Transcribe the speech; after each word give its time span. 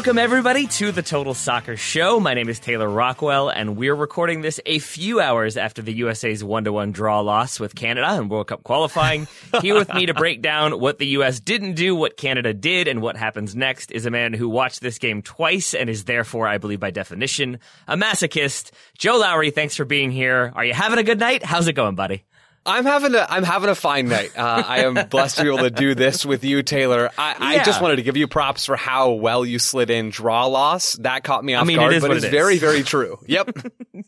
Welcome 0.00 0.16
everybody 0.16 0.66
to 0.66 0.92
the 0.92 1.02
Total 1.02 1.34
Soccer 1.34 1.76
Show. 1.76 2.18
My 2.20 2.32
name 2.32 2.48
is 2.48 2.58
Taylor 2.58 2.88
Rockwell, 2.88 3.50
and 3.50 3.76
we're 3.76 3.94
recording 3.94 4.40
this 4.40 4.58
a 4.64 4.78
few 4.78 5.20
hours 5.20 5.58
after 5.58 5.82
the 5.82 5.92
USA's 5.92 6.42
one-to-one 6.42 6.92
draw 6.92 7.20
loss 7.20 7.60
with 7.60 7.74
Canada 7.74 8.16
in 8.16 8.30
World 8.30 8.46
Cup 8.46 8.62
qualifying. 8.62 9.28
Here 9.60 9.74
with 9.74 9.92
me 9.92 10.06
to 10.06 10.14
break 10.14 10.40
down 10.40 10.80
what 10.80 10.98
the 10.98 11.08
US 11.08 11.38
didn't 11.38 11.74
do, 11.74 11.94
what 11.94 12.16
Canada 12.16 12.54
did, 12.54 12.88
and 12.88 13.02
what 13.02 13.18
happens 13.18 13.54
next 13.54 13.92
is 13.92 14.06
a 14.06 14.10
man 14.10 14.32
who 14.32 14.48
watched 14.48 14.80
this 14.80 14.98
game 14.98 15.20
twice 15.20 15.74
and 15.74 15.90
is 15.90 16.04
therefore, 16.04 16.48
I 16.48 16.56
believe 16.56 16.80
by 16.80 16.90
definition, 16.90 17.58
a 17.86 17.94
masochist. 17.94 18.70
Joe 18.96 19.18
Lowry, 19.18 19.50
thanks 19.50 19.76
for 19.76 19.84
being 19.84 20.10
here. 20.10 20.50
Are 20.56 20.64
you 20.64 20.72
having 20.72 20.98
a 20.98 21.02
good 21.02 21.20
night? 21.20 21.44
How's 21.44 21.68
it 21.68 21.74
going, 21.74 21.94
buddy? 21.94 22.24
I'm 22.66 22.84
having 22.84 23.14
a 23.14 23.26
I'm 23.28 23.42
having 23.42 23.70
a 23.70 23.74
fine 23.74 24.08
night. 24.08 24.36
Uh, 24.36 24.62
I 24.66 24.80
am 24.84 25.08
blessed 25.08 25.38
to 25.38 25.42
be 25.44 25.48
able 25.48 25.58
to 25.60 25.70
do 25.70 25.94
this 25.94 26.26
with 26.26 26.44
you, 26.44 26.62
Taylor. 26.62 27.10
I, 27.16 27.36
I 27.38 27.64
just 27.64 27.80
wanted 27.80 27.96
to 27.96 28.02
give 28.02 28.16
you 28.16 28.28
props 28.28 28.66
for 28.66 28.76
how 28.76 29.12
well 29.12 29.44
you 29.44 29.58
slid 29.58 29.90
in 29.90 30.10
draw 30.10 30.46
loss. 30.46 30.92
That 30.94 31.24
caught 31.24 31.44
me 31.44 31.54
off 31.54 31.66
mean, 31.66 31.78
it 31.78 31.80
guard, 31.80 31.94
is 31.94 32.02
but 32.02 32.10
it's 32.12 32.24
it 32.24 32.28
is. 32.28 32.32
very 32.32 32.58
very 32.58 32.82
true. 32.82 33.18
Yep. 33.26 33.50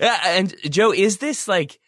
Yeah, 0.00 0.18
and 0.24 0.54
Joe, 0.70 0.92
is 0.92 1.18
this 1.18 1.48
like 1.48 1.78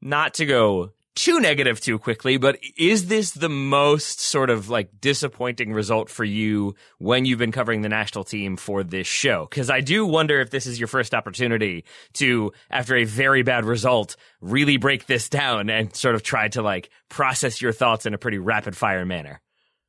not 0.00 0.34
to 0.34 0.46
go 0.46 0.92
too 1.14 1.40
negative 1.40 1.80
too 1.80 1.98
quickly, 1.98 2.36
but 2.36 2.58
is 2.76 3.08
this 3.08 3.32
the 3.32 3.48
most 3.48 4.20
sort 4.20 4.50
of 4.50 4.68
like 4.68 5.00
disappointing 5.00 5.72
result 5.72 6.08
for 6.10 6.24
you 6.24 6.74
when 6.98 7.24
you've 7.24 7.40
been 7.40 7.52
covering 7.52 7.82
the 7.82 7.88
national 7.88 8.22
team 8.24 8.56
for 8.56 8.84
this 8.84 9.06
show? 9.06 9.46
Because 9.50 9.68
I 9.68 9.80
do 9.80 10.06
wonder 10.06 10.40
if 10.40 10.50
this 10.50 10.66
is 10.66 10.78
your 10.78 10.86
first 10.86 11.14
opportunity 11.14 11.84
to, 12.14 12.52
after 12.70 12.94
a 12.96 13.04
very 13.04 13.42
bad 13.42 13.64
result, 13.64 14.16
really 14.40 14.76
break 14.76 15.06
this 15.06 15.28
down 15.28 15.70
and 15.70 15.94
sort 15.94 16.14
of 16.14 16.22
try 16.22 16.48
to 16.48 16.62
like 16.62 16.90
process 17.08 17.60
your 17.60 17.72
thoughts 17.72 18.06
in 18.06 18.14
a 18.14 18.18
pretty 18.18 18.38
rapid 18.38 18.76
fire 18.76 19.04
manner. 19.04 19.40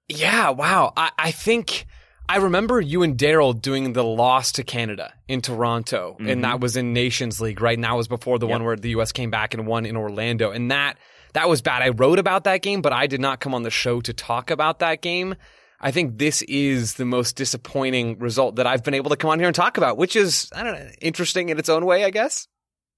yeah. 0.08 0.50
Wow. 0.50 0.94
I, 0.98 1.12
I 1.18 1.32
think 1.32 1.86
I 2.30 2.38
remember 2.38 2.80
you 2.80 3.02
and 3.02 3.18
Daryl 3.18 3.60
doing 3.60 3.94
the 3.94 4.04
loss 4.04 4.52
to 4.54 4.64
Canada 4.64 5.12
in 5.28 5.42
Toronto, 5.42 6.16
and 6.20 6.28
mm-hmm. 6.28 6.42
that 6.42 6.60
was 6.60 6.78
in 6.78 6.94
Nations 6.94 7.42
League, 7.42 7.60
right? 7.60 7.76
And 7.76 7.84
that 7.84 7.98
was 7.98 8.08
before 8.08 8.38
the 8.38 8.46
one 8.46 8.64
where 8.64 8.76
the 8.76 8.92
U.S. 8.92 9.12
came 9.12 9.32
back 9.32 9.56
and 9.56 9.66
won 9.66 9.84
in 9.88 9.98
Orlando, 9.98 10.52
and 10.52 10.70
that 10.70 11.00
that 11.34 11.50
was 11.50 11.64
bad. 11.64 11.82
I 11.82 11.90
wrote 11.90 12.20
about 12.20 12.44
that 12.44 12.62
game, 12.62 12.84
but 12.84 12.94
I 12.94 13.08
did 13.08 13.20
not 13.20 13.40
come 13.40 13.56
on 13.56 13.64
the 13.64 13.72
show 13.72 14.00
to 14.02 14.14
talk 14.14 14.52
about 14.52 14.78
that 14.78 15.02
game. 15.02 15.34
I 15.82 15.90
think 15.90 16.20
this 16.20 16.44
is 16.44 16.94
the 16.96 17.06
most 17.06 17.36
disappointing 17.36 18.20
result 18.20 18.58
that 18.58 18.68
I've 18.68 18.84
been 18.84 18.94
able 18.94 19.10
to 19.10 19.18
come 19.18 19.32
on 19.32 19.40
here 19.40 19.48
and 19.48 19.56
talk 19.56 19.78
about, 19.78 19.98
which 19.98 20.16
is 20.16 20.52
I 20.56 20.62
don't 20.62 20.74
know, 20.74 20.88
interesting 21.02 21.50
in 21.50 21.58
its 21.58 21.68
own 21.68 21.84
way, 21.84 22.04
I 22.04 22.12
guess. 22.12 22.48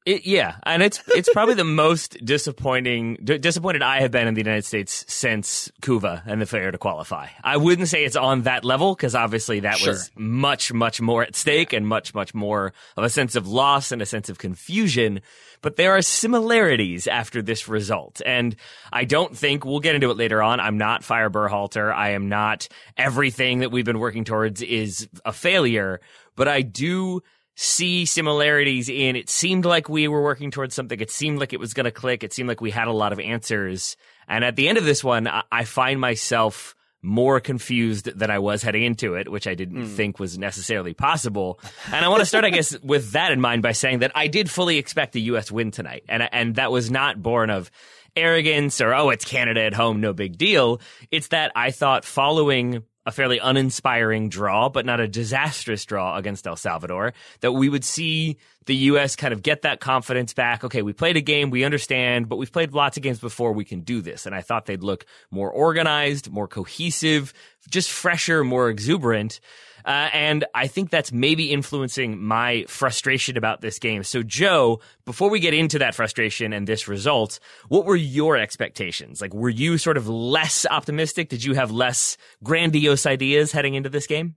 It, 0.03 0.25
yeah, 0.25 0.55
and 0.63 0.81
it's 0.81 0.99
it's 1.09 1.29
probably 1.31 1.53
the 1.53 1.63
most 1.63 2.17
disappointing 2.25 3.19
d- 3.23 3.37
disappointed 3.37 3.83
I 3.83 4.01
have 4.01 4.09
been 4.09 4.27
in 4.27 4.33
the 4.33 4.41
United 4.41 4.65
States 4.65 5.05
since 5.07 5.71
Couva 5.83 6.23
and 6.25 6.41
the 6.41 6.47
failure 6.47 6.71
to 6.71 6.79
qualify. 6.79 7.27
I 7.43 7.57
wouldn't 7.57 7.87
say 7.87 8.03
it's 8.03 8.15
on 8.15 8.43
that 8.43 8.65
level 8.65 8.95
because 8.95 9.13
obviously 9.13 9.59
that 9.59 9.79
was 9.85 10.09
much 10.15 10.73
much 10.73 11.01
more 11.01 11.21
at 11.21 11.35
stake 11.35 11.71
and 11.71 11.87
much 11.87 12.15
much 12.15 12.33
more 12.33 12.73
of 12.97 13.03
a 13.03 13.11
sense 13.11 13.35
of 13.35 13.47
loss 13.47 13.91
and 13.91 14.01
a 14.01 14.07
sense 14.07 14.27
of 14.27 14.39
confusion. 14.39 15.21
But 15.61 15.75
there 15.75 15.95
are 15.95 16.01
similarities 16.01 17.05
after 17.05 17.43
this 17.43 17.67
result, 17.67 18.23
and 18.25 18.55
I 18.91 19.05
don't 19.05 19.37
think 19.37 19.65
we'll 19.65 19.81
get 19.81 19.93
into 19.93 20.09
it 20.09 20.17
later 20.17 20.41
on. 20.41 20.59
I'm 20.59 20.79
not 20.79 21.03
Fire 21.03 21.29
Berhalter. 21.29 21.93
I 21.93 22.13
am 22.13 22.27
not 22.27 22.67
everything 22.97 23.59
that 23.59 23.71
we've 23.71 23.85
been 23.85 23.99
working 23.99 24.23
towards 24.23 24.63
is 24.63 25.07
a 25.23 25.31
failure, 25.31 26.01
but 26.35 26.47
I 26.47 26.63
do 26.63 27.21
see 27.61 28.05
similarities 28.05 28.89
in 28.89 29.15
it 29.15 29.29
seemed 29.29 29.65
like 29.65 29.87
we 29.87 30.07
were 30.07 30.23
working 30.23 30.49
towards 30.49 30.73
something. 30.73 30.99
It 30.99 31.11
seemed 31.11 31.39
like 31.39 31.53
it 31.53 31.59
was 31.59 31.75
going 31.75 31.83
to 31.83 31.91
click. 31.91 32.23
It 32.23 32.33
seemed 32.33 32.49
like 32.49 32.59
we 32.59 32.71
had 32.71 32.87
a 32.87 32.91
lot 32.91 33.13
of 33.13 33.19
answers. 33.19 33.95
And 34.27 34.43
at 34.43 34.55
the 34.55 34.67
end 34.67 34.79
of 34.79 34.83
this 34.83 35.03
one, 35.03 35.27
I, 35.27 35.43
I 35.51 35.63
find 35.65 36.01
myself 36.01 36.75
more 37.03 37.39
confused 37.39 38.05
than 38.17 38.31
I 38.31 38.39
was 38.39 38.63
heading 38.63 38.83
into 38.83 39.13
it, 39.13 39.31
which 39.31 39.47
I 39.47 39.53
didn't 39.53 39.85
hmm. 39.85 39.95
think 39.95 40.19
was 40.19 40.39
necessarily 40.39 40.93
possible. 40.93 41.59
And 41.91 42.03
I 42.03 42.09
want 42.09 42.21
to 42.21 42.25
start, 42.25 42.45
I 42.45 42.49
guess, 42.49 42.77
with 42.83 43.11
that 43.11 43.31
in 43.31 43.39
mind 43.39 43.61
by 43.61 43.73
saying 43.73 43.99
that 43.99 44.11
I 44.15 44.27
did 44.27 44.49
fully 44.49 44.77
expect 44.77 45.13
the 45.13 45.21
U.S. 45.21 45.51
win 45.51 45.69
tonight. 45.69 46.03
And, 46.09 46.27
and 46.31 46.55
that 46.55 46.71
was 46.71 46.89
not 46.89 47.21
born 47.21 47.51
of 47.51 47.69
arrogance 48.15 48.81
or, 48.81 48.93
oh, 48.93 49.09
it's 49.09 49.25
Canada 49.25 49.61
at 49.61 49.73
home, 49.73 50.01
no 50.01 50.13
big 50.13 50.37
deal. 50.37 50.81
It's 51.11 51.27
that 51.27 51.51
I 51.55 51.69
thought 51.71 52.05
following 52.05 52.83
a 53.05 53.11
fairly 53.11 53.39
uninspiring 53.39 54.29
draw, 54.29 54.69
but 54.69 54.85
not 54.85 54.99
a 54.99 55.07
disastrous 55.07 55.85
draw 55.85 56.17
against 56.17 56.45
El 56.45 56.55
Salvador, 56.55 57.13
that 57.39 57.51
we 57.53 57.67
would 57.67 57.83
see 57.83 58.37
the 58.65 58.75
U.S. 58.75 59.15
kind 59.15 59.33
of 59.33 59.41
get 59.41 59.63
that 59.63 59.79
confidence 59.79 60.33
back. 60.33 60.63
Okay, 60.63 60.81
we 60.81 60.93
played 60.93 61.17
a 61.17 61.21
game, 61.21 61.49
we 61.49 61.63
understand, 61.63 62.29
but 62.29 62.35
we've 62.35 62.51
played 62.51 62.73
lots 62.73 62.97
of 62.97 63.03
games 63.03 63.19
before, 63.19 63.53
we 63.53 63.65
can 63.65 63.81
do 63.81 64.01
this. 64.01 64.25
And 64.25 64.35
I 64.35 64.41
thought 64.41 64.67
they'd 64.67 64.83
look 64.83 65.05
more 65.31 65.49
organized, 65.49 66.31
more 66.31 66.47
cohesive, 66.47 67.33
just 67.69 67.89
fresher, 67.89 68.43
more 68.43 68.69
exuberant. 68.69 69.39
Uh, 69.85 70.09
and 70.13 70.45
I 70.53 70.67
think 70.67 70.89
that's 70.89 71.11
maybe 71.11 71.51
influencing 71.51 72.21
my 72.21 72.65
frustration 72.67 73.37
about 73.37 73.61
this 73.61 73.79
game. 73.79 74.03
So, 74.03 74.23
Joe, 74.23 74.81
before 75.05 75.29
we 75.29 75.39
get 75.39 75.53
into 75.53 75.79
that 75.79 75.95
frustration 75.95 76.53
and 76.53 76.67
this 76.67 76.87
result, 76.87 77.39
what 77.67 77.85
were 77.85 77.95
your 77.95 78.37
expectations? 78.37 79.21
Like, 79.21 79.33
were 79.33 79.49
you 79.49 79.77
sort 79.77 79.97
of 79.97 80.07
less 80.07 80.65
optimistic? 80.69 81.29
Did 81.29 81.43
you 81.43 81.53
have 81.53 81.71
less 81.71 82.17
grandiose 82.43 83.05
ideas 83.05 83.51
heading 83.51 83.75
into 83.75 83.89
this 83.89 84.07
game? 84.07 84.35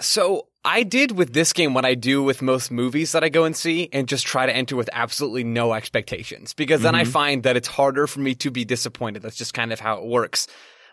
So 0.00 0.48
I 0.64 0.84
did 0.84 1.12
with 1.12 1.32
this 1.32 1.52
game 1.52 1.74
what 1.74 1.84
I 1.84 1.94
do 1.94 2.22
with 2.22 2.40
most 2.40 2.70
movies 2.70 3.12
that 3.12 3.24
I 3.24 3.28
go 3.28 3.44
and 3.44 3.56
see 3.56 3.88
and 3.92 4.08
just 4.08 4.26
try 4.26 4.46
to 4.46 4.54
enter 4.54 4.76
with 4.76 4.88
absolutely 4.92 5.44
no 5.44 5.74
expectations 5.74 6.54
because 6.54 6.82
then 6.82 6.94
I 6.94 7.04
find 7.04 7.42
that 7.42 7.56
it's 7.56 7.68
harder 7.68 8.06
for 8.06 8.20
me 8.20 8.34
to 8.36 8.50
be 8.50 8.64
disappointed. 8.64 9.22
That's 9.22 9.36
just 9.36 9.54
kind 9.54 9.72
of 9.72 9.80
how 9.80 9.98
it 9.98 10.06
works. 10.06 10.46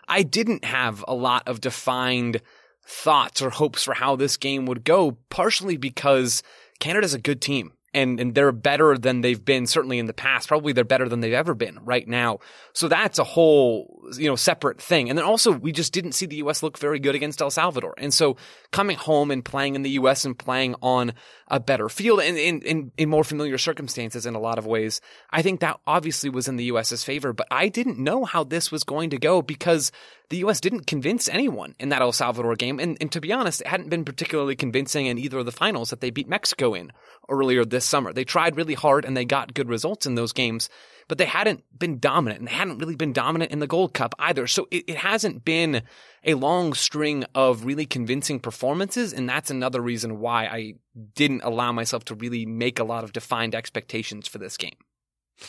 I 0.06 0.22
didn't 0.22 0.64
have 0.64 1.04
a 1.06 1.14
lot 1.14 1.46
of 1.46 1.60
defined 1.60 2.42
thoughts 2.90 3.40
or 3.40 3.50
hopes 3.50 3.84
for 3.84 3.94
how 3.94 4.16
this 4.16 4.36
game 4.36 4.66
would 4.66 4.84
go, 4.84 5.16
partially 5.30 5.76
because 5.76 6.42
Canada's 6.80 7.14
a 7.14 7.18
good 7.18 7.40
team 7.40 7.72
and 7.92 8.20
and 8.20 8.34
they're 8.34 8.52
better 8.52 8.96
than 8.96 9.20
they've 9.20 9.44
been 9.44 9.66
certainly 9.66 9.98
in 9.98 10.06
the 10.06 10.12
past. 10.12 10.48
Probably 10.48 10.72
they're 10.72 10.84
better 10.84 11.08
than 11.08 11.20
they've 11.20 11.32
ever 11.32 11.54
been 11.54 11.78
right 11.84 12.06
now. 12.06 12.38
So 12.72 12.88
that's 12.88 13.18
a 13.18 13.24
whole 13.24 14.02
you 14.16 14.28
know 14.28 14.36
separate 14.36 14.80
thing. 14.80 15.08
And 15.08 15.18
then 15.18 15.24
also 15.24 15.52
we 15.52 15.72
just 15.72 15.92
didn't 15.92 16.12
see 16.12 16.26
the 16.26 16.36
U.S. 16.36 16.62
look 16.62 16.78
very 16.78 16.98
good 16.98 17.14
against 17.14 17.42
El 17.42 17.50
Salvador. 17.50 17.94
And 17.98 18.14
so 18.14 18.36
coming 18.70 18.96
home 18.96 19.30
and 19.30 19.44
playing 19.44 19.74
in 19.74 19.82
the 19.82 19.90
U.S. 19.90 20.24
and 20.24 20.38
playing 20.38 20.76
on 20.82 21.12
a 21.48 21.58
better 21.58 21.88
field 21.88 22.20
and 22.20 22.38
in, 22.38 22.62
in 22.62 22.92
in 22.96 23.08
more 23.08 23.24
familiar 23.24 23.58
circumstances 23.58 24.26
in 24.26 24.34
a 24.34 24.40
lot 24.40 24.58
of 24.58 24.66
ways, 24.66 25.00
I 25.30 25.42
think 25.42 25.60
that 25.60 25.80
obviously 25.86 26.30
was 26.30 26.48
in 26.48 26.56
the 26.56 26.64
U.S.'s 26.64 27.02
favor. 27.02 27.32
But 27.32 27.48
I 27.50 27.68
didn't 27.68 27.98
know 27.98 28.24
how 28.24 28.44
this 28.44 28.70
was 28.70 28.84
going 28.84 29.10
to 29.10 29.18
go 29.18 29.42
because 29.42 29.90
the 30.30 30.38
U.S. 30.38 30.60
didn't 30.60 30.86
convince 30.86 31.28
anyone 31.28 31.74
in 31.80 31.88
that 31.88 32.02
El 32.02 32.12
Salvador 32.12 32.54
game. 32.54 32.78
And, 32.78 32.96
and 33.00 33.10
to 33.12 33.20
be 33.20 33.32
honest, 33.32 33.60
it 33.60 33.66
hadn't 33.66 33.90
been 33.90 34.04
particularly 34.04 34.54
convincing 34.54 35.06
in 35.06 35.18
either 35.18 35.38
of 35.38 35.44
the 35.44 35.52
finals 35.52 35.90
that 35.90 36.00
they 36.00 36.10
beat 36.10 36.28
Mexico 36.28 36.72
in 36.72 36.92
earlier 37.28 37.64
this 37.64 37.84
summer. 37.84 38.12
They 38.12 38.24
tried 38.24 38.56
really 38.56 38.74
hard 38.74 39.04
and 39.04 39.16
they 39.16 39.24
got 39.24 39.54
good 39.54 39.68
results 39.68 40.06
in 40.06 40.14
those 40.14 40.32
games, 40.32 40.70
but 41.08 41.18
they 41.18 41.24
hadn't 41.24 41.64
been 41.76 41.98
dominant 41.98 42.40
and 42.40 42.48
hadn't 42.48 42.78
really 42.78 42.94
been 42.94 43.12
dominant 43.12 43.50
in 43.50 43.58
the 43.58 43.66
Gold 43.66 43.92
Cup 43.92 44.14
either. 44.20 44.46
So 44.46 44.68
it, 44.70 44.84
it 44.86 44.96
hasn't 44.96 45.44
been 45.44 45.82
a 46.24 46.34
long 46.34 46.74
string 46.74 47.24
of 47.34 47.64
really 47.64 47.86
convincing 47.86 48.38
performances. 48.38 49.12
And 49.12 49.28
that's 49.28 49.50
another 49.50 49.80
reason 49.80 50.20
why 50.20 50.46
I 50.46 50.74
didn't 51.16 51.42
allow 51.42 51.72
myself 51.72 52.04
to 52.04 52.14
really 52.14 52.46
make 52.46 52.78
a 52.78 52.84
lot 52.84 53.02
of 53.02 53.12
defined 53.12 53.56
expectations 53.56 54.28
for 54.28 54.38
this 54.38 54.56
game. 54.56 54.76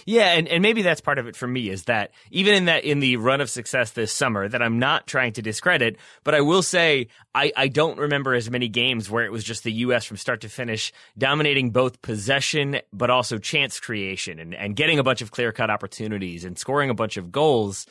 Yeah, 0.05 0.33
and, 0.33 0.47
and 0.47 0.61
maybe 0.61 0.81
that's 0.81 1.01
part 1.01 1.19
of 1.19 1.27
it 1.27 1.35
for 1.35 1.47
me 1.47 1.69
is 1.69 1.85
that 1.85 2.11
even 2.31 2.53
in 2.53 2.65
that 2.65 2.83
in 2.83 2.99
the 2.99 3.17
run 3.17 3.41
of 3.41 3.49
success 3.49 3.91
this 3.91 4.11
summer 4.11 4.47
that 4.47 4.61
I'm 4.61 4.79
not 4.79 5.07
trying 5.07 5.33
to 5.33 5.41
discredit, 5.41 5.97
but 6.23 6.35
I 6.35 6.41
will 6.41 6.63
say 6.63 7.07
I, 7.33 7.51
I 7.55 7.67
don't 7.67 7.97
remember 7.97 8.33
as 8.33 8.49
many 8.49 8.67
games 8.67 9.09
where 9.09 9.25
it 9.25 9.31
was 9.31 9.43
just 9.43 9.63
the 9.63 9.71
US 9.73 10.05
from 10.05 10.17
start 10.17 10.41
to 10.41 10.49
finish 10.49 10.91
dominating 11.17 11.71
both 11.71 12.01
possession 12.01 12.79
but 12.93 13.09
also 13.09 13.37
chance 13.37 13.79
creation 13.79 14.39
and, 14.39 14.53
and 14.53 14.75
getting 14.75 14.99
a 14.99 15.03
bunch 15.03 15.21
of 15.21 15.31
clear 15.31 15.51
cut 15.51 15.69
opportunities 15.69 16.45
and 16.45 16.57
scoring 16.57 16.89
a 16.89 16.95
bunch 16.95 17.17
of 17.17 17.31
goals 17.31 17.85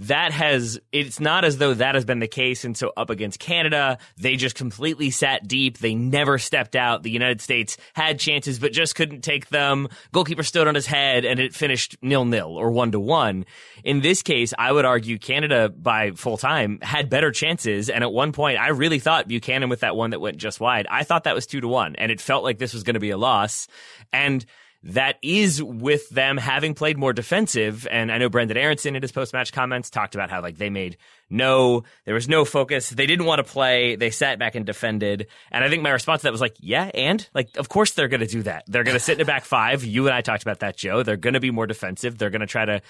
that 0.00 0.32
has 0.32 0.80
it's 0.92 1.20
not 1.20 1.44
as 1.44 1.58
though 1.58 1.74
that 1.74 1.94
has 1.94 2.04
been 2.04 2.20
the 2.20 2.28
case. 2.28 2.64
And 2.64 2.76
so 2.76 2.92
up 2.96 3.10
against 3.10 3.38
Canada 3.38 3.98
they 4.16 4.36
just 4.36 4.56
completely 4.56 5.10
sat 5.10 5.46
deep. 5.46 5.78
They 5.78 5.94
never 5.94 6.38
stepped 6.38 6.74
out. 6.74 7.02
The 7.02 7.10
United 7.10 7.40
States 7.40 7.76
had 7.94 8.18
chances 8.18 8.58
but 8.58 8.72
just 8.72 8.94
couldn't 8.94 9.20
take 9.22 9.48
them. 9.48 9.88
Goalkeeper 10.12 10.42
stood 10.42 10.66
on 10.66 10.74
his 10.74 10.86
head 10.86 11.24
and 11.24 11.38
it 11.38 11.54
finished 11.54 11.96
nil 12.02 12.24
nil 12.24 12.48
or 12.48 12.70
1 12.70 12.92
to 12.92 13.00
1 13.00 13.44
in 13.84 14.00
this 14.00 14.22
case 14.22 14.54
I 14.58 14.72
would 14.72 14.84
argue 14.84 15.18
Canada 15.18 15.68
by 15.68 16.12
full 16.12 16.38
time 16.38 16.78
had 16.80 17.10
better 17.10 17.30
chances. 17.30 17.90
And 17.90 18.02
at 18.02 18.12
one 18.12 18.32
point 18.32 18.58
I 18.58 18.68
really 18.68 19.00
thought 19.00 19.28
Buchanan 19.28 19.68
with 19.68 19.80
that 19.80 19.96
one 19.96 20.10
that 20.10 20.20
went 20.20 20.38
just 20.38 20.60
wide. 20.60 20.86
I 20.90 21.04
thought 21.04 21.24
that 21.24 21.34
was 21.34 21.46
2 21.46 21.60
to 21.60 21.68
1 21.68 21.96
and 21.96 22.10
it 22.10 22.20
felt 22.20 22.42
like 22.42 22.58
this 22.58 22.72
was 22.72 22.84
going 22.84 22.94
to 22.94 23.00
be 23.00 23.10
a 23.10 23.18
loss. 23.18 23.68
And 24.12 24.44
that 24.82 25.16
is 25.22 25.62
with 25.62 26.08
them 26.08 26.38
having 26.38 26.74
played 26.74 26.96
more 26.96 27.12
defensive. 27.12 27.86
And 27.90 28.10
I 28.10 28.18
know 28.18 28.28
Brendan 28.28 28.56
Aaronson 28.56 28.96
in 28.96 29.02
his 29.02 29.12
post 29.12 29.32
match 29.32 29.52
comments 29.52 29.90
talked 29.90 30.14
about 30.14 30.30
how 30.30 30.40
like 30.40 30.56
they 30.56 30.70
made 30.70 30.96
no, 31.28 31.84
there 32.06 32.14
was 32.14 32.28
no 32.28 32.44
focus. 32.44 32.90
They 32.90 33.06
didn't 33.06 33.26
want 33.26 33.38
to 33.38 33.44
play. 33.44 33.94
They 33.94 34.10
sat 34.10 34.38
back 34.38 34.54
and 34.54 34.66
defended. 34.66 35.28
And 35.52 35.62
I 35.62 35.68
think 35.68 35.82
my 35.82 35.90
response 35.90 36.22
to 36.22 36.24
that 36.24 36.32
was 36.32 36.40
like, 36.40 36.56
yeah, 36.58 36.90
and 36.94 37.26
like, 37.34 37.56
of 37.56 37.68
course 37.68 37.92
they're 37.92 38.08
going 38.08 38.20
to 38.20 38.26
do 38.26 38.42
that. 38.42 38.64
They're 38.66 38.84
going 38.84 38.96
to 38.96 39.00
sit 39.00 39.18
in 39.18 39.20
a 39.20 39.24
back 39.24 39.44
five. 39.44 39.84
You 39.84 40.06
and 40.06 40.14
I 40.14 40.22
talked 40.22 40.42
about 40.42 40.60
that, 40.60 40.76
Joe. 40.76 41.02
They're 41.02 41.16
going 41.16 41.34
to 41.34 41.40
be 41.40 41.50
more 41.50 41.66
defensive. 41.66 42.18
They're 42.18 42.30
going 42.30 42.40
to 42.40 42.46
try 42.46 42.64
to 42.64 42.82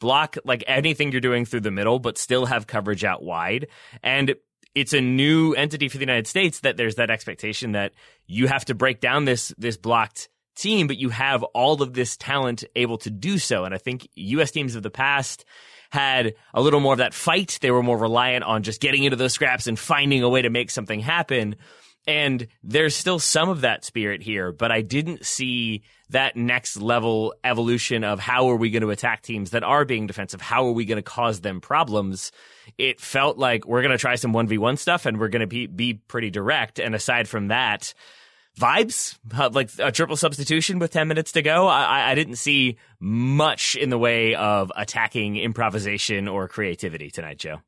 block 0.00 0.36
like 0.44 0.64
anything 0.66 1.12
you're 1.12 1.20
doing 1.20 1.44
through 1.44 1.60
the 1.60 1.70
middle, 1.70 1.98
but 1.98 2.18
still 2.18 2.46
have 2.46 2.66
coverage 2.66 3.04
out 3.04 3.22
wide. 3.22 3.68
And 4.02 4.34
it's 4.74 4.92
a 4.92 5.00
new 5.00 5.52
entity 5.52 5.88
for 5.88 5.98
the 5.98 6.02
United 6.02 6.26
States 6.26 6.60
that 6.60 6.76
there's 6.76 6.96
that 6.96 7.10
expectation 7.10 7.72
that 7.72 7.92
you 8.26 8.48
have 8.48 8.64
to 8.64 8.74
break 8.74 9.00
down 9.00 9.24
this 9.24 9.54
this 9.56 9.76
blocked 9.76 10.28
team, 10.54 10.86
but 10.86 10.96
you 10.96 11.10
have 11.10 11.42
all 11.42 11.82
of 11.82 11.94
this 11.94 12.16
talent 12.16 12.64
able 12.76 12.98
to 12.98 13.10
do 13.10 13.38
so. 13.38 13.64
And 13.64 13.74
I 13.74 13.78
think 13.78 14.08
U.S. 14.14 14.50
teams 14.50 14.74
of 14.74 14.82
the 14.82 14.90
past 14.90 15.44
had 15.90 16.34
a 16.52 16.60
little 16.60 16.80
more 16.80 16.92
of 16.94 16.98
that 16.98 17.14
fight. 17.14 17.58
They 17.60 17.70
were 17.70 17.82
more 17.82 17.98
reliant 17.98 18.44
on 18.44 18.62
just 18.62 18.80
getting 18.80 19.04
into 19.04 19.16
those 19.16 19.32
scraps 19.32 19.66
and 19.66 19.78
finding 19.78 20.22
a 20.22 20.28
way 20.28 20.42
to 20.42 20.50
make 20.50 20.70
something 20.70 21.00
happen. 21.00 21.56
And 22.06 22.48
there's 22.62 22.94
still 22.94 23.18
some 23.18 23.48
of 23.48 23.62
that 23.62 23.84
spirit 23.84 24.22
here, 24.22 24.52
but 24.52 24.70
I 24.70 24.82
didn't 24.82 25.24
see 25.24 25.84
that 26.10 26.36
next 26.36 26.76
level 26.76 27.34
evolution 27.42 28.04
of 28.04 28.20
how 28.20 28.50
are 28.50 28.56
we 28.56 28.70
going 28.70 28.82
to 28.82 28.90
attack 28.90 29.22
teams 29.22 29.50
that 29.50 29.62
are 29.62 29.84
being 29.84 30.06
defensive? 30.06 30.40
How 30.40 30.66
are 30.66 30.72
we 30.72 30.84
going 30.84 30.96
to 30.96 31.02
cause 31.02 31.40
them 31.40 31.60
problems? 31.60 32.30
It 32.76 33.00
felt 33.00 33.38
like 33.38 33.66
we're 33.66 33.80
going 33.80 33.92
to 33.92 33.98
try 33.98 34.16
some 34.16 34.34
1v1 34.34 34.78
stuff 34.78 35.06
and 35.06 35.18
we're 35.18 35.28
going 35.28 35.40
to 35.40 35.46
be, 35.46 35.66
be 35.66 35.94
pretty 35.94 36.30
direct. 36.30 36.78
And 36.78 36.94
aside 36.94 37.26
from 37.26 37.48
that, 37.48 37.94
vibes, 38.58 39.18
like 39.52 39.70
a 39.78 39.90
triple 39.90 40.16
substitution 40.16 40.78
with 40.78 40.92
10 40.92 41.08
minutes 41.08 41.32
to 41.32 41.42
go. 41.42 41.66
I, 41.66 42.10
I 42.10 42.14
didn't 42.14 42.36
see 42.36 42.76
much 43.00 43.74
in 43.74 43.90
the 43.90 43.98
way 43.98 44.34
of 44.34 44.70
attacking 44.76 45.36
improvisation 45.36 46.28
or 46.28 46.48
creativity 46.48 47.10
tonight, 47.10 47.38
Joe. 47.38 47.60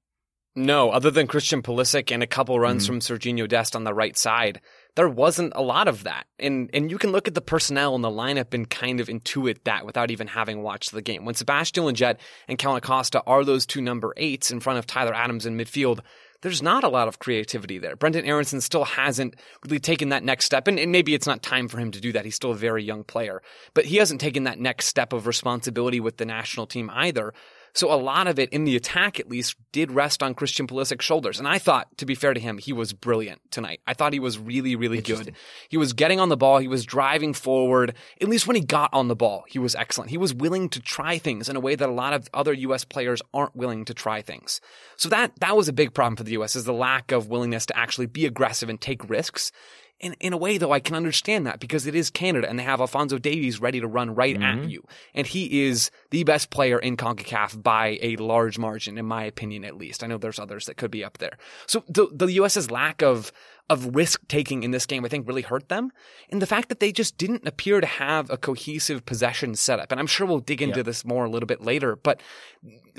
No, 0.59 0.91
other 0.91 1.11
than 1.11 1.27
Christian 1.27 1.61
Pulisic 1.61 2.11
and 2.11 2.23
a 2.23 2.27
couple 2.27 2.59
runs 2.59 2.85
mm 2.85 2.87
from 2.87 3.01
Serginho 3.01 3.47
Dest 3.47 3.77
on 3.77 3.85
the 3.85 3.93
right 3.93 4.17
side, 4.17 4.63
there 4.95 5.09
wasn't 5.09 5.53
a 5.55 5.61
lot 5.61 5.87
of 5.87 6.05
that. 6.05 6.27
And 6.39 6.71
and 6.73 6.91
you 6.91 6.97
can 6.97 7.13
look 7.13 7.29
at 7.29 7.35
the 7.35 7.43
personnel 7.43 7.95
in 7.95 8.01
the 8.01 8.09
lineup 8.09 8.55
and 8.55 8.69
kind 8.69 8.99
of 8.99 9.09
intuit 9.09 9.65
that 9.65 9.85
without 9.85 10.11
even 10.11 10.29
having 10.29 10.63
watched 10.63 10.93
the 10.93 11.03
game. 11.03 11.27
When 11.27 11.35
Sebastian 11.35 11.85
Lletget 11.85 12.17
and 12.49 12.57
Kellyn 12.57 12.79
Acosta 12.79 13.23
are 13.27 13.45
those 13.45 13.67
two 13.67 13.83
number 13.83 14.15
eights 14.17 14.51
in 14.51 14.61
front 14.61 14.79
of 14.79 14.87
Tyler 14.87 15.13
Adams 15.13 15.45
in 15.45 15.59
midfield, 15.59 16.01
there's 16.43 16.63
not 16.63 16.85
a 16.85 16.89
lot 16.89 17.09
of 17.09 17.19
creativity 17.19 17.79
there. 17.79 17.97
Brendan 17.97 18.25
Aaronson 18.25 18.61
still 18.61 18.85
hasn't 18.85 19.37
really 19.65 19.79
taken 19.79 20.11
that 20.11 20.23
next 20.23 20.45
step, 20.45 20.69
and, 20.69 20.79
and, 20.79 20.93
maybe 20.93 21.15
it's 21.15 21.27
not 21.27 21.43
time 21.43 21.69
for 21.69 21.79
him 21.79 21.91
to 21.91 22.01
do 22.01 22.13
that. 22.13 22.25
He's 22.25 22.35
still 22.35 22.53
a 22.53 22.57
very 22.57 22.83
young 22.83 23.05
player, 23.05 23.43
but 23.75 23.85
he 23.85 23.97
hasn't 23.97 24.21
taken 24.21 24.45
that 24.45 24.59
next 24.59 24.87
step 24.87 25.13
of 25.13 25.27
responsibility 25.27 26.01
with 26.01 26.17
the 26.17 26.27
national 26.27 26.67
team 26.67 26.91
either. 26.93 27.35
So 27.77 27.93
a 27.93 27.95
lot 27.95 28.27
of 28.27 28.39
it 28.39 28.49
in 28.55 28.65
the 28.65 28.75
attack, 28.75 29.21
at 29.21 29.29
least, 29.29 29.55
did 29.71 29.93
rest 29.93 30.23
on 30.23 30.35
Christian 30.35 30.67
Pulisic's 30.67 31.05
shoulders. 31.05 31.39
And 31.39 31.47
I 31.47 31.59
thought, 31.59 31.95
to 31.99 32.07
be 32.07 32.15
fair 32.15 32.33
to 32.33 32.41
him, 32.41 32.57
he 32.57 32.73
was 32.73 32.95
brilliant 32.95 33.43
tonight. 33.51 33.81
I 33.87 33.93
thought 33.93 34.15
he 34.15 34.19
was 34.19 34.39
really, 34.39 34.77
really 34.77 35.03
good. 35.03 35.35
He 35.69 35.77
was 35.77 35.93
getting 35.93 36.19
on 36.19 36.31
the 36.31 36.39
ball. 36.39 36.57
He 36.57 36.69
was 36.69 36.87
driving 36.87 37.35
forward. 37.35 37.95
At 38.19 38.29
least 38.29 38.47
when 38.47 38.57
he 38.57 38.63
got 38.63 38.89
on 38.95 39.09
the 39.09 39.15
ball, 39.15 39.45
he 39.47 39.59
was 39.59 39.75
excellent. 39.75 40.09
He 40.09 40.17
was 40.17 40.33
willing 40.33 40.71
to 40.71 40.81
try 40.81 41.19
things 41.19 41.51
in 41.51 41.57
a 41.57 41.61
way 41.61 41.75
that 41.75 41.87
a 41.87 41.93
lot 41.93 42.15
of 42.15 42.31
other 42.33 42.55
U.S. 42.55 42.87
players 42.87 43.21
aren't 43.35 43.55
willing 43.55 43.85
to 43.85 43.93
try 43.93 44.23
things. 44.23 44.63
So 44.97 45.11
that, 45.11 45.33
that 45.41 45.55
was 45.55 45.69
a 45.69 45.75
big 45.75 45.93
problem 45.93 46.17
for 46.17 46.25
the 46.25 46.33
U.S. 46.33 46.57
is 46.57 46.65
the 46.65 46.73
lack 46.73 47.13
of 47.13 47.29
willingness 47.29 47.67
to 47.67 47.79
actually 47.79 48.07
be 48.07 48.25
aggressive 48.25 48.71
and 48.71 48.81
take 48.81 49.07
risks. 49.11 49.53
In, 49.99 50.13
in 50.21 50.35
a 50.35 50.37
way, 50.37 50.59
though, 50.59 50.73
I 50.73 50.81
can 50.81 50.95
understand 50.95 51.47
that 51.47 51.59
because 51.59 51.87
it 51.87 51.95
is 51.95 52.11
Canada 52.11 52.47
and 52.49 52.59
they 52.59 52.65
have 52.65 52.83
Alfonso 52.83 53.17
Davies 53.17 53.61
ready 53.61 53.81
to 53.81 53.89
run 53.89 54.15
right 54.15 54.37
mm-hmm. 54.37 54.65
at 54.65 54.71
you. 54.71 54.85
And 55.15 55.27
he 55.27 55.65
is 55.65 55.91
the 56.11 56.23
best 56.25 56.51
player 56.51 56.79
in 56.79 56.99
CONCACAF 56.99 57.63
by 57.63 57.99
a 58.03 58.17
large 58.17 58.59
margin, 58.59 58.99
in 58.99 59.07
my 59.07 59.25
opinion, 59.25 59.65
at 59.65 59.77
least. 59.77 60.05
I 60.05 60.07
know 60.07 60.19
there's 60.19 60.39
others 60.39 60.67
that 60.67 60.77
could 60.77 60.91
be 60.91 61.03
up 61.03 61.17
there. 61.17 61.39
So 61.67 61.83
the, 61.89 62.09
the 62.13 62.31
US's 62.33 62.71
lack 62.71 63.03
of, 63.03 63.33
of 63.71 63.97
risk 63.97 64.21
taking 64.29 64.65
in 64.65 64.71
this 64.71 64.85
game, 64.85 65.03
I 65.03 65.09
think 65.09 65.27
really 65.27 65.41
hurt 65.41 65.71
them. 65.71 65.91
And 66.29 66.43
the 66.43 66.47
fact 66.47 66.69
that 66.69 66.79
they 66.79 66.93
just 66.93 67.17
didn't 67.17 67.47
appear 67.47 67.81
to 67.81 67.87
have 67.87 68.29
a 68.29 68.37
cohesive 68.37 69.07
possession 69.07 69.55
setup. 69.55 69.93
And 69.93 69.99
I'm 69.99 70.07
sure 70.07 70.27
we'll 70.27 70.41
dig 70.41 70.61
into 70.61 70.81
yep. 70.81 70.87
this 70.87 71.07
more 71.07 71.25
a 71.25 71.31
little 71.31 71.47
bit 71.47 71.63
later, 71.63 71.97
but 71.97 72.21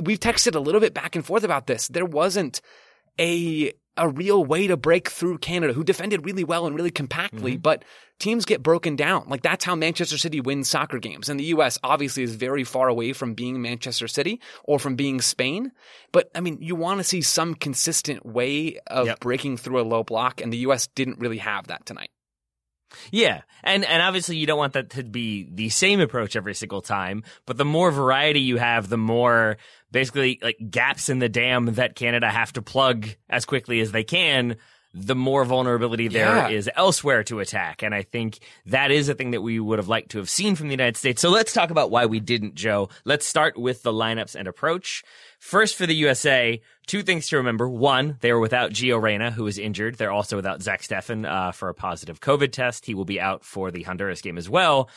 we've 0.01 0.19
texted 0.19 0.55
a 0.55 0.59
little 0.59 0.81
bit 0.81 0.95
back 0.95 1.15
and 1.15 1.23
forth 1.23 1.43
about 1.43 1.67
this. 1.67 1.87
There 1.89 2.05
wasn't 2.05 2.59
a 3.19 3.71
a 3.97 4.07
real 4.07 4.43
way 4.43 4.67
to 4.67 4.77
break 4.77 5.09
through 5.09 5.39
Canada, 5.39 5.73
who 5.73 5.83
defended 5.83 6.25
really 6.25 6.43
well 6.43 6.65
and 6.65 6.75
really 6.75 6.91
compactly, 6.91 7.53
mm-hmm. 7.53 7.61
but 7.61 7.83
teams 8.19 8.45
get 8.45 8.63
broken 8.63 8.95
down. 8.95 9.25
Like 9.27 9.41
that's 9.41 9.65
how 9.65 9.75
Manchester 9.75 10.17
City 10.17 10.41
wins 10.41 10.69
soccer 10.69 10.99
games. 10.99 11.29
And 11.29 11.39
the 11.39 11.45
US 11.45 11.77
obviously 11.83 12.23
is 12.23 12.35
very 12.35 12.63
far 12.63 12.87
away 12.87 13.13
from 13.13 13.33
being 13.33 13.61
Manchester 13.61 14.07
City 14.07 14.41
or 14.63 14.79
from 14.79 14.95
being 14.95 15.21
Spain. 15.21 15.71
But 16.11 16.29
I 16.35 16.41
mean, 16.41 16.57
you 16.61 16.75
want 16.75 16.99
to 16.99 17.03
see 17.03 17.21
some 17.21 17.53
consistent 17.53 18.25
way 18.25 18.79
of 18.87 19.07
yep. 19.07 19.19
breaking 19.19 19.57
through 19.57 19.81
a 19.81 19.83
low 19.83 20.03
block, 20.03 20.41
and 20.41 20.51
the 20.51 20.57
US 20.59 20.87
didn't 20.87 21.19
really 21.19 21.39
have 21.39 21.67
that 21.67 21.85
tonight. 21.85 22.09
Yeah. 23.11 23.41
And 23.63 23.83
and 23.85 24.01
obviously 24.01 24.37
you 24.37 24.45
don't 24.45 24.57
want 24.57 24.73
that 24.73 24.91
to 24.91 25.03
be 25.03 25.47
the 25.51 25.69
same 25.69 25.99
approach 25.99 26.35
every 26.35 26.53
single 26.53 26.81
time, 26.81 27.23
but 27.45 27.57
the 27.57 27.65
more 27.65 27.91
variety 27.91 28.39
you 28.39 28.57
have, 28.57 28.89
the 28.89 28.97
more 28.97 29.57
basically 29.91 30.39
like 30.41 30.57
gaps 30.69 31.09
in 31.09 31.19
the 31.19 31.29
dam 31.29 31.65
that 31.75 31.95
Canada 31.95 32.29
have 32.29 32.53
to 32.53 32.61
plug 32.61 33.07
as 33.29 33.45
quickly 33.45 33.79
as 33.79 33.91
they 33.91 34.03
can, 34.03 34.57
the 34.93 35.15
more 35.15 35.45
vulnerability 35.45 36.07
there 36.07 36.35
yeah. 36.35 36.49
is 36.49 36.69
elsewhere 36.75 37.23
to 37.23 37.39
attack. 37.39 37.83
And 37.83 37.93
I 37.93 38.01
think 38.01 38.39
that 38.65 38.89
is 38.89 39.09
a 39.09 39.13
thing 39.13 39.31
that 39.31 39.41
we 39.41 39.59
would 39.59 39.79
have 39.79 39.87
liked 39.87 40.11
to 40.11 40.17
have 40.17 40.29
seen 40.29 40.55
from 40.55 40.67
the 40.67 40.73
United 40.73 40.97
States. 40.97 41.21
So 41.21 41.29
let's 41.29 41.53
talk 41.53 41.69
about 41.69 41.91
why 41.91 42.05
we 42.07 42.19
didn't, 42.19 42.55
Joe. 42.55 42.89
Let's 43.05 43.25
start 43.25 43.57
with 43.57 43.83
the 43.83 43.91
lineups 43.91 44.35
and 44.35 44.47
approach. 44.47 45.03
First 45.39 45.75
for 45.75 45.85
the 45.85 45.95
USA, 45.95 46.61
two 46.87 47.03
things 47.03 47.27
to 47.27 47.37
remember. 47.37 47.69
One, 47.69 48.17
they 48.21 48.33
were 48.33 48.39
without 48.39 48.71
Gio 48.71 48.99
Reyna, 48.99 49.29
who 49.29 49.43
was 49.43 49.59
injured. 49.59 49.95
They're 49.95 50.11
also 50.11 50.35
without 50.35 50.63
Zach 50.63 50.81
Steffen 50.81 51.29
uh, 51.29 51.51
for 51.51 51.69
a 51.69 51.75
positive 51.75 52.19
COVID 52.19 52.51
test. 52.51 52.85
He 52.85 52.95
will 52.95 53.05
be 53.05 53.21
out 53.21 53.43
for 53.43 53.69
the 53.69 53.83
Honduras 53.83 54.21
game 54.21 54.37
as 54.37 54.49
well. 54.49 54.89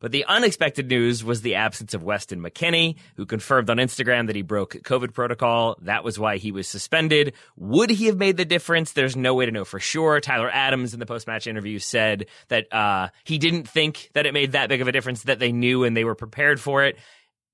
But 0.00 0.12
the 0.12 0.24
unexpected 0.26 0.88
news 0.88 1.24
was 1.24 1.42
the 1.42 1.56
absence 1.56 1.92
of 1.92 2.04
Weston 2.04 2.40
McKennie, 2.40 2.96
who 3.16 3.26
confirmed 3.26 3.68
on 3.68 3.78
Instagram 3.78 4.26
that 4.28 4.36
he 4.36 4.42
broke 4.42 4.74
COVID 4.74 5.12
protocol. 5.12 5.76
That 5.82 6.04
was 6.04 6.18
why 6.18 6.36
he 6.36 6.52
was 6.52 6.68
suspended. 6.68 7.34
Would 7.56 7.90
he 7.90 8.06
have 8.06 8.16
made 8.16 8.36
the 8.36 8.44
difference? 8.44 8.92
There's 8.92 9.16
no 9.16 9.34
way 9.34 9.46
to 9.46 9.52
know 9.52 9.64
for 9.64 9.80
sure. 9.80 10.20
Tyler 10.20 10.50
Adams 10.50 10.94
in 10.94 11.00
the 11.00 11.06
post-match 11.06 11.46
interview 11.46 11.78
said 11.78 12.26
that 12.46 12.72
uh, 12.72 13.08
he 13.24 13.38
didn't 13.38 13.68
think 13.68 14.10
that 14.12 14.26
it 14.26 14.34
made 14.34 14.52
that 14.52 14.68
big 14.68 14.80
of 14.80 14.88
a 14.88 14.92
difference, 14.92 15.24
that 15.24 15.40
they 15.40 15.52
knew 15.52 15.84
and 15.84 15.96
they 15.96 16.04
were 16.04 16.14
prepared 16.14 16.60
for 16.60 16.84
it. 16.84 16.96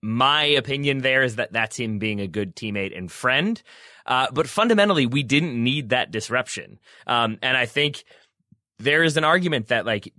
My 0.02 0.44
opinion 0.44 0.98
there 0.98 1.22
is 1.22 1.36
that 1.36 1.52
that's 1.52 1.78
him 1.78 1.98
being 1.98 2.20
a 2.20 2.26
good 2.26 2.54
teammate 2.54 2.96
and 2.96 3.10
friend. 3.10 3.62
Uh, 4.04 4.26
but 4.30 4.46
fundamentally, 4.46 5.06
we 5.06 5.22
didn't 5.22 5.54
need 5.62 5.88
that 5.88 6.10
disruption. 6.10 6.78
Um, 7.06 7.38
and 7.40 7.56
I 7.56 7.64
think 7.64 8.04
there 8.78 9.02
is 9.02 9.16
an 9.16 9.24
argument 9.24 9.68
that 9.68 9.86
like 9.86 10.12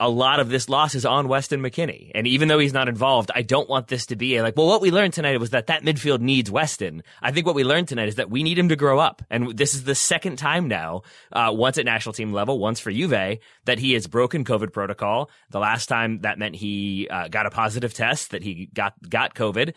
a 0.00 0.08
lot 0.08 0.40
of 0.40 0.48
this 0.48 0.68
loss 0.68 0.94
is 0.94 1.04
on 1.04 1.28
Weston 1.28 1.60
McKennie. 1.60 2.10
And 2.14 2.26
even 2.26 2.48
though 2.48 2.58
he's 2.58 2.72
not 2.72 2.88
involved, 2.88 3.30
I 3.34 3.42
don't 3.42 3.68
want 3.68 3.88
this 3.88 4.06
to 4.06 4.16
be 4.16 4.36
a 4.36 4.42
like, 4.42 4.56
well, 4.56 4.66
what 4.66 4.80
we 4.80 4.90
learned 4.90 5.12
tonight 5.12 5.38
was 5.38 5.50
that 5.50 5.66
that 5.66 5.82
midfield 5.82 6.20
needs 6.20 6.50
Weston. 6.50 7.02
I 7.20 7.32
think 7.32 7.46
what 7.46 7.54
we 7.54 7.64
learned 7.64 7.88
tonight 7.88 8.08
is 8.08 8.14
that 8.14 8.30
we 8.30 8.42
need 8.42 8.58
him 8.58 8.70
to 8.70 8.76
grow 8.76 8.98
up. 8.98 9.22
And 9.30 9.56
this 9.56 9.74
is 9.74 9.84
the 9.84 9.94
second 9.94 10.36
time 10.36 10.68
now, 10.68 11.02
uh, 11.32 11.52
once 11.54 11.76
at 11.76 11.84
national 11.84 12.14
team 12.14 12.32
level, 12.32 12.58
once 12.58 12.80
for 12.80 12.90
Juve, 12.90 13.38
that 13.66 13.78
he 13.78 13.92
has 13.92 14.06
broken 14.06 14.42
COVID 14.44 14.72
protocol. 14.72 15.30
The 15.50 15.60
last 15.60 15.86
time 15.86 16.20
that 16.20 16.38
meant 16.38 16.56
he 16.56 17.06
uh, 17.10 17.28
got 17.28 17.44
a 17.46 17.50
positive 17.50 17.92
test, 17.92 18.30
that 18.30 18.42
he 18.42 18.70
got, 18.72 18.94
got 19.06 19.34
COVID 19.34 19.74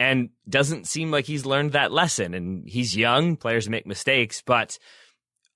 and 0.00 0.30
doesn't 0.48 0.88
seem 0.88 1.12
like 1.12 1.26
he's 1.26 1.46
learned 1.46 1.72
that 1.72 1.92
lesson. 1.92 2.34
And 2.34 2.68
he's 2.68 2.96
young, 2.96 3.36
players 3.36 3.68
make 3.68 3.86
mistakes, 3.86 4.42
but 4.44 4.76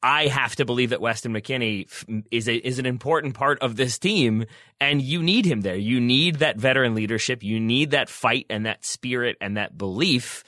I 0.06 0.28
have 0.28 0.54
to 0.56 0.64
believe 0.64 0.90
that 0.90 1.00
Weston 1.00 1.32
McKennie 1.32 1.88
is 2.30 2.48
a, 2.48 2.54
is 2.54 2.78
an 2.78 2.86
important 2.86 3.34
part 3.34 3.58
of 3.58 3.74
this 3.74 3.98
team, 3.98 4.44
and 4.80 5.02
you 5.02 5.20
need 5.20 5.46
him 5.46 5.62
there. 5.62 5.74
You 5.74 6.00
need 6.00 6.36
that 6.36 6.58
veteran 6.58 6.94
leadership. 6.94 7.42
You 7.42 7.58
need 7.58 7.90
that 7.90 8.08
fight 8.08 8.46
and 8.48 8.66
that 8.66 8.84
spirit 8.84 9.36
and 9.40 9.56
that 9.56 9.76
belief. 9.76 10.44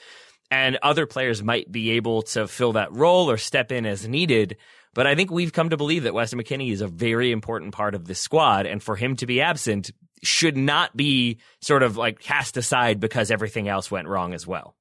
And 0.49 0.79
other 0.81 1.05
players 1.05 1.43
might 1.43 1.69
be 1.69 1.91
able 1.91 2.21
to 2.21 2.47
fill 2.47 2.71
that 2.73 2.93
role 2.93 3.29
or 3.29 3.35
step 3.35 3.73
in 3.73 3.85
as 3.85 4.07
needed. 4.07 4.55
But 4.93 5.07
I 5.07 5.15
think 5.15 5.29
we've 5.29 5.51
come 5.51 5.71
to 5.71 5.77
believe 5.77 6.03
that 6.03 6.13
Weston 6.13 6.39
McKennie 6.39 6.71
is 6.71 6.79
a 6.79 6.87
very 6.87 7.33
important 7.33 7.73
part 7.73 7.95
of 7.95 8.05
this 8.05 8.21
squad, 8.21 8.65
and 8.65 8.81
for 8.81 8.95
him 8.95 9.17
to 9.17 9.25
be 9.25 9.41
absent 9.41 9.91
should 10.23 10.55
not 10.55 10.95
be 10.95 11.37
sort 11.59 11.83
of 11.83 11.97
like 11.97 12.19
cast 12.19 12.55
aside 12.55 13.01
because 13.01 13.29
everything 13.29 13.67
else 13.67 13.91
went 13.91 14.07
wrong 14.07 14.33
as 14.33 14.47
well. 14.47 14.77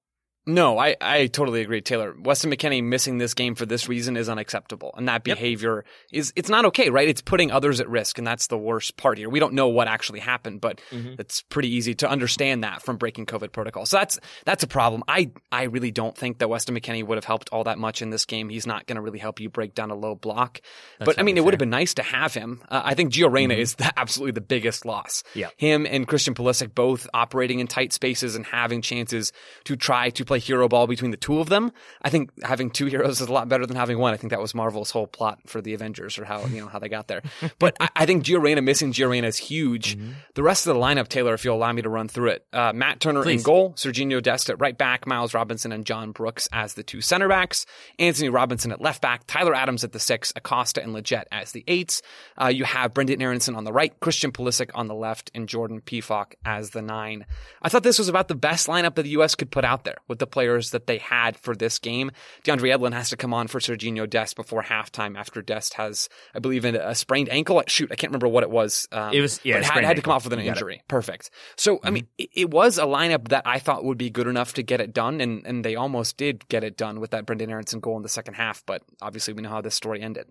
No, 0.49 0.79
I, 0.79 0.97
I 0.99 1.27
totally 1.27 1.61
agree, 1.61 1.83
Taylor. 1.83 2.15
Weston 2.19 2.51
McKennie 2.51 2.83
missing 2.83 3.19
this 3.19 3.35
game 3.35 3.55
for 3.55 3.67
this 3.67 3.87
reason 3.87 4.17
is 4.17 4.31
unacceptable. 4.31 4.95
And 4.97 5.07
that 5.07 5.23
behavior 5.23 5.85
yep. 6.11 6.21
is, 6.21 6.33
it's 6.37 6.49
not 6.49 6.65
okay, 6.67 6.89
right? 6.89 7.07
It's 7.07 7.21
putting 7.21 7.51
others 7.51 7.81
at 7.81 7.89
risk. 7.89 8.17
And 8.17 8.27
that's 8.27 8.47
the 8.47 8.57
worst 8.57 8.97
part 8.97 9.19
here. 9.19 9.29
We 9.29 9.41
don't 9.41 9.53
know 9.53 9.69
what 9.69 9.89
actually 9.89 10.21
happened, 10.21 10.63
but 10.63 10.81
mm-hmm. 10.91 11.17
it's 11.19 11.43
pretty 11.43 11.69
easy 11.75 11.95
to 11.97 12.09
understand 12.09 12.65
that 12.65 12.81
from 12.81 12.97
breaking 12.97 13.27
COVID 13.27 13.53
protocol. 13.53 13.85
So 13.85 13.99
that's, 13.99 14.19
that's 14.47 14.63
a 14.63 14.67
problem. 14.67 15.05
I, 15.07 15.33
I 15.53 15.65
really 15.65 15.91
don't 15.91 16.17
think 16.17 16.39
that 16.39 16.49
Weston 16.49 16.75
McKennie 16.75 17.05
would 17.05 17.19
have 17.19 17.27
helped 17.27 17.51
all 17.53 17.65
that 17.65 17.79
much 17.79 18.01
in 18.01 18.09
this 18.09 18.25
game. 18.25 18.49
He's 18.49 18.67
not 18.67 18.87
going 18.87 18.97
to 18.97 19.03
really 19.03 19.19
help 19.19 19.41
you 19.41 19.51
break 19.51 19.75
down 19.75 19.91
a 19.91 19.95
low 19.95 20.15
block. 20.15 20.63
That's 20.99 21.09
but 21.09 21.21
I 21.21 21.25
mean, 21.25 21.37
it 21.37 21.45
would 21.45 21.53
have 21.53 21.59
been 21.59 21.69
nice 21.69 21.93
to 21.95 22.03
have 22.03 22.33
him. 22.33 22.63
Uh, 22.71 22.81
I 22.83 22.95
think 22.95 23.13
Gio 23.13 23.31
Reyna 23.31 23.53
mm-hmm. 23.53 23.61
is 23.61 23.75
the, 23.75 23.93
absolutely 23.99 24.33
the 24.33 24.41
biggest 24.41 24.87
loss. 24.87 25.25
Yeah. 25.35 25.51
Him 25.59 25.87
and 25.87 26.09
Christian 26.09 26.33
Pulisic 26.33 26.75
both 26.75 27.07
operating 27.13 27.59
in 27.59 27.67
tight 27.67 27.93
spaces 27.93 28.35
and 28.35 28.47
having 28.47 28.81
chances 28.81 29.35
to 29.65 29.77
try 29.77 30.09
to 30.09 30.25
play 30.25 30.38
hero 30.39 30.69
ball 30.69 30.87
between 30.87 31.11
the 31.11 31.17
two 31.17 31.41
of 31.41 31.49
them. 31.49 31.73
I 32.03 32.11
think 32.11 32.31
having 32.43 32.71
two 32.71 32.87
heroes 32.87 33.21
is 33.21 33.29
a 33.29 33.33
lot 33.33 33.49
better 33.49 33.67
than 33.67 33.77
having 33.77 33.99
one. 33.99 34.15
I 34.15 34.17
think 34.17 34.31
that 34.31 34.41
was 34.41 34.55
Marvel's 34.55 34.91
whole 34.91 35.07
plot 35.07 35.41
for 35.47 35.61
the 35.61 35.75
Avengers 35.75 36.19
or 36.19 36.25
how, 36.25 36.45
you 36.47 36.61
know, 36.61 36.69
how 36.69 36.79
they 36.79 36.89
got 36.89 37.09
there. 37.09 37.23
But 37.59 37.77
I, 37.81 37.89
I 37.97 38.07
think 38.07 38.25
Gio 38.25 38.41
Reyna 38.41 38.63
missing 38.63 38.93
Gio 38.93 39.09
Reyna 39.09 39.27
is 39.27 39.37
huge. 39.37 39.97
Mm-hmm. 39.97 40.11
The 40.35 40.43
rest 40.43 40.67
of 40.67 40.75
the 40.75 40.81
lineup, 40.81 41.09
Taylor, 41.09 41.35
if 41.35 41.45
you'll 41.45 41.57
allow 41.57 41.73
me 41.73 41.83
to 41.83 41.89
run 41.89 42.09
through 42.09 42.29
it. 42.29 42.47
Uh, 42.53 42.73
Matt 42.73 43.01
Turner 43.01 43.23
Please. 43.23 43.41
in 43.41 43.45
goal, 43.45 43.73
Serginho 43.73 44.23
Dest 44.23 44.49
at 44.51 44.61
right 44.61 44.77
back, 44.77 45.07
Miles 45.07 45.35
Robinson 45.35 45.73
and 45.73 45.85
John 45.85 46.13
Brooks 46.13 46.49
as 46.53 46.75
the 46.75 46.83
two 46.83 47.01
center 47.01 47.27
backs, 47.29 47.67
Antonee 47.99 48.29
Robinson 48.29 48.71
at 48.71 48.81
left 48.81 49.03
back, 49.03 49.27
Tyler 49.27 49.55
Adams 49.55 49.83
at 49.83 49.93
the 49.93 49.99
six, 49.99 50.33
Acosta 50.37 50.83
and 50.83 50.95
Lletget 50.95 51.25
as 51.33 51.53
the 51.53 51.65
eights. 51.67 52.03
Uh, 52.41 52.47
you 52.47 52.65
have 52.65 52.95
Brendan 52.95 53.21
Aaronson 53.23 53.57
on 53.57 53.65
the 53.65 53.73
right, 53.73 53.99
Christian 54.01 54.31
Pulisic 54.31 54.71
on 54.75 54.87
the 54.87 54.95
left, 54.95 55.31
and 55.35 55.49
Jordan 55.49 55.81
Pefok 55.81 56.35
as 56.45 56.71
the 56.71 56.83
nine. 56.83 57.27
I 57.63 57.69
thought 57.69 57.83
this 57.83 57.99
was 57.99 58.09
about 58.09 58.29
the 58.29 58.35
best 58.35 58.69
lineup 58.69 58.95
that 58.95 59.03
the 59.03 59.11
U.S. 59.11 59.35
could 59.35 59.51
put 59.51 59.65
out 59.65 59.85
there 59.85 59.99
with 60.07 60.18
the 60.19 60.27
players 60.27 60.71
that 60.71 60.87
they 60.87 60.99
had 60.99 61.37
for 61.37 61.55
this 61.55 61.79
game. 61.79 62.11
DeAndre 62.45 62.75
Yedlin 62.75 62.93
has 62.93 63.11
to 63.11 63.17
come 63.17 63.35
on 63.35 63.49
for 63.49 63.61
Serginho 63.61 64.09
Dest 64.09 64.37
before 64.37 64.63
halftime 64.63 65.17
after 65.17 65.43
Dest 65.43 65.75
has, 65.75 66.09
I 66.35 66.39
believe, 66.39 66.65
a 66.65 66.95
sprained 66.95 67.29
ankle. 67.29 67.63
Shoot, 67.67 67.91
I 67.93 67.97
can't 67.97 68.11
remember 68.11 68.29
what 68.29 68.43
it 68.43 68.51
was. 68.51 68.89
Um, 68.93 69.13
it 69.13 69.21
was, 69.21 69.41
yeah, 69.45 69.63
had, 69.63 69.85
had 69.85 69.97
to 69.97 70.03
come 70.03 70.15
off 70.15 70.25
with 70.25 70.33
an 70.33 70.41
injury. 70.41 70.83
Perfect. 70.89 71.31
So, 71.57 71.77
mm-hmm. 71.77 71.87
I 71.87 71.91
mean, 71.91 72.09
it, 72.19 72.31
it, 72.35 72.51
was 72.51 72.79
a 72.79 72.85
lineup 72.85 73.29
that 73.29 73.43
I 73.47 73.59
thought 73.59 73.85
would 73.85 73.99
be 73.99 74.11
good 74.11 74.27
enough 74.27 74.55
to 74.55 74.63
get 74.63 74.81
it 74.81 74.93
done, 74.93 75.21
and, 75.21 75.47
and 75.47 75.65
they 75.65 75.77
almost 75.77 76.17
did 76.17 76.49
get 76.49 76.65
it 76.65 76.77
done 76.77 77.01
with 77.01 77.11
that 77.11 77.27
Brendan 77.27 77.51
Aaronson 77.51 77.81
goal 77.81 77.97
in 77.97 78.03
the 78.03 78.09
second 78.09 78.35
half, 78.35 78.65
but 78.67 78.83
obviously 79.03 79.35
we 79.35 79.43
know 79.43 79.51
how 79.51 79.61
this 79.61 79.75
story 79.75 80.01
ended. 80.01 80.27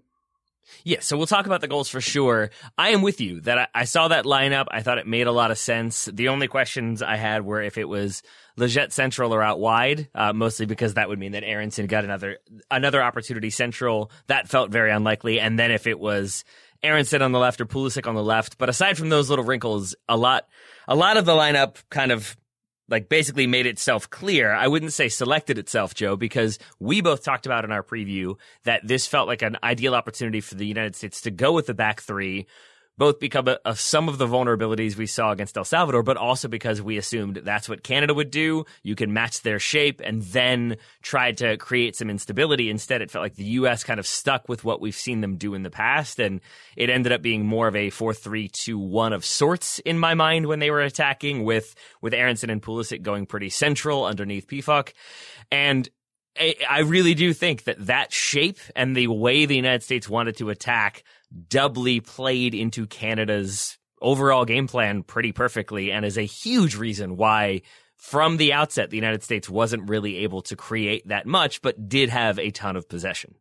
Yeah, 0.84 1.00
so 1.02 1.18
we'll 1.18 1.28
talk 1.28 1.46
about 1.46 1.62
the 1.62 1.68
goals 1.68 1.90
for 1.90 2.02
sure. 2.02 2.50
I 2.78 2.90
am 2.90 3.02
with 3.02 3.22
you 3.22 3.42
that 3.42 3.58
I, 3.58 3.68
I, 3.74 3.84
saw 3.86 4.08
that 4.08 4.26
lineup. 4.26 4.68
I 4.70 4.82
thought 4.82 4.98
it 4.98 5.08
made 5.08 5.28
a 5.28 5.32
lot 5.32 5.52
of 5.52 5.58
sense. 5.58 6.06
The 6.06 6.30
only 6.30 6.48
questions 6.48 7.02
I 7.02 7.16
had 7.16 7.46
were 7.46 7.62
if 7.62 7.78
it 7.78 7.86
was 7.86 8.24
Lletget 8.58 8.92
central 8.92 9.34
or 9.34 9.44
out 9.44 9.60
wide, 9.60 10.10
uh, 10.16 10.34
mostly 10.34 10.66
because 10.66 10.96
that 10.96 11.10
would 11.10 11.20
mean 11.20 11.34
that 11.34 11.44
Aaronson 11.44 11.88
got 11.88 12.04
another 12.04 12.40
another 12.72 13.02
opportunity 13.02 13.50
central. 13.50 14.12
That 14.28 14.50
felt 14.50 14.72
very 14.72 14.92
unlikely. 14.92 15.40
And 15.40 15.60
then 15.60 15.72
if 15.72 15.88
it 15.88 16.00
was 16.00 16.44
Aaronson 16.84 17.22
on 17.22 17.32
the 17.32 17.40
left 17.40 17.62
or 17.62 17.66
Pulisic 17.66 18.08
on 18.08 18.16
the 18.16 18.24
left, 18.24 18.58
but 18.58 18.70
aside 18.70 18.98
from 18.98 19.10
those 19.10 19.30
little 19.30 19.46
wrinkles, 19.46 19.96
a 20.10 20.18
lot 20.18 20.48
a 20.88 20.96
lot 20.96 21.18
of 21.18 21.26
the 21.26 21.34
lineup 21.34 21.78
kind 21.90 22.12
of 22.12 22.36
like 22.90 23.10
basically 23.10 23.48
made 23.48 23.66
itself 23.66 24.10
clear. 24.10 24.52
I 24.52 24.68
wouldn't 24.68 24.94
say 24.94 25.10
selected 25.10 25.58
itself, 25.58 25.94
Joe, 25.94 26.16
because 26.16 26.60
we 26.80 27.02
both 27.02 27.24
talked 27.24 27.46
about 27.46 27.66
in 27.66 27.72
our 27.72 27.84
preview 27.84 28.36
that 28.64 28.88
this 28.88 29.08
felt 29.08 29.28
like 29.28 29.42
an 29.42 29.58
ideal 29.64 29.96
opportunity 29.96 30.42
for 30.42 30.56
the 30.56 30.66
United 30.66 30.96
States 30.96 31.22
to 31.22 31.32
go 31.32 31.52
with 31.52 31.68
the 31.68 31.74
back 31.74 32.02
three 32.02 32.48
both 32.98 33.20
because 33.20 33.58
of 33.64 33.80
some 33.80 34.10
of 34.10 34.18
the 34.18 34.28
vulnerabilities 34.28 34.96
we 34.96 35.06
saw 35.06 35.32
against 35.32 35.58
El 35.58 35.64
Salvador, 35.66 36.04
but 36.04 36.18
also 36.18 36.48
because 36.48 36.82
we 36.82 36.98
assumed 36.98 37.38
that's 37.38 37.70
what 37.70 37.84
Canada 37.84 38.14
would 38.14 38.32
do. 38.32 38.66
You 38.84 38.96
can 38.96 39.14
match 39.14 39.42
their 39.42 39.60
shape 39.60 40.02
and 40.04 40.22
then 40.24 40.78
try 41.02 41.32
to 41.34 41.58
create 41.58 41.96
some 41.96 42.10
instability. 42.10 42.70
Instead, 42.70 43.02
it 43.02 43.12
felt 43.12 43.24
like 43.24 43.36
the 43.36 43.44
U.S. 43.44 43.84
kind 43.84 44.00
of 44.00 44.08
stuck 44.08 44.50
with 44.50 44.64
what 44.64 44.82
we've 44.82 44.96
seen 44.96 45.22
them 45.22 45.38
do 45.38 45.54
in 45.54 45.64
the 45.64 45.70
past, 45.70 46.20
and 46.20 46.42
it 46.76 46.90
ended 46.90 47.12
up 47.12 47.22
being 47.22 47.46
more 47.46 47.68
of 47.68 47.76
a 47.76 47.92
4-3-2-1 47.92 49.14
of 49.14 49.24
sorts 49.24 49.80
in 49.80 50.00
my 50.00 50.14
mind 50.14 50.48
when 50.48 50.60
they 50.60 50.72
were 50.72 50.82
attacking, 50.82 51.44
with 51.44 51.76
with 52.02 52.14
Aaronson 52.14 52.50
and 52.50 52.62
Pulisic 52.62 53.02
going 53.02 53.26
pretty 53.26 53.50
central 53.50 54.06
underneath 54.06 54.48
Pefok. 54.48 54.94
And 55.52 55.88
I 56.70 56.82
really 56.82 57.16
do 57.16 57.34
think 57.34 57.64
that 57.64 57.88
that 57.88 58.14
shape 58.14 58.60
and 58.76 58.96
the 58.96 59.08
way 59.08 59.46
the 59.46 59.56
United 59.56 59.82
States 59.82 60.08
wanted 60.08 60.38
to 60.38 60.50
attack 60.50 61.04
doubly 61.50 62.00
played 62.00 62.54
into 62.54 62.86
Canada's 62.88 63.78
overall 64.02 64.46
game 64.46 64.68
plan 64.68 65.04
pretty 65.04 65.32
perfectly 65.32 65.92
and 65.92 66.06
is 66.06 66.18
a 66.18 66.24
huge 66.24 66.76
reason 66.76 67.18
why 67.18 67.62
from 67.96 68.38
the 68.38 68.54
outset 68.54 68.90
the 68.90 68.98
United 68.98 69.24
States 69.24 69.50
wasn't 69.50 69.90
really 69.90 70.18
able 70.18 70.42
to 70.44 70.56
create 70.56 71.08
that 71.08 71.26
much 71.26 71.62
but 71.62 71.90
did 71.90 72.10
have 72.10 72.38
a 72.38 72.52
ton 72.52 72.76
of 72.76 72.88
possession. 72.88 73.36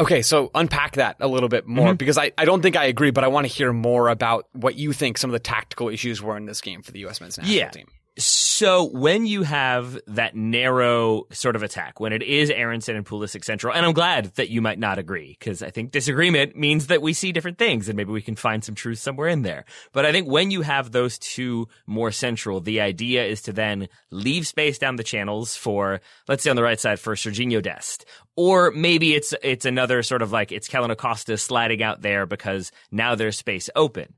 Okay, 0.00 0.22
so 0.22 0.50
unpack 0.54 0.94
that 0.96 1.16
a 1.20 1.28
little 1.28 1.48
bit 1.48 1.66
more 1.66 1.88
mm-hmm. 1.88 1.96
because 1.96 2.18
I, 2.18 2.32
I 2.36 2.44
don't 2.44 2.62
think 2.62 2.76
I 2.76 2.86
agree, 2.86 3.10
but 3.10 3.24
I 3.24 3.28
want 3.28 3.46
to 3.46 3.52
hear 3.52 3.72
more 3.72 4.08
about 4.08 4.48
what 4.52 4.74
you 4.74 4.92
think 4.92 5.18
some 5.18 5.30
of 5.30 5.32
the 5.32 5.38
tactical 5.38 5.88
issues 5.88 6.20
were 6.20 6.36
in 6.36 6.46
this 6.46 6.60
game 6.60 6.82
for 6.82 6.90
the 6.92 7.00
U.S. 7.00 7.20
men's 7.20 7.38
national 7.38 7.56
yeah. 7.56 7.68
team. 7.68 7.86
So 8.18 8.84
when 8.84 9.24
you 9.24 9.42
have 9.42 9.98
that 10.06 10.36
narrow 10.36 11.24
sort 11.32 11.56
of 11.56 11.62
attack, 11.62 11.98
when 11.98 12.12
it 12.12 12.22
is 12.22 12.50
Aaronson 12.50 12.94
and 12.94 13.06
Pulisic 13.06 13.42
central, 13.42 13.72
and 13.72 13.86
I'm 13.86 13.94
glad 13.94 14.26
that 14.34 14.50
you 14.50 14.60
might 14.60 14.78
not 14.78 14.98
agree 14.98 15.34
because 15.38 15.62
I 15.62 15.70
think 15.70 15.92
disagreement 15.92 16.54
means 16.54 16.88
that 16.88 17.00
we 17.00 17.14
see 17.14 17.32
different 17.32 17.56
things 17.56 17.88
and 17.88 17.96
maybe 17.96 18.12
we 18.12 18.20
can 18.20 18.36
find 18.36 18.62
some 18.62 18.74
truth 18.74 18.98
somewhere 18.98 19.28
in 19.28 19.40
there. 19.40 19.64
But 19.92 20.04
I 20.04 20.12
think 20.12 20.28
when 20.28 20.50
you 20.50 20.60
have 20.60 20.92
those 20.92 21.18
two 21.18 21.68
more 21.86 22.10
central, 22.10 22.60
the 22.60 22.82
idea 22.82 23.24
is 23.24 23.40
to 23.42 23.52
then 23.54 23.88
leave 24.10 24.46
space 24.46 24.78
down 24.78 24.96
the 24.96 25.04
channels 25.04 25.56
for, 25.56 26.02
let's 26.28 26.42
say 26.42 26.50
on 26.50 26.56
the 26.56 26.62
right 26.62 26.78
side 26.80 27.00
for 27.00 27.14
Serginho 27.14 27.62
Dest, 27.62 28.04
or 28.36 28.72
maybe 28.72 29.14
it's 29.14 29.32
it's 29.42 29.64
another 29.64 30.02
sort 30.02 30.20
of 30.20 30.32
like 30.32 30.52
it's 30.52 30.68
Kellyn 30.68 30.90
Acosta 30.90 31.38
sliding 31.38 31.82
out 31.82 32.02
there 32.02 32.26
because 32.26 32.72
now 32.90 33.14
there's 33.14 33.38
space 33.38 33.70
open. 33.74 34.12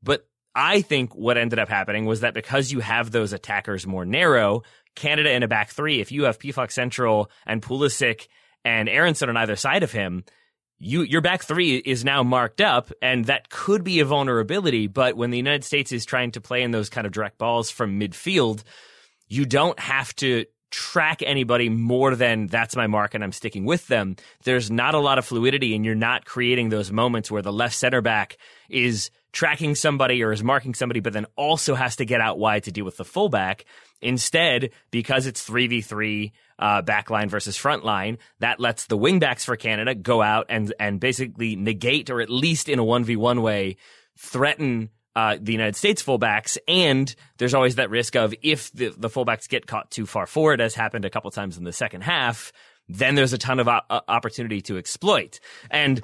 But 0.00 0.26
I 0.54 0.82
think 0.82 1.14
what 1.14 1.38
ended 1.38 1.58
up 1.58 1.68
happening 1.68 2.04
was 2.04 2.20
that 2.20 2.34
because 2.34 2.72
you 2.72 2.80
have 2.80 3.10
those 3.10 3.32
attackers 3.32 3.86
more 3.86 4.04
narrow, 4.04 4.62
Canada 4.94 5.32
in 5.32 5.42
a 5.42 5.48
back 5.48 5.70
three, 5.70 6.00
if 6.00 6.12
you 6.12 6.24
have 6.24 6.38
Pefok 6.38 6.70
Central 6.70 7.30
and 7.46 7.62
Pulisic 7.62 8.28
and 8.64 8.88
Aaronson 8.88 9.28
on 9.28 9.36
either 9.36 9.56
side 9.56 9.82
of 9.82 9.92
him, 9.92 10.24
you 10.78 11.02
your 11.02 11.20
back 11.20 11.44
three 11.44 11.76
is 11.76 12.04
now 12.04 12.22
marked 12.22 12.60
up, 12.60 12.90
and 13.00 13.26
that 13.26 13.48
could 13.48 13.84
be 13.84 14.00
a 14.00 14.04
vulnerability. 14.04 14.88
But 14.88 15.16
when 15.16 15.30
the 15.30 15.36
United 15.36 15.64
States 15.64 15.92
is 15.92 16.04
trying 16.04 16.32
to 16.32 16.40
play 16.40 16.62
in 16.62 16.72
those 16.72 16.90
kind 16.90 17.06
of 17.06 17.12
direct 17.12 17.38
balls 17.38 17.70
from 17.70 18.00
midfield, 18.00 18.64
you 19.28 19.46
don't 19.46 19.78
have 19.78 20.14
to 20.16 20.44
track 20.70 21.22
anybody 21.22 21.68
more 21.68 22.16
than 22.16 22.46
that's 22.46 22.74
my 22.74 22.86
mark 22.86 23.14
and 23.14 23.22
I'm 23.22 23.30
sticking 23.30 23.66
with 23.66 23.86
them. 23.88 24.16
There's 24.44 24.70
not 24.70 24.94
a 24.94 24.98
lot 24.98 25.18
of 25.18 25.24
fluidity, 25.24 25.74
and 25.76 25.84
you're 25.84 25.94
not 25.94 26.24
creating 26.24 26.68
those 26.68 26.90
moments 26.90 27.30
where 27.30 27.42
the 27.42 27.52
left 27.52 27.76
center 27.76 28.00
back 28.00 28.36
is 28.68 29.10
tracking 29.32 29.74
somebody 29.74 30.22
or 30.22 30.32
is 30.32 30.42
marking 30.42 30.74
somebody, 30.74 31.00
but 31.00 31.12
then 31.12 31.26
also 31.36 31.74
has 31.74 31.96
to 31.96 32.04
get 32.04 32.20
out 32.20 32.38
wide 32.38 32.64
to 32.64 32.72
deal 32.72 32.84
with 32.84 32.96
the 32.96 33.04
fullback. 33.04 33.64
Instead, 34.00 34.70
because 34.90 35.26
it's 35.26 35.48
3v3 35.48 36.32
uh, 36.58 36.82
backline 36.82 37.28
versus 37.28 37.56
frontline, 37.56 38.18
that 38.40 38.60
lets 38.60 38.86
the 38.86 38.98
wingbacks 38.98 39.44
for 39.44 39.56
Canada 39.56 39.94
go 39.94 40.20
out 40.20 40.46
and, 40.48 40.74
and 40.78 41.00
basically 41.00 41.56
negate 41.56 42.10
or 42.10 42.20
at 42.20 42.28
least 42.28 42.68
in 42.68 42.78
a 42.78 42.84
1v1 42.84 43.40
way 43.40 43.76
threaten 44.18 44.90
uh, 45.14 45.36
the 45.40 45.52
United 45.52 45.76
States 45.76 46.02
fullbacks, 46.02 46.56
and 46.66 47.14
there's 47.36 47.52
always 47.52 47.74
that 47.74 47.90
risk 47.90 48.16
of 48.16 48.34
if 48.42 48.72
the, 48.72 48.88
the 48.96 49.10
fullbacks 49.10 49.46
get 49.48 49.66
caught 49.66 49.90
too 49.90 50.06
far 50.06 50.26
forward, 50.26 50.60
as 50.60 50.74
happened 50.74 51.04
a 51.04 51.10
couple 51.10 51.30
times 51.30 51.58
in 51.58 51.64
the 51.64 51.72
second 51.72 52.00
half, 52.00 52.50
then 52.88 53.14
there's 53.14 53.34
a 53.34 53.38
ton 53.38 53.60
of 53.60 53.68
uh, 53.68 53.80
opportunity 54.08 54.62
to 54.62 54.78
exploit. 54.78 55.38
And 55.70 56.00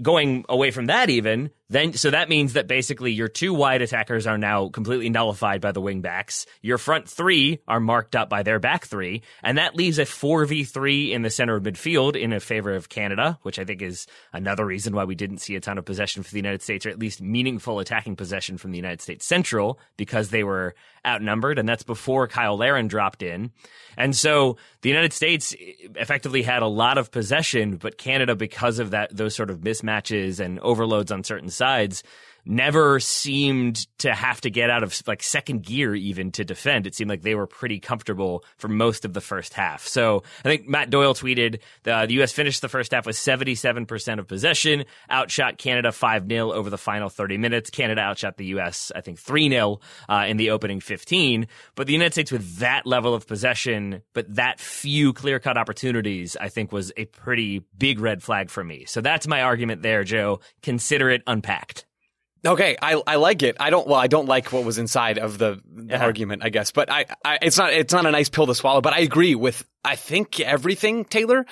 going 0.00 0.44
away 0.48 0.70
from 0.70 0.86
that 0.86 1.10
even 1.10 1.50
then 1.72 1.94
so 1.94 2.10
that 2.10 2.28
means 2.28 2.52
that 2.52 2.66
basically 2.66 3.12
your 3.12 3.28
two 3.28 3.54
wide 3.54 3.82
attackers 3.82 4.26
are 4.26 4.38
now 4.38 4.68
completely 4.68 5.10
nullified 5.10 5.60
by 5.60 5.72
the 5.72 5.80
wingbacks. 5.82 6.46
Your 6.60 6.78
front 6.78 7.08
three 7.08 7.60
are 7.66 7.80
marked 7.80 8.14
up 8.14 8.28
by 8.28 8.42
their 8.42 8.58
back 8.58 8.86
three 8.86 9.22
and 9.42 9.58
that 9.58 9.74
leaves 9.74 9.98
a 9.98 10.04
4v3 10.04 11.10
in 11.10 11.22
the 11.22 11.30
center 11.30 11.56
of 11.56 11.62
midfield 11.62 12.20
in 12.20 12.38
favor 12.40 12.74
of 12.74 12.88
canada 12.88 13.38
which 13.42 13.58
i 13.58 13.64
think 13.64 13.82
is 13.82 14.06
another 14.32 14.64
reason 14.64 14.94
why 14.94 15.04
we 15.04 15.14
didn't 15.14 15.38
see 15.38 15.54
a 15.56 15.60
ton 15.60 15.78
of 15.78 15.84
possession 15.84 16.22
for 16.22 16.30
the 16.30 16.38
united 16.38 16.62
states 16.62 16.86
or 16.86 16.90
at 16.90 16.98
least 16.98 17.20
meaningful 17.20 17.78
attacking 17.78 18.16
possession 18.16 18.56
from 18.56 18.70
the 18.70 18.78
united 18.78 19.00
states 19.00 19.26
central 19.26 19.78
because 19.96 20.30
they 20.30 20.44
were 20.44 20.74
outnumbered 21.06 21.58
and 21.58 21.68
that's 21.68 21.82
before 21.82 22.28
Cyle 22.30 22.56
Larin 22.56 22.86
dropped 22.86 23.22
in. 23.22 23.50
And 23.96 24.14
so 24.14 24.56
the 24.82 24.88
united 24.88 25.12
states 25.12 25.52
eh, 25.54 25.88
effectively 25.96 26.42
had 26.42 26.62
a 26.62 26.68
lot 26.68 26.96
of 26.96 27.10
possession 27.10 27.76
but 27.76 27.98
canada 27.98 28.36
because 28.36 28.78
of 28.78 28.90
that 28.90 29.14
those 29.14 29.34
sort 29.34 29.50
of 29.50 29.60
mismatches 29.60 30.38
and 30.38 30.60
overloads 30.60 31.10
on 31.10 31.24
certain 31.24 31.50
sides 31.50 31.61
sides 31.62 32.02
never 32.44 33.00
seemed 33.00 33.86
to 33.98 34.14
have 34.14 34.40
to 34.40 34.50
get 34.50 34.70
out 34.70 34.82
of 34.82 35.00
like 35.06 35.22
second 35.22 35.62
gear 35.62 35.94
even 35.94 36.32
to 36.32 36.44
defend. 36.44 36.86
It 36.86 36.94
seemed 36.94 37.10
like 37.10 37.22
they 37.22 37.34
were 37.34 37.46
pretty 37.46 37.78
comfortable 37.78 38.44
for 38.56 38.68
most 38.68 39.04
of 39.04 39.12
the 39.12 39.20
first 39.20 39.54
half. 39.54 39.86
So 39.86 40.22
I 40.44 40.48
think 40.48 40.68
Matt 40.68 40.90
Doyle 40.90 41.14
tweeted 41.14 41.60
the, 41.84 42.06
the 42.06 42.14
U.S. 42.14 42.32
finished 42.32 42.62
the 42.62 42.68
first 42.68 42.92
half 42.92 43.06
with 43.06 43.16
77% 43.16 44.18
of 44.18 44.26
possession, 44.26 44.84
outshot 45.10 45.58
Canada 45.58 45.92
5 45.92 46.28
0 46.28 46.52
over 46.52 46.70
the 46.70 46.78
final 46.78 47.08
30 47.08 47.38
minutes. 47.38 47.70
Canada 47.70 48.00
outshot 48.00 48.36
the 48.36 48.46
U.S., 48.46 48.90
I 48.94 49.00
think 49.00 49.18
3 49.18 49.48
0 49.48 49.80
uh, 50.08 50.24
in 50.28 50.36
the 50.36 50.50
opening 50.50 50.80
15. 50.80 51.46
But 51.74 51.86
the 51.86 51.92
United 51.92 52.12
States 52.12 52.32
with 52.32 52.58
that 52.58 52.86
level 52.86 53.14
of 53.14 53.26
possession, 53.26 54.02
but 54.12 54.34
that 54.34 54.60
few 54.60 55.12
clear 55.12 55.38
cut 55.38 55.56
opportunities, 55.56 56.36
I 56.40 56.48
think 56.48 56.72
was 56.72 56.92
a 56.96 57.04
pretty 57.06 57.64
big 57.78 58.00
red 58.00 58.22
flag 58.22 58.50
for 58.50 58.64
me. 58.64 58.84
So 58.86 59.00
that's 59.00 59.26
my 59.26 59.42
argument 59.42 59.82
there, 59.82 60.04
Joe. 60.04 60.40
Consider 60.62 61.10
it 61.10 61.22
unpacked. 61.26 61.86
Okay, 62.44 62.76
I 62.82 63.00
I 63.06 63.16
like 63.16 63.42
it. 63.42 63.56
I 63.60 63.70
don't 63.70 63.86
well, 63.86 64.00
I 64.00 64.08
don't 64.08 64.26
like 64.26 64.52
what 64.52 64.64
was 64.64 64.78
inside 64.78 65.18
of 65.18 65.38
the, 65.38 65.60
the 65.64 65.94
uh-huh. 65.94 66.04
argument, 66.04 66.42
I 66.44 66.48
guess. 66.48 66.72
But 66.72 66.90
I, 66.90 67.06
I 67.24 67.38
it's 67.42 67.56
not 67.56 67.72
it's 67.72 67.92
not 67.92 68.06
a 68.06 68.10
nice 68.10 68.28
pill 68.28 68.46
to 68.46 68.54
swallow, 68.54 68.80
but 68.80 68.92
I 68.92 69.00
agree 69.00 69.34
with 69.34 69.68
I 69.84 69.96
think 69.96 70.40
everything, 70.40 71.04
Taylor. 71.04 71.46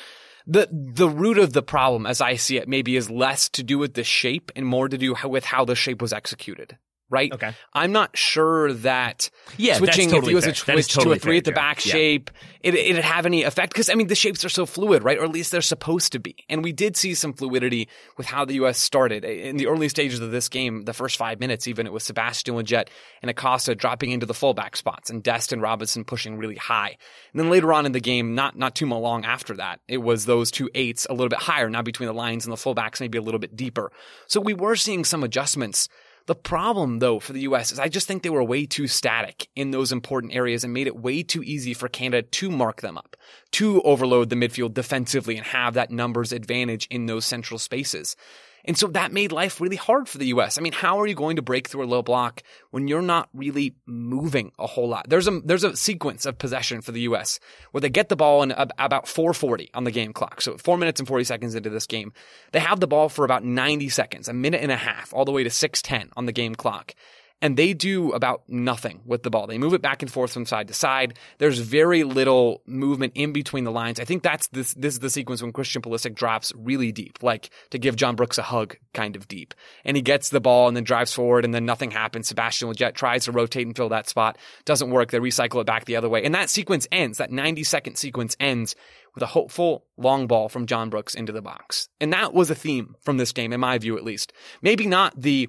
The 0.46 0.68
the 0.72 1.08
root 1.08 1.38
of 1.38 1.52
the 1.52 1.62
problem 1.62 2.06
as 2.06 2.20
I 2.20 2.34
see 2.34 2.56
it 2.56 2.68
maybe 2.68 2.96
is 2.96 3.08
less 3.08 3.48
to 3.50 3.62
do 3.62 3.78
with 3.78 3.94
the 3.94 4.02
shape 4.02 4.50
and 4.56 4.66
more 4.66 4.88
to 4.88 4.98
do 4.98 5.14
with 5.24 5.44
how 5.44 5.64
the 5.64 5.76
shape 5.76 6.02
was 6.02 6.12
executed 6.12 6.76
right? 7.10 7.32
Okay. 7.32 7.52
I'm 7.74 7.92
not 7.92 8.16
sure 8.16 8.72
that 8.72 9.30
yeah, 9.56 9.76
switching 9.76 10.08
totally 10.08 10.28
if 10.28 10.30
you 10.30 10.36
was 10.36 10.46
a 10.46 10.54
switch 10.54 10.92
totally 10.92 11.16
to 11.16 11.18
a 11.18 11.20
three 11.20 11.38
at 11.38 11.44
the 11.44 11.52
back 11.52 11.84
yeah. 11.84 11.92
shape, 11.92 12.30
it, 12.62 12.74
it'd 12.74 13.04
have 13.04 13.26
any 13.26 13.42
effect. 13.42 13.72
Because, 13.72 13.90
I 13.90 13.94
mean, 13.94 14.06
the 14.06 14.14
shapes 14.14 14.44
are 14.44 14.48
so 14.48 14.64
fluid, 14.64 15.02
right? 15.02 15.18
Or 15.18 15.24
at 15.24 15.30
least 15.30 15.50
they're 15.50 15.60
supposed 15.60 16.12
to 16.12 16.20
be. 16.20 16.36
And 16.48 16.62
we 16.62 16.72
did 16.72 16.96
see 16.96 17.14
some 17.14 17.32
fluidity 17.32 17.88
with 18.16 18.26
how 18.26 18.44
the 18.44 18.54
U.S. 18.54 18.78
started. 18.78 19.24
In 19.24 19.56
the 19.56 19.66
early 19.66 19.88
stages 19.88 20.20
of 20.20 20.30
this 20.30 20.48
game, 20.48 20.82
the 20.82 20.92
first 20.92 21.16
five 21.16 21.40
minutes, 21.40 21.66
even, 21.66 21.86
it 21.86 21.92
was 21.92 22.04
Sebastian 22.04 22.54
Lletget 22.54 22.88
and 23.22 23.30
Acosta 23.30 23.74
dropping 23.74 24.12
into 24.12 24.26
the 24.26 24.34
fullback 24.34 24.76
spots 24.76 25.10
and 25.10 25.22
Dest 25.22 25.52
and 25.52 25.60
Robinson 25.60 26.04
pushing 26.04 26.38
really 26.38 26.56
high. 26.56 26.96
And 27.32 27.40
then 27.40 27.50
later 27.50 27.72
on 27.72 27.86
in 27.86 27.92
the 27.92 28.00
game, 28.00 28.34
not, 28.34 28.56
not 28.56 28.74
too 28.74 28.86
long 28.86 29.24
after 29.24 29.54
that, 29.56 29.80
it 29.88 29.98
was 29.98 30.26
those 30.26 30.50
two 30.50 30.68
eights 30.74 31.06
a 31.08 31.12
little 31.12 31.28
bit 31.28 31.40
higher, 31.40 31.68
now 31.70 31.82
between 31.82 32.06
the 32.06 32.12
lines 32.12 32.44
and 32.44 32.52
the 32.52 32.56
fullbacks, 32.56 33.00
maybe 33.00 33.18
a 33.18 33.22
little 33.22 33.40
bit 33.40 33.56
deeper. 33.56 33.90
So 34.26 34.40
we 34.40 34.54
were 34.54 34.76
seeing 34.76 35.04
some 35.04 35.24
adjustments 35.24 35.88
the 36.26 36.34
problem, 36.34 36.98
though, 36.98 37.18
for 37.18 37.32
the 37.32 37.40
US 37.42 37.72
is 37.72 37.78
I 37.78 37.88
just 37.88 38.06
think 38.06 38.22
they 38.22 38.30
were 38.30 38.44
way 38.44 38.66
too 38.66 38.86
static 38.86 39.48
in 39.56 39.70
those 39.70 39.92
important 39.92 40.34
areas 40.34 40.64
and 40.64 40.72
made 40.72 40.86
it 40.86 40.96
way 40.96 41.22
too 41.22 41.42
easy 41.42 41.74
for 41.74 41.88
Canada 41.88 42.22
to 42.22 42.50
mark 42.50 42.80
them 42.80 42.98
up, 42.98 43.16
to 43.52 43.80
overload 43.82 44.30
the 44.30 44.36
midfield 44.36 44.74
defensively 44.74 45.36
and 45.36 45.46
have 45.46 45.74
that 45.74 45.90
numbers 45.90 46.32
advantage 46.32 46.86
in 46.90 47.06
those 47.06 47.24
central 47.24 47.58
spaces. 47.58 48.16
And 48.64 48.76
so 48.76 48.86
that 48.88 49.12
made 49.12 49.32
life 49.32 49.60
really 49.60 49.76
hard 49.76 50.08
for 50.08 50.18
the 50.18 50.26
US. 50.26 50.58
I 50.58 50.60
mean, 50.60 50.72
how 50.72 51.00
are 51.00 51.06
you 51.06 51.14
going 51.14 51.36
to 51.36 51.42
break 51.42 51.68
through 51.68 51.84
a 51.84 51.86
low 51.86 52.02
block 52.02 52.42
when 52.70 52.88
you're 52.88 53.02
not 53.02 53.28
really 53.34 53.74
moving 53.86 54.52
a 54.58 54.66
whole 54.66 54.88
lot? 54.88 55.08
There's 55.08 55.28
a 55.28 55.40
there's 55.40 55.64
a 55.64 55.76
sequence 55.76 56.26
of 56.26 56.38
possession 56.38 56.80
for 56.80 56.92
the 56.92 57.02
US 57.02 57.40
where 57.72 57.80
they 57.80 57.88
get 57.88 58.08
the 58.08 58.16
ball 58.16 58.42
in 58.42 58.52
about 58.52 59.08
440 59.08 59.70
on 59.74 59.84
the 59.84 59.90
game 59.90 60.12
clock. 60.12 60.40
So 60.40 60.56
4 60.56 60.78
minutes 60.78 61.00
and 61.00 61.08
40 61.08 61.24
seconds 61.24 61.54
into 61.54 61.70
this 61.70 61.86
game. 61.86 62.12
They 62.52 62.60
have 62.60 62.80
the 62.80 62.86
ball 62.86 63.08
for 63.08 63.24
about 63.24 63.44
90 63.44 63.88
seconds, 63.88 64.28
a 64.28 64.32
minute 64.32 64.62
and 64.62 64.72
a 64.72 64.76
half, 64.76 65.12
all 65.14 65.24
the 65.24 65.32
way 65.32 65.44
to 65.44 65.50
610 65.50 66.10
on 66.16 66.26
the 66.26 66.32
game 66.32 66.54
clock 66.54 66.94
and 67.42 67.56
they 67.56 67.72
do 67.72 68.12
about 68.12 68.42
nothing 68.48 69.00
with 69.04 69.22
the 69.22 69.30
ball. 69.30 69.46
They 69.46 69.58
move 69.58 69.74
it 69.74 69.82
back 69.82 70.02
and 70.02 70.12
forth 70.12 70.32
from 70.32 70.46
side 70.46 70.68
to 70.68 70.74
side. 70.74 71.18
There's 71.38 71.58
very 71.58 72.04
little 72.04 72.62
movement 72.66 73.12
in 73.14 73.32
between 73.32 73.64
the 73.64 73.70
lines. 73.70 73.98
I 73.98 74.04
think 74.04 74.22
that's 74.22 74.48
this 74.48 74.74
this 74.74 74.94
is 74.94 75.00
the 75.00 75.10
sequence 75.10 75.42
when 75.42 75.52
Christian 75.52 75.82
Pulisic 75.82 76.14
drops 76.14 76.52
really 76.56 76.92
deep, 76.92 77.22
like 77.22 77.50
to 77.70 77.78
give 77.78 77.96
John 77.96 78.16
Brooks 78.16 78.38
a 78.38 78.42
hug 78.42 78.76
kind 78.92 79.16
of 79.16 79.28
deep. 79.28 79.54
And 79.84 79.96
he 79.96 80.02
gets 80.02 80.28
the 80.28 80.40
ball 80.40 80.68
and 80.68 80.76
then 80.76 80.84
drives 80.84 81.12
forward 81.12 81.44
and 81.44 81.54
then 81.54 81.64
nothing 81.64 81.90
happens. 81.90 82.28
Sebastian 82.28 82.68
Lletget 82.68 82.94
tries 82.94 83.24
to 83.24 83.32
rotate 83.32 83.66
and 83.66 83.76
fill 83.76 83.88
that 83.90 84.08
spot. 84.08 84.38
Doesn't 84.64 84.90
work. 84.90 85.10
They 85.10 85.18
recycle 85.18 85.60
it 85.60 85.66
back 85.66 85.86
the 85.86 85.96
other 85.96 86.08
way. 86.08 86.24
And 86.24 86.34
that 86.34 86.50
sequence 86.50 86.86
ends, 86.92 87.18
that 87.18 87.30
90 87.30 87.64
second 87.64 87.96
sequence 87.96 88.36
ends 88.38 88.74
with 89.14 89.22
a 89.22 89.26
hopeful 89.26 89.84
long 89.96 90.26
ball 90.26 90.48
from 90.48 90.66
John 90.66 90.90
Brooks 90.90 91.14
into 91.14 91.32
the 91.32 91.42
box. 91.42 91.88
And 92.00 92.12
that 92.12 92.32
was 92.32 92.50
a 92.50 92.54
theme 92.54 92.94
from 93.02 93.16
this 93.16 93.32
game, 93.32 93.52
in 93.52 93.60
my 93.60 93.78
view 93.78 93.96
at 93.96 94.04
least. 94.04 94.32
Maybe 94.62 94.86
not 94.86 95.20
the 95.20 95.48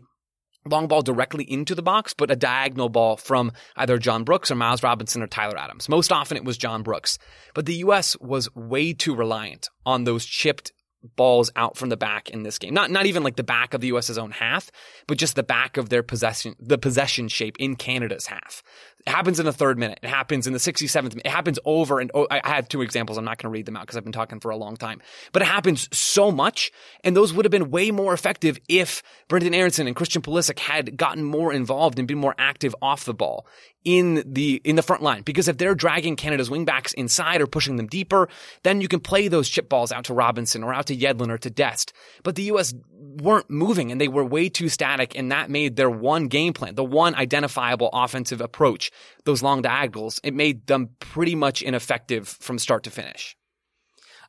long 0.65 0.87
ball 0.87 1.01
directly 1.01 1.49
into 1.49 1.75
the 1.75 1.81
box, 1.81 2.13
but 2.13 2.31
a 2.31 2.35
diagonal 2.35 2.89
ball 2.89 3.17
from 3.17 3.51
either 3.75 3.97
John 3.97 4.23
Brooks 4.23 4.51
or 4.51 4.55
Miles 4.55 4.83
Robinson 4.83 5.21
or 5.21 5.27
Tyler 5.27 5.57
Adams. 5.57 5.89
Most 5.89 6.11
often 6.11 6.37
it 6.37 6.45
was 6.45 6.57
John 6.57 6.83
Brooks. 6.83 7.17
But 7.53 7.65
the 7.65 7.75
U.S. 7.75 8.17
was 8.19 8.53
way 8.55 8.93
too 8.93 9.15
reliant 9.15 9.69
on 9.85 10.03
those 10.03 10.25
chipped 10.25 10.71
balls 11.15 11.51
out 11.55 11.77
from 11.77 11.89
the 11.89 11.97
back 11.97 12.29
in 12.29 12.43
this 12.43 12.57
game. 12.57 12.73
Not 12.73 12.91
not 12.91 13.05
even 13.05 13.23
like 13.23 13.35
the 13.35 13.43
back 13.43 13.73
of 13.73 13.81
the 13.81 13.87
US's 13.87 14.17
own 14.17 14.31
half, 14.31 14.71
but 15.07 15.17
just 15.17 15.35
the 15.35 15.43
back 15.43 15.77
of 15.77 15.89
their 15.89 16.03
possession 16.03 16.55
the 16.59 16.77
possession 16.77 17.27
shape 17.27 17.57
in 17.59 17.75
Canada's 17.75 18.27
half. 18.27 18.63
It 19.05 19.09
happens 19.09 19.39
in 19.39 19.47
the 19.47 19.53
third 19.53 19.79
minute. 19.79 19.99
It 20.03 20.09
happens 20.09 20.45
in 20.45 20.53
the 20.53 20.59
67th 20.59 21.03
minute. 21.03 21.25
It 21.25 21.29
happens 21.31 21.57
over 21.65 21.99
and 21.99 22.11
oh, 22.13 22.27
I 22.29 22.41
had 22.43 22.69
two 22.69 22.83
examples. 22.83 23.17
I'm 23.17 23.25
not 23.25 23.39
going 23.39 23.51
to 23.51 23.53
read 23.53 23.65
them 23.65 23.75
out 23.75 23.81
because 23.81 23.97
I've 23.97 24.03
been 24.03 24.11
talking 24.11 24.39
for 24.39 24.51
a 24.51 24.57
long 24.57 24.77
time. 24.77 25.01
But 25.31 25.41
it 25.41 25.45
happens 25.45 25.89
so 25.91 26.31
much 26.31 26.71
and 27.03 27.15
those 27.15 27.33
would 27.33 27.45
have 27.45 27.51
been 27.51 27.71
way 27.71 27.89
more 27.89 28.13
effective 28.13 28.59
if 28.69 29.01
Brendan 29.27 29.55
Aaronson 29.55 29.87
and 29.87 29.95
Christian 29.95 30.21
Pulisic 30.21 30.59
had 30.59 30.97
gotten 30.97 31.23
more 31.23 31.51
involved 31.51 31.97
and 31.97 32.07
been 32.07 32.19
more 32.19 32.35
active 32.37 32.75
off 32.81 33.05
the 33.05 33.13
ball 33.13 33.47
in 33.83 34.23
the 34.25 34.61
in 34.63 34.75
the 34.75 34.81
front 34.81 35.01
line 35.01 35.23
because 35.23 35.47
if 35.47 35.57
they're 35.57 35.75
dragging 35.75 36.15
Canada's 36.15 36.49
wingbacks 36.49 36.93
inside 36.93 37.41
or 37.41 37.47
pushing 37.47 37.77
them 37.77 37.87
deeper, 37.87 38.29
then 38.63 38.81
you 38.81 38.87
can 38.87 38.99
play 38.99 39.27
those 39.27 39.49
chip 39.49 39.69
balls 39.69 39.91
out 39.91 40.05
to 40.05 40.13
Robinson 40.13 40.63
or 40.63 40.73
out 40.73 40.87
to 40.87 40.95
Yedlin 40.95 41.29
or 41.29 41.37
to 41.39 41.49
Dest. 41.49 41.93
But 42.23 42.35
the 42.35 42.43
U.S. 42.43 42.73
weren't 42.99 43.49
moving 43.49 43.91
and 43.91 43.99
they 43.99 44.07
were 44.07 44.23
way 44.23 44.49
too 44.49 44.69
static, 44.69 45.17
and 45.17 45.31
that 45.31 45.49
made 45.49 45.75
their 45.75 45.89
one 45.89 46.27
game 46.27 46.53
plan, 46.53 46.75
the 46.75 46.83
one 46.83 47.15
identifiable 47.15 47.89
offensive 47.93 48.41
approach, 48.41 48.91
those 49.25 49.41
long 49.41 49.61
diagonals, 49.61 50.19
it 50.23 50.33
made 50.33 50.67
them 50.67 50.89
pretty 50.99 51.35
much 51.35 51.61
ineffective 51.61 52.27
from 52.27 52.59
start 52.59 52.83
to 52.83 52.91
finish. 52.91 53.35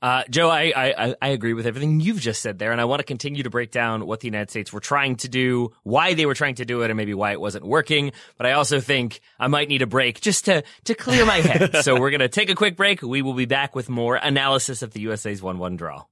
Uh, 0.02 0.24
Joe, 0.28 0.50
I, 0.50 0.72
I, 0.74 1.14
I 1.22 1.28
agree 1.28 1.52
with 1.52 1.64
everything 1.64 2.00
you've 2.00 2.18
just 2.18 2.42
said 2.42 2.58
there, 2.58 2.72
and 2.72 2.80
I 2.80 2.86
want 2.86 2.98
to 2.98 3.04
continue 3.04 3.44
to 3.44 3.50
break 3.50 3.70
down 3.70 4.04
what 4.04 4.18
the 4.18 4.26
United 4.26 4.50
States 4.50 4.72
were 4.72 4.80
trying 4.80 5.14
to 5.16 5.28
do, 5.28 5.70
why 5.84 6.14
they 6.14 6.26
were 6.26 6.34
trying 6.34 6.56
to 6.56 6.64
do 6.64 6.82
it, 6.82 6.90
and 6.90 6.96
maybe 6.96 7.14
why 7.14 7.30
it 7.30 7.40
wasn't 7.40 7.64
working. 7.64 8.10
But 8.36 8.48
I 8.48 8.52
also 8.52 8.80
think 8.80 9.20
I 9.38 9.46
might 9.46 9.68
need 9.68 9.80
a 9.80 9.86
break 9.86 10.20
just 10.20 10.46
to 10.46 10.64
to 10.84 10.94
clear 10.96 11.24
my 11.24 11.36
head. 11.36 11.76
so 11.84 12.00
we're 12.00 12.10
gonna 12.10 12.28
take 12.28 12.50
a 12.50 12.56
quick 12.56 12.76
break. 12.76 13.00
We 13.00 13.22
will 13.22 13.34
be 13.34 13.44
back 13.44 13.76
with 13.76 13.88
more 13.88 14.16
analysis 14.16 14.82
of 14.82 14.92
the 14.92 15.00
USA's 15.02 15.40
one-one 15.40 15.76
draw. 15.76 16.04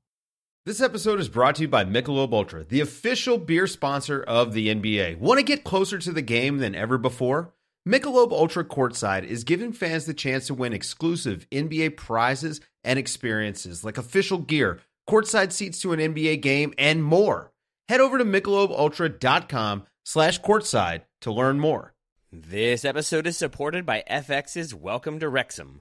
This 0.67 0.81
episode 0.81 1.19
is 1.19 1.29
brought 1.29 1.57
to 1.57 1.63
you 1.63 1.69
by 1.69 1.85
Michelob 1.85 2.33
Ultra, 2.33 2.63
the 2.63 2.81
official 2.81 3.39
beer 3.39 3.67
sponsor 3.67 4.23
of 4.23 4.53
the 4.53 4.69
NBA. 4.69 5.19
Want 5.19 5.39
to 5.39 5.45
get 5.45 5.65
closer 5.65 5.99
to 5.99 6.13
the 6.13 6.23
game 6.23 6.59
than 6.59 6.77
ever 6.77 6.97
before? 6.97 7.55
Michelob 7.89 8.31
Ultra 8.31 8.63
Courtside 8.63 9.25
is 9.25 9.43
giving 9.43 9.73
fans 9.73 10.05
the 10.05 10.13
chance 10.13 10.47
to 10.47 10.55
win 10.55 10.75
exclusive 10.75 11.49
NBA 11.51 11.97
prizes 11.97 12.61
and 12.85 12.99
experiences 12.99 13.85
like 13.85 13.99
official 13.99 14.39
gear, 14.39 14.81
courtside 15.09 15.53
seats 15.53 15.81
to 15.81 15.93
an 15.93 16.01
NBA 16.01 16.41
game, 16.41 16.73
and 16.79 17.05
more. 17.05 17.53
Head 17.89 18.01
over 18.01 18.19
to 18.19 18.25
MichelobUltra.com 18.25 19.85
slash 20.05 20.41
courtside 20.41 21.03
to 21.21 21.33
learn 21.33 21.59
more. 21.61 21.95
This 22.33 22.85
episode 22.85 23.27
is 23.27 23.37
supported 23.37 23.85
by 23.85 24.05
FX's 24.09 24.73
Welcome 24.73 25.19
to 25.19 25.29
Wrexham. 25.29 25.81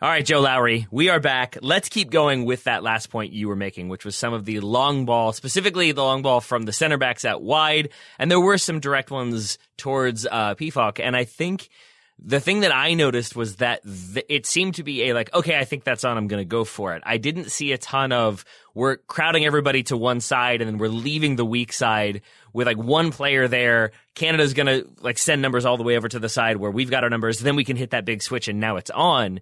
All 0.00 0.08
right, 0.08 0.24
Joe 0.24 0.40
Lowry, 0.40 0.86
we 0.92 1.08
are 1.08 1.18
back. 1.18 1.58
Let's 1.60 1.88
keep 1.88 2.08
going 2.08 2.44
with 2.44 2.62
that 2.64 2.84
last 2.84 3.10
point 3.10 3.32
you 3.32 3.48
were 3.48 3.56
making, 3.56 3.88
which 3.88 4.04
was 4.04 4.14
some 4.14 4.32
of 4.32 4.44
the 4.44 4.60
long 4.60 5.06
ball, 5.06 5.32
specifically 5.32 5.90
the 5.90 6.04
long 6.04 6.22
ball 6.22 6.40
from 6.40 6.62
the 6.62 6.72
center 6.72 6.98
backs 6.98 7.24
out 7.24 7.42
wide. 7.42 7.88
And 8.16 8.30
there 8.30 8.38
were 8.38 8.58
some 8.58 8.78
direct 8.78 9.10
ones 9.10 9.58
towards 9.76 10.24
uh, 10.24 10.54
Pefok. 10.54 11.00
And 11.00 11.16
I 11.16 11.24
think 11.24 11.68
the 12.16 12.38
thing 12.38 12.60
that 12.60 12.72
I 12.72 12.94
noticed 12.94 13.34
was 13.34 13.56
that 13.56 13.82
th- 13.82 14.24
it 14.28 14.46
seemed 14.46 14.76
to 14.76 14.84
be 14.84 15.10
a 15.10 15.14
like, 15.14 15.34
okay, 15.34 15.58
I 15.58 15.64
think 15.64 15.82
that's 15.82 16.04
on. 16.04 16.16
I'm 16.16 16.28
going 16.28 16.42
to 16.42 16.48
go 16.48 16.62
for 16.62 16.94
it. 16.94 17.02
I 17.04 17.16
didn't 17.16 17.50
see 17.50 17.72
a 17.72 17.78
ton 17.78 18.12
of 18.12 18.44
we're 18.76 18.98
crowding 18.98 19.44
everybody 19.44 19.82
to 19.84 19.96
one 19.96 20.20
side 20.20 20.60
and 20.60 20.70
then 20.70 20.78
we're 20.78 20.90
leaving 20.90 21.34
the 21.34 21.44
weak 21.44 21.72
side 21.72 22.22
with 22.52 22.68
like 22.68 22.78
one 22.78 23.10
player 23.10 23.48
there. 23.48 23.90
Canada's 24.14 24.54
going 24.54 24.66
to 24.68 24.88
like 25.00 25.18
send 25.18 25.42
numbers 25.42 25.64
all 25.64 25.76
the 25.76 25.82
way 25.82 25.96
over 25.96 26.08
to 26.08 26.20
the 26.20 26.28
side 26.28 26.56
where 26.56 26.70
we've 26.70 26.88
got 26.88 27.02
our 27.02 27.10
numbers. 27.10 27.40
Then 27.40 27.56
we 27.56 27.64
can 27.64 27.76
hit 27.76 27.90
that 27.90 28.04
big 28.04 28.22
switch 28.22 28.46
and 28.46 28.60
now 28.60 28.76
it's 28.76 28.90
on. 28.90 29.40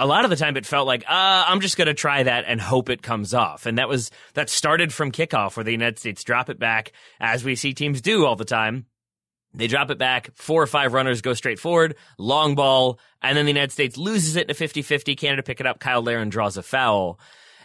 A 0.00 0.06
lot 0.06 0.24
of 0.24 0.30
the 0.30 0.36
time 0.36 0.56
it 0.56 0.64
felt 0.64 0.86
like, 0.86 1.04
uh, 1.04 1.44
I'm 1.46 1.60
just 1.60 1.76
going 1.76 1.86
to 1.86 1.94
try 1.94 2.22
that 2.22 2.44
and 2.46 2.60
hope 2.60 2.88
it 2.88 3.02
comes 3.02 3.34
off. 3.34 3.66
And 3.66 3.78
that 3.78 3.88
was, 3.88 4.10
that 4.34 4.48
started 4.48 4.92
from 4.92 5.12
kickoff 5.12 5.56
where 5.56 5.64
the 5.64 5.72
United 5.72 5.98
States 5.98 6.24
drop 6.24 6.48
it 6.48 6.58
back 6.58 6.92
as 7.20 7.44
we 7.44 7.54
see 7.54 7.74
teams 7.74 8.00
do 8.00 8.24
all 8.24 8.34
the 8.34 8.44
time 8.44 8.86
they 9.54 9.66
drop 9.66 9.90
it 9.90 9.98
back. 9.98 10.30
Four 10.36 10.62
or 10.62 10.66
five 10.66 10.92
runners 10.92 11.22
go 11.22 11.34
straight 11.34 11.58
forward. 11.58 11.96
Long 12.18 12.54
ball. 12.54 13.00
And 13.22 13.36
then 13.36 13.46
the 13.46 13.52
United 13.52 13.72
States 13.72 13.96
loses 13.96 14.36
it 14.36 14.44
in 14.44 14.50
a 14.50 14.54
50-50. 14.54 15.16
Canada 15.18 15.42
pick 15.42 15.60
it 15.60 15.66
up. 15.66 15.82
Cyle 15.82 16.02
Larin 16.02 16.28
draws 16.28 16.56
a 16.56 16.62
foul. 16.62 17.18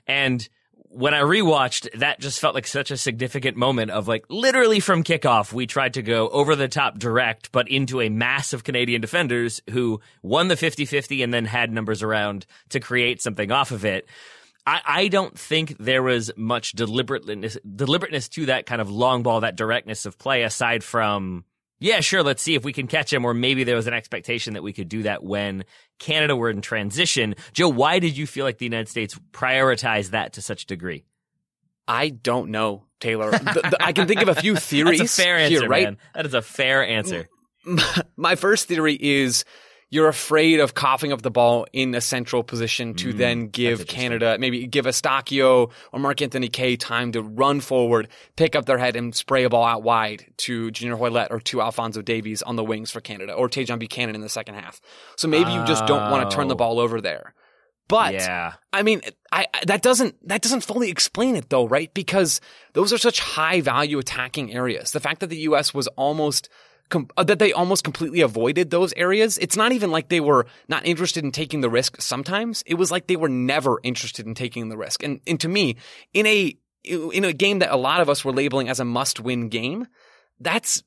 And 0.08 0.48
when 0.96 1.14
I 1.14 1.20
rewatched, 1.20 2.00
that 2.00 2.22
just 2.22 2.40
felt 2.40 2.56
like 2.56 2.66
such 2.66 2.90
a 2.90 2.96
significant 2.96 3.58
moment 3.58 3.92
of 3.92 4.08
like 4.08 4.26
literally 4.30 4.80
from 4.80 5.04
kickoff, 5.04 5.52
we 5.52 5.68
tried 5.68 5.96
to 5.96 6.02
go 6.02 6.30
over 6.30 6.56
the 6.56 6.70
top 6.70 6.98
direct, 6.98 7.52
but 7.52 7.70
into 7.70 8.00
a 8.00 8.08
mass 8.08 8.54
of 8.54 8.64
Canadian 8.64 9.02
defenders 9.02 9.62
who 9.72 10.00
won 10.24 10.48
the 10.48 10.56
50-50 10.56 11.22
and 11.22 11.34
then 11.34 11.44
had 11.44 11.70
numbers 11.70 12.02
around 12.02 12.46
to 12.70 12.80
create 12.80 13.22
something 13.22 13.52
off 13.52 13.72
of 13.72 13.84
it. 13.84 14.08
I, 14.66 14.82
I 14.86 15.08
don't 15.10 15.38
think 15.38 15.76
there 15.80 16.02
was 16.02 16.32
much 16.38 16.72
deliberateness, 16.72 17.58
deliberateness 17.76 18.30
to 18.30 18.46
that 18.46 18.66
kind 18.66 18.80
of 18.80 18.90
long 18.90 19.22
ball, 19.22 19.42
that 19.42 19.58
directness 19.58 20.06
of 20.06 20.18
play 20.18 20.44
aside 20.44 20.82
from 20.82 21.44
yeah, 21.86 22.00
sure, 22.00 22.24
let's 22.24 22.42
see 22.42 22.56
if 22.56 22.66
we 22.66 22.74
can 22.74 22.88
catch 22.88 23.14
him. 23.14 23.26
Or 23.26 23.36
maybe 23.36 23.64
there 23.64 23.76
was 23.76 23.86
an 23.86 23.94
expectation 23.94 24.56
that 24.56 24.64
we 24.64 24.74
could 24.74 24.90
do 24.90 25.04
that 25.04 25.24
when 25.24 25.66
Canada 26.00 26.36
were 26.36 26.50
in 26.50 26.62
transition. 26.62 27.36
Joe, 27.54 27.70
why 27.70 28.00
did 28.00 28.18
you 28.18 28.26
feel 28.26 28.44
like 28.44 28.58
the 28.58 28.66
United 28.66 28.90
States 28.90 29.20
prioritized 29.32 30.10
that 30.10 30.34
to 30.34 30.42
such 30.42 30.64
a 30.64 30.66
degree? 30.66 31.06
I 31.88 32.10
don't 32.10 32.50
know, 32.50 32.86
Taylor. 33.00 33.30
the, 33.30 33.38
the, 33.38 33.78
I 33.80 33.94
can 33.94 34.08
think 34.08 34.24
of 34.24 34.30
a 34.30 34.34
few 34.34 34.56
theories. 34.56 34.98
That's 35.00 35.20
a 35.20 35.22
fair 35.22 35.38
answer, 35.38 35.60
here, 35.60 35.70
right? 35.70 35.84
Man. 35.84 35.98
That 36.16 36.26
is 36.26 36.34
a 36.34 36.42
fair 36.42 36.84
answer. 36.84 37.30
My 38.18 38.36
first 38.36 38.68
theory 38.68 38.98
is 39.00 39.46
you're 39.90 40.08
afraid 40.08 40.60
of 40.60 40.74
coughing 40.74 41.12
up 41.12 41.22
the 41.22 41.32
ball 41.32 41.68
in 41.72 41.94
a 41.94 42.02
central 42.02 42.44
position 42.44 42.96
to 42.96 43.14
mm, 43.14 43.18
then 43.18 43.48
give 43.48 43.88
Canada, 43.88 44.38
maybe 44.40 44.66
give 44.68 44.86
Eustaquio 44.86 45.72
or 45.94 46.00
Mark 46.00 46.22
Anthony 46.22 46.50
Kaye 46.50 46.76
time 46.76 47.12
to 47.12 47.22
run 47.22 47.60
forward, 47.62 48.08
pick 48.36 48.56
up 48.56 48.66
their 48.66 48.78
head 48.78 48.96
and 48.96 49.16
spray 49.16 49.44
a 49.44 49.50
ball 49.50 49.64
out 49.64 49.84
wide 49.84 50.26
to 50.38 50.72
Junior 50.72 50.96
Hoilett 50.96 51.28
or 51.30 51.40
to 51.42 51.62
Alfonso 51.62 52.02
Davies 52.02 52.42
on 52.42 52.56
the 52.56 52.64
wings 52.64 52.92
for 52.92 53.00
Canada 53.00 53.34
or 53.34 53.48
Tajon 53.48 53.80
Buchanan 53.80 54.16
in 54.16 54.22
the 54.22 54.30
second 54.30 54.56
half. 54.56 54.82
So 55.18 55.28
maybe 55.28 55.52
oh. 55.52 55.62
you 55.62 55.68
just 55.68 55.86
don't 55.86 56.12
want 56.12 56.30
to 56.30 56.36
turn 56.36 56.48
the 56.48 56.56
oh. 56.56 56.58
ball 56.58 56.80
over 56.80 57.00
there. 57.00 57.34
But 57.88 58.16
yeah. 58.16 58.54
I 58.74 58.82
mean, 58.82 59.02
I, 59.32 59.46
that 59.68 59.84
doesn't 59.84 60.28
that 60.28 60.42
doesn't 60.42 60.62
fully 60.62 60.90
explain 60.90 61.36
it 61.36 61.50
though, 61.50 61.68
right? 61.68 61.94
Because 61.94 62.42
those 62.74 62.92
are 62.92 62.98
such 62.98 63.20
high 63.20 63.62
value 63.62 64.00
attacking 64.00 64.52
areas. 64.54 64.92
The 64.92 65.00
fact 65.00 65.20
that 65.20 65.28
the 65.28 65.38
U.S. 65.38 65.74
was 65.74 65.88
almost 65.90 66.50
com- 66.90 67.10
uh, 67.18 67.24
that 67.24 67.40
they 67.40 67.54
almost 67.54 67.84
completely 67.84 68.22
avoided 68.22 68.70
those 68.70 68.94
areas. 68.94 69.38
It's 69.38 69.58
not 69.58 69.72
even 69.72 69.92
like 69.92 70.10
they 70.10 70.20
were 70.20 70.46
not 70.68 70.86
interested 70.86 71.24
in 71.24 71.32
taking 71.32 71.62
the 71.62 71.70
risk 71.70 72.02
sometimes. 72.02 72.64
It 72.66 72.76
was 72.76 72.92
like 72.92 73.08
they 73.08 73.16
were 73.16 73.30
never 73.30 73.80
interested 73.84 74.26
in 74.26 74.36
taking 74.36 74.70
the 74.70 74.78
risk. 74.78 75.04
And, 75.04 75.22
and 75.28 75.40
to 75.40 75.48
me, 75.48 75.78
in 76.14 76.26
a, 76.26 76.56
in 76.84 77.24
a 77.24 77.34
game 77.34 77.60
that 77.60 77.74
a 77.74 77.78
lot 77.78 78.02
of 78.02 78.10
us 78.10 78.24
were 78.24 78.34
labeling 78.34 78.70
as 78.70 78.80
a 78.80 78.86
must 78.86 79.20
win 79.20 79.50
game, 79.50 79.88
that's, 80.40 80.84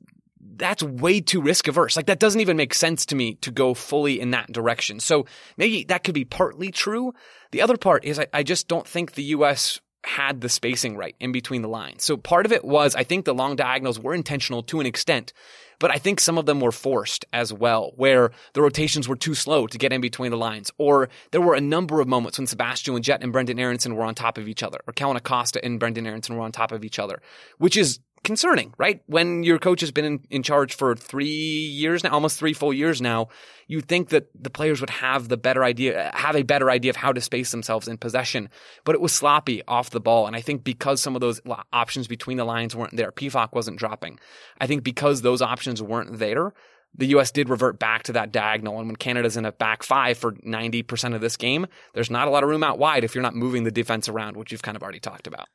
that's 0.56 0.82
way 0.82 1.20
too 1.20 1.42
risk 1.42 1.68
averse. 1.68 1.96
Like 1.96 2.06
that 2.06 2.20
doesn't 2.20 2.40
even 2.40 2.56
make 2.56 2.74
sense 2.74 3.06
to 3.06 3.16
me 3.16 3.34
to 3.37 3.50
go 3.50 3.74
fully 3.74 4.20
in 4.20 4.30
that 4.30 4.52
direction. 4.52 5.00
So 5.00 5.26
maybe 5.56 5.84
that 5.84 6.04
could 6.04 6.14
be 6.14 6.24
partly 6.24 6.70
true. 6.70 7.12
The 7.50 7.62
other 7.62 7.76
part 7.76 8.04
is 8.04 8.18
I, 8.18 8.26
I 8.32 8.42
just 8.42 8.68
don't 8.68 8.87
think 8.87 9.12
the 9.12 9.24
U.S 9.24 9.80
had 10.04 10.40
the 10.40 10.48
spacing 10.48 10.96
right 10.96 11.16
in 11.20 11.32
between 11.32 11.62
the 11.62 11.68
lines. 11.68 12.04
So 12.04 12.16
part 12.16 12.46
of 12.46 12.52
it 12.52 12.64
was 12.64 12.94
I 12.94 13.04
think 13.04 13.24
the 13.24 13.34
long 13.34 13.56
diagonals 13.56 13.98
were 13.98 14.14
intentional 14.14 14.62
to 14.64 14.80
an 14.80 14.87
extent 14.87 15.32
but 15.78 15.90
I 15.90 15.98
think 15.98 16.20
some 16.20 16.38
of 16.38 16.46
them 16.46 16.61
were 16.61 16.72
forced 16.72 17.24
as 17.32 17.52
well, 17.52 17.92
where 17.96 18.30
the 18.54 18.62
rotations 18.62 19.08
were 19.08 19.16
too 19.16 19.34
slow 19.34 19.66
to 19.66 19.78
get 19.78 19.92
in 19.92 20.00
between 20.00 20.30
the 20.30 20.37
lines. 20.37 20.70
Or 20.78 21.08
there 21.30 21.40
were 21.40 21.54
a 21.54 21.61
number 21.61 22.00
of 22.00 22.08
moments 22.08 22.38
when 22.38 22.46
Sebastian 22.46 22.94
Lletget 22.94 23.22
and 23.22 23.32
Brendan 23.32 23.58
Aaronson 23.58 23.94
were 23.94 24.04
on 24.04 24.14
top 24.14 24.38
of 24.38 24.48
each 24.48 24.62
other, 24.62 24.80
or 24.87 24.92
Kellyn 24.92 25.16
Acosta 25.16 25.64
and 25.64 25.78
Brendan 25.78 26.06
Aaronson 26.06 26.37
were 26.37 26.42
on 26.42 26.52
top 26.52 26.72
of 26.72 26.84
each 26.84 26.98
other, 26.98 27.22
which 27.58 27.76
is 27.76 28.00
concerning, 28.24 28.74
right? 28.78 29.02
When 29.07 29.42
your 29.42 29.59
coach 29.59 29.81
has 29.81 29.90
been 29.90 30.04
in, 30.04 30.20
in 30.31 30.42
charge 30.42 30.74
for 30.74 30.94
three 30.94 31.26
years 31.26 32.04
now, 32.04 32.11
almost 32.11 32.38
three 32.38 32.52
full 32.52 32.72
years 32.72 33.00
now, 33.00 33.28
you 33.66 33.81
think 33.81 34.11
that 34.11 34.28
the 34.35 34.50
players 34.50 34.81
would 34.81 34.90
have 34.90 35.28
the 35.28 35.37
better 35.37 35.64
idea, 35.64 36.11
have 36.14 36.37
a 36.37 36.42
better 36.42 36.70
idea 36.70 36.90
of 36.90 36.96
how 36.96 37.12
to 37.12 37.20
space 37.20 37.50
themselves 37.50 37.88
in 37.88 37.98
possession. 37.98 38.48
But 38.85 38.94
it 38.94 39.00
was 39.00 39.12
sloppy 39.12 39.62
off 39.66 39.90
the 39.90 40.00
ball. 40.00 40.26
And 40.26 40.35
I 40.35 40.40
think 40.40 40.64
because 40.64 41.02
some 41.02 41.14
of 41.14 41.20
those 41.20 41.40
options 41.72 42.09
between 42.09 42.37
the 42.37 42.44
lines 42.44 42.74
weren't 42.74 42.96
there, 42.96 43.12
Pefok 43.12 43.52
wasn't 43.52 43.78
dropping. 43.78 44.18
I 44.61 44.66
think 44.66 44.85
because 44.85 45.22
those 45.22 45.42
options 45.42 45.83
weren't 45.83 46.18
there, 46.18 46.52
the 46.94 47.07
U.S. 47.07 47.31
did 47.31 47.48
revert 47.48 47.78
back 47.78 48.04
to 48.04 48.12
that 48.12 48.33
diagonal. 48.33 48.78
And 48.78 48.88
when 48.88 48.96
Canada's 48.96 49.37
in 49.37 49.44
a 49.44 49.52
back 49.52 49.83
five 49.83 50.18
for 50.18 50.33
90% 50.33 51.14
of 51.14 51.20
this 51.20 51.37
game, 51.37 51.66
there's 51.94 52.11
not 52.11 52.28
a 52.28 52.31
lot 52.31 52.42
of 52.42 52.48
room 52.48 52.64
out 52.64 52.78
wide 52.78 53.04
if 53.04 53.14
you're 53.14 53.22
not 53.22 53.35
moving 53.35 53.64
the 53.64 53.70
defense 53.70 54.09
around, 54.09 54.37
which 54.37 54.52
you've 54.52 54.62
kind 54.62 54.76
of 54.76 54.83
already 54.83 55.00
talked 55.00 55.26
about. 55.26 55.48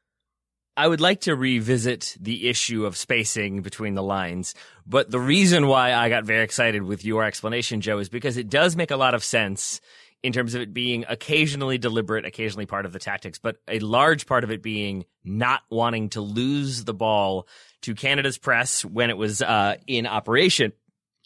I 0.76 0.88
would 0.88 1.02
like 1.02 1.22
to 1.22 1.36
revisit 1.36 2.18
the 2.20 2.50
issue 2.50 2.86
of 2.86 2.98
spacing 2.98 3.62
between 3.62 3.94
the 3.94 4.02
lines, 4.02 4.56
but 4.88 5.12
the 5.12 5.20
reason 5.20 5.68
why 5.68 5.94
I 5.94 6.10
got 6.10 6.24
very 6.24 6.44
excited 6.44 6.82
with 6.82 7.06
your 7.06 7.24
explanation, 7.24 7.80
Joe, 7.80 8.00
is 8.00 8.10
because 8.10 8.38
it 8.38 8.50
does 8.50 8.76
make 8.76 8.90
a 8.90 8.98
lot 8.98 9.14
of 9.14 9.24
sense 9.24 9.82
in 10.24 10.34
terms 10.34 10.56
of 10.56 10.62
it 10.62 10.74
being 10.74 11.06
occasionally 11.08 11.78
deliberate, 11.78 12.26
occasionally 12.26 12.66
part 12.66 12.86
of 12.86 12.94
the 12.94 13.00
tactics, 13.00 13.38
but 13.38 13.58
a 13.68 13.80
large 13.80 14.26
part 14.26 14.44
of 14.44 14.50
it 14.52 14.64
being 14.64 15.06
not 15.24 15.62
wanting 15.70 16.10
to 16.10 16.22
lose 16.22 16.86
the 16.86 16.94
ball 16.94 17.48
to 17.82 17.94
Canada's 17.94 18.38
press 18.38 18.84
when 18.84 19.10
it 19.10 19.18
was 19.18 19.42
uh, 19.42 19.76
in 19.86 20.08
operation 20.08 20.72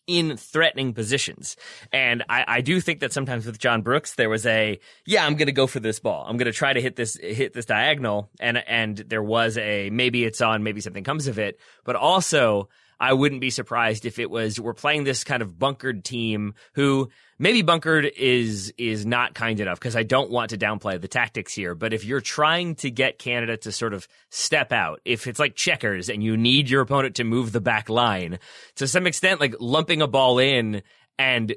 in 0.08 0.38
threatening 0.38 0.94
positions. 0.94 1.58
And 1.92 2.24
I, 2.30 2.46
I, 2.48 2.62
do 2.62 2.80
think 2.80 3.02
that 3.02 3.12
sometimes 3.12 3.46
with 3.46 3.60
John 3.60 3.82
Brooks, 3.82 4.16
there 4.16 4.30
was 4.30 4.46
a, 4.46 4.80
yeah, 5.06 5.26
I'm 5.26 5.36
going 5.36 5.48
to 5.48 5.52
go 5.52 5.68
for 5.68 5.82
this 5.82 6.00
ball. 6.00 6.26
I'm 6.28 6.38
going 6.38 6.52
to 6.52 6.58
try 6.58 6.72
to 6.72 6.82
hit 6.82 6.96
this, 6.96 7.18
hit 7.18 7.54
this 7.54 7.66
diagonal. 7.66 8.30
And, 8.40 8.58
and 8.58 8.98
there 8.98 9.22
was 9.22 9.58
a, 9.58 9.90
maybe 9.90 10.24
it's 10.24 10.40
on, 10.40 10.64
maybe 10.64 10.80
something 10.80 11.04
comes 11.04 11.28
of 11.28 11.38
it. 11.38 11.60
But 11.84 11.98
also, 11.98 12.70
I 13.00 13.14
wouldn't 13.14 13.42
be 13.42 13.50
surprised 13.50 14.06
if 14.06 14.20
it 14.20 14.30
was 14.30 14.60
we're 14.60 14.74
playing 14.74 15.04
this 15.04 15.24
kind 15.24 15.42
of 15.42 15.60
bunkered 15.60 16.04
team 16.04 16.56
who 16.74 17.10
maybe 17.38 17.62
bunkered 17.62 18.06
is 18.06 18.74
is 18.78 19.06
not 19.06 19.36
kind 19.36 19.60
enough 19.60 19.80
because 19.80 19.96
I 19.96 20.04
don't 20.04 20.32
want 20.32 20.50
to 20.50 20.58
downplay 20.58 21.00
the 21.00 21.08
tactics 21.08 21.54
here. 21.54 21.76
But 21.76 21.94
if 21.94 22.06
you're 22.06 22.22
trying 22.22 22.76
to 22.76 22.90
get 22.90 23.20
Canada 23.20 23.58
to 23.58 23.72
sort 23.72 23.94
of 23.94 24.08
step 24.30 24.72
out, 24.72 25.02
if 25.06 25.28
it's 25.28 25.40
like 25.40 25.56
checkers 25.56 26.10
and 26.10 26.24
you 26.24 26.38
need 26.38 26.70
your 26.70 26.82
opponent 26.82 27.16
to 27.16 27.24
move 27.24 27.52
the 27.52 27.62
back 27.62 27.90
line 27.90 28.40
to 28.76 28.88
some 28.88 29.06
extent, 29.06 29.40
like 29.40 29.56
lumping 29.60 30.02
a 30.02 30.08
ball 30.08 30.40
in 30.40 30.82
and 31.20 31.56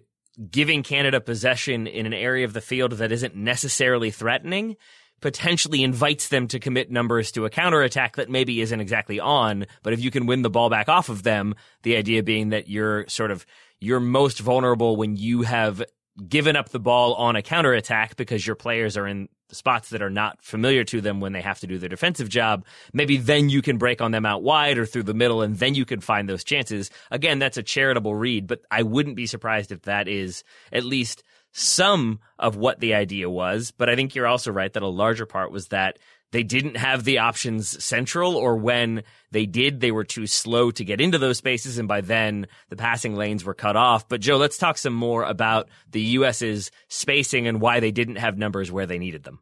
giving 0.50 0.82
Canada 0.82 1.20
possession 1.20 1.86
in 1.86 2.06
an 2.06 2.14
area 2.14 2.44
of 2.44 2.52
the 2.52 2.60
field 2.60 2.92
that 2.92 3.12
isn't 3.12 3.34
necessarily 3.34 4.10
threatening 4.10 4.76
potentially 5.20 5.82
invites 5.82 6.28
them 6.28 6.48
to 6.48 6.58
commit 6.58 6.90
numbers 6.90 7.32
to 7.32 7.44
a 7.44 7.50
counterattack 7.50 8.16
that 8.16 8.30
maybe 8.30 8.60
isn't 8.60 8.80
exactly 8.80 9.20
on. 9.20 9.66
But 9.82 9.92
if 9.92 10.00
you 10.00 10.10
can 10.10 10.26
win 10.26 10.42
the 10.42 10.50
ball 10.50 10.70
back 10.70 10.88
off 10.88 11.08
of 11.08 11.22
them, 11.22 11.54
the 11.82 11.96
idea 11.96 12.22
being 12.22 12.50
that 12.50 12.68
you're 12.68 13.06
sort 13.08 13.30
of, 13.30 13.46
you're 13.80 14.00
most 14.00 14.40
vulnerable 14.40 14.96
when 14.96 15.16
you 15.16 15.42
have 15.42 15.82
given 16.28 16.56
up 16.56 16.68
the 16.70 16.80
ball 16.80 17.14
on 17.14 17.36
a 17.36 17.42
counterattack 17.42 18.16
because 18.16 18.46
your 18.46 18.56
players 18.56 18.96
are 18.96 19.06
in 19.06 19.28
spots 19.52 19.90
that 19.90 20.02
are 20.02 20.10
not 20.10 20.42
familiar 20.42 20.84
to 20.84 21.00
them 21.00 21.20
when 21.20 21.32
they 21.32 21.40
have 21.40 21.60
to 21.60 21.66
do 21.66 21.78
their 21.78 21.88
defensive 21.88 22.28
job. 22.28 22.64
Maybe 22.92 23.16
then 23.16 23.48
you 23.48 23.62
can 23.62 23.78
break 23.78 24.00
on 24.00 24.12
them 24.12 24.26
out 24.26 24.42
wide 24.42 24.78
or 24.78 24.86
through 24.86 25.04
the 25.04 25.14
middle 25.14 25.42
and 25.42 25.58
then 25.58 25.74
you 25.74 25.84
can 25.84 26.00
find 26.00 26.28
those 26.28 26.44
chances. 26.44 26.90
Again, 27.10 27.38
that's 27.38 27.56
a 27.56 27.62
charitable 27.62 28.14
read, 28.14 28.46
but 28.46 28.60
I 28.70 28.82
wouldn't 28.82 29.16
be 29.16 29.26
surprised 29.26 29.72
if 29.72 29.82
that 29.82 30.08
is 30.08 30.44
at 30.72 30.84
least 30.84 31.22
some 31.52 32.20
of 32.38 32.56
what 32.56 32.80
the 32.80 32.94
idea 32.94 33.28
was, 33.28 33.70
but 33.70 33.88
I 33.88 33.96
think 33.96 34.14
you're 34.14 34.26
also 34.26 34.52
right 34.52 34.72
that 34.72 34.82
a 34.82 34.88
larger 34.88 35.26
part 35.26 35.50
was 35.50 35.68
that 35.68 35.98
they 36.32 36.42
didn't 36.44 36.76
have 36.76 37.02
the 37.02 37.18
options 37.18 37.82
central, 37.82 38.36
or 38.36 38.56
when 38.56 39.02
they 39.32 39.46
did, 39.46 39.80
they 39.80 39.90
were 39.90 40.04
too 40.04 40.26
slow 40.26 40.70
to 40.70 40.84
get 40.84 41.00
into 41.00 41.18
those 41.18 41.38
spaces, 41.38 41.78
and 41.78 41.88
by 41.88 42.02
then 42.02 42.46
the 42.68 42.76
passing 42.76 43.16
lanes 43.16 43.44
were 43.44 43.54
cut 43.54 43.76
off. 43.76 44.08
But 44.08 44.20
Joe, 44.20 44.36
let's 44.36 44.58
talk 44.58 44.78
some 44.78 44.94
more 44.94 45.24
about 45.24 45.68
the 45.90 46.00
U.S.'s 46.00 46.70
spacing 46.88 47.48
and 47.48 47.60
why 47.60 47.80
they 47.80 47.90
didn't 47.90 48.16
have 48.16 48.38
numbers 48.38 48.70
where 48.70 48.86
they 48.86 48.98
needed 48.98 49.24
them. 49.24 49.40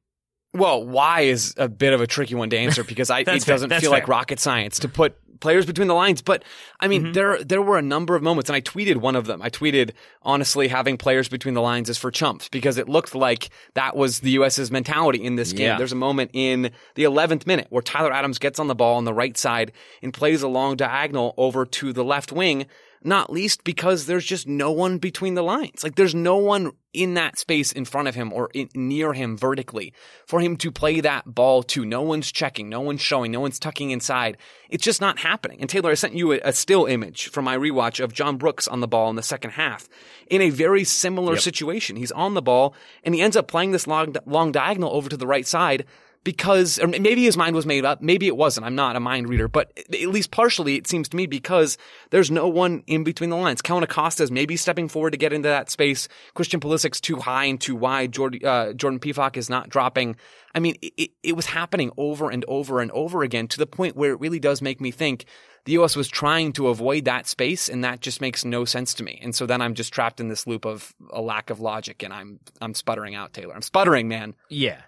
Well, 0.54 0.84
why 0.84 1.22
is 1.22 1.54
a 1.56 1.68
bit 1.68 1.92
of 1.92 2.00
a 2.00 2.06
tricky 2.06 2.34
one 2.34 2.50
to 2.50 2.58
answer 2.58 2.84
because 2.84 3.10
I, 3.10 3.20
it 3.26 3.44
doesn't 3.44 3.70
feel 3.70 3.80
fair. 3.80 3.90
like 3.90 4.08
rocket 4.08 4.40
science 4.40 4.78
to 4.80 4.88
put 4.88 5.16
players 5.40 5.66
between 5.66 5.88
the 5.88 5.94
lines. 5.94 6.22
But 6.22 6.44
I 6.80 6.88
mean, 6.88 7.04
mm-hmm. 7.04 7.12
there 7.12 7.42
there 7.42 7.62
were 7.62 7.78
a 7.78 7.82
number 7.82 8.14
of 8.14 8.22
moments, 8.22 8.50
and 8.50 8.56
I 8.56 8.60
tweeted 8.60 8.96
one 8.96 9.16
of 9.16 9.26
them. 9.26 9.42
I 9.42 9.50
tweeted 9.50 9.92
honestly, 10.22 10.68
having 10.68 10.96
players 10.96 11.28
between 11.28 11.54
the 11.54 11.62
lines 11.62 11.88
is 11.88 11.98
for 11.98 12.10
chumps 12.10 12.48
because 12.48 12.78
it 12.78 12.88
looked 12.88 13.14
like 13.14 13.50
that 13.74 13.96
was 13.96 14.20
the 14.20 14.30
U.S.'s 14.32 14.70
mentality 14.70 15.22
in 15.22 15.36
this 15.36 15.52
game. 15.52 15.66
Yeah. 15.66 15.78
There's 15.78 15.92
a 15.92 15.96
moment 15.96 16.30
in 16.32 16.70
the 16.94 17.04
11th 17.04 17.46
minute 17.46 17.66
where 17.70 17.82
Tyler 17.82 18.12
Adams 18.12 18.38
gets 18.38 18.58
on 18.58 18.66
the 18.66 18.74
ball 18.74 18.96
on 18.96 19.04
the 19.04 19.14
right 19.14 19.36
side 19.36 19.72
and 20.02 20.12
plays 20.12 20.42
a 20.42 20.48
long 20.48 20.76
diagonal 20.76 21.34
over 21.36 21.64
to 21.64 21.92
the 21.92 22.04
left 22.04 22.32
wing 22.32 22.66
not 23.02 23.30
least 23.30 23.64
because 23.64 24.06
there's 24.06 24.24
just 24.24 24.46
no 24.46 24.70
one 24.70 24.98
between 24.98 25.34
the 25.34 25.42
lines. 25.42 25.82
Like 25.82 25.94
there's 25.94 26.14
no 26.14 26.36
one 26.36 26.72
in 26.92 27.14
that 27.14 27.38
space 27.38 27.70
in 27.70 27.84
front 27.84 28.08
of 28.08 28.14
him 28.14 28.32
or 28.32 28.50
in, 28.54 28.68
near 28.74 29.12
him 29.12 29.36
vertically 29.36 29.92
for 30.26 30.40
him 30.40 30.56
to 30.56 30.72
play 30.72 31.00
that 31.00 31.24
ball 31.32 31.62
to. 31.62 31.84
No 31.84 32.02
one's 32.02 32.32
checking, 32.32 32.68
no 32.68 32.80
one's 32.80 33.00
showing, 33.00 33.30
no 33.30 33.40
one's 33.40 33.58
tucking 33.58 33.90
inside. 33.90 34.36
It's 34.68 34.84
just 34.84 35.00
not 35.00 35.18
happening. 35.18 35.60
And 35.60 35.68
Taylor, 35.68 35.90
I 35.90 35.94
sent 35.94 36.14
you 36.14 36.32
a, 36.32 36.40
a 36.44 36.52
still 36.52 36.86
image 36.86 37.28
from 37.28 37.44
my 37.44 37.56
rewatch 37.56 38.02
of 38.02 38.12
John 38.12 38.36
Brooks 38.36 38.66
on 38.66 38.80
the 38.80 38.88
ball 38.88 39.10
in 39.10 39.16
the 39.16 39.22
second 39.22 39.50
half 39.50 39.88
in 40.28 40.42
a 40.42 40.50
very 40.50 40.84
similar 40.84 41.34
yep. 41.34 41.42
situation. 41.42 41.96
He's 41.96 42.12
on 42.12 42.34
the 42.34 42.42
ball 42.42 42.74
and 43.04 43.14
he 43.14 43.20
ends 43.20 43.36
up 43.36 43.48
playing 43.48 43.72
this 43.72 43.86
long, 43.86 44.16
long 44.26 44.52
diagonal 44.52 44.92
over 44.92 45.08
to 45.08 45.16
the 45.16 45.26
right 45.26 45.46
side 45.46 45.84
because, 46.28 46.78
maybe 46.86 47.24
his 47.24 47.38
mind 47.38 47.56
was 47.56 47.64
made 47.64 47.86
up. 47.86 48.02
Maybe 48.02 48.26
it 48.26 48.36
wasn't. 48.36 48.66
I'm 48.66 48.74
not 48.74 48.96
a 48.96 49.00
mind 49.00 49.30
reader, 49.30 49.48
but 49.48 49.72
at 49.78 50.08
least 50.08 50.30
partially 50.30 50.76
it 50.76 50.86
seems 50.86 51.08
to 51.08 51.16
me 51.16 51.24
because 51.24 51.78
there's 52.10 52.30
no 52.30 52.48
one 52.48 52.82
in 52.86 53.02
between 53.02 53.30
the 53.30 53.36
lines. 53.36 53.62
Kellyn 53.62 53.82
Acosta 53.82 54.24
is 54.24 54.30
maybe 54.30 54.54
stepping 54.54 54.88
forward 54.88 55.12
to 55.12 55.16
get 55.16 55.32
into 55.32 55.48
that 55.48 55.70
space. 55.70 56.06
Christian 56.34 56.60
Pulisic's 56.60 57.00
too 57.00 57.16
high 57.16 57.46
and 57.46 57.58
too 57.58 57.74
wide. 57.74 58.12
Jordan, 58.12 58.44
uh, 58.44 58.74
Jordan 58.74 59.00
Pefok 59.00 59.38
is 59.38 59.48
not 59.48 59.70
dropping. 59.70 60.16
I 60.54 60.60
mean, 60.60 60.76
it, 60.82 61.12
it 61.22 61.32
was 61.32 61.46
happening 61.46 61.92
over 61.96 62.28
and 62.28 62.44
over 62.46 62.82
and 62.82 62.90
over 62.90 63.22
again 63.22 63.48
to 63.48 63.58
the 63.58 63.66
point 63.66 63.96
where 63.96 64.12
it 64.12 64.20
really 64.20 64.38
does 64.38 64.60
make 64.60 64.82
me 64.82 64.90
think 64.90 65.24
the 65.64 65.72
U.S. 65.72 65.96
was 65.96 66.08
trying 66.08 66.52
to 66.52 66.68
avoid 66.68 67.06
that 67.06 67.26
space, 67.26 67.70
and 67.70 67.84
that 67.84 68.00
just 68.00 68.20
makes 68.20 68.44
no 68.44 68.66
sense 68.66 68.92
to 68.94 69.02
me. 69.02 69.18
And 69.22 69.34
so 69.34 69.46
then 69.46 69.62
I'm 69.62 69.72
just 69.72 69.94
trapped 69.94 70.20
in 70.20 70.28
this 70.28 70.46
loop 70.46 70.66
of 70.66 70.94
a 71.10 71.22
lack 71.22 71.48
of 71.48 71.60
logic, 71.60 72.02
and 72.02 72.12
I'm 72.12 72.38
I'm 72.60 72.74
sputtering 72.74 73.14
out, 73.14 73.32
Taylor. 73.32 73.54
I'm 73.54 73.62
sputtering, 73.62 74.08
man. 74.08 74.34
Yeah, 74.50 74.82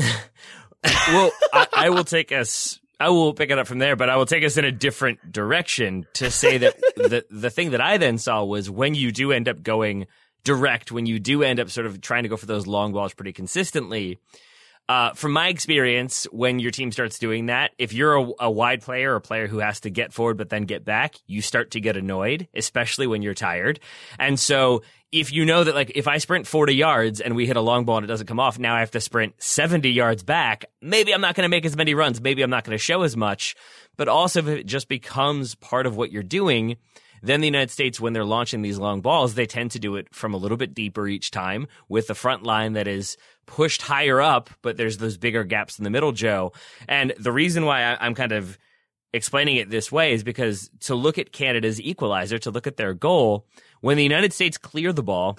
well, 1.08 1.30
I, 1.52 1.66
I, 1.72 1.90
will 1.90 2.04
take 2.04 2.32
us. 2.32 2.80
I 2.98 3.10
will 3.10 3.34
pick 3.34 3.50
it 3.50 3.58
up 3.58 3.66
from 3.66 3.78
there, 3.78 3.96
but 3.96 4.08
I 4.08 4.16
will 4.16 4.26
take 4.26 4.44
us 4.44 4.56
in 4.56 4.64
a 4.64 4.72
different 4.72 5.32
direction 5.32 6.06
to 6.14 6.30
say 6.30 6.58
that 6.58 6.76
the 6.96 7.24
the 7.30 7.50
thing 7.50 7.70
that 7.70 7.80
I 7.80 7.98
then 7.98 8.18
saw 8.18 8.44
was 8.44 8.70
when 8.70 8.94
you 8.94 9.12
do 9.12 9.32
end 9.32 9.48
up 9.48 9.62
going 9.62 10.06
direct, 10.44 10.90
when 10.90 11.06
you 11.06 11.18
do 11.18 11.42
end 11.42 11.60
up 11.60 11.70
sort 11.70 11.86
of 11.86 12.00
trying 12.00 12.22
to 12.22 12.28
go 12.28 12.36
for 12.36 12.46
those 12.46 12.66
long 12.66 12.92
balls 12.92 13.14
pretty 13.14 13.32
consistently. 13.32 14.18
Uh, 14.88 15.12
from 15.12 15.30
my 15.30 15.46
experience, 15.46 16.24
when 16.32 16.58
your 16.58 16.72
team 16.72 16.90
starts 16.90 17.20
doing 17.20 17.46
that, 17.46 17.70
if 17.78 17.92
you're 17.92 18.16
a, 18.16 18.30
a 18.40 18.50
wide 18.50 18.82
player 18.82 19.12
or 19.12 19.16
a 19.16 19.20
player 19.20 19.46
who 19.46 19.58
has 19.58 19.78
to 19.78 19.88
get 19.88 20.12
forward 20.12 20.36
but 20.36 20.48
then 20.48 20.64
get 20.64 20.84
back, 20.84 21.14
you 21.28 21.40
start 21.40 21.70
to 21.70 21.80
get 21.80 21.96
annoyed, 21.96 22.48
especially 22.54 23.06
when 23.06 23.22
you're 23.22 23.32
tired. 23.32 23.78
And 24.18 24.40
so 24.40 24.82
if 25.12 25.32
you 25.32 25.44
know 25.44 25.64
that 25.64 25.74
like 25.74 25.92
if 25.94 26.06
I 26.06 26.18
sprint 26.18 26.46
40 26.46 26.74
yards 26.74 27.20
and 27.20 27.34
we 27.34 27.46
hit 27.46 27.56
a 27.56 27.60
long 27.60 27.84
ball 27.84 27.96
and 27.98 28.04
it 28.04 28.08
doesn't 28.08 28.26
come 28.26 28.40
off, 28.40 28.58
now 28.58 28.76
I 28.76 28.80
have 28.80 28.92
to 28.92 29.00
sprint 29.00 29.34
70 29.38 29.90
yards 29.90 30.22
back. 30.22 30.64
Maybe 30.80 31.12
I'm 31.12 31.20
not 31.20 31.34
going 31.34 31.44
to 31.44 31.48
make 31.48 31.64
as 31.64 31.76
many 31.76 31.94
runs. 31.94 32.20
Maybe 32.20 32.42
I'm 32.42 32.50
not 32.50 32.64
going 32.64 32.76
to 32.76 32.82
show 32.82 33.02
as 33.02 33.16
much. 33.16 33.56
But 33.96 34.08
also 34.08 34.40
if 34.40 34.48
it 34.48 34.66
just 34.66 34.88
becomes 34.88 35.54
part 35.56 35.86
of 35.86 35.96
what 35.96 36.12
you're 36.12 36.22
doing, 36.22 36.76
then 37.22 37.40
the 37.40 37.46
United 37.46 37.70
States, 37.70 38.00
when 38.00 38.12
they're 38.12 38.24
launching 38.24 38.62
these 38.62 38.78
long 38.78 39.00
balls, 39.00 39.34
they 39.34 39.46
tend 39.46 39.72
to 39.72 39.78
do 39.78 39.96
it 39.96 40.14
from 40.14 40.32
a 40.32 40.38
little 40.38 40.56
bit 40.56 40.74
deeper 40.74 41.06
each 41.06 41.30
time 41.30 41.66
with 41.88 42.06
the 42.06 42.14
front 42.14 42.44
line 42.44 42.74
that 42.74 42.88
is 42.88 43.16
pushed 43.46 43.82
higher 43.82 44.20
up, 44.20 44.48
but 44.62 44.76
there's 44.76 44.98
those 44.98 45.18
bigger 45.18 45.44
gaps 45.44 45.78
in 45.78 45.84
the 45.84 45.90
middle, 45.90 46.12
Joe. 46.12 46.52
And 46.88 47.12
the 47.18 47.32
reason 47.32 47.66
why 47.66 47.96
I'm 48.00 48.14
kind 48.14 48.32
of 48.32 48.56
explaining 49.12 49.56
it 49.56 49.70
this 49.70 49.90
way 49.90 50.12
is 50.12 50.22
because 50.22 50.70
to 50.80 50.94
look 50.94 51.18
at 51.18 51.32
Canada's 51.32 51.80
equalizer, 51.80 52.38
to 52.38 52.50
look 52.50 52.66
at 52.66 52.76
their 52.76 52.94
goal, 52.94 53.46
when 53.80 53.96
the 53.96 54.02
United 54.02 54.32
States 54.32 54.58
cleared 54.58 54.96
the 54.96 55.02
ball, 55.02 55.38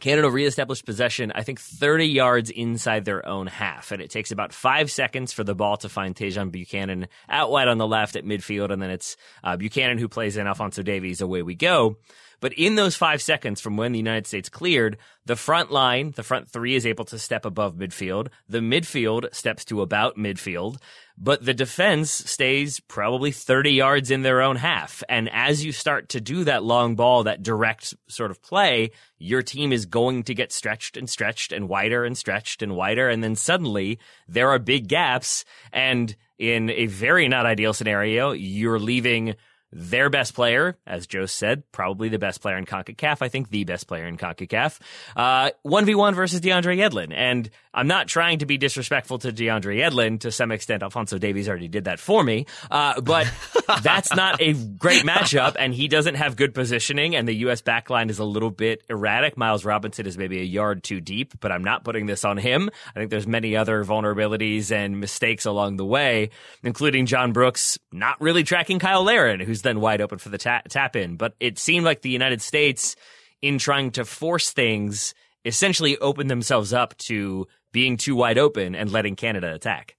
Canada 0.00 0.28
reestablished 0.28 0.84
possession, 0.84 1.32
I 1.34 1.42
think 1.42 1.60
30 1.60 2.06
yards 2.06 2.50
inside 2.50 3.04
their 3.04 3.24
own 3.26 3.46
half. 3.46 3.92
And 3.92 4.02
it 4.02 4.10
takes 4.10 4.32
about 4.32 4.52
five 4.52 4.90
seconds 4.90 5.32
for 5.32 5.44
the 5.44 5.54
ball 5.54 5.76
to 5.78 5.88
find 5.88 6.14
Tajon 6.14 6.50
Buchanan 6.50 7.06
out 7.28 7.50
wide 7.50 7.68
on 7.68 7.78
the 7.78 7.86
left 7.86 8.16
at 8.16 8.24
midfield. 8.24 8.70
And 8.70 8.82
then 8.82 8.90
it's 8.90 9.16
uh, 9.44 9.56
Buchanan 9.56 9.98
who 9.98 10.08
plays 10.08 10.36
in 10.36 10.46
Alfonso 10.46 10.82
Davies. 10.82 11.20
Away 11.20 11.42
we 11.42 11.54
go. 11.54 11.96
But 12.40 12.52
in 12.54 12.74
those 12.74 12.96
five 12.96 13.22
seconds 13.22 13.60
from 13.60 13.76
when 13.76 13.92
the 13.92 13.98
United 13.98 14.26
States 14.26 14.48
cleared, 14.48 14.98
the 15.24 15.36
front 15.36 15.70
line, 15.70 16.12
the 16.14 16.22
front 16.22 16.50
three 16.50 16.74
is 16.74 16.84
able 16.84 17.04
to 17.06 17.18
step 17.18 17.46
above 17.46 17.76
midfield. 17.76 18.28
The 18.48 18.58
midfield 18.58 19.34
steps 19.34 19.64
to 19.66 19.80
about 19.80 20.18
midfield, 20.18 20.76
but 21.16 21.44
the 21.44 21.54
defense 21.54 22.10
stays 22.10 22.80
probably 22.80 23.30
30 23.30 23.70
yards 23.70 24.10
in 24.10 24.22
their 24.22 24.42
own 24.42 24.56
half. 24.56 25.02
And 25.08 25.30
as 25.32 25.64
you 25.64 25.70
start 25.70 26.08
to 26.10 26.20
do 26.20 26.44
that 26.44 26.64
long 26.64 26.96
ball, 26.96 27.22
that 27.24 27.42
direct 27.42 27.94
sort 28.08 28.30
of 28.30 28.42
play, 28.42 28.90
your 29.18 29.42
team 29.42 29.72
is 29.72 29.86
going 29.86 30.24
to 30.24 30.34
get 30.34 30.52
stretched 30.52 30.96
and 30.96 31.08
stretched 31.08 31.52
and 31.52 31.68
wider 31.68 32.04
and 32.04 32.18
stretched 32.18 32.62
and 32.62 32.74
wider. 32.74 33.08
And 33.08 33.22
then 33.22 33.36
suddenly 33.36 34.00
there 34.26 34.50
are 34.50 34.58
big 34.58 34.88
gaps. 34.88 35.44
And 35.72 36.16
in 36.38 36.70
a 36.70 36.86
very 36.86 37.28
not 37.28 37.46
ideal 37.46 37.72
scenario, 37.72 38.32
you're 38.32 38.80
leaving 38.80 39.36
their 39.74 40.08
best 40.08 40.34
player, 40.34 40.78
as 40.86 41.06
Joe 41.06 41.26
said, 41.26 41.64
probably 41.72 42.08
the 42.08 42.18
best 42.18 42.40
player 42.40 42.56
in 42.56 42.64
CONCACAF. 42.64 43.18
I 43.20 43.28
think 43.28 43.50
the 43.50 43.64
best 43.64 43.88
player 43.88 44.06
in 44.06 44.16
CONCACAF. 44.16 44.78
Uh, 45.16 45.50
1v1 45.66 46.14
versus 46.14 46.40
DeAndre 46.40 46.78
Yedlin. 46.78 47.12
And 47.12 47.50
I'm 47.74 47.88
not 47.88 48.06
trying 48.06 48.38
to 48.38 48.46
be 48.46 48.56
disrespectful 48.56 49.18
to 49.18 49.32
DeAndre 49.32 49.80
Yedlin. 49.80 50.20
To 50.20 50.30
some 50.30 50.52
extent, 50.52 50.84
Alfonso 50.84 51.18
Davies 51.18 51.48
already 51.48 51.66
did 51.66 51.84
that 51.84 51.98
for 51.98 52.22
me. 52.22 52.46
Uh, 52.70 53.00
but 53.00 53.30
that's 53.82 54.14
not 54.14 54.40
a 54.40 54.52
great 54.52 55.02
matchup. 55.02 55.56
And 55.58 55.74
he 55.74 55.88
doesn't 55.88 56.14
have 56.14 56.36
good 56.36 56.54
positioning. 56.54 57.16
And 57.16 57.26
the 57.26 57.34
U.S. 57.34 57.60
backline 57.60 58.10
is 58.10 58.20
a 58.20 58.24
little 58.24 58.52
bit 58.52 58.84
erratic. 58.88 59.36
Miles 59.36 59.64
Robinson 59.64 60.06
is 60.06 60.16
maybe 60.16 60.38
a 60.38 60.44
yard 60.44 60.84
too 60.84 61.00
deep, 61.00 61.34
but 61.40 61.50
I'm 61.50 61.64
not 61.64 61.82
putting 61.82 62.06
this 62.06 62.24
on 62.24 62.36
him. 62.36 62.70
I 62.94 63.00
think 63.00 63.10
there's 63.10 63.26
many 63.26 63.56
other 63.56 63.84
vulnerabilities 63.84 64.70
and 64.70 65.00
mistakes 65.00 65.44
along 65.44 65.78
the 65.78 65.84
way, 65.84 66.30
including 66.62 67.06
John 67.06 67.32
Brooks 67.32 67.76
not 67.90 68.20
really 68.20 68.44
tracking 68.44 68.78
Cyle 68.84 69.02
Larin, 69.02 69.40
who's 69.40 69.63
then 69.64 69.80
wide 69.80 70.00
open 70.00 70.18
for 70.18 70.28
the 70.28 70.38
ta- 70.38 70.62
tap 70.68 70.94
in. 70.94 71.16
But 71.16 71.34
it 71.40 71.58
seemed 71.58 71.84
like 71.84 72.02
the 72.02 72.10
United 72.10 72.40
States, 72.40 72.94
in 73.42 73.58
trying 73.58 73.90
to 73.92 74.04
force 74.04 74.52
things, 74.52 75.12
essentially 75.44 75.98
opened 75.98 76.30
themselves 76.30 76.72
up 76.72 76.96
to 76.98 77.48
being 77.72 77.96
too 77.96 78.14
wide 78.14 78.38
open 78.38 78.74
and 78.74 78.92
letting 78.92 79.16
Canada 79.16 79.52
attack. 79.52 79.96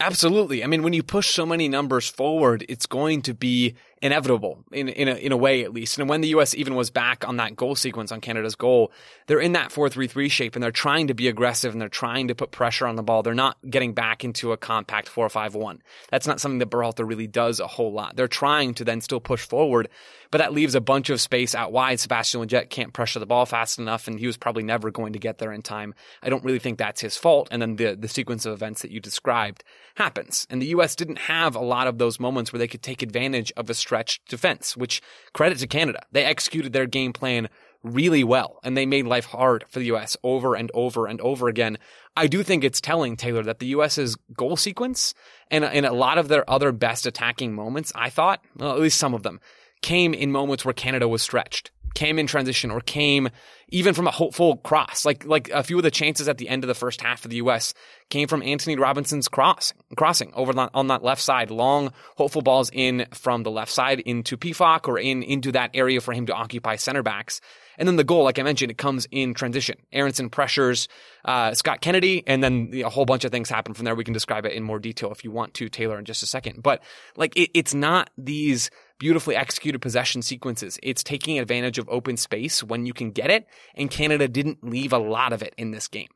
Absolutely. 0.00 0.64
I 0.64 0.66
mean, 0.66 0.82
when 0.82 0.94
you 0.94 1.02
push 1.02 1.34
so 1.34 1.44
many 1.44 1.68
numbers 1.68 2.08
forward, 2.08 2.64
it's 2.68 2.86
going 2.86 3.20
to 3.22 3.34
be 3.34 3.74
inevitable 4.02 4.64
in 4.72 4.88
in 4.88 5.08
a, 5.08 5.14
in 5.14 5.32
a 5.32 5.36
way 5.36 5.62
at 5.62 5.72
least. 5.72 5.98
And 5.98 6.08
when 6.08 6.20
the 6.20 6.28
U.S. 6.28 6.54
even 6.54 6.74
was 6.74 6.90
back 6.90 7.26
on 7.28 7.36
that 7.36 7.54
goal 7.54 7.74
sequence 7.74 8.10
on 8.10 8.20
Canada's 8.20 8.54
goal, 8.54 8.92
they're 9.26 9.40
in 9.40 9.52
that 9.52 9.70
four 9.72 9.88
three 9.88 10.06
three 10.06 10.28
shape 10.28 10.56
and 10.56 10.62
they're 10.62 10.70
trying 10.70 11.08
to 11.08 11.14
be 11.14 11.28
aggressive 11.28 11.72
and 11.72 11.80
they're 11.80 11.88
trying 11.88 12.28
to 12.28 12.34
put 12.34 12.50
pressure 12.50 12.86
on 12.86 12.96
the 12.96 13.02
ball. 13.02 13.22
They're 13.22 13.34
not 13.34 13.58
getting 13.68 13.92
back 13.92 14.24
into 14.24 14.52
a 14.52 14.56
compact 14.56 15.08
four 15.08 15.28
five 15.28 15.54
one. 15.54 15.82
That's 16.10 16.26
not 16.26 16.40
something 16.40 16.58
that 16.58 16.70
Berhalter 16.70 17.06
really 17.06 17.26
does 17.26 17.60
a 17.60 17.66
whole 17.66 17.92
lot. 17.92 18.16
They're 18.16 18.28
trying 18.28 18.74
to 18.74 18.84
then 18.84 19.00
still 19.02 19.20
push 19.20 19.44
forward, 19.44 19.88
but 20.30 20.38
that 20.38 20.54
leaves 20.54 20.74
a 20.74 20.80
bunch 20.80 21.10
of 21.10 21.20
space 21.20 21.54
out 21.54 21.72
wide. 21.72 22.00
Sebastian 22.00 22.40
Lletget 22.40 22.70
can't 22.70 22.92
pressure 22.92 23.18
the 23.18 23.26
ball 23.26 23.44
fast 23.44 23.78
enough, 23.78 24.08
and 24.08 24.18
he 24.18 24.26
was 24.26 24.36
probably 24.36 24.62
never 24.62 24.90
going 24.90 25.12
to 25.12 25.18
get 25.18 25.38
there 25.38 25.52
in 25.52 25.62
time. 25.62 25.94
I 26.22 26.30
don't 26.30 26.44
really 26.44 26.58
think 26.58 26.78
that's 26.78 27.00
his 27.00 27.16
fault. 27.16 27.48
And 27.50 27.60
then 27.60 27.76
the 27.76 27.96
the 27.96 28.08
sequence 28.08 28.46
of 28.46 28.54
events 28.54 28.80
that 28.82 28.90
you 28.90 29.00
described 29.00 29.62
happens, 29.96 30.46
and 30.48 30.62
the 30.62 30.68
U.S. 30.68 30.96
didn't 30.96 31.18
have 31.18 31.54
a 31.54 31.60
lot 31.60 31.86
of 31.86 31.98
those 31.98 32.18
moments 32.18 32.52
where 32.52 32.58
they 32.58 32.68
could 32.68 32.82
take 32.82 33.02
advantage 33.02 33.52
of 33.56 33.68
a 33.68 33.74
stretched 33.90 34.28
defense, 34.28 34.76
which 34.76 35.02
credit 35.32 35.58
to 35.58 35.66
Canada. 35.66 36.00
They 36.12 36.24
executed 36.24 36.72
their 36.72 36.86
game 36.86 37.12
plan 37.12 37.48
really 37.82 38.22
well 38.22 38.60
and 38.62 38.76
they 38.76 38.86
made 38.86 39.04
life 39.04 39.24
hard 39.24 39.64
for 39.68 39.80
the 39.80 39.86
US 39.86 40.16
over 40.22 40.54
and 40.54 40.70
over 40.74 41.08
and 41.08 41.20
over 41.20 41.48
again. 41.48 41.76
I 42.16 42.28
do 42.28 42.44
think 42.44 42.62
it's 42.62 42.80
telling, 42.80 43.16
Taylor, 43.16 43.42
that 43.42 43.58
the 43.58 43.66
US's 43.66 44.14
goal 44.36 44.56
sequence 44.56 45.12
and, 45.50 45.64
and 45.64 45.84
a 45.84 45.92
lot 45.92 46.18
of 46.18 46.28
their 46.28 46.48
other 46.48 46.70
best 46.70 47.04
attacking 47.04 47.52
moments, 47.52 47.90
I 47.96 48.10
thought, 48.10 48.44
well, 48.56 48.72
at 48.72 48.80
least 48.80 48.98
some 48.98 49.12
of 49.12 49.24
them, 49.24 49.40
came 49.82 50.14
in 50.14 50.30
moments 50.30 50.64
where 50.64 50.74
Canada 50.74 51.08
was 51.08 51.22
stretched 51.22 51.72
came 51.94 52.18
in 52.18 52.26
transition 52.26 52.70
or 52.70 52.80
came 52.80 53.28
even 53.68 53.94
from 53.94 54.06
a 54.06 54.10
hopeful 54.10 54.56
cross. 54.56 55.04
Like 55.04 55.24
like 55.24 55.48
a 55.50 55.62
few 55.62 55.76
of 55.76 55.82
the 55.82 55.90
chances 55.90 56.28
at 56.28 56.38
the 56.38 56.48
end 56.48 56.64
of 56.64 56.68
the 56.68 56.74
first 56.74 57.00
half 57.00 57.24
of 57.24 57.30
the 57.30 57.36
U.S. 57.36 57.74
came 58.08 58.28
from 58.28 58.42
Antonee 58.42 58.76
Robinson's 58.76 59.28
cross 59.28 59.72
crossing 59.96 60.32
over 60.34 60.52
on 60.74 60.88
that 60.88 61.02
left 61.02 61.22
side, 61.22 61.50
long 61.50 61.92
hopeful 62.16 62.42
balls 62.42 62.70
in 62.72 63.06
from 63.12 63.42
the 63.42 63.50
left 63.50 63.72
side 63.72 64.00
into 64.00 64.36
Pefok 64.36 64.88
or 64.88 64.98
in 64.98 65.22
into 65.22 65.52
that 65.52 65.70
area 65.74 66.00
for 66.00 66.12
him 66.12 66.26
to 66.26 66.34
occupy 66.34 66.76
center 66.76 67.02
backs. 67.02 67.40
And 67.78 67.88
then 67.88 67.96
the 67.96 68.04
goal, 68.04 68.24
like 68.24 68.38
I 68.38 68.42
mentioned, 68.42 68.70
it 68.70 68.76
comes 68.76 69.08
in 69.10 69.32
transition. 69.32 69.78
Aaronson 69.90 70.28
pressures 70.28 70.86
uh, 71.24 71.54
Scott 71.54 71.80
Kennedy, 71.80 72.22
and 72.26 72.44
then 72.44 72.72
a 72.74 72.90
whole 72.90 73.06
bunch 73.06 73.24
of 73.24 73.32
things 73.32 73.48
happen 73.48 73.72
from 73.72 73.86
there. 73.86 73.94
We 73.94 74.04
can 74.04 74.12
describe 74.12 74.44
it 74.44 74.52
in 74.52 74.62
more 74.62 74.78
detail 74.78 75.10
if 75.12 75.24
you 75.24 75.30
want 75.30 75.54
to, 75.54 75.70
Taylor, 75.70 75.98
in 75.98 76.04
just 76.04 76.22
a 76.22 76.26
second. 76.26 76.62
But 76.62 76.82
like, 77.16 77.34
it, 77.36 77.50
it's 77.54 77.72
not 77.72 78.10
these 78.18 78.70
beautifully 79.00 79.34
executed 79.34 79.80
possession 79.80 80.22
sequences. 80.22 80.78
It's 80.82 81.02
taking 81.02 81.40
advantage 81.40 81.78
of 81.78 81.88
open 81.88 82.16
space 82.16 82.62
when 82.62 82.86
you 82.86 82.92
can 82.92 83.10
get 83.10 83.30
it, 83.30 83.48
and 83.74 83.90
Canada 83.90 84.28
didn't 84.28 84.62
leave 84.62 84.92
a 84.92 84.98
lot 84.98 85.32
of 85.32 85.42
it 85.42 85.54
in 85.58 85.72
this 85.72 85.88
game. 85.88 86.10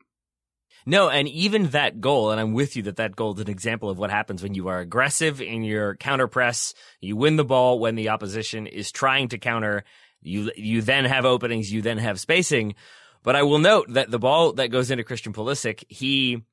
No, 0.85 1.09
and 1.09 1.27
even 1.27 1.71
that 1.71 1.99
goal, 1.99 2.29
and 2.29 2.39
I'm 2.39 2.53
with 2.53 2.75
you 2.75 2.83
that 2.83 2.97
that 2.97 3.15
goal 3.15 3.33
is 3.33 3.41
an 3.41 3.49
example 3.49 3.89
of 3.89 3.97
what 3.97 4.11
happens 4.11 4.43
when 4.43 4.53
you 4.53 4.67
are 4.67 4.79
aggressive 4.79 5.41
in 5.41 5.63
your 5.63 5.95
counter 5.95 6.27
press. 6.27 6.75
You 7.01 7.15
win 7.15 7.37
the 7.37 7.43
ball 7.43 7.79
when 7.79 7.95
the 7.95 8.09
opposition 8.09 8.67
is 8.67 8.91
trying 8.91 9.29
to 9.29 9.39
counter. 9.39 9.83
You 10.21 10.51
you 10.55 10.83
then 10.83 11.05
have 11.05 11.25
openings. 11.25 11.73
You 11.73 11.81
then 11.81 11.97
have 11.97 12.19
spacing. 12.19 12.75
But 13.23 13.35
I 13.35 13.41
will 13.41 13.57
note 13.57 13.93
that 13.93 14.11
the 14.11 14.19
ball 14.19 14.53
that 14.53 14.69
goes 14.69 14.91
into 14.91 15.03
Christian 15.03 15.33
Pulisic, 15.33 15.83
he 15.89 16.43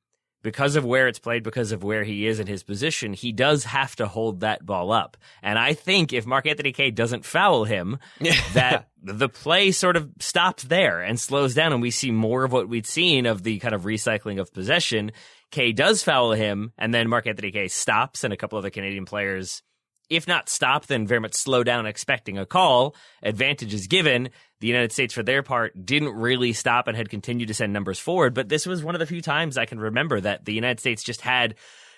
because 0.43 0.75
of 0.75 0.85
where 0.85 1.07
it's 1.07 1.19
played, 1.19 1.41
because 1.41 1.71
of 1.71 1.83
where 1.83 2.03
he 2.03 2.27
is 2.27 2.39
in 2.39 2.47
his 2.47 2.63
position, 2.63 3.13
he 3.13 3.31
does 3.31 3.63
have 3.63 3.95
to 3.95 4.05
hold 4.05 4.41
that 4.41 4.65
ball 4.65 4.91
up. 4.91 5.17
And 5.41 5.57
I 5.57 5.73
think 5.73 6.13
if 6.13 6.25
Mark 6.25 6.45
Anthony 6.45 6.73
Kaye 6.73 6.91
doesn't 6.91 7.25
foul 7.25 7.63
him, 7.63 7.97
that 8.53 8.89
the 9.01 9.29
play 9.29 9.71
sort 9.71 9.95
of 9.95 10.09
stops 10.19 10.63
there 10.63 11.01
and 11.01 11.19
slows 11.19 11.55
down, 11.55 11.73
and 11.73 11.81
we 11.81 11.91
see 11.91 12.11
more 12.11 12.43
of 12.43 12.51
what 12.51 12.69
we'd 12.69 12.85
seen 12.85 13.25
of 13.25 13.41
the 13.43 13.59
kind 13.59 13.73
of 13.73 13.83
recycling 13.83 14.39
of 14.39 14.53
possession. 14.53 15.11
Kaye 15.49 15.71
does 15.71 16.03
foul 16.03 16.33
him, 16.33 16.73
and 16.77 16.93
then 16.93 17.09
Mark 17.09 17.25
Anthony 17.25 17.51
Kaye 17.51 17.67
stops, 17.69 18.23
and 18.23 18.33
a 18.33 18.37
couple 18.37 18.57
of 18.57 18.63
the 18.63 18.71
Canadian 18.71 19.05
players 19.05 19.63
if 20.09 20.27
not 20.27 20.49
stop, 20.49 20.87
then 20.87 21.07
very 21.07 21.19
much 21.19 21.33
slow 21.33 21.63
down 21.63 21.85
expecting 21.85 22.37
a 22.37 22.45
call. 22.45 22.95
Advantage 23.21 23.73
is 23.73 23.87
given. 23.87 24.29
The 24.59 24.67
United 24.67 24.91
States, 24.91 25.13
for 25.13 25.23
their 25.23 25.43
part, 25.43 25.85
didn't 25.85 26.13
really 26.13 26.53
stop 26.53 26.87
and 26.87 26.95
had 26.95 27.09
continued 27.09 27.47
to 27.47 27.53
send 27.53 27.73
numbers 27.73 27.99
forward. 27.99 28.33
But 28.33 28.49
this 28.49 28.65
was 28.65 28.83
one 28.83 28.95
of 28.95 28.99
the 28.99 29.05
few 29.05 29.21
times 29.21 29.57
I 29.57 29.65
can 29.65 29.79
remember 29.79 30.21
that 30.21 30.45
the 30.45 30.53
United 30.53 30.79
States 30.79 31.03
just 31.03 31.21
had 31.21 31.55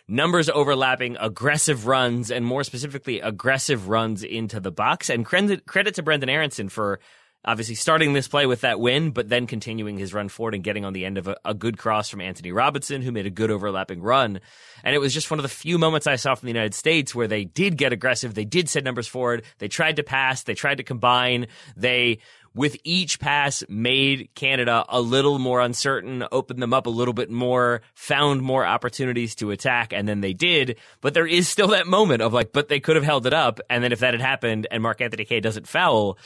numbers 0.07 0.49
overlapping, 0.49 1.17
aggressive 1.19 1.87
runs, 1.87 2.31
and 2.31 2.45
more 2.45 2.63
specifically, 2.63 3.19
aggressive 3.21 3.89
runs 3.89 4.23
into 4.23 4.59
the 4.59 4.71
box. 4.71 5.09
And 5.09 5.25
credit, 5.25 5.65
credit 5.65 5.95
to 5.95 6.03
Brenden 6.03 6.29
Aaronson 6.29 6.69
for 6.69 6.99
obviously 7.45 7.75
starting 7.75 8.13
this 8.13 8.27
play 8.27 8.45
with 8.45 8.61
that 8.61 8.79
win, 8.79 9.11
but 9.11 9.29
then 9.29 9.47
continuing 9.47 9.97
his 9.97 10.13
run 10.13 10.29
forward 10.29 10.55
and 10.55 10.63
getting 10.63 10.83
on 10.83 10.93
the 10.93 11.05
end 11.05 11.17
of 11.17 11.27
a, 11.27 11.37
a, 11.45 11.53
good 11.53 11.77
cross 11.77 12.09
from 12.09 12.21
Antonee 12.21 12.51
Robinson, 12.51 13.01
who 13.01 13.11
made 13.11 13.25
a 13.25 13.29
good 13.29 13.51
overlapping 13.51 14.01
run. 14.01 14.39
And 14.83 14.95
it 14.95 14.99
was 14.99 15.13
just 15.13 15.29
one 15.29 15.39
of 15.39 15.43
the 15.43 15.49
few 15.49 15.77
moments 15.77 16.07
I 16.07 16.15
saw 16.15 16.35
from 16.35 16.47
the 16.47 16.53
United 16.53 16.73
States 16.73 17.13
where 17.13 17.27
they 17.27 17.45
did 17.45 17.77
get 17.77 17.93
aggressive. 17.93 18.33
They 18.33 18.45
did 18.45 18.67
send 18.67 18.83
numbers 18.83 19.07
forward. 19.07 19.43
They 19.59 19.67
tried 19.67 19.97
to 19.97 20.03
pass. 20.03 20.43
They 20.43 20.55
tried 20.55 20.77
to 20.77 20.83
combine. 20.83 21.47
They, 21.77 22.19
with 22.55 22.77
each 22.83 23.19
pass, 23.19 23.63
made 23.67 24.29
Canada 24.33 24.85
a 24.87 25.01
little 25.01 25.39
more 25.39 25.59
uncertain, 25.59 26.25
opened 26.31 26.61
them 26.61 26.73
up 26.73 26.87
a 26.87 26.89
little 26.91 27.13
bit 27.13 27.29
more, 27.29 27.81
found 27.93 28.41
more 28.41 28.65
opportunities 28.65 29.35
to 29.35 29.51
attack, 29.51 29.91
and 29.91 30.07
then 30.07 30.21
they 30.21 30.33
did. 30.33 30.77
But 31.01 31.13
there 31.13 31.27
is 31.27 31.49
still 31.49 31.67
that 31.69 31.85
moment 31.85 32.21
of 32.21 32.33
like, 32.33 32.53
but 32.53 32.69
they 32.69 32.79
could 32.79 32.95
have 32.95 33.05
held 33.05 33.27
it 33.27 33.33
up. 33.33 33.59
And 33.69 33.83
then 33.83 33.91
if 33.91 33.99
that 33.99 34.13
had 34.13 34.21
happened 34.21 34.67
and 34.71 34.81
Mark 34.81 35.01
Anthony 35.01 35.25
Kaye 35.25 35.41
doesn't 35.41 35.67
foul, 35.67 36.17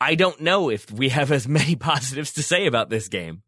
I 0.00 0.14
don't 0.14 0.40
know 0.40 0.70
if 0.70 0.90
we 0.90 1.08
have 1.08 1.32
as 1.32 1.48
many 1.48 1.76
positives 1.76 2.32
to 2.34 2.42
say 2.42 2.66
about 2.66 2.90
this 2.90 3.08
game. 3.08 3.42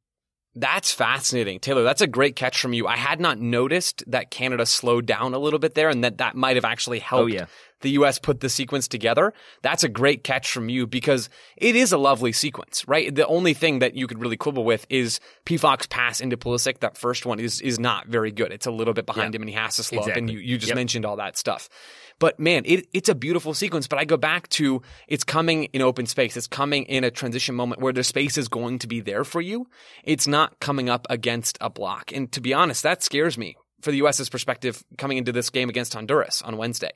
That's 0.54 0.92
fascinating. 0.92 1.60
Taylor, 1.60 1.84
that's 1.84 2.00
a 2.00 2.06
great 2.08 2.34
catch 2.34 2.60
from 2.60 2.72
you. 2.72 2.88
I 2.88 2.96
had 2.96 3.20
not 3.20 3.38
noticed 3.38 4.02
that 4.08 4.30
Canada 4.30 4.66
slowed 4.66 5.06
down 5.06 5.32
a 5.34 5.38
little 5.38 5.60
bit 5.60 5.74
there 5.74 5.88
and 5.88 6.02
that 6.02 6.18
that 6.18 6.34
might 6.34 6.56
have 6.56 6.64
actually 6.64 6.98
oh, 6.98 7.04
helped 7.04 7.32
oh, 7.32 7.34
yeah. 7.34 7.46
the 7.82 7.90
US 7.90 8.18
put 8.18 8.40
the 8.40 8.48
sequence 8.48 8.88
together. 8.88 9.32
That's 9.62 9.84
a 9.84 9.88
great 9.88 10.24
catch 10.24 10.50
from 10.50 10.68
you 10.68 10.88
because 10.88 11.28
it 11.56 11.76
is 11.76 11.92
a 11.92 11.98
lovely 11.98 12.32
sequence, 12.32 12.88
right? 12.88 13.14
The 13.14 13.26
only 13.26 13.54
thing 13.54 13.80
that 13.80 13.94
you 13.94 14.08
could 14.08 14.20
really 14.20 14.36
quibble 14.36 14.64
with 14.64 14.84
is 14.88 15.20
Pefok's 15.46 15.86
pass 15.86 16.20
into 16.20 16.36
Pulisic. 16.36 16.80
That 16.80 16.96
first 16.96 17.24
one 17.24 17.38
is 17.38 17.60
is 17.60 17.78
not 17.78 18.08
very 18.08 18.32
good. 18.32 18.50
It's 18.50 18.66
a 18.66 18.72
little 18.72 18.94
bit 18.94 19.06
behind 19.06 19.34
yeah. 19.34 19.36
him 19.36 19.42
and 19.42 19.50
he 19.50 19.54
has 19.54 19.76
to 19.76 19.84
slow 19.84 19.98
exactly. 19.98 20.12
up 20.12 20.18
and 20.18 20.30
you, 20.30 20.38
you 20.40 20.58
just 20.58 20.70
yep. 20.70 20.76
mentioned 20.76 21.04
all 21.04 21.16
that 21.16 21.38
stuff. 21.38 21.68
But 22.18 22.40
man, 22.40 22.62
it, 22.64 22.88
it's 22.92 23.08
a 23.08 23.14
beautiful 23.14 23.54
sequence. 23.54 23.86
But 23.86 23.98
I 23.98 24.04
go 24.04 24.16
back 24.16 24.48
to 24.50 24.82
it's 25.06 25.24
coming 25.24 25.64
in 25.64 25.82
open 25.82 26.06
space. 26.06 26.36
It's 26.36 26.46
coming 26.46 26.84
in 26.84 27.04
a 27.04 27.10
transition 27.10 27.54
moment 27.54 27.80
where 27.80 27.92
the 27.92 28.04
space 28.04 28.36
is 28.36 28.48
going 28.48 28.80
to 28.80 28.86
be 28.86 29.00
there 29.00 29.24
for 29.24 29.40
you. 29.40 29.68
It's 30.04 30.26
not 30.26 30.60
coming 30.60 30.88
up 30.88 31.06
against 31.10 31.58
a 31.60 31.70
block. 31.70 32.12
And 32.12 32.30
to 32.32 32.40
be 32.40 32.52
honest, 32.54 32.82
that 32.82 33.02
scares 33.02 33.38
me 33.38 33.56
for 33.80 33.90
the 33.90 33.98
US's 33.98 34.28
perspective 34.28 34.82
coming 34.96 35.18
into 35.18 35.32
this 35.32 35.50
game 35.50 35.68
against 35.68 35.94
Honduras 35.94 36.42
on 36.42 36.56
Wednesday. 36.56 36.92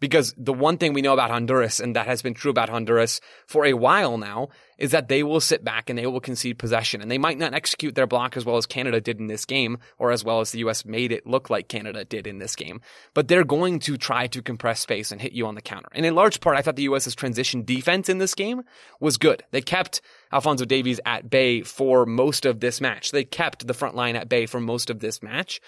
Because 0.00 0.34
the 0.36 0.52
one 0.52 0.78
thing 0.78 0.94
we 0.94 1.02
know 1.02 1.12
about 1.12 1.30
Honduras, 1.30 1.78
and 1.78 1.94
that 1.94 2.06
has 2.06 2.22
been 2.22 2.34
true 2.34 2.50
about 2.50 2.70
Honduras 2.70 3.20
for 3.46 3.66
a 3.66 3.74
while 3.74 4.16
now, 4.16 4.48
is 4.78 4.92
that 4.92 5.08
they 5.08 5.22
will 5.22 5.40
sit 5.40 5.62
back 5.62 5.90
and 5.90 5.98
they 5.98 6.06
will 6.06 6.20
concede 6.20 6.58
possession. 6.58 7.02
And 7.02 7.10
they 7.10 7.18
might 7.18 7.38
not 7.38 7.52
execute 7.52 7.94
their 7.94 8.06
block 8.06 8.36
as 8.36 8.46
well 8.46 8.56
as 8.56 8.64
Canada 8.64 9.00
did 9.00 9.20
in 9.20 9.26
this 9.26 9.44
game, 9.44 9.76
or 9.98 10.10
as 10.10 10.24
well 10.24 10.40
as 10.40 10.50
the 10.50 10.60
US 10.60 10.86
made 10.86 11.12
it 11.12 11.26
look 11.26 11.50
like 11.50 11.68
Canada 11.68 12.04
did 12.04 12.26
in 12.26 12.38
this 12.38 12.56
game. 12.56 12.80
But 13.12 13.28
they're 13.28 13.44
going 13.44 13.78
to 13.80 13.98
try 13.98 14.26
to 14.28 14.40
compress 14.42 14.80
space 14.80 15.12
and 15.12 15.20
hit 15.20 15.32
you 15.32 15.46
on 15.46 15.54
the 15.54 15.60
counter. 15.60 15.90
And 15.92 16.06
in 16.06 16.14
large 16.14 16.40
part, 16.40 16.56
I 16.56 16.62
thought 16.62 16.76
the 16.76 16.84
US's 16.84 17.14
transition 17.14 17.64
defense 17.64 18.08
in 18.08 18.18
this 18.18 18.34
game 18.34 18.62
was 19.00 19.18
good. 19.18 19.44
They 19.50 19.60
kept 19.60 20.00
Alfonso 20.32 20.64
Davies 20.64 21.00
at 21.04 21.28
bay 21.28 21.60
for 21.60 22.06
most 22.06 22.46
of 22.46 22.60
this 22.60 22.80
match. 22.80 23.10
They 23.10 23.24
kept 23.24 23.66
the 23.66 23.74
front 23.74 23.96
line 23.96 24.16
at 24.16 24.30
bay 24.30 24.46
for 24.46 24.60
most 24.60 24.88
of 24.88 25.00
this 25.00 25.22
match. 25.22 25.60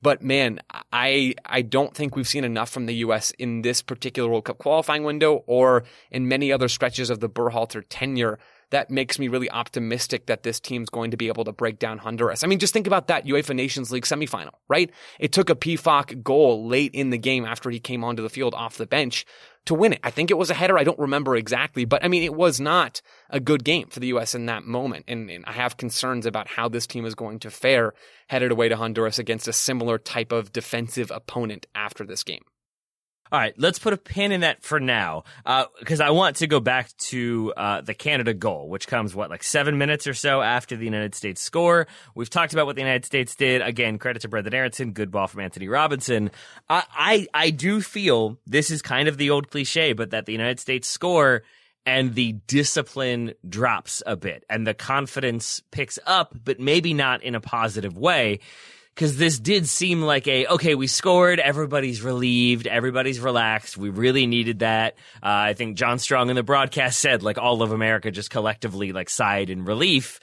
But 0.00 0.22
man, 0.22 0.60
I 0.92 1.34
I 1.44 1.62
don't 1.62 1.94
think 1.94 2.14
we've 2.14 2.28
seen 2.28 2.44
enough 2.44 2.70
from 2.70 2.86
the 2.86 2.94
U.S. 2.96 3.32
in 3.32 3.62
this 3.62 3.82
particular 3.82 4.28
World 4.28 4.44
Cup 4.44 4.58
qualifying 4.58 5.02
window 5.02 5.42
or 5.46 5.84
in 6.10 6.28
many 6.28 6.52
other 6.52 6.68
stretches 6.68 7.10
of 7.10 7.20
the 7.20 7.28
Berhalter 7.28 7.82
tenure 7.88 8.38
that 8.70 8.90
makes 8.90 9.18
me 9.18 9.28
really 9.28 9.50
optimistic 9.50 10.26
that 10.26 10.42
this 10.42 10.60
team's 10.60 10.90
going 10.90 11.10
to 11.10 11.16
be 11.16 11.28
able 11.28 11.44
to 11.44 11.52
break 11.52 11.78
down 11.78 11.98
Honduras. 11.98 12.44
I 12.44 12.46
mean, 12.46 12.58
just 12.58 12.72
think 12.72 12.86
about 12.86 13.08
that 13.08 13.24
UEFA 13.24 13.54
Nations 13.54 13.90
League 13.90 14.04
semifinal, 14.04 14.54
right? 14.68 14.90
It 15.18 15.32
took 15.32 15.50
a 15.50 15.54
Pefok 15.54 16.22
goal 16.22 16.66
late 16.66 16.94
in 16.94 17.10
the 17.10 17.18
game 17.18 17.44
after 17.44 17.70
he 17.70 17.80
came 17.80 18.04
onto 18.04 18.22
the 18.22 18.28
field 18.28 18.54
off 18.54 18.76
the 18.76 18.86
bench 18.86 19.24
to 19.66 19.74
win 19.74 19.92
it. 19.92 20.00
I 20.02 20.10
think 20.10 20.30
it 20.30 20.38
was 20.38 20.50
a 20.50 20.54
header. 20.54 20.78
I 20.78 20.84
don't 20.84 20.98
remember 20.98 21.36
exactly, 21.36 21.84
but 21.84 22.04
I 22.04 22.08
mean, 22.08 22.22
it 22.22 22.34
was 22.34 22.60
not 22.60 23.02
a 23.30 23.40
good 23.40 23.64
game 23.64 23.88
for 23.88 24.00
the 24.00 24.08
U.S. 24.08 24.34
in 24.34 24.46
that 24.46 24.64
moment. 24.64 25.04
And, 25.08 25.30
and, 25.30 25.44
I 25.46 25.52
have 25.52 25.76
concerns 25.76 26.26
about 26.26 26.48
how 26.48 26.68
this 26.68 26.86
team 26.86 27.04
is 27.04 27.14
going 27.14 27.38
to 27.40 27.50
fare 27.50 27.92
headed 28.28 28.50
away 28.50 28.68
to 28.68 28.76
Honduras 28.76 29.18
against 29.18 29.48
a 29.48 29.52
similar 29.52 29.98
type 29.98 30.32
of 30.32 30.52
defensive 30.52 31.10
opponent 31.10 31.66
after 31.74 32.04
this 32.04 32.22
game. 32.22 32.44
All 33.30 33.38
right, 33.38 33.54
let's 33.58 33.78
put 33.78 33.92
a 33.92 33.96
pin 33.96 34.32
in 34.32 34.40
that 34.40 34.62
for 34.62 34.80
now, 34.80 35.24
because 35.78 36.00
uh, 36.00 36.04
I 36.04 36.10
want 36.10 36.36
to 36.36 36.46
go 36.46 36.60
back 36.60 36.96
to 36.96 37.52
uh, 37.56 37.80
the 37.82 37.94
Canada 37.94 38.32
goal, 38.32 38.68
which 38.68 38.86
comes 38.86 39.14
what 39.14 39.28
like 39.28 39.42
seven 39.42 39.76
minutes 39.76 40.06
or 40.06 40.14
so 40.14 40.40
after 40.40 40.76
the 40.76 40.84
United 40.84 41.14
States 41.14 41.42
score. 41.42 41.86
We've 42.14 42.30
talked 42.30 42.52
about 42.54 42.66
what 42.66 42.76
the 42.76 42.82
United 42.82 43.04
States 43.04 43.34
did. 43.34 43.60
Again, 43.60 43.98
credit 43.98 44.22
to 44.22 44.28
Brenden 44.28 44.54
Aaronson, 44.54 44.92
good 44.92 45.10
ball 45.10 45.26
from 45.26 45.40
Antonee 45.40 45.68
Robinson. 45.68 46.30
I, 46.68 46.84
I 46.90 47.26
I 47.34 47.50
do 47.50 47.80
feel 47.80 48.38
this 48.46 48.70
is 48.70 48.80
kind 48.80 49.08
of 49.08 49.18
the 49.18 49.30
old 49.30 49.50
cliche, 49.50 49.92
but 49.92 50.10
that 50.10 50.26
the 50.26 50.32
United 50.32 50.58
States 50.58 50.88
score 50.88 51.42
and 51.84 52.14
the 52.14 52.32
discipline 52.46 53.32
drops 53.48 54.02
a 54.06 54.16
bit, 54.16 54.44
and 54.50 54.66
the 54.66 54.74
confidence 54.74 55.62
picks 55.70 55.98
up, 56.06 56.34
but 56.44 56.60
maybe 56.60 56.92
not 56.92 57.22
in 57.22 57.34
a 57.34 57.40
positive 57.40 57.96
way 57.96 58.40
because 58.98 59.16
this 59.16 59.38
did 59.38 59.68
seem 59.68 60.02
like 60.02 60.26
a 60.26 60.48
okay 60.48 60.74
we 60.74 60.88
scored 60.88 61.38
everybody's 61.38 62.02
relieved 62.02 62.66
everybody's 62.66 63.20
relaxed 63.20 63.78
we 63.78 63.90
really 63.90 64.26
needed 64.26 64.58
that 64.58 64.94
uh, 65.22 65.28
i 65.46 65.54
think 65.54 65.76
john 65.76 66.00
strong 66.00 66.30
in 66.30 66.36
the 66.36 66.42
broadcast 66.42 66.98
said 66.98 67.22
like 67.22 67.38
all 67.38 67.62
of 67.62 67.70
america 67.70 68.10
just 68.10 68.28
collectively 68.28 68.90
like 68.90 69.08
sighed 69.08 69.50
in 69.50 69.64
relief 69.64 70.18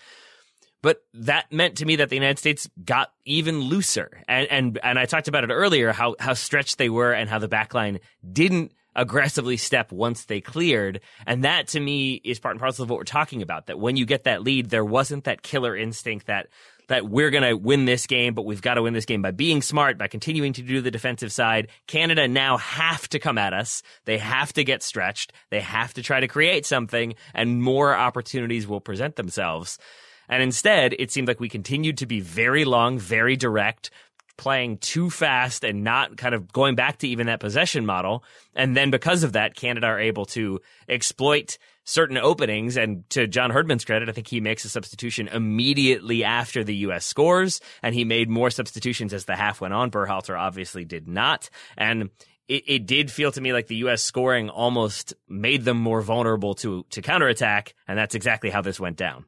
but 0.81 0.97
that 1.13 1.49
meant 1.53 1.77
to 1.77 1.85
me 1.85 1.95
that 1.95 2.09
the 2.09 2.15
united 2.15 2.37
states 2.37 2.69
got 2.83 3.13
even 3.23 3.61
looser 3.61 4.21
and 4.27 4.45
and 4.51 4.79
and 4.83 4.99
i 4.99 5.05
talked 5.05 5.29
about 5.29 5.45
it 5.45 5.51
earlier 5.51 5.93
how 5.93 6.15
how 6.19 6.33
stretched 6.33 6.77
they 6.77 6.89
were 6.89 7.13
and 7.13 7.29
how 7.29 7.39
the 7.39 7.47
backline 7.47 8.01
didn't 8.29 8.73
aggressively 8.95 9.57
step 9.57 9.91
once 9.91 10.25
they 10.25 10.39
cleared. 10.39 11.01
And 11.27 11.43
that 11.43 11.67
to 11.69 11.79
me 11.79 12.13
is 12.23 12.39
part 12.39 12.53
and 12.53 12.61
parcel 12.61 12.83
of 12.83 12.89
what 12.89 12.97
we're 12.97 13.03
talking 13.03 13.41
about. 13.41 13.67
That 13.67 13.79
when 13.79 13.97
you 13.97 14.05
get 14.05 14.23
that 14.23 14.41
lead, 14.41 14.69
there 14.69 14.85
wasn't 14.85 15.25
that 15.25 15.41
killer 15.41 15.75
instinct 15.75 16.27
that 16.27 16.47
that 16.87 17.07
we're 17.07 17.29
going 17.29 17.43
to 17.43 17.55
win 17.55 17.85
this 17.85 18.07
game, 18.07 18.33
but 18.33 18.45
we've 18.45 18.61
got 18.61 18.75
to 18.75 18.83
win 18.83 18.93
this 18.93 19.05
game 19.05 19.21
by 19.21 19.31
being 19.31 19.61
smart, 19.61 19.97
by 19.97 20.07
continuing 20.07 20.53
to 20.53 20.61
do 20.61 20.81
the 20.81 20.91
defensive 20.91 21.31
side. 21.31 21.69
Canada 21.87 22.27
now 22.27 22.57
have 22.57 23.07
to 23.09 23.19
come 23.19 23.37
at 23.37 23.53
us. 23.53 23.81
They 24.05 24.17
have 24.17 24.53
to 24.53 24.63
get 24.63 24.83
stretched. 24.83 25.33
They 25.49 25.61
have 25.61 25.93
to 25.95 26.03
try 26.03 26.19
to 26.19 26.27
create 26.27 26.65
something 26.65 27.15
and 27.33 27.61
more 27.61 27.95
opportunities 27.95 28.67
will 28.67 28.81
present 28.81 29.15
themselves. 29.15 29.77
And 30.27 30.41
instead, 30.41 30.95
it 30.97 31.11
seemed 31.11 31.27
like 31.27 31.39
we 31.39 31.49
continued 31.49 31.99
to 31.99 32.05
be 32.05 32.19
very 32.19 32.65
long, 32.65 32.97
very 32.97 33.35
direct, 33.35 33.91
playing 34.37 34.77
too 34.79 35.09
fast 35.09 35.63
and 35.63 35.83
not 35.83 36.17
kind 36.17 36.35
of 36.35 36.51
going 36.51 36.75
back 36.75 36.97
to 36.99 37.07
even 37.07 37.27
that 37.27 37.39
possession 37.39 37.85
model. 37.85 38.23
And 38.55 38.75
then 38.75 38.91
because 38.91 39.23
of 39.23 39.33
that, 39.33 39.55
Canada 39.55 39.87
are 39.87 39.99
able 39.99 40.25
to 40.27 40.59
exploit 40.89 41.57
certain 41.85 42.17
openings. 42.17 42.75
And 42.75 43.09
to 43.11 43.27
John 43.27 43.51
Herdman's 43.51 43.85
credit, 43.85 44.09
I 44.09 44.11
think 44.11 44.27
he 44.27 44.41
makes 44.41 44.65
a 44.65 44.69
substitution 44.69 45.29
immediately 45.29 46.23
after 46.23 46.63
the 46.63 46.75
U.S. 46.77 47.05
scores, 47.05 47.61
and 47.81 47.95
he 47.95 48.03
made 48.03 48.29
more 48.29 48.49
substitutions 48.49 49.13
as 49.13 49.25
the 49.25 49.35
half 49.35 49.61
went 49.61 49.73
on. 49.73 49.91
Berhalter 49.91 50.37
obviously 50.37 50.83
did 50.83 51.07
not. 51.07 51.49
And 51.77 52.09
it, 52.47 52.63
it 52.67 52.85
did 52.85 53.09
feel 53.09 53.31
to 53.31 53.41
me 53.41 53.53
like 53.53 53.67
the 53.67 53.77
U.S. 53.77 54.01
scoring 54.01 54.49
almost 54.49 55.13
made 55.29 55.63
them 55.63 55.77
more 55.77 56.01
vulnerable 56.01 56.55
to, 56.55 56.85
to 56.89 57.01
counterattack, 57.01 57.73
and 57.87 57.97
that's 57.97 58.15
exactly 58.15 58.49
how 58.49 58.61
this 58.61 58.79
went 58.79 58.97
down. 58.97 59.25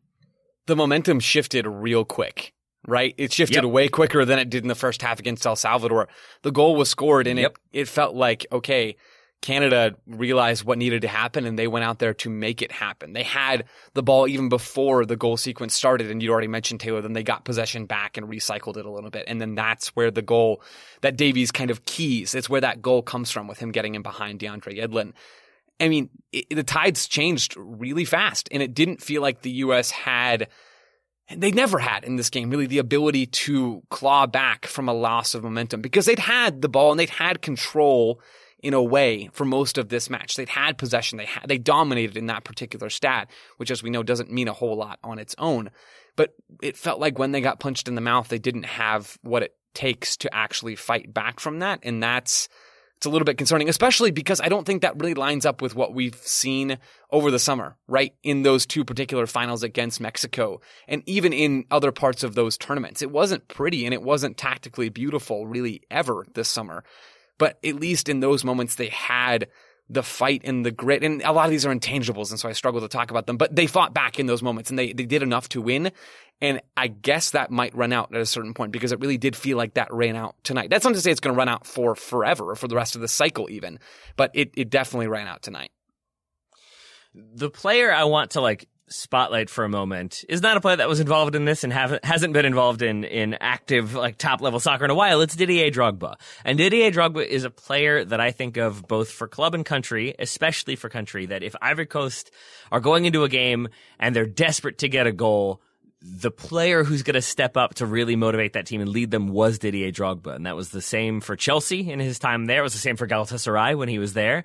The 0.65 0.75
momentum 0.75 1.21
shifted 1.21 1.65
real 1.65 2.03
quick 2.03 2.53
right? 2.87 3.13
It 3.17 3.33
shifted 3.33 3.63
yep. 3.63 3.65
way 3.65 3.89
quicker 3.89 4.23
than 4.23 4.39
it 4.39 4.49
did 4.49 4.63
in 4.63 4.69
the 4.69 4.75
first 4.75 5.01
half 5.01 5.19
against 5.19 5.45
El 5.45 5.57
Salvador. 5.57 6.07
The 6.41 6.51
goal 6.51 6.75
was 6.75 6.89
scored 6.89 7.27
and 7.27 7.37
yep. 7.37 7.57
it, 7.73 7.81
it 7.81 7.87
felt 7.89 8.15
like, 8.15 8.45
okay, 8.51 8.95
Canada 9.41 9.95
realized 10.07 10.63
what 10.63 10.77
needed 10.77 11.03
to 11.03 11.07
happen 11.07 11.45
and 11.45 11.57
they 11.57 11.67
went 11.67 11.85
out 11.85 11.99
there 11.99 12.13
to 12.15 12.29
make 12.29 12.61
it 12.61 12.71
happen. 12.71 13.13
They 13.13 13.23
had 13.23 13.65
the 13.93 14.03
ball 14.03 14.27
even 14.27 14.49
before 14.49 15.05
the 15.05 15.15
goal 15.15 15.37
sequence 15.37 15.73
started. 15.73 16.09
And 16.09 16.21
you 16.21 16.31
already 16.31 16.47
mentioned 16.47 16.79
Taylor, 16.79 17.01
then 17.01 17.13
they 17.13 17.23
got 17.23 17.45
possession 17.45 17.85
back 17.85 18.17
and 18.17 18.27
recycled 18.27 18.77
it 18.77 18.85
a 18.85 18.91
little 18.91 19.11
bit. 19.11 19.25
And 19.27 19.39
then 19.39 19.55
that's 19.55 19.89
where 19.89 20.11
the 20.11 20.23
goal 20.23 20.61
that 21.01 21.17
Davies 21.17 21.51
kind 21.51 21.69
of 21.69 21.85
keys. 21.85 22.33
It's 22.33 22.49
where 22.49 22.61
that 22.61 22.81
goal 22.81 23.01
comes 23.03 23.31
from 23.31 23.47
with 23.47 23.59
him 23.59 23.71
getting 23.71 23.95
in 23.95 24.01
behind 24.01 24.39
DeAndre 24.39 24.77
Yedlin. 24.77 25.13
I 25.79 25.87
mean, 25.87 26.09
it, 26.31 26.49
the 26.49 26.63
tides 26.63 27.07
changed 27.07 27.55
really 27.57 28.05
fast 28.05 28.49
and 28.51 28.63
it 28.63 28.73
didn't 28.73 29.01
feel 29.01 29.21
like 29.21 29.43
the 29.43 29.51
U.S. 29.51 29.91
had 29.91 30.47
they 31.35 31.51
never 31.51 31.77
had 31.77 32.05
in 32.05 32.15
this 32.15 32.29
game 32.29 32.49
really 32.49 32.67
the 32.67 32.77
ability 32.77 33.25
to 33.27 33.83
claw 33.89 34.25
back 34.25 34.65
from 34.65 34.87
a 34.87 34.93
loss 34.93 35.35
of 35.35 35.43
momentum 35.43 35.81
because 35.81 36.05
they'd 36.05 36.19
had 36.19 36.61
the 36.61 36.69
ball 36.69 36.91
and 36.91 36.99
they'd 36.99 37.09
had 37.09 37.41
control 37.41 38.21
in 38.67 38.73
a 38.73 38.83
way 38.83 39.29
for 39.31 39.45
most 39.45 39.77
of 39.77 39.87
this 39.87 40.09
match. 40.09 40.35
They'd 40.35 40.49
had 40.49 40.77
possession. 40.77 41.17
They 41.17 41.23
had, 41.23 41.47
they 41.47 41.57
dominated 41.57 42.17
in 42.17 42.25
that 42.25 42.43
particular 42.43 42.89
stat, 42.89 43.31
which 43.55 43.71
as 43.71 43.81
we 43.81 43.89
know 43.89 44.03
doesn't 44.03 44.29
mean 44.29 44.49
a 44.49 44.53
whole 44.53 44.75
lot 44.75 44.99
on 45.05 45.19
its 45.19 45.33
own. 45.37 45.71
But 46.17 46.35
it 46.61 46.75
felt 46.75 46.99
like 46.99 47.17
when 47.17 47.31
they 47.31 47.39
got 47.39 47.61
punched 47.61 47.87
in 47.87 47.95
the 47.95 48.01
mouth, 48.01 48.27
they 48.27 48.39
didn't 48.39 48.65
have 48.65 49.17
what 49.21 49.41
it 49.41 49.55
takes 49.73 50.17
to 50.17 50.35
actually 50.35 50.75
fight 50.75 51.13
back 51.13 51.39
from 51.39 51.59
that. 51.59 51.79
And 51.83 52.03
that's, 52.03 52.49
it's 52.97 53.05
a 53.05 53.09
little 53.09 53.23
bit 53.23 53.37
concerning, 53.37 53.69
especially 53.69 54.11
because 54.11 54.41
I 54.41 54.49
don't 54.49 54.65
think 54.65 54.81
that 54.81 54.99
really 54.99 55.13
lines 55.13 55.45
up 55.45 55.61
with 55.61 55.73
what 55.73 55.93
we've 55.93 56.17
seen 56.17 56.77
over 57.09 57.31
the 57.31 57.39
summer, 57.39 57.77
right? 57.87 58.15
In 58.21 58.43
those 58.43 58.65
two 58.65 58.83
particular 58.83 59.27
finals 59.27 59.63
against 59.63 60.01
Mexico 60.01 60.59
and 60.89 61.03
even 61.05 61.31
in 61.31 61.63
other 61.71 61.93
parts 61.93 62.21
of 62.21 62.35
those 62.35 62.57
tournaments. 62.57 63.01
It 63.01 63.11
wasn't 63.11 63.47
pretty 63.47 63.85
and 63.85 63.93
it 63.93 64.03
wasn't 64.03 64.35
tactically 64.35 64.89
beautiful 64.89 65.47
really 65.47 65.83
ever 65.89 66.25
this 66.33 66.49
summer. 66.49 66.83
But 67.37 67.59
at 67.63 67.75
least 67.75 68.09
in 68.09 68.19
those 68.19 68.43
moments, 68.43 68.75
they 68.75 68.89
had 68.89 69.47
the 69.89 70.03
fight 70.03 70.41
and 70.43 70.65
the 70.65 70.71
grit. 70.71 71.03
And 71.03 71.21
a 71.21 71.31
lot 71.31 71.45
of 71.45 71.51
these 71.51 71.65
are 71.65 71.73
intangibles, 71.73 72.31
and 72.31 72.39
so 72.39 72.49
I 72.49 72.51
struggle 72.51 72.81
to 72.81 72.87
talk 72.87 73.11
about 73.11 73.25
them. 73.25 73.37
But 73.37 73.55
they 73.55 73.67
fought 73.67 73.93
back 73.93 74.19
in 74.19 74.25
those 74.25 74.43
moments, 74.43 74.69
and 74.69 74.77
they, 74.77 74.93
they 74.93 75.05
did 75.05 75.23
enough 75.23 75.49
to 75.49 75.61
win. 75.61 75.91
And 76.39 76.61
I 76.75 76.87
guess 76.87 77.31
that 77.31 77.49
might 77.49 77.75
run 77.75 77.93
out 77.93 78.13
at 78.13 78.21
a 78.21 78.25
certain 78.25 78.53
point 78.53 78.71
because 78.71 78.91
it 78.91 78.99
really 78.99 79.17
did 79.17 79.35
feel 79.35 79.57
like 79.57 79.73
that 79.73 79.91
ran 79.91 80.15
out 80.15 80.35
tonight. 80.43 80.69
That's 80.69 80.85
not 80.85 80.93
to 80.93 81.01
say 81.01 81.09
it's 81.09 81.19
going 81.19 81.33
to 81.33 81.37
run 81.37 81.49
out 81.49 81.65
for 81.65 81.95
forever 81.95 82.51
or 82.51 82.55
for 82.55 82.67
the 82.67 82.75
rest 82.75 82.95
of 82.95 83.01
the 83.01 83.07
cycle, 83.07 83.49
even, 83.49 83.79
but 84.17 84.31
it, 84.33 84.51
it 84.55 84.69
definitely 84.69 85.07
ran 85.07 85.27
out 85.27 85.41
tonight. 85.41 85.71
The 87.15 87.49
player 87.49 87.91
I 87.91 88.03
want 88.03 88.31
to 88.31 88.41
like 88.41 88.67
spotlight 88.89 89.49
for 89.49 89.63
a 89.63 89.69
moment 89.69 90.23
is 90.29 90.41
not 90.41 90.57
a 90.57 90.61
player 90.61 90.77
that 90.77 90.87
was 90.87 90.99
involved 90.99 91.35
in 91.35 91.45
this 91.45 91.63
and 91.63 91.73
haven't 91.73 92.05
hasn't 92.05 92.33
been 92.33 92.45
involved 92.45 92.81
in 92.81 93.03
in 93.03 93.35
active 93.41 93.93
like 93.95 94.17
top 94.17 94.41
level 94.41 94.59
soccer 94.59 94.85
in 94.85 94.91
a 94.91 94.95
while. 94.95 95.21
It's 95.21 95.35
Didier 95.35 95.69
Drogba, 95.71 96.15
and 96.45 96.57
Didier 96.57 96.91
Drogba 96.91 97.25
is 97.25 97.43
a 97.43 97.49
player 97.49 98.03
that 98.05 98.19
I 98.19 98.31
think 98.31 98.57
of 98.57 98.87
both 98.87 99.11
for 99.11 99.27
club 99.27 99.53
and 99.53 99.65
country, 99.65 100.15
especially 100.19 100.75
for 100.75 100.89
country. 100.89 101.25
That 101.25 101.43
if 101.43 101.55
Ivory 101.61 101.85
Coast 101.85 102.31
are 102.71 102.79
going 102.79 103.05
into 103.05 103.23
a 103.23 103.29
game 103.29 103.69
and 103.99 104.15
they're 104.15 104.25
desperate 104.25 104.79
to 104.79 104.89
get 104.89 105.07
a 105.07 105.11
goal, 105.11 105.61
the 106.01 106.31
player 106.31 106.83
who's 106.83 107.03
going 107.03 107.15
to 107.15 107.21
step 107.21 107.57
up 107.57 107.75
to 107.75 107.85
really 107.85 108.15
motivate 108.15 108.53
that 108.53 108.67
team 108.67 108.81
and 108.81 108.89
lead 108.89 109.11
them 109.11 109.27
was 109.27 109.59
Didier 109.59 109.91
Drogba, 109.91 110.35
and 110.35 110.45
that 110.45 110.55
was 110.55 110.69
the 110.69 110.81
same 110.81 111.21
for 111.21 111.35
Chelsea 111.35 111.91
in 111.91 111.99
his 111.99 112.19
time 112.19 112.45
there. 112.45 112.59
It 112.59 112.63
was 112.63 112.73
the 112.73 112.79
same 112.79 112.95
for 112.95 113.07
Galatasaray 113.07 113.77
when 113.77 113.89
he 113.89 113.99
was 113.99 114.13
there. 114.13 114.43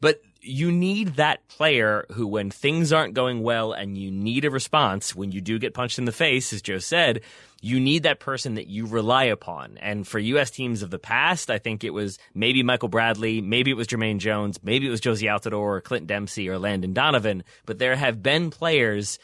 But 0.00 0.20
you 0.42 0.72
need 0.72 1.16
that 1.16 1.46
player 1.48 2.06
who, 2.12 2.26
when 2.26 2.50
things 2.50 2.92
aren't 2.92 3.14
going 3.14 3.42
well 3.42 3.72
and 3.72 3.96
you 3.96 4.10
need 4.10 4.44
a 4.44 4.50
response, 4.50 5.14
when 5.14 5.32
you 5.32 5.40
do 5.40 5.58
get 5.58 5.74
punched 5.74 5.98
in 5.98 6.04
the 6.04 6.12
face, 6.12 6.52
as 6.52 6.62
Joe 6.62 6.78
said, 6.78 7.20
you 7.60 7.78
need 7.78 8.04
that 8.04 8.20
person 8.20 8.54
that 8.54 8.66
you 8.66 8.86
rely 8.86 9.24
upon. 9.24 9.76
And 9.78 10.06
for 10.06 10.18
U.S. 10.18 10.50
teams 10.50 10.82
of 10.82 10.90
the 10.90 10.98
past, 10.98 11.50
I 11.50 11.58
think 11.58 11.84
it 11.84 11.90
was 11.90 12.18
maybe 12.34 12.62
Michael 12.62 12.88
Bradley, 12.88 13.40
maybe 13.40 13.70
it 13.70 13.76
was 13.76 13.86
Jermaine 13.86 14.18
Jones, 14.18 14.58
maybe 14.62 14.86
it 14.86 14.90
was 14.90 15.00
Jozy 15.00 15.28
Altidore 15.28 15.58
or 15.58 15.80
Clint 15.80 16.06
Dempsey 16.06 16.48
or 16.48 16.58
Landon 16.58 16.92
Donovan, 16.92 17.44
but 17.66 17.78
there 17.78 17.96
have 17.96 18.22
been 18.22 18.50
players 18.50 19.18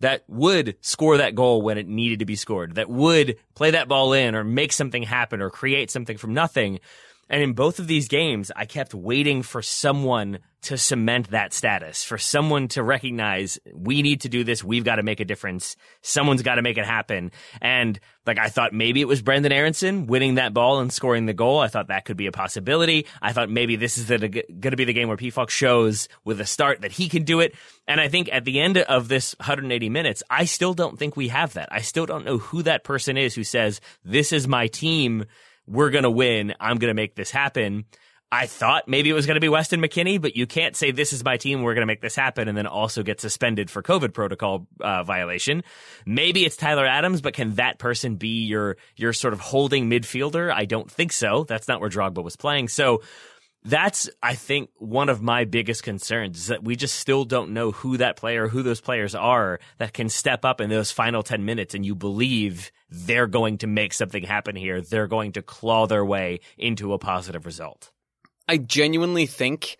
that 0.00 0.24
would 0.28 0.76
score 0.80 1.18
that 1.18 1.34
goal 1.34 1.62
when 1.62 1.78
it 1.78 1.86
needed 1.86 2.18
to 2.18 2.24
be 2.24 2.36
scored, 2.36 2.74
that 2.76 2.90
would 2.90 3.36
play 3.54 3.70
that 3.72 3.88
ball 3.88 4.12
in 4.12 4.34
or 4.34 4.44
make 4.44 4.72
something 4.72 5.02
happen 5.02 5.40
or 5.40 5.50
create 5.50 5.90
something 5.90 6.16
from 6.16 6.34
nothing. 6.34 6.80
And 7.28 7.42
in 7.42 7.52
both 7.52 7.78
of 7.78 7.86
these 7.86 8.08
games, 8.08 8.52
I 8.54 8.66
kept 8.66 8.94
waiting 8.94 9.42
for 9.42 9.62
someone 9.62 10.40
to 10.62 10.78
cement 10.78 11.30
that 11.30 11.52
status, 11.52 12.04
for 12.04 12.16
someone 12.16 12.68
to 12.68 12.82
recognize 12.82 13.58
we 13.74 14.00
need 14.00 14.22
to 14.22 14.30
do 14.30 14.44
this. 14.44 14.64
We've 14.64 14.84
got 14.84 14.96
to 14.96 15.02
make 15.02 15.20
a 15.20 15.24
difference. 15.24 15.76
Someone's 16.00 16.40
got 16.40 16.54
to 16.54 16.62
make 16.62 16.78
it 16.78 16.86
happen. 16.86 17.32
And 17.60 18.00
like 18.26 18.38
I 18.38 18.48
thought 18.48 18.72
maybe 18.72 19.02
it 19.02 19.08
was 19.08 19.20
Brenden 19.20 19.52
Aaronson 19.52 20.06
winning 20.06 20.36
that 20.36 20.54
ball 20.54 20.80
and 20.80 20.90
scoring 20.90 21.26
the 21.26 21.34
goal. 21.34 21.58
I 21.58 21.68
thought 21.68 21.88
that 21.88 22.06
could 22.06 22.16
be 22.16 22.26
a 22.26 22.32
possibility. 22.32 23.06
I 23.20 23.34
thought 23.34 23.50
maybe 23.50 23.76
this 23.76 23.98
is 23.98 24.08
going 24.08 24.20
to 24.62 24.76
be 24.76 24.84
the 24.84 24.94
game 24.94 25.08
where 25.08 25.18
Pefok 25.18 25.50
shows 25.50 26.08
with 26.24 26.40
a 26.40 26.46
start 26.46 26.80
that 26.80 26.92
he 26.92 27.10
can 27.10 27.24
do 27.24 27.40
it. 27.40 27.54
And 27.86 28.00
I 28.00 28.08
think 28.08 28.30
at 28.32 28.46
the 28.46 28.58
end 28.60 28.78
of 28.78 29.08
this 29.08 29.34
180 29.40 29.90
minutes, 29.90 30.22
I 30.30 30.46
still 30.46 30.72
don't 30.72 30.98
think 30.98 31.14
we 31.14 31.28
have 31.28 31.52
that. 31.54 31.68
I 31.70 31.82
still 31.82 32.06
don't 32.06 32.24
know 32.24 32.38
who 32.38 32.62
that 32.62 32.84
person 32.84 33.18
is 33.18 33.34
who 33.34 33.44
says, 33.44 33.82
this 34.02 34.32
is 34.32 34.48
my 34.48 34.68
team 34.68 35.26
we're 35.66 35.90
going 35.90 36.04
to 36.04 36.10
win. 36.10 36.54
I'm 36.60 36.78
going 36.78 36.90
to 36.90 36.94
make 36.94 37.14
this 37.14 37.30
happen. 37.30 37.84
I 38.34 38.46
thought 38.46 38.88
maybe 38.88 39.10
it 39.10 39.12
was 39.12 39.26
going 39.26 39.36
to 39.36 39.40
be 39.40 39.48
Weston 39.48 39.80
McKennie, 39.80 40.20
but 40.20 40.34
you 40.34 40.44
can't 40.44 40.74
say 40.74 40.90
this 40.90 41.12
is 41.12 41.22
my 41.22 41.36
team. 41.36 41.62
We're 41.62 41.74
going 41.74 41.82
to 41.82 41.86
make 41.86 42.00
this 42.00 42.16
happen 42.16 42.48
and 42.48 42.58
then 42.58 42.66
also 42.66 43.04
get 43.04 43.20
suspended 43.20 43.70
for 43.70 43.80
COVID 43.80 44.12
protocol 44.12 44.66
uh, 44.80 45.04
violation. 45.04 45.62
Maybe 46.04 46.44
it's 46.44 46.56
Tyler 46.56 46.84
Adams, 46.84 47.20
but 47.20 47.34
can 47.34 47.54
that 47.54 47.78
person 47.78 48.16
be 48.16 48.44
your 48.44 48.76
your 48.96 49.12
sort 49.12 49.34
of 49.34 49.40
holding 49.40 49.88
midfielder? 49.88 50.52
I 50.52 50.64
don't 50.64 50.90
think 50.90 51.12
so. 51.12 51.44
That's 51.44 51.68
not 51.68 51.80
where 51.80 51.90
Drogba 51.90 52.24
was 52.24 52.34
playing. 52.34 52.68
So 52.68 53.02
that's 53.64 54.10
I 54.22 54.34
think 54.34 54.70
one 54.76 55.08
of 55.08 55.22
my 55.22 55.44
biggest 55.44 55.82
concerns 55.82 56.38
is 56.38 56.46
that 56.48 56.62
we 56.62 56.76
just 56.76 56.96
still 56.96 57.24
don't 57.24 57.52
know 57.52 57.70
who 57.70 57.96
that 57.96 58.16
player, 58.16 58.48
who 58.48 58.62
those 58.62 58.80
players 58.80 59.14
are 59.14 59.58
that 59.78 59.94
can 59.94 60.08
step 60.08 60.44
up 60.44 60.60
in 60.60 60.68
those 60.68 60.90
final 60.90 61.22
10 61.22 61.44
minutes 61.44 61.74
and 61.74 61.84
you 61.84 61.94
believe 61.94 62.70
they're 62.90 63.26
going 63.26 63.58
to 63.58 63.66
make 63.66 63.94
something 63.94 64.22
happen 64.22 64.54
here. 64.54 64.80
They're 64.80 65.06
going 65.06 65.32
to 65.32 65.42
claw 65.42 65.86
their 65.86 66.04
way 66.04 66.40
into 66.58 66.92
a 66.92 66.98
positive 66.98 67.46
result. 67.46 67.90
I 68.46 68.58
genuinely 68.58 69.26
think 69.26 69.78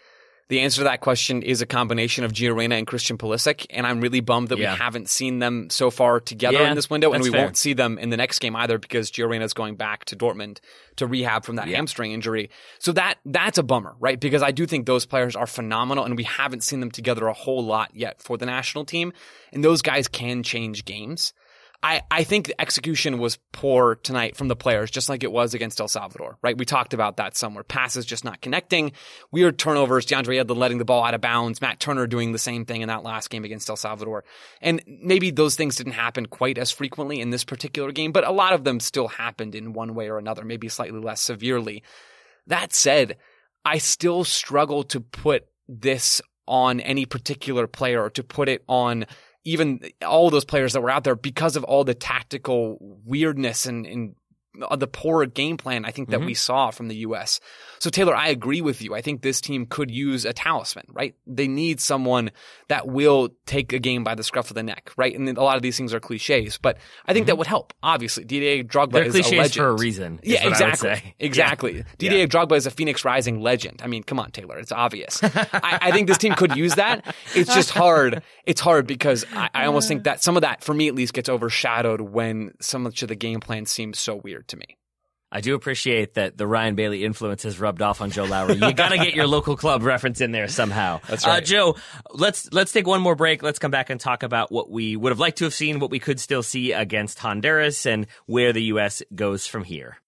the 0.54 0.60
answer 0.60 0.78
to 0.78 0.84
that 0.84 1.00
question 1.00 1.42
is 1.42 1.60
a 1.62 1.66
combination 1.66 2.22
of 2.22 2.32
Gio 2.32 2.54
Reyna 2.54 2.76
and 2.76 2.86
Christian 2.86 3.18
Pulisic, 3.18 3.66
and 3.70 3.84
I'm 3.84 4.00
really 4.00 4.20
bummed 4.20 4.50
that 4.50 4.58
yeah. 4.58 4.72
we 4.72 4.78
haven't 4.78 5.08
seen 5.08 5.40
them 5.40 5.68
so 5.68 5.90
far 5.90 6.20
together 6.20 6.58
yeah, 6.58 6.68
in 6.68 6.76
this 6.76 6.88
window, 6.88 7.12
and 7.12 7.24
we 7.24 7.30
fair. 7.30 7.42
won't 7.42 7.56
see 7.56 7.72
them 7.72 7.98
in 7.98 8.10
the 8.10 8.16
next 8.16 8.38
game 8.38 8.54
either 8.54 8.78
because 8.78 9.10
Gio 9.10 9.28
Reyna 9.28 9.44
is 9.44 9.52
going 9.52 9.74
back 9.74 10.04
to 10.06 10.16
Dortmund 10.16 10.60
to 10.94 11.08
rehab 11.08 11.44
from 11.44 11.56
that 11.56 11.66
yeah. 11.66 11.74
hamstring 11.74 12.12
injury. 12.12 12.50
So 12.78 12.92
that 12.92 13.16
that's 13.24 13.58
a 13.58 13.64
bummer, 13.64 13.96
right? 13.98 14.20
Because 14.20 14.44
I 14.44 14.52
do 14.52 14.64
think 14.64 14.86
those 14.86 15.06
players 15.06 15.34
are 15.34 15.48
phenomenal, 15.48 16.04
and 16.04 16.16
we 16.16 16.22
haven't 16.22 16.62
seen 16.62 16.78
them 16.78 16.92
together 16.92 17.26
a 17.26 17.32
whole 17.32 17.64
lot 17.64 17.90
yet 17.92 18.22
for 18.22 18.38
the 18.38 18.46
national 18.46 18.84
team, 18.84 19.12
and 19.52 19.64
those 19.64 19.82
guys 19.82 20.06
can 20.06 20.44
change 20.44 20.84
games. 20.84 21.32
I, 21.84 22.00
I 22.10 22.24
think 22.24 22.46
the 22.46 22.58
execution 22.58 23.18
was 23.18 23.38
poor 23.52 23.96
tonight 23.96 24.36
from 24.36 24.48
the 24.48 24.56
players, 24.56 24.90
just 24.90 25.10
like 25.10 25.22
it 25.22 25.30
was 25.30 25.52
against 25.52 25.78
El 25.78 25.86
Salvador, 25.88 26.38
right? 26.40 26.56
We 26.56 26.64
talked 26.64 26.94
about 26.94 27.18
that 27.18 27.36
somewhere. 27.36 27.62
Passes 27.62 28.06
just 28.06 28.24
not 28.24 28.40
connecting. 28.40 28.92
Weird 29.30 29.58
turnovers. 29.58 30.06
DeAndre 30.06 30.42
Yedlin 30.42 30.56
letting 30.56 30.78
the 30.78 30.86
ball 30.86 31.04
out 31.04 31.12
of 31.12 31.20
bounds. 31.20 31.60
Matt 31.60 31.80
Turner 31.80 32.06
doing 32.06 32.32
the 32.32 32.38
same 32.38 32.64
thing 32.64 32.80
in 32.80 32.88
that 32.88 33.02
last 33.02 33.28
game 33.28 33.44
against 33.44 33.68
El 33.68 33.76
Salvador. 33.76 34.24
And 34.62 34.82
maybe 34.86 35.30
those 35.30 35.56
things 35.56 35.76
didn't 35.76 35.92
happen 35.92 36.24
quite 36.24 36.56
as 36.56 36.70
frequently 36.70 37.20
in 37.20 37.28
this 37.28 37.44
particular 37.44 37.92
game, 37.92 38.12
but 38.12 38.26
a 38.26 38.32
lot 38.32 38.54
of 38.54 38.64
them 38.64 38.80
still 38.80 39.08
happened 39.08 39.54
in 39.54 39.74
one 39.74 39.94
way 39.94 40.08
or 40.08 40.16
another, 40.16 40.42
maybe 40.42 40.70
slightly 40.70 41.00
less 41.00 41.20
severely. 41.20 41.82
That 42.46 42.72
said, 42.72 43.18
I 43.62 43.76
still 43.76 44.24
struggle 44.24 44.84
to 44.84 45.00
put 45.00 45.48
this 45.68 46.22
on 46.48 46.80
any 46.80 47.04
particular 47.04 47.66
player 47.66 48.04
or 48.04 48.10
to 48.10 48.24
put 48.24 48.48
it 48.48 48.64
on 48.68 49.04
even 49.44 49.80
all 50.06 50.30
those 50.30 50.44
players 50.44 50.72
that 50.72 50.80
were 50.80 50.90
out 50.90 51.04
there 51.04 51.16
because 51.16 51.56
of 51.56 51.64
all 51.64 51.84
the 51.84 51.94
tactical 51.94 52.78
weirdness 53.04 53.66
and, 53.66 53.86
and 53.86 54.14
the 54.76 54.86
poor 54.86 55.26
game 55.26 55.56
plan 55.56 55.84
I 55.84 55.90
think 55.90 56.10
that 56.10 56.18
mm-hmm. 56.18 56.26
we 56.26 56.34
saw 56.34 56.70
from 56.70 56.88
the 56.88 56.96
U.S. 56.96 57.40
So 57.84 57.90
Taylor, 57.90 58.16
I 58.16 58.28
agree 58.28 58.62
with 58.62 58.80
you. 58.80 58.94
I 58.94 59.02
think 59.02 59.20
this 59.20 59.42
team 59.42 59.66
could 59.66 59.90
use 59.90 60.24
a 60.24 60.32
talisman, 60.32 60.86
right? 60.88 61.14
They 61.26 61.46
need 61.46 61.82
someone 61.82 62.30
that 62.68 62.88
will 62.88 63.28
take 63.44 63.74
a 63.74 63.78
game 63.78 64.04
by 64.04 64.14
the 64.14 64.22
scruff 64.22 64.50
of 64.50 64.54
the 64.54 64.62
neck, 64.62 64.90
right? 64.96 65.14
And 65.14 65.28
a 65.36 65.42
lot 65.42 65.56
of 65.56 65.62
these 65.62 65.76
things 65.76 65.92
are 65.92 66.00
cliches, 66.00 66.56
but 66.56 66.78
I 67.04 67.12
think 67.12 67.24
mm-hmm. 67.24 67.26
that 67.26 67.36
would 67.36 67.46
help. 67.46 67.74
Obviously, 67.82 68.24
Didier 68.24 68.64
Drogba 68.64 68.92
They're 68.92 69.04
is 69.04 69.12
cliches 69.12 69.32
a 69.32 69.36
legend 69.36 69.62
for 69.62 69.68
a 69.68 69.74
reason. 69.74 70.20
Yeah, 70.24 70.48
exactly, 70.48 71.14
exactly. 71.18 71.76
Yeah. 71.76 71.82
Didier 71.98 72.18
yeah. 72.20 72.24
Drogba 72.24 72.56
is 72.56 72.64
a 72.64 72.70
Phoenix 72.70 73.04
Rising 73.04 73.42
legend. 73.42 73.82
I 73.84 73.86
mean, 73.86 74.02
come 74.02 74.18
on, 74.18 74.30
Taylor, 74.30 74.56
it's 74.56 74.72
obvious. 74.72 75.20
I, 75.22 75.78
I, 75.82 75.92
think 75.92 76.08
this 76.08 76.16
team 76.16 76.32
could 76.32 76.56
use 76.56 76.76
that. 76.76 77.14
It's 77.34 77.54
just 77.54 77.68
hard. 77.68 78.22
It's 78.46 78.62
hard 78.62 78.86
because 78.86 79.26
I, 79.34 79.50
I 79.52 79.66
almost 79.66 79.88
think 79.88 80.04
that 80.04 80.22
some 80.22 80.36
of 80.38 80.40
that, 80.40 80.64
for 80.64 80.72
me 80.72 80.88
at 80.88 80.94
least, 80.94 81.12
gets 81.12 81.28
overshadowed 81.28 82.00
when 82.00 82.54
so 82.60 82.78
much 82.78 83.02
of 83.02 83.08
the 83.08 83.14
game 83.14 83.40
plan 83.40 83.66
seems 83.66 83.98
so 83.98 84.16
weird 84.16 84.48
to 84.48 84.56
me. 84.56 84.78
I 85.32 85.40
do 85.40 85.54
appreciate 85.54 86.14
that 86.14 86.38
the 86.38 86.46
Ryan 86.46 86.76
Bailey 86.76 87.04
influence 87.04 87.42
has 87.42 87.58
rubbed 87.58 87.82
off 87.82 88.00
on 88.00 88.10
Joe 88.10 88.24
Lowry. 88.24 88.54
You 88.54 88.72
got 88.72 88.90
to 88.90 88.98
get 88.98 89.14
your 89.14 89.26
local 89.26 89.56
club 89.56 89.82
reference 89.82 90.20
in 90.20 90.30
there 90.30 90.46
somehow. 90.46 91.00
That's 91.08 91.26
right. 91.26 91.42
Uh, 91.42 91.44
Joe, 91.44 91.76
let's 92.12 92.52
let's 92.52 92.70
take 92.70 92.86
one 92.86 93.00
more 93.00 93.16
break. 93.16 93.42
Let's 93.42 93.58
come 93.58 93.72
back 93.72 93.90
and 93.90 93.98
talk 93.98 94.22
about 94.22 94.52
what 94.52 94.70
we 94.70 94.94
would 94.94 95.10
have 95.10 95.18
liked 95.18 95.38
to 95.38 95.44
have 95.44 95.54
seen, 95.54 95.80
what 95.80 95.90
we 95.90 95.98
could 95.98 96.20
still 96.20 96.42
see 96.42 96.72
against 96.72 97.18
Honduras, 97.18 97.84
and 97.84 98.06
where 98.26 98.52
the 98.52 98.62
U.S. 98.64 99.02
goes 99.14 99.46
from 99.46 99.64
here. 99.64 99.98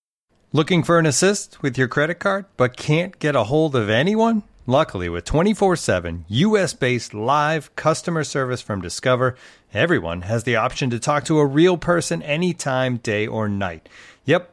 Looking 0.52 0.84
for 0.84 0.98
an 0.98 1.06
assist 1.06 1.60
with 1.60 1.76
your 1.76 1.88
credit 1.88 2.20
card, 2.20 2.46
but 2.56 2.76
can't 2.76 3.18
get 3.18 3.34
a 3.34 3.44
hold 3.44 3.74
of 3.74 3.90
anyone? 3.90 4.44
Luckily, 4.68 5.08
with 5.08 5.24
24 5.24 5.76
7 5.76 6.24
US 6.28 6.72
based 6.72 7.14
live 7.14 7.74
customer 7.76 8.24
service 8.24 8.60
from 8.60 8.80
Discover, 8.80 9.36
everyone 9.72 10.22
has 10.22 10.44
the 10.44 10.56
option 10.56 10.90
to 10.90 10.98
talk 10.98 11.24
to 11.24 11.38
a 11.38 11.46
real 11.46 11.76
person 11.76 12.22
anytime, 12.22 12.96
day 12.96 13.26
or 13.26 13.48
night. 13.48 13.88
Yep. 14.24 14.52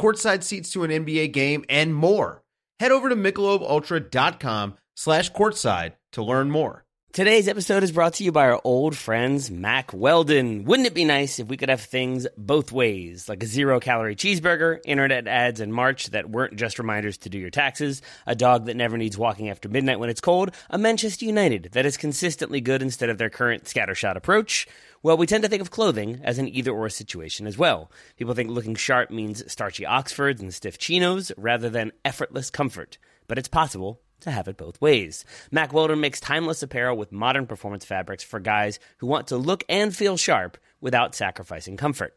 courtside 0.00 0.42
seats 0.42 0.72
to 0.72 0.84
an 0.84 0.90
NBA 0.90 1.32
game, 1.32 1.64
and 1.68 1.94
more. 1.94 2.42
Head 2.80 2.92
over 2.92 3.08
to 3.08 3.16
MichelobUltra.com 3.16 4.78
slash 4.94 5.32
courtside 5.32 5.94
to 6.12 6.22
learn 6.22 6.50
more. 6.50 6.84
Today's 7.10 7.48
episode 7.48 7.82
is 7.82 7.90
brought 7.90 8.12
to 8.14 8.24
you 8.24 8.30
by 8.30 8.48
our 8.48 8.60
old 8.64 8.94
friends, 8.94 9.50
Mack 9.50 9.92
Weldon. 9.92 10.64
Wouldn't 10.64 10.86
it 10.86 10.94
be 10.94 11.06
nice 11.06 11.38
if 11.38 11.48
we 11.48 11.56
could 11.56 11.70
have 11.70 11.80
things 11.80 12.26
both 12.36 12.70
ways, 12.70 13.28
like 13.28 13.42
a 13.42 13.46
zero 13.46 13.80
calorie 13.80 14.14
cheeseburger, 14.14 14.78
internet 14.84 15.26
ads 15.26 15.60
in 15.60 15.72
March 15.72 16.10
that 16.10 16.28
weren't 16.30 16.56
just 16.56 16.78
reminders 16.78 17.16
to 17.18 17.30
do 17.30 17.38
your 17.38 17.50
taxes, 17.50 18.02
a 18.26 18.36
dog 18.36 18.66
that 18.66 18.76
never 18.76 18.98
needs 18.98 19.16
walking 19.16 19.48
after 19.48 19.70
midnight 19.70 19.98
when 19.98 20.10
it's 20.10 20.20
cold, 20.20 20.54
a 20.68 20.76
Manchester 20.78 21.24
United 21.24 21.70
that 21.72 21.86
is 21.86 21.96
consistently 21.96 22.60
good 22.60 22.82
instead 22.82 23.08
of 23.08 23.18
their 23.18 23.30
current 23.30 23.64
scattershot 23.64 24.14
approach? 24.14 24.68
Well, 25.00 25.16
we 25.16 25.26
tend 25.26 25.44
to 25.44 25.48
think 25.48 25.62
of 25.62 25.70
clothing 25.70 26.20
as 26.24 26.38
an 26.38 26.48
either 26.48 26.72
or 26.72 26.88
situation 26.88 27.46
as 27.46 27.56
well. 27.56 27.90
People 28.16 28.34
think 28.34 28.50
looking 28.50 28.74
sharp 28.74 29.10
means 29.10 29.50
starchy 29.50 29.86
Oxfords 29.86 30.40
and 30.40 30.52
stiff 30.52 30.76
chinos 30.76 31.30
rather 31.36 31.70
than 31.70 31.92
effortless 32.04 32.50
comfort. 32.50 32.98
But 33.28 33.38
it's 33.38 33.48
possible 33.48 34.00
to 34.20 34.32
have 34.32 34.48
it 34.48 34.56
both 34.56 34.80
ways. 34.80 35.24
Mack 35.52 35.72
Weldon 35.72 36.00
makes 36.00 36.18
timeless 36.18 36.64
apparel 36.64 36.96
with 36.96 37.12
modern 37.12 37.46
performance 37.46 37.84
fabrics 37.84 38.24
for 38.24 38.40
guys 38.40 38.80
who 38.96 39.06
want 39.06 39.28
to 39.28 39.36
look 39.36 39.62
and 39.68 39.94
feel 39.94 40.16
sharp 40.16 40.58
without 40.80 41.14
sacrificing 41.14 41.76
comfort. 41.76 42.16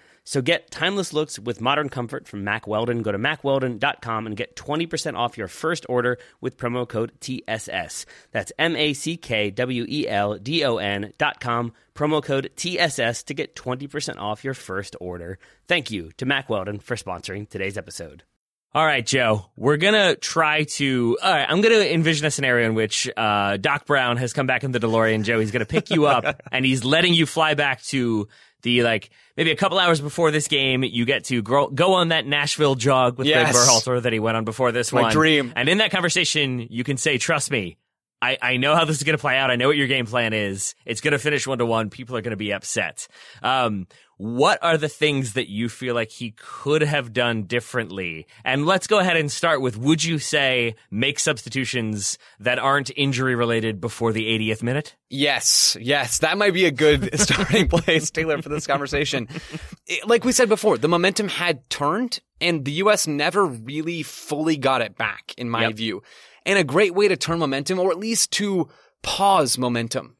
So 0.31 0.41
get 0.41 0.71
timeless 0.71 1.11
looks 1.11 1.37
with 1.37 1.59
modern 1.59 1.89
comfort 1.89 2.25
from 2.25 2.45
Mack 2.45 2.65
Weldon. 2.65 3.01
Go 3.01 3.11
to 3.11 3.17
mackweldon.com 3.17 4.25
and 4.25 4.37
get 4.37 4.55
20% 4.55 5.17
off 5.17 5.37
your 5.37 5.49
first 5.49 5.85
order 5.89 6.19
with 6.39 6.55
promo 6.55 6.87
code 6.87 7.11
TSS. 7.19 8.05
That's 8.31 8.53
M 8.57 8.77
A 8.77 8.93
C 8.93 9.17
K 9.17 9.51
W 9.51 9.85
E 9.89 10.07
L 10.07 10.37
D 10.37 10.63
O 10.63 10.77
N.com, 10.77 11.73
promo 11.93 12.23
code 12.23 12.49
TSS 12.55 13.23
to 13.23 13.33
get 13.33 13.57
20% 13.57 14.19
off 14.19 14.45
your 14.45 14.53
first 14.53 14.95
order. 15.01 15.37
Thank 15.67 15.91
you 15.91 16.13
to 16.15 16.25
Mack 16.25 16.49
Weldon 16.49 16.79
for 16.79 16.95
sponsoring 16.95 17.49
today's 17.49 17.77
episode. 17.77 18.23
All 18.73 18.85
right, 18.85 19.05
Joe, 19.05 19.47
we're 19.57 19.75
going 19.75 19.95
to 19.95 20.15
try 20.15 20.63
to. 20.75 21.17
All 21.21 21.29
right, 21.29 21.45
I'm 21.45 21.59
going 21.59 21.73
to 21.73 21.93
envision 21.93 22.25
a 22.25 22.31
scenario 22.31 22.69
in 22.69 22.73
which 22.73 23.09
uh, 23.17 23.57
Doc 23.57 23.85
Brown 23.85 24.15
has 24.15 24.31
come 24.31 24.47
back 24.47 24.63
in 24.63 24.71
the 24.71 24.79
DeLorean, 24.79 25.23
Joe. 25.23 25.41
He's 25.41 25.51
going 25.51 25.59
to 25.59 25.65
pick 25.65 25.89
you 25.89 26.05
up 26.05 26.41
and 26.53 26.63
he's 26.63 26.85
letting 26.85 27.13
you 27.13 27.25
fly 27.25 27.53
back 27.53 27.81
to 27.87 28.29
the 28.61 28.83
like 28.83 29.09
maybe 29.37 29.51
a 29.51 29.55
couple 29.55 29.79
hours 29.79 30.01
before 30.01 30.31
this 30.31 30.47
game, 30.47 30.83
you 30.83 31.05
get 31.05 31.25
to 31.25 31.41
grow, 31.41 31.67
go 31.67 31.93
on 31.95 32.09
that 32.09 32.25
Nashville 32.25 32.75
jog 32.75 33.17
with 33.17 33.27
yes. 33.27 33.51
Greg 33.51 33.55
Berhalter 33.55 34.01
that 34.01 34.13
he 34.13 34.19
went 34.19 34.37
on 34.37 34.45
before 34.45 34.71
this 34.71 34.91
My 34.91 35.03
one. 35.03 35.11
dream. 35.11 35.53
And 35.55 35.69
in 35.69 35.79
that 35.79 35.91
conversation, 35.91 36.67
you 36.69 36.83
can 36.83 36.97
say, 36.97 37.17
"Trust 37.17 37.51
me, 37.51 37.77
I, 38.21 38.37
I 38.41 38.57
know 38.57 38.75
how 38.75 38.85
this 38.85 38.97
is 38.97 39.03
going 39.03 39.17
to 39.17 39.21
play 39.21 39.37
out. 39.37 39.49
I 39.49 39.55
know 39.55 39.67
what 39.67 39.77
your 39.77 39.87
game 39.87 40.05
plan 40.05 40.33
is. 40.33 40.75
It's 40.85 41.01
going 41.01 41.13
to 41.13 41.19
finish 41.19 41.47
one 41.47 41.57
to 41.57 41.65
one. 41.65 41.89
People 41.89 42.15
are 42.15 42.21
going 42.21 42.31
to 42.31 42.37
be 42.37 42.53
upset. 42.53 43.07
Um, 43.41 43.87
what 44.17 44.59
are 44.61 44.77
the 44.77 44.87
things 44.87 45.33
that 45.33 45.49
you 45.49 45.67
feel 45.67 45.95
like 45.95 46.11
he 46.11 46.35
could 46.37 46.83
have 46.83 47.11
done 47.11 47.43
differently? 47.43 48.27
And 48.45 48.67
let's 48.67 48.85
go 48.85 48.99
ahead 48.99 49.17
and 49.17 49.31
start 49.31 49.61
with 49.61 49.77
would 49.77 50.03
you 50.03 50.19
say 50.19 50.75
make 50.91 51.19
substitutions 51.19 52.19
that 52.39 52.59
aren't 52.59 52.91
injury 52.95 53.33
related 53.33 53.81
before 53.81 54.13
the 54.13 54.25
80th 54.25 54.61
minute? 54.61 54.95
Yes, 55.09 55.75
yes. 55.81 56.19
That 56.19 56.37
might 56.37 56.53
be 56.53 56.65
a 56.65 56.71
good 56.71 57.19
starting 57.19 57.67
place, 57.67 58.11
Taylor, 58.11 58.39
for 58.43 58.49
this 58.49 58.67
conversation. 58.67 59.27
Like 60.05 60.23
we 60.23 60.31
said 60.31 60.49
before, 60.49 60.77
the 60.77 60.87
momentum 60.87 61.27
had 61.27 61.67
turned 61.71 62.19
and 62.39 62.63
the 62.63 62.73
U.S. 62.73 63.07
never 63.07 63.45
really 63.45 64.03
fully 64.03 64.57
got 64.57 64.81
it 64.81 64.97
back, 64.97 65.33
in 65.37 65.49
my 65.49 65.67
yep. 65.67 65.75
view. 65.75 66.03
And 66.45 66.57
a 66.57 66.63
great 66.63 66.95
way 66.95 67.07
to 67.07 67.15
turn 67.15 67.39
momentum, 67.39 67.79
or 67.79 67.91
at 67.91 67.99
least 67.99 68.31
to 68.33 68.69
pause 69.03 69.57
momentum, 69.57 70.17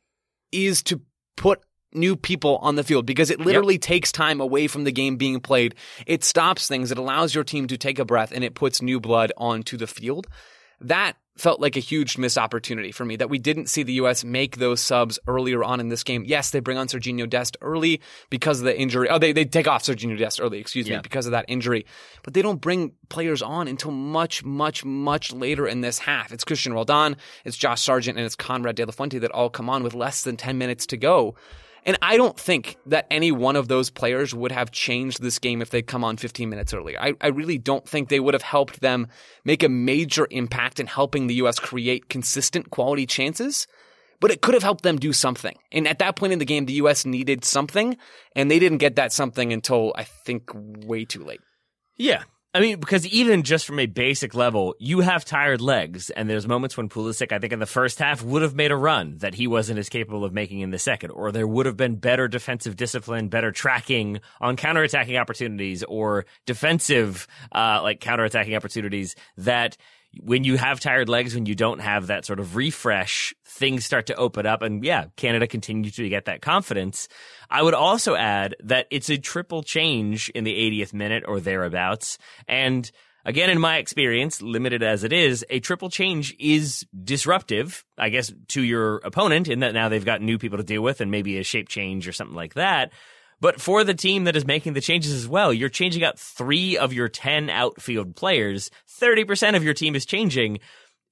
is 0.52 0.84
to 0.84 1.02
put 1.36 1.62
new 1.94 2.16
people 2.16 2.58
on 2.58 2.76
the 2.76 2.84
field 2.84 3.06
because 3.06 3.30
it 3.30 3.40
literally 3.40 3.74
yep. 3.76 3.82
takes 3.82 4.12
time 4.12 4.40
away 4.40 4.68
from 4.68 4.84
the 4.84 4.92
game 4.92 5.18
being 5.18 5.40
played. 5.40 5.76
It 6.06 6.24
stops 6.24 6.68
things. 6.68 6.92
It 6.92 6.98
allows 6.98 7.36
your 7.36 7.44
team 7.44 7.68
to 7.68 7.78
take 7.78 8.00
a 8.00 8.06
breath 8.06 8.32
and 8.32 8.44
it 8.44 8.56
puts 8.56 8.82
new 8.82 9.00
blood 9.00 9.32
onto 9.38 9.78
the 9.78 9.88
field. 9.88 10.28
That 10.80 11.18
felt 11.38 11.62
like 11.62 11.76
a 11.78 11.80
huge 11.80 12.18
missed 12.18 12.38
opportunity 12.38 12.92
for 12.92 13.06
me 13.06 13.16
that 13.16 13.30
we 13.30 13.40
didn't 13.40 13.68
see 13.68 13.84
the 13.84 13.94
U.S. 13.94 14.24
make 14.24 14.58
those 14.58 14.82
subs 14.82 15.18
earlier 15.28 15.64
on 15.64 15.80
in 15.80 15.90
this 15.90 16.04
game. 16.04 16.24
Yes, 16.26 16.52
they 16.52 16.60
bring 16.60 16.78
on 16.78 16.88
Serginho 16.88 17.30
Dest 17.30 17.58
early 17.62 18.02
because 18.30 18.60
of 18.60 18.66
the 18.66 18.78
injury. 18.78 19.10
Oh, 19.10 19.18
they, 19.18 19.32
they 19.32 19.46
take 19.46 19.68
off 19.68 19.84
Serginho 19.84 20.18
Dest 20.18 20.42
early, 20.42 20.60
excuse 20.60 20.88
yeah. 20.88 20.98
me, 20.98 21.02
because 21.02 21.26
of 21.26 21.32
that 21.32 21.46
injury. 21.48 21.86
But 22.24 22.34
they 22.34 22.42
don't 22.42 22.62
bring 22.62 22.94
players 23.10 23.42
on 23.42 23.68
until 23.68 23.92
much, 23.92 24.44
much, 24.44 24.84
much 24.84 25.32
later 25.32 25.68
in 25.68 25.82
this 25.82 26.00
half. 26.00 26.32
It's 26.32 26.44
Cristian 26.44 26.74
Roldan, 26.74 27.16
it's 27.46 27.58
Josh 27.58 27.82
Sargent, 27.82 28.18
and 28.18 28.26
it's 28.26 28.36
Konrad 28.36 28.76
De 28.76 28.86
La 28.86 28.92
Fuente 28.92 29.20
that 29.20 29.32
all 29.32 29.50
come 29.50 29.70
on 29.70 29.84
with 29.84 29.94
less 29.94 30.24
than 30.24 30.38
10 30.38 30.58
minutes 30.58 30.86
to 30.88 30.98
go. 30.98 31.36
And 31.84 31.98
I 32.02 32.16
don't 32.18 32.40
think 32.40 32.78
that 32.86 33.08
any 33.10 33.32
one 33.32 33.56
of 33.56 33.68
those 33.68 33.90
players 33.90 34.36
would 34.36 34.52
have 34.52 34.72
changed 34.72 35.22
this 35.22 35.40
game 35.40 35.62
if 35.62 35.72
they'd 35.72 35.88
come 35.88 36.04
on 36.04 36.18
15 36.18 36.48
minutes 36.48 36.74
earlier. 36.74 37.00
I, 37.00 37.14
I 37.20 37.28
really 37.28 37.58
don't 37.58 37.88
think 37.88 38.10
they 38.10 38.20
would 38.20 38.36
have 38.36 38.44
helped 38.44 38.82
them 38.82 39.08
make 39.46 39.64
a 39.64 39.70
major 39.70 40.28
impact 40.30 40.80
in 40.80 40.86
helping 40.86 41.28
the 41.28 41.36
U.S. 41.36 41.58
create 41.58 42.08
consistent 42.10 42.70
quality 42.70 43.08
chances. 43.08 43.68
But 44.20 44.30
it 44.30 44.42
could 44.44 44.54
have 44.54 44.62
helped 44.62 44.84
them 44.84 45.00
do 45.00 45.14
something. 45.14 45.58
And 45.72 45.88
at 45.88 45.98
that 45.98 46.16
point 46.16 46.32
in 46.32 46.38
the 46.38 46.46
game, 46.46 46.68
the 46.68 46.74
U.S. 46.74 47.08
needed 47.08 47.44
something, 47.44 47.98
and 48.36 48.52
they 48.52 48.60
didn't 48.60 48.78
get 48.78 48.98
that 48.98 49.12
something 49.12 49.52
until 49.52 49.94
I 49.96 50.04
think 50.04 50.52
way 50.54 51.06
too 51.06 51.24
late. 51.24 51.42
Yeah. 51.98 52.24
I 52.54 52.60
mean, 52.60 52.82
because 52.82 53.08
even 53.08 53.44
just 53.44 53.66
from 53.66 53.80
a 53.80 53.86
basic 53.86 54.36
level, 54.36 54.76
you 54.78 55.00
have 55.00 55.24
tired 55.24 55.62
legs, 55.62 56.10
and 56.10 56.30
there's 56.30 56.46
moments 56.46 56.76
when 56.76 56.90
Pulisic, 56.90 57.32
I 57.32 57.40
think 57.40 57.54
in 57.54 57.60
the 57.60 57.66
first 57.66 57.98
half, 57.98 58.22
would 58.22 58.42
have 58.42 58.56
made 58.56 58.72
a 58.72 58.76
run 58.76 59.20
that 59.20 59.34
he 59.34 59.48
wasn't 59.48 59.80
as 59.80 59.88
capable 59.88 60.26
of 60.26 60.34
making 60.34 60.60
in 60.60 60.70
the 60.70 60.78
second, 60.78 61.12
or 61.12 61.32
there 61.32 61.48
would 61.48 61.66
have 61.66 61.78
been 61.78 61.96
better 61.96 62.28
defensive 62.28 62.76
discipline, 62.76 63.30
better 63.30 63.52
tracking 63.52 64.20
on 64.42 64.58
counterattacking 64.58 65.18
opportunities, 65.18 65.82
or 65.84 66.26
defensive, 66.46 67.26
uh, 67.54 67.80
like 67.82 68.02
counterattacking 68.02 68.58
opportunities 68.58 69.16
that 69.38 69.78
when 70.20 70.44
you 70.44 70.58
have 70.58 70.80
tired 70.80 71.08
legs, 71.08 71.34
when 71.34 71.46
you 71.46 71.56
don't 71.56 71.80
have 71.80 72.08
that 72.08 72.26
sort 72.26 72.40
of 72.40 72.56
refresh, 72.56 73.34
things 73.46 73.86
start 73.86 74.08
to 74.08 74.16
open 74.16 74.46
up. 74.46 74.62
And 74.62 74.84
yeah, 74.84 75.06
Canada 75.16 75.48
continues 75.48 75.96
to 75.96 76.10
get 76.10 76.26
that 76.26 76.42
confidence. 76.42 77.08
I 77.50 77.62
would 77.62 77.74
also 77.74 78.16
add 78.16 78.56
that 78.64 78.88
it's 78.92 79.10
a 79.10 79.18
triple 79.18 79.64
change 79.64 80.30
in 80.30 80.44
the 80.44 80.54
80th 80.54 80.94
minute 80.94 81.24
or 81.26 81.40
thereabouts. 81.40 82.18
And 82.48 82.92
again, 83.24 83.50
in 83.50 83.60
my 83.60 83.78
experience, 83.78 84.42
limited 84.42 84.84
as 84.84 85.04
it 85.06 85.14
is, 85.14 85.46
a 85.50 85.62
triple 85.62 85.90
change 85.90 86.36
is 86.40 86.86
disruptive, 87.04 87.86
I 87.98 88.10
guess, 88.10 88.34
to 88.50 88.62
your 88.62 88.98
opponent 88.98 89.48
in 89.48 89.60
that 89.60 89.74
now 89.74 89.88
they've 89.88 90.04
got 90.04 90.22
new 90.22 90.38
people 90.38 90.58
to 90.58 90.64
deal 90.64 90.82
with 90.82 91.00
and 91.00 91.10
maybe 91.10 91.38
a 91.38 91.44
shape 91.44 91.70
change 91.70 92.08
or 92.08 92.12
something 92.12 92.36
like 92.36 92.56
that. 92.56 92.92
But 93.42 93.60
for 93.60 93.84
the 93.84 93.96
team 93.96 94.26
that 94.26 94.36
is 94.36 94.46
making 94.46 94.74
the 94.74 94.82
changes 94.82 95.12
as 95.12 95.28
well, 95.28 95.52
you're 95.52 95.68
changing 95.68 96.04
out 96.04 96.20
three 96.20 96.78
of 96.78 96.94
your 96.94 97.10
10 97.10 97.50
outfield 97.50 98.16
players. 98.16 98.70
30% 99.02 99.56
of 99.56 99.64
your 99.64 99.74
team 99.74 99.96
is 99.96 100.06
changing. 100.06 100.60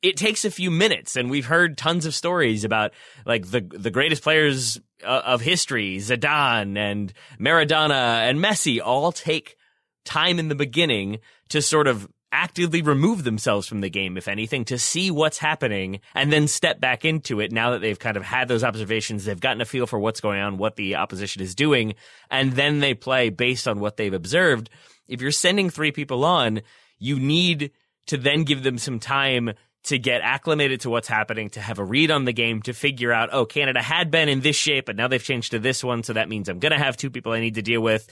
It 0.01 0.15
takes 0.15 0.45
a 0.45 0.51
few 0.51 0.71
minutes, 0.71 1.17
and 1.17 1.29
we've 1.29 1.47
heard 1.47 1.77
tons 1.77 2.05
of 2.05 2.15
stories 2.15 2.63
about 2.63 2.93
like 3.25 3.49
the 3.49 3.59
the 3.59 3.91
greatest 3.91 4.23
players 4.23 4.79
uh, 5.03 5.23
of 5.25 5.41
history, 5.41 5.97
Zidane 5.97 6.77
and 6.77 7.11
Maradona 7.37 8.29
and 8.29 8.39
Messi, 8.39 8.79
all 8.81 9.11
take 9.11 9.57
time 10.05 10.39
in 10.39 10.47
the 10.47 10.55
beginning 10.55 11.19
to 11.49 11.61
sort 11.61 11.87
of 11.87 12.07
actively 12.31 12.81
remove 12.81 13.23
themselves 13.23 13.67
from 13.67 13.81
the 13.81 13.89
game, 13.89 14.17
if 14.17 14.27
anything, 14.27 14.65
to 14.65 14.77
see 14.77 15.11
what's 15.11 15.37
happening 15.37 15.99
and 16.13 16.31
then 16.31 16.47
step 16.47 16.79
back 16.79 17.05
into 17.05 17.39
it 17.39 17.51
now 17.51 17.71
that 17.71 17.81
they've 17.81 17.99
kind 17.99 18.17
of 18.17 18.23
had 18.23 18.47
those 18.47 18.63
observations. 18.63 19.25
They've 19.25 19.39
gotten 19.39 19.61
a 19.61 19.65
feel 19.65 19.87
for 19.87 19.99
what's 19.99 20.21
going 20.21 20.39
on, 20.39 20.57
what 20.57 20.75
the 20.75 20.95
opposition 20.95 21.41
is 21.41 21.55
doing, 21.55 21.95
and 22.29 22.53
then 22.53 22.79
they 22.79 22.93
play 22.93 23.29
based 23.29 23.67
on 23.67 23.79
what 23.79 23.97
they've 23.97 24.13
observed. 24.13 24.69
If 25.07 25.21
you're 25.21 25.31
sending 25.31 25.69
three 25.69 25.91
people 25.91 26.23
on, 26.23 26.61
you 26.99 27.19
need 27.19 27.71
to 28.07 28.17
then 28.17 28.43
give 28.43 28.63
them 28.63 28.77
some 28.77 28.99
time 28.99 29.51
to 29.83 29.97
get 29.97 30.21
acclimated 30.21 30.81
to 30.81 30.89
what's 30.89 31.07
happening, 31.07 31.49
to 31.51 31.61
have 31.61 31.79
a 31.79 31.83
read 31.83 32.11
on 32.11 32.25
the 32.25 32.33
game, 32.33 32.61
to 32.63 32.73
figure 32.73 33.13
out, 33.13 33.29
oh, 33.31 33.45
Canada 33.45 33.81
had 33.81 34.11
been 34.11 34.27
in 34.27 34.41
this 34.41 34.55
shape, 34.55 34.85
but 34.85 34.95
now 34.95 35.07
they've 35.07 35.23
changed 35.23 35.51
to 35.51 35.59
this 35.59 35.83
one. 35.83 36.03
So 36.03 36.13
that 36.13 36.29
means 36.29 36.49
I'm 36.49 36.59
going 36.59 36.73
to 36.73 36.77
have 36.77 36.97
two 36.97 37.09
people 37.09 37.31
I 37.31 37.39
need 37.39 37.55
to 37.55 37.61
deal 37.61 37.81
with 37.81 38.07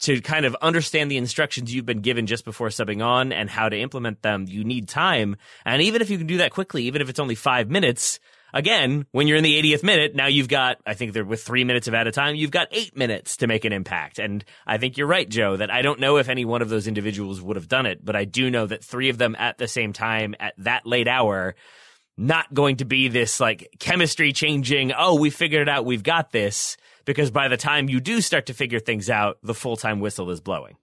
to 0.00 0.20
kind 0.20 0.44
of 0.44 0.56
understand 0.62 1.10
the 1.10 1.16
instructions 1.16 1.74
you've 1.74 1.86
been 1.86 2.00
given 2.00 2.26
just 2.26 2.44
before 2.44 2.68
subbing 2.68 3.04
on 3.04 3.32
and 3.32 3.48
how 3.48 3.68
to 3.68 3.78
implement 3.78 4.22
them, 4.22 4.46
you 4.48 4.64
need 4.64 4.88
time. 4.88 5.36
And 5.64 5.82
even 5.82 6.02
if 6.02 6.10
you 6.10 6.18
can 6.18 6.26
do 6.26 6.38
that 6.38 6.52
quickly, 6.52 6.84
even 6.84 7.02
if 7.02 7.08
it's 7.08 7.20
only 7.20 7.34
five 7.34 7.70
minutes, 7.70 8.18
again, 8.52 9.06
when 9.12 9.26
you're 9.26 9.36
in 9.36 9.44
the 9.44 9.60
80th 9.62 9.82
minute, 9.82 10.14
now 10.14 10.26
you've 10.26 10.48
got, 10.48 10.78
I 10.86 10.94
think 10.94 11.12
they're 11.12 11.24
with 11.24 11.42
three 11.42 11.64
minutes 11.64 11.88
of 11.88 11.94
at 11.94 12.06
a 12.06 12.12
time, 12.12 12.34
you've 12.34 12.50
got 12.50 12.68
eight 12.70 12.96
minutes 12.96 13.38
to 13.38 13.46
make 13.46 13.64
an 13.64 13.72
impact. 13.72 14.18
And 14.18 14.44
I 14.66 14.78
think 14.78 14.96
you're 14.96 15.06
right, 15.06 15.28
Joe, 15.28 15.56
that 15.56 15.70
I 15.70 15.82
don't 15.82 16.00
know 16.00 16.16
if 16.18 16.28
any 16.28 16.44
one 16.44 16.62
of 16.62 16.68
those 16.68 16.86
individuals 16.86 17.40
would 17.40 17.56
have 17.56 17.68
done 17.68 17.86
it, 17.86 18.04
but 18.04 18.16
I 18.16 18.24
do 18.24 18.50
know 18.50 18.66
that 18.66 18.84
three 18.84 19.08
of 19.08 19.18
them 19.18 19.36
at 19.38 19.58
the 19.58 19.68
same 19.68 19.92
time 19.92 20.34
at 20.38 20.54
that 20.58 20.86
late 20.86 21.08
hour, 21.08 21.54
not 22.16 22.52
going 22.52 22.76
to 22.76 22.84
be 22.84 23.08
this 23.08 23.40
like 23.40 23.68
chemistry 23.78 24.32
changing, 24.32 24.92
oh, 24.92 25.18
we 25.18 25.30
figured 25.30 25.62
it 25.62 25.68
out, 25.68 25.86
we've 25.86 26.02
got 26.02 26.30
this 26.30 26.76
because 27.04 27.30
by 27.30 27.48
the 27.48 27.56
time 27.56 27.88
you 27.88 28.00
do 28.00 28.20
start 28.20 28.46
to 28.46 28.54
figure 28.54 28.80
things 28.80 29.10
out, 29.10 29.38
the 29.42 29.54
full 29.54 29.76
time 29.76 30.00
whistle 30.00 30.30
is 30.30 30.40
blowing. 30.40 30.76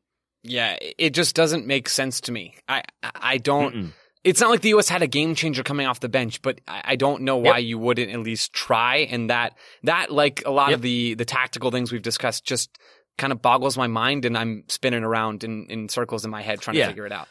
Yeah, 0.43 0.78
it 0.97 1.13
just 1.13 1.36
doesn't 1.36 1.67
make 1.67 1.89
sense 1.89 2.22
to 2.22 2.32
me. 2.32 2.55
I 2.67 2.84
I 3.03 3.38
don't. 3.38 3.76
Mm-mm. 3.76 3.91
It's 4.24 4.41
not 4.41 4.49
like 4.49 4.61
the 4.61 4.70
U.S. 4.70 4.89
had 4.89 5.01
a 5.01 5.07
game 5.07 5.34
changer 5.34 5.63
coming 5.63 5.88
off 5.88 6.01
the 6.01 6.09
bench, 6.09 6.41
but 6.41 6.59
I 6.67 6.97
don't 6.97 7.22
know 7.22 7.38
why 7.38 7.59
yep. 7.59 7.67
you 7.67 7.78
wouldn't 7.78 8.11
at 8.11 8.20
least 8.20 8.51
try. 8.51 8.97
And 8.97 9.30
that 9.30 9.57
that 9.84 10.11
like 10.11 10.43
a 10.45 10.51
lot 10.51 10.70
yep. 10.70 10.78
of 10.78 10.82
the 10.82 11.13
the 11.15 11.26
tactical 11.26 11.72
things 11.72 11.91
we've 11.91 12.01
discussed 12.01 12.45
just 12.45 12.78
kind 13.17 13.32
of 13.32 13.41
boggles 13.41 13.78
my 13.78 13.88
mind, 13.88 14.26
and 14.26 14.38
I'm 14.38 14.63
spinning 14.67 15.03
around 15.03 15.43
in 15.43 15.67
in 15.70 15.89
circles 15.89 16.26
in 16.26 16.32
my 16.32 16.41
head 16.41 16.59
trying 16.59 16.78
yeah. 16.78 16.86
to 16.86 16.91
figure 16.91 17.05
it 17.05 17.11
out. 17.11 17.28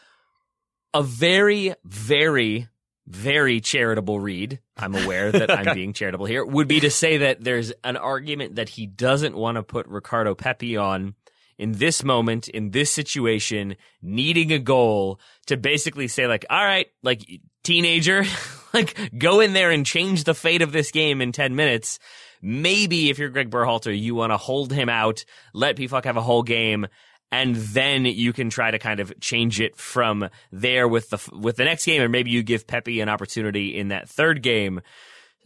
A 0.95 1.03
very 1.03 1.75
very 1.85 2.69
very 3.09 3.61
charitable 3.61 4.21
read, 4.21 4.61
I'm 4.77 4.95
aware 4.95 5.33
that 5.33 5.51
I'm 5.51 5.75
being 5.75 5.93
charitable 5.93 6.27
here, 6.27 6.45
would 6.45 6.69
be 6.69 6.81
to 6.81 6.91
say 6.91 7.19
that 7.19 7.43
there's 7.43 7.73
an 7.83 7.97
argument 7.97 8.57
that 8.57 8.69
he 8.69 8.87
doesn't 8.87 9.37
want 9.37 9.57
to 9.57 9.63
put 9.63 9.87
Ricardo 9.87 10.35
Pepi 10.35 10.77
on 10.77 11.15
in 11.59 11.73
this 11.73 12.05
moment, 12.05 12.49
in 12.49 12.71
this 12.71 12.93
situation, 12.93 13.77
needing 14.01 14.53
a 14.53 14.59
goal 14.59 15.21
to 15.47 15.57
basically 15.57 16.07
say 16.07 16.27
like, 16.27 16.47
all 16.49 16.65
right, 16.65 16.87
like 17.03 17.27
teenager, 17.65 18.25
like 18.75 18.97
go 19.19 19.41
in 19.41 19.55
there 19.55 19.71
and 19.71 19.85
change 19.85 20.25
the 20.25 20.35
fate 20.35 20.63
of 20.63 20.73
this 20.73 20.91
game 20.91 21.21
in 21.21 21.33
10 21.33 21.57
minutes. 21.57 21.99
Maybe 22.41 23.11
if 23.11 23.19
you're 23.19 23.31
Greg 23.31 23.51
Berhalter, 23.51 23.99
you 23.99 24.15
want 24.15 24.33
to 24.33 24.37
hold 24.37 24.73
him 24.73 24.89
out, 24.89 25.25
let 25.53 25.77
Pefok 25.77 26.05
have 26.05 26.17
a 26.17 26.23
whole 26.23 26.45
game, 26.45 26.87
and 27.31 27.55
then 27.57 28.05
you 28.05 28.33
can 28.33 28.51
try 28.51 28.71
to 28.71 28.79
kind 28.79 29.01
of 29.01 29.19
change 29.21 29.61
it 29.61 29.77
from 29.77 30.29
there 30.51 30.89
with 30.89 31.11
the 31.11 31.31
with 31.37 31.57
the 31.57 31.65
next 31.65 31.85
game, 31.85 32.03
and 32.03 32.13
maybe 32.13 32.31
you 32.31 32.43
give 32.43 32.67
Pepi 32.67 33.01
an 33.01 33.09
opportunity 33.09 33.77
in 33.77 33.89
that 33.89 34.09
third 34.09 34.43
game. 34.43 34.81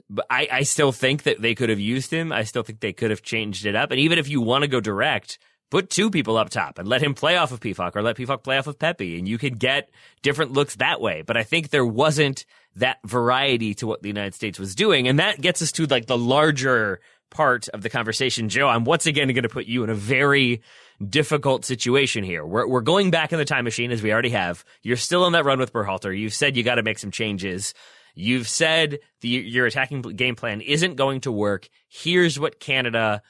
But 0.08 0.26
I, 0.30 0.48
I 0.50 0.62
still 0.62 0.92
think 0.92 1.24
that 1.24 1.40
they 1.40 1.54
could 1.54 1.68
have 1.70 1.80
used 1.80 2.10
him. 2.10 2.32
I 2.32 2.44
still 2.44 2.62
think 2.62 2.80
they 2.80 2.92
could 2.92 3.10
have 3.10 3.22
changed 3.22 3.66
it 3.66 3.74
up. 3.74 3.90
And 3.90 4.00
even 4.00 4.18
if 4.18 4.28
you 4.28 4.40
want 4.40 4.62
to 4.62 4.68
go 4.68 4.80
direct, 4.80 5.38
put 5.70 5.90
two 5.90 6.10
people 6.10 6.36
up 6.36 6.50
top 6.50 6.78
and 6.78 6.86
let 6.86 7.02
him 7.02 7.14
play 7.14 7.36
off 7.36 7.52
of 7.52 7.60
Pefok 7.60 7.96
or 7.96 8.02
let 8.02 8.16
Pefok 8.16 8.42
play 8.42 8.58
off 8.58 8.66
of 8.66 8.78
Pepi, 8.78 9.18
and 9.18 9.26
you 9.26 9.38
could 9.38 9.58
get 9.58 9.90
different 10.22 10.52
looks 10.52 10.76
that 10.76 11.00
way. 11.00 11.22
But 11.22 11.36
I 11.36 11.44
think 11.44 11.70
there 11.70 11.86
wasn't 11.86 12.44
that 12.76 12.98
variety 13.04 13.74
to 13.74 13.86
what 13.86 14.02
the 14.02 14.08
United 14.08 14.34
States 14.34 14.58
was 14.58 14.74
doing, 14.74 15.08
and 15.08 15.18
that 15.18 15.40
gets 15.40 15.62
us 15.62 15.72
to 15.72 15.86
like 15.86 16.06
the 16.06 16.18
larger 16.18 17.00
part 17.30 17.68
of 17.70 17.82
the 17.82 17.90
conversation, 17.90 18.48
Joe. 18.48 18.68
I'm 18.68 18.84
once 18.84 19.06
again 19.06 19.28
going 19.28 19.42
to 19.42 19.48
put 19.48 19.66
you 19.66 19.82
in 19.82 19.90
a 19.90 19.94
very 19.94 20.62
difficult 21.02 21.64
situation 21.64 22.24
here. 22.24 22.44
We're, 22.44 22.66
we're 22.66 22.80
going 22.80 23.10
back 23.10 23.32
in 23.32 23.38
the 23.38 23.44
time 23.44 23.64
machine 23.64 23.90
as 23.90 24.02
we 24.02 24.12
already 24.12 24.30
have. 24.30 24.64
You're 24.82 24.96
still 24.96 25.24
on 25.24 25.32
that 25.32 25.44
run 25.44 25.58
with 25.58 25.72
Berhalter. 25.72 26.16
You've 26.16 26.34
said 26.34 26.56
you 26.56 26.62
got 26.62 26.76
to 26.76 26.82
make 26.82 26.98
some 26.98 27.10
changes. 27.10 27.74
You've 28.14 28.48
said 28.48 28.98
the, 29.20 29.28
your 29.28 29.66
attacking 29.66 30.02
game 30.02 30.36
plan 30.36 30.60
isn't 30.60 30.96
going 30.96 31.20
to 31.22 31.32
work. 31.32 31.68
Here's 31.88 32.38
what 32.38 32.60
Canada 32.60 33.22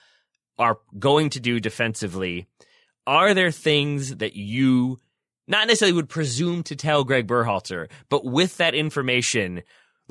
are 0.59 0.79
going 0.99 1.31
to 1.31 1.41
do 1.41 1.61
defensively. 1.61 2.47
Are 3.07 3.35
there 3.35 3.51
things 3.51 4.17
that 4.17 4.37
you 4.37 4.99
not 5.49 5.67
necessarily 5.67 5.95
would 5.95 6.09
presume 6.09 6.63
to 6.65 6.77
tell 6.77 7.05
Greg 7.05 7.27
Berhalter, 7.27 7.89
but 8.09 8.25
with 8.25 8.57
that 8.59 8.75
information, 8.75 9.63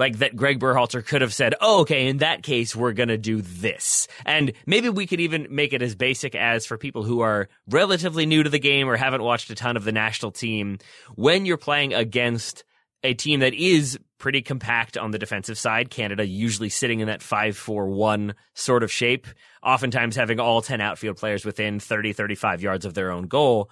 like 0.02 0.18
that 0.18 0.36
Greg 0.36 0.60
Berhalter 0.60 1.06
could 1.06 1.22
have 1.22 1.34
said, 1.34 1.54
oh, 1.62 1.82
okay, 1.82 2.08
in 2.08 2.18
that 2.18 2.42
case, 2.42 2.76
we're 2.76 2.92
going 2.92 3.10
to 3.10 3.20
do 3.20 3.40
this. 3.40 4.08
And 4.26 4.52
maybe 4.66 4.90
we 4.90 5.06
could 5.06 5.20
even 5.20 5.46
make 5.52 5.74
it 5.74 5.84
as 5.84 5.94
basic 5.94 6.34
as 6.34 6.66
for 6.66 6.76
people 6.76 7.04
who 7.04 7.20
are 7.22 7.48
relatively 7.70 8.26
new 8.26 8.42
to 8.42 8.50
the 8.50 8.58
game 8.58 8.90
or 8.90 8.98
haven't 8.98 9.22
watched 9.22 9.52
a 9.52 9.56
ton 9.56 9.78
of 9.78 9.84
the 9.84 9.92
national 9.92 10.32
team, 10.32 10.80
when 11.14 11.46
you're 11.46 11.56
playing 11.56 11.94
against 11.94 12.64
a 13.04 13.14
team 13.14 13.42
that 13.42 13.54
is 13.54 14.00
pretty 14.18 14.42
compact 14.42 14.98
on 14.98 15.12
the 15.12 15.20
defensive 15.20 15.58
side, 15.58 15.92
Canada 15.92 16.26
usually 16.26 16.70
sitting 16.70 17.00
in 17.00 17.08
that 17.08 17.22
5-4-1 17.22 18.34
sort 18.56 18.82
of 18.82 18.92
shape, 18.92 19.28
oftentimes 19.62 20.16
having 20.16 20.40
all 20.40 20.64
10 20.64 20.82
outfield 20.82 21.18
players 21.18 21.46
within 21.46 21.80
30, 21.80 22.14
35 22.14 22.64
yards 22.64 22.86
of 22.86 22.96
their 22.96 23.12
own 23.12 23.28
goal 23.28 23.70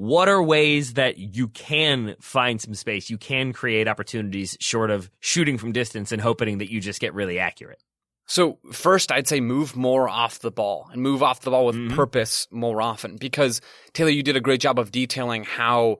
what 0.00 0.30
are 0.30 0.42
ways 0.42 0.94
that 0.94 1.18
you 1.18 1.48
can 1.48 2.16
find 2.22 2.58
some 2.58 2.72
space? 2.72 3.10
You 3.10 3.18
can 3.18 3.52
create 3.52 3.86
opportunities 3.86 4.56
short 4.58 4.90
of 4.90 5.10
shooting 5.20 5.58
from 5.58 5.72
distance 5.72 6.10
and 6.10 6.22
hoping 6.22 6.56
that 6.56 6.72
you 6.72 6.80
just 6.80 7.00
get 7.00 7.12
really 7.12 7.38
accurate. 7.38 7.82
So 8.24 8.58
first, 8.72 9.12
I'd 9.12 9.28
say 9.28 9.40
move 9.40 9.76
more 9.76 10.08
off 10.08 10.38
the 10.38 10.50
ball 10.50 10.88
and 10.90 11.02
move 11.02 11.22
off 11.22 11.42
the 11.42 11.50
ball 11.50 11.66
with 11.66 11.76
mm-hmm. 11.76 11.94
purpose 11.94 12.48
more 12.50 12.80
often 12.80 13.18
because 13.18 13.60
Taylor, 13.92 14.08
you 14.08 14.22
did 14.22 14.36
a 14.36 14.40
great 14.40 14.62
job 14.62 14.78
of 14.78 14.90
detailing 14.90 15.44
how 15.44 15.98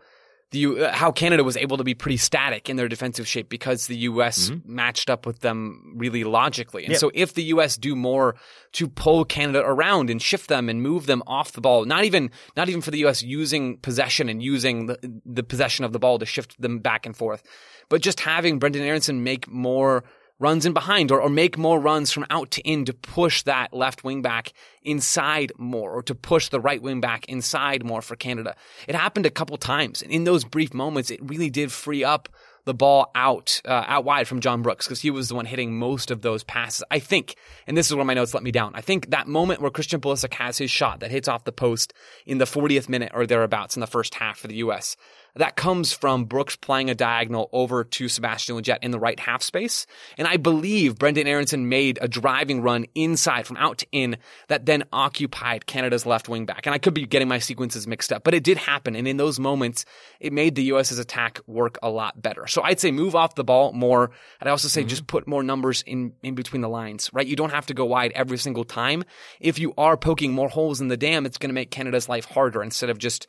the 0.50 0.84
uh, 0.86 0.92
how 0.92 1.12
Canada 1.12 1.44
was 1.44 1.56
able 1.56 1.76
to 1.76 1.84
be 1.84 1.94
pretty 1.94 2.16
static 2.16 2.68
in 2.68 2.76
their 2.76 2.88
defensive 2.88 3.26
shape 3.26 3.48
because 3.48 3.86
the 3.86 3.96
U.S. 3.98 4.50
Mm-hmm. 4.50 4.74
matched 4.74 5.08
up 5.08 5.26
with 5.26 5.40
them 5.40 5.94
really 5.96 6.24
logically. 6.24 6.84
And 6.84 6.92
yep. 6.92 7.00
so 7.00 7.10
if 7.14 7.34
the 7.34 7.44
U.S. 7.44 7.76
do 7.76 7.94
more 7.94 8.34
to 8.72 8.88
pull 8.88 9.24
Canada 9.24 9.62
around 9.64 10.10
and 10.10 10.20
shift 10.20 10.48
them 10.48 10.68
and 10.68 10.82
move 10.82 11.06
them 11.06 11.22
off 11.26 11.52
the 11.52 11.60
ball, 11.60 11.84
not 11.84 12.04
even 12.04 12.30
not 12.56 12.68
even 12.68 12.80
for 12.80 12.90
the 12.90 12.98
U.S. 12.98 13.22
using 13.22 13.78
possession 13.78 14.28
and 14.28 14.42
using 14.42 14.86
the, 14.86 15.20
the 15.24 15.42
possession 15.42 15.84
of 15.84 15.92
the 15.92 15.98
ball 15.98 16.18
to 16.18 16.26
shift 16.26 16.60
them 16.60 16.80
back 16.80 17.06
and 17.06 17.16
forth, 17.16 17.42
but 17.88 18.00
just 18.00 18.20
having 18.20 18.58
Brenden 18.58 18.80
Aaronson 18.80 19.22
make 19.22 19.48
more 19.48 20.04
runs 20.40 20.66
in 20.66 20.72
behind 20.72 21.12
or, 21.12 21.20
or 21.20 21.28
make 21.28 21.56
more 21.56 21.78
runs 21.78 22.10
from 22.10 22.26
out 22.30 22.50
to 22.50 22.60
in 22.62 22.84
to 22.86 22.92
push 22.92 23.42
that 23.42 23.72
left 23.72 24.02
wing 24.02 24.22
back 24.22 24.52
inside 24.82 25.52
more 25.58 25.92
or 25.92 26.02
to 26.02 26.14
push 26.14 26.48
the 26.48 26.60
right 26.60 26.82
wing 26.82 27.00
back 27.00 27.26
inside 27.26 27.84
more 27.84 28.02
for 28.02 28.16
Canada. 28.16 28.56
It 28.88 28.96
happened 28.96 29.26
a 29.26 29.30
couple 29.30 29.56
times. 29.58 30.02
And 30.02 30.10
in 30.10 30.24
those 30.24 30.44
brief 30.44 30.74
moments, 30.74 31.10
it 31.10 31.20
really 31.22 31.50
did 31.50 31.70
free 31.70 32.02
up 32.02 32.28
the 32.64 32.74
ball 32.74 33.10
out, 33.14 33.60
uh, 33.64 33.84
out 33.86 34.04
wide 34.04 34.28
from 34.28 34.40
John 34.40 34.62
Brooks 34.62 34.86
because 34.86 35.00
he 35.00 35.10
was 35.10 35.28
the 35.28 35.34
one 35.34 35.46
hitting 35.46 35.78
most 35.78 36.10
of 36.10 36.22
those 36.22 36.44
passes. 36.44 36.84
I 36.90 36.98
think, 36.98 37.36
and 37.66 37.76
this 37.76 37.88
is 37.88 37.94
where 37.94 38.04
my 38.04 38.14
notes 38.14 38.34
let 38.34 38.42
me 38.42 38.50
down. 38.50 38.72
I 38.74 38.80
think 38.80 39.10
that 39.10 39.26
moment 39.26 39.60
where 39.60 39.70
Christian 39.70 40.00
Pulisic 40.00 40.34
has 40.34 40.58
his 40.58 40.70
shot 40.70 41.00
that 41.00 41.10
hits 41.10 41.28
off 41.28 41.44
the 41.44 41.52
post 41.52 41.92
in 42.26 42.38
the 42.38 42.44
40th 42.44 42.88
minute 42.88 43.12
or 43.14 43.26
thereabouts 43.26 43.76
in 43.76 43.80
the 43.80 43.86
first 43.86 44.14
half 44.14 44.38
for 44.38 44.48
the 44.48 44.56
U.S., 44.56 44.96
that 45.36 45.56
comes 45.56 45.92
from 45.92 46.24
Brooks 46.24 46.56
playing 46.56 46.90
a 46.90 46.94
diagonal 46.94 47.48
over 47.52 47.84
to 47.84 48.08
Sebastian 48.08 48.56
Lletget 48.56 48.78
in 48.82 48.90
the 48.90 48.98
right 48.98 49.18
half 49.18 49.42
space. 49.42 49.86
And 50.18 50.26
I 50.26 50.36
believe 50.36 50.96
Brenden 50.96 51.26
Aaronson 51.26 51.68
made 51.68 51.98
a 52.00 52.08
driving 52.08 52.62
run 52.62 52.86
inside 52.94 53.46
from 53.46 53.56
out 53.56 53.78
to 53.78 53.86
in 53.92 54.16
that 54.48 54.66
then 54.66 54.84
occupied 54.92 55.66
Canada's 55.66 56.06
left 56.06 56.28
wing 56.28 56.46
back. 56.46 56.66
And 56.66 56.74
I 56.74 56.78
could 56.78 56.94
be 56.94 57.06
getting 57.06 57.28
my 57.28 57.38
sequences 57.38 57.86
mixed 57.86 58.12
up, 58.12 58.24
but 58.24 58.34
it 58.34 58.42
did 58.42 58.56
happen. 58.56 58.96
And 58.96 59.06
in 59.06 59.16
those 59.16 59.38
moments, 59.38 59.84
it 60.18 60.32
made 60.32 60.54
the 60.54 60.64
US's 60.64 60.98
attack 60.98 61.40
work 61.46 61.78
a 61.82 61.90
lot 61.90 62.20
better. 62.20 62.46
So 62.46 62.62
I'd 62.62 62.80
say 62.80 62.90
move 62.90 63.14
off 63.14 63.34
the 63.34 63.44
ball 63.44 63.72
more. 63.72 64.04
and 64.40 64.48
I'd 64.48 64.50
also 64.50 64.68
say 64.68 64.82
mm-hmm. 64.82 64.88
just 64.88 65.06
put 65.06 65.26
more 65.26 65.42
numbers 65.42 65.82
in, 65.86 66.12
in 66.22 66.34
between 66.34 66.62
the 66.62 66.68
lines, 66.68 67.10
right? 67.12 67.26
You 67.26 67.36
don't 67.36 67.50
have 67.50 67.66
to 67.66 67.74
go 67.74 67.84
wide 67.84 68.12
every 68.14 68.38
single 68.38 68.64
time. 68.64 69.04
If 69.40 69.58
you 69.58 69.74
are 69.78 69.96
poking 69.96 70.32
more 70.32 70.48
holes 70.48 70.80
in 70.80 70.88
the 70.88 70.96
dam, 70.96 71.26
it's 71.26 71.38
going 71.38 71.50
to 71.50 71.54
make 71.54 71.70
Canada's 71.70 72.08
life 72.08 72.24
harder 72.24 72.62
instead 72.62 72.90
of 72.90 72.98
just 72.98 73.26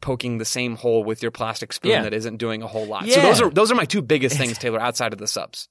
poking 0.00 0.38
the 0.38 0.44
same 0.44 0.76
hole 0.76 1.04
with 1.04 1.22
your 1.22 1.30
plastic 1.30 1.72
spoon 1.72 1.92
yeah. 1.92 2.02
that 2.02 2.14
isn't 2.14 2.36
doing 2.36 2.62
a 2.62 2.66
whole 2.66 2.86
lot. 2.86 3.06
Yeah. 3.06 3.14
So 3.14 3.20
those 3.22 3.40
are 3.40 3.50
those 3.50 3.72
are 3.72 3.74
my 3.74 3.84
two 3.84 4.02
biggest 4.02 4.36
things, 4.36 4.58
Taylor, 4.58 4.80
outside 4.80 5.12
of 5.12 5.18
the 5.18 5.28
subs. 5.28 5.68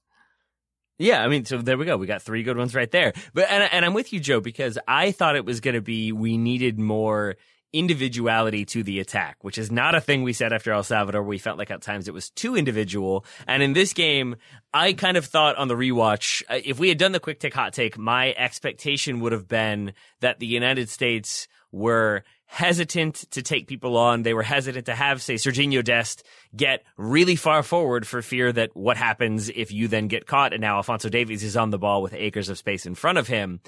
Yeah, 0.98 1.24
I 1.24 1.28
mean, 1.28 1.46
so 1.46 1.56
there 1.56 1.78
we 1.78 1.86
go. 1.86 1.96
We 1.96 2.06
got 2.06 2.20
three 2.20 2.42
good 2.42 2.58
ones 2.58 2.74
right 2.74 2.90
there. 2.90 3.14
But 3.32 3.50
and, 3.50 3.68
and 3.72 3.84
I'm 3.86 3.94
with 3.94 4.12
you, 4.12 4.20
Joe, 4.20 4.40
because 4.40 4.78
I 4.86 5.12
thought 5.12 5.34
it 5.34 5.46
was 5.46 5.60
going 5.60 5.74
to 5.74 5.80
be 5.80 6.12
we 6.12 6.36
needed 6.36 6.78
more 6.78 7.36
individuality 7.72 8.64
to 8.64 8.82
the 8.82 9.00
attack, 9.00 9.36
which 9.42 9.56
is 9.56 9.70
not 9.70 9.94
a 9.94 10.00
thing 10.00 10.22
we 10.22 10.32
said 10.32 10.52
after 10.52 10.72
El 10.72 10.82
Salvador. 10.82 11.22
We 11.22 11.38
felt 11.38 11.58
like 11.58 11.70
at 11.70 11.82
times 11.82 12.08
it 12.08 12.14
was 12.14 12.30
too 12.30 12.56
individual. 12.56 13.24
And 13.46 13.62
in 13.62 13.72
this 13.72 13.92
game, 13.92 14.36
I 14.74 14.92
kind 14.92 15.16
of 15.16 15.24
thought 15.24 15.56
on 15.56 15.68
the 15.68 15.74
rewatch, 15.76 16.42
uh, 16.50 16.60
if 16.64 16.78
we 16.78 16.88
had 16.88 16.98
done 16.98 17.12
the 17.12 17.20
quick 17.20 17.40
take 17.40 17.54
hot 17.54 17.72
take, 17.72 17.96
my 17.96 18.34
expectation 18.36 19.20
would 19.20 19.32
have 19.32 19.48
been 19.48 19.92
that 20.20 20.38
the 20.38 20.46
United 20.46 20.88
States 20.88 21.48
were 21.72 22.24
hesitant 22.50 23.14
to 23.30 23.42
take 23.42 23.68
people 23.68 23.96
on. 23.96 24.22
They 24.22 24.34
were 24.34 24.42
hesitant 24.42 24.86
to 24.86 24.94
have, 24.94 25.22
say, 25.22 25.34
Serginho 25.34 25.84
Dest 25.84 26.26
get 26.54 26.82
really 26.96 27.36
far 27.36 27.62
forward 27.62 28.04
for 28.04 28.22
fear 28.22 28.52
that 28.52 28.74
what 28.74 28.96
happens 28.96 29.48
if 29.48 29.70
you 29.70 29.86
then 29.86 30.08
get 30.08 30.26
caught. 30.26 30.52
And 30.52 30.60
now 30.60 30.76
Alfonso 30.76 31.08
Davies 31.08 31.44
is 31.44 31.56
on 31.56 31.70
the 31.70 31.78
ball 31.78 32.02
with 32.02 32.12
acres 32.12 32.48
of 32.48 32.58
space 32.58 32.86
in 32.86 32.96
front 32.96 33.18
of 33.18 33.28
him. 33.28 33.60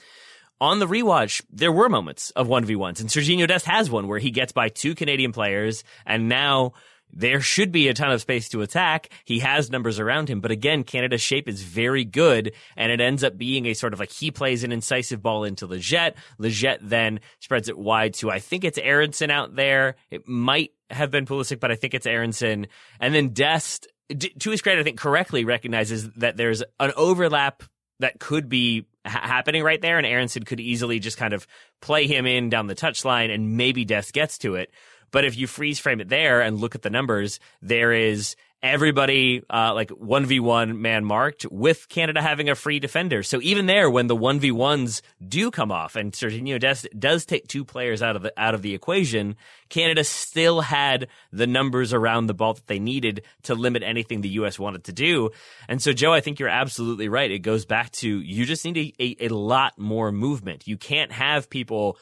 On 0.60 0.80
the 0.80 0.88
rewatch, 0.88 1.42
there 1.48 1.70
were 1.70 1.88
moments 1.88 2.30
of 2.32 2.48
1v1s, 2.48 3.00
and 3.00 3.08
Serginho 3.08 3.46
Dest 3.46 3.66
has 3.66 3.88
one 3.88 4.08
where 4.08 4.18
he 4.18 4.32
gets 4.32 4.50
by 4.52 4.68
two 4.68 4.96
Canadian 4.96 5.32
players, 5.32 5.84
and 6.04 6.28
now 6.28 6.72
there 7.12 7.40
should 7.40 7.72
be 7.72 7.88
a 7.88 7.94
ton 7.94 8.10
of 8.10 8.20
space 8.20 8.48
to 8.50 8.62
attack. 8.62 9.10
He 9.24 9.40
has 9.40 9.70
numbers 9.70 10.00
around 10.00 10.28
him, 10.28 10.40
but 10.40 10.50
again, 10.50 10.82
Canada's 10.84 11.20
shape 11.20 11.48
is 11.48 11.62
very 11.62 12.04
good, 12.04 12.52
and 12.76 12.90
it 12.90 13.00
ends 13.00 13.22
up 13.22 13.36
being 13.36 13.66
a 13.66 13.74
sort 13.74 13.92
of 13.92 14.00
like 14.00 14.10
he 14.10 14.30
plays 14.30 14.64
an 14.64 14.72
incisive 14.72 15.22
ball 15.22 15.44
into 15.44 15.66
Lletget. 15.66 16.14
Lletget 16.40 16.78
then 16.80 17.20
spreads 17.40 17.68
it 17.68 17.78
wide 17.78 18.14
to 18.14 18.30
I 18.30 18.38
think 18.38 18.64
it's 18.64 18.78
Aaronson 18.78 19.30
out 19.30 19.54
there. 19.54 19.96
It 20.10 20.26
might 20.26 20.72
have 20.90 21.10
been 21.10 21.26
Pulisic, 21.26 21.60
but 21.60 21.70
I 21.70 21.74
think 21.74 21.94
it's 21.94 22.06
Aaronson. 22.06 22.66
And 23.00 23.14
then 23.14 23.30
Dest, 23.30 23.88
to 24.10 24.50
his 24.50 24.62
credit, 24.62 24.80
I 24.80 24.84
think 24.84 24.98
correctly 24.98 25.44
recognizes 25.44 26.10
that 26.12 26.36
there's 26.36 26.62
an 26.80 26.92
overlap 26.96 27.62
that 28.00 28.18
could 28.18 28.48
be 28.48 28.86
happening 29.04 29.62
right 29.62 29.80
there, 29.80 29.98
and 29.98 30.06
Aaronson 30.06 30.44
could 30.44 30.60
easily 30.60 30.98
just 30.98 31.16
kind 31.16 31.32
of 31.32 31.46
play 31.80 32.06
him 32.06 32.26
in 32.26 32.50
down 32.50 32.66
the 32.66 32.74
touchline, 32.74 33.32
and 33.32 33.56
maybe 33.56 33.84
Dest 33.84 34.12
gets 34.12 34.38
to 34.38 34.54
it. 34.54 34.70
But 35.12 35.24
if 35.24 35.36
you 35.36 35.46
freeze 35.46 35.78
frame 35.78 36.00
it 36.00 36.08
there 36.08 36.40
and 36.40 36.58
look 36.58 36.74
at 36.74 36.82
the 36.82 36.90
numbers, 36.90 37.38
there 37.60 37.92
is 37.92 38.34
everybody 38.62 39.42
uh, 39.50 39.74
like 39.74 39.88
1v1 39.88 40.78
man 40.78 41.04
marked 41.04 41.44
with 41.50 41.88
Canada 41.88 42.22
having 42.22 42.48
a 42.48 42.54
free 42.54 42.78
defender. 42.78 43.22
So 43.22 43.40
even 43.42 43.66
there, 43.66 43.90
when 43.90 44.06
the 44.06 44.16
1v1s 44.16 45.02
do 45.26 45.50
come 45.50 45.72
off 45.72 45.96
and 45.96 46.12
Serginho 46.12 46.60
Dest 46.60 46.86
does 46.96 47.26
take 47.26 47.48
two 47.48 47.64
players 47.64 48.02
out 48.02 48.14
of 48.14 48.22
the, 48.22 48.32
out 48.36 48.54
of 48.54 48.62
the 48.62 48.74
equation, 48.74 49.36
Canada 49.68 50.04
still 50.04 50.60
had 50.60 51.08
the 51.32 51.46
numbers 51.46 51.92
around 51.92 52.26
the 52.26 52.34
ball 52.34 52.54
that 52.54 52.68
they 52.68 52.78
needed 52.78 53.22
to 53.42 53.54
limit 53.54 53.82
anything 53.82 54.20
the 54.20 54.28
U.S. 54.30 54.58
wanted 54.58 54.84
to 54.84 54.92
do. 54.92 55.30
And 55.68 55.82
so, 55.82 55.92
Joe, 55.92 56.12
I 56.12 56.20
think 56.20 56.38
you're 56.38 56.48
absolutely 56.48 57.08
right. 57.08 57.30
It 57.30 57.40
goes 57.40 57.64
back 57.64 57.90
to 57.92 58.08
you 58.20 58.44
just 58.44 58.64
need 58.64 58.78
a, 58.78 58.94
a, 59.02 59.26
a 59.26 59.28
lot 59.28 59.76
more 59.76 60.12
movement. 60.12 60.68
You 60.68 60.76
can't 60.76 61.10
have 61.10 61.50
people 61.50 61.98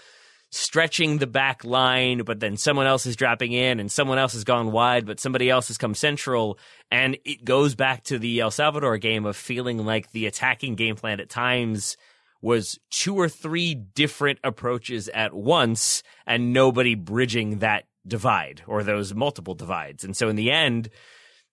stretching 0.50 1.18
the 1.18 1.26
back 1.26 1.64
line, 1.64 2.22
but 2.24 2.40
then 2.40 2.56
someone 2.56 2.86
else 2.86 3.06
is 3.06 3.16
dropping 3.16 3.52
in 3.52 3.78
and 3.78 3.90
someone 3.90 4.18
else 4.18 4.32
has 4.32 4.44
gone 4.44 4.72
wide, 4.72 5.06
but 5.06 5.20
somebody 5.20 5.48
else 5.48 5.68
has 5.68 5.78
come 5.78 5.94
central. 5.94 6.58
And 6.90 7.16
it 7.24 7.44
goes 7.44 7.74
back 7.74 8.04
to 8.04 8.18
the 8.18 8.40
El 8.40 8.50
Salvador 8.50 8.98
game 8.98 9.26
of 9.26 9.36
feeling 9.36 9.84
like 9.84 10.10
the 10.10 10.26
attacking 10.26 10.74
game 10.74 10.96
plan 10.96 11.20
at 11.20 11.28
times 11.28 11.96
was 12.42 12.78
two 12.90 13.16
or 13.16 13.28
three 13.28 13.74
different 13.74 14.38
approaches 14.42 15.08
at 15.10 15.32
once 15.34 16.02
and 16.26 16.52
nobody 16.52 16.94
bridging 16.94 17.58
that 17.58 17.84
divide 18.06 18.62
or 18.66 18.82
those 18.82 19.14
multiple 19.14 19.54
divides. 19.54 20.04
And 20.04 20.16
so 20.16 20.28
in 20.28 20.36
the 20.36 20.50
end, 20.50 20.90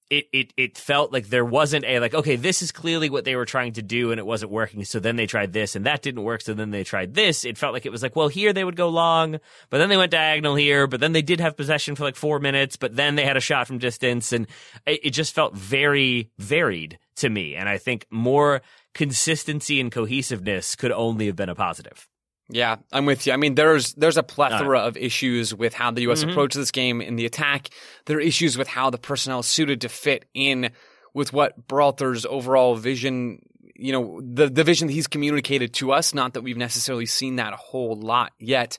it, 0.09 0.27
it 0.31 0.53
it 0.55 0.77
felt 0.77 1.11
like 1.11 1.27
there 1.27 1.45
wasn't 1.45 1.85
a 1.85 1.99
like 1.99 2.13
okay 2.13 2.35
this 2.35 2.61
is 2.61 2.71
clearly 2.71 3.09
what 3.09 3.25
they 3.25 3.35
were 3.35 3.45
trying 3.45 3.73
to 3.73 3.81
do 3.81 4.11
and 4.11 4.19
it 4.19 4.25
wasn't 4.25 4.51
working. 4.51 4.83
So 4.85 4.99
then 4.99 5.15
they 5.15 5.25
tried 5.25 5.53
this 5.53 5.75
and 5.75 5.85
that 5.85 6.01
didn't 6.01 6.23
work. 6.23 6.41
So 6.41 6.53
then 6.53 6.71
they 6.71 6.83
tried 6.83 7.13
this. 7.13 7.45
It 7.45 7.57
felt 7.57 7.73
like 7.73 7.85
it 7.85 7.91
was 7.91 8.03
like 8.03 8.15
well 8.15 8.27
here 8.27 8.53
they 8.53 8.63
would 8.63 8.75
go 8.75 8.89
long 8.89 9.39
but 9.69 9.77
then 9.77 9.89
they 9.89 9.97
went 9.97 10.11
diagonal 10.11 10.55
here 10.55 10.87
but 10.87 10.99
then 10.99 11.13
they 11.13 11.21
did 11.21 11.39
have 11.39 11.57
possession 11.57 11.95
for 11.95 12.03
like 12.03 12.15
four 12.15 12.39
minutes 12.39 12.77
but 12.77 12.95
then 12.95 13.15
they 13.15 13.25
had 13.25 13.37
a 13.37 13.41
shot 13.41 13.67
from 13.67 13.77
distance. 13.77 14.31
And 14.31 14.47
it, 14.85 15.01
it 15.05 15.09
just 15.11 15.33
felt 15.33 15.55
very 15.55 16.31
varied 16.37 16.99
to 17.17 17.29
me. 17.29 17.55
And 17.55 17.67
I 17.67 17.77
think 17.77 18.05
more 18.09 18.61
consistency 18.93 19.79
and 19.79 19.91
cohesiveness 19.91 20.75
could 20.75 20.91
only 20.91 21.27
have 21.27 21.35
been 21.35 21.49
a 21.49 21.55
positive. 21.55 22.07
Yeah, 22.49 22.77
I'm 22.93 23.05
with 23.05 23.27
you. 23.27 23.33
I 23.33 23.37
mean, 23.37 23.55
there's 23.55 23.93
there's 23.95 24.17
a 24.17 24.23
plethora 24.23 24.79
of 24.79 24.95
issues 24.95 25.53
with 25.53 25.73
how 25.73 25.91
the 25.91 26.03
U.S. 26.03 26.21
Mm-hmm. 26.21 26.29
approaches 26.29 26.61
this 26.61 26.71
game 26.71 27.01
in 27.01 27.17
the 27.17 27.25
attack. 27.25 27.69
There 28.05 28.17
are 28.17 28.21
issues 28.21 28.57
with 28.57 28.69
how 28.69 28.89
the 28.89 28.97
personnel 28.97 29.39
is 29.39 29.47
suited 29.47 29.81
to 29.81 29.89
fit 29.89 30.25
in 30.33 30.71
with 31.13 31.33
what 31.33 31.67
Berhalter's 31.67 32.25
overall 32.25 32.75
vision, 32.75 33.41
you 33.75 33.91
know, 33.91 34.21
the 34.21 34.49
the 34.49 34.63
vision 34.63 34.87
that 34.87 34.93
he's 34.93 35.07
communicated 35.07 35.73
to 35.75 35.91
us. 35.91 36.13
Not 36.13 36.33
that 36.33 36.41
we've 36.41 36.57
necessarily 36.57 37.05
seen 37.05 37.35
that 37.35 37.51
a 37.51 37.57
whole 37.57 37.95
lot 37.95 38.31
yet. 38.39 38.77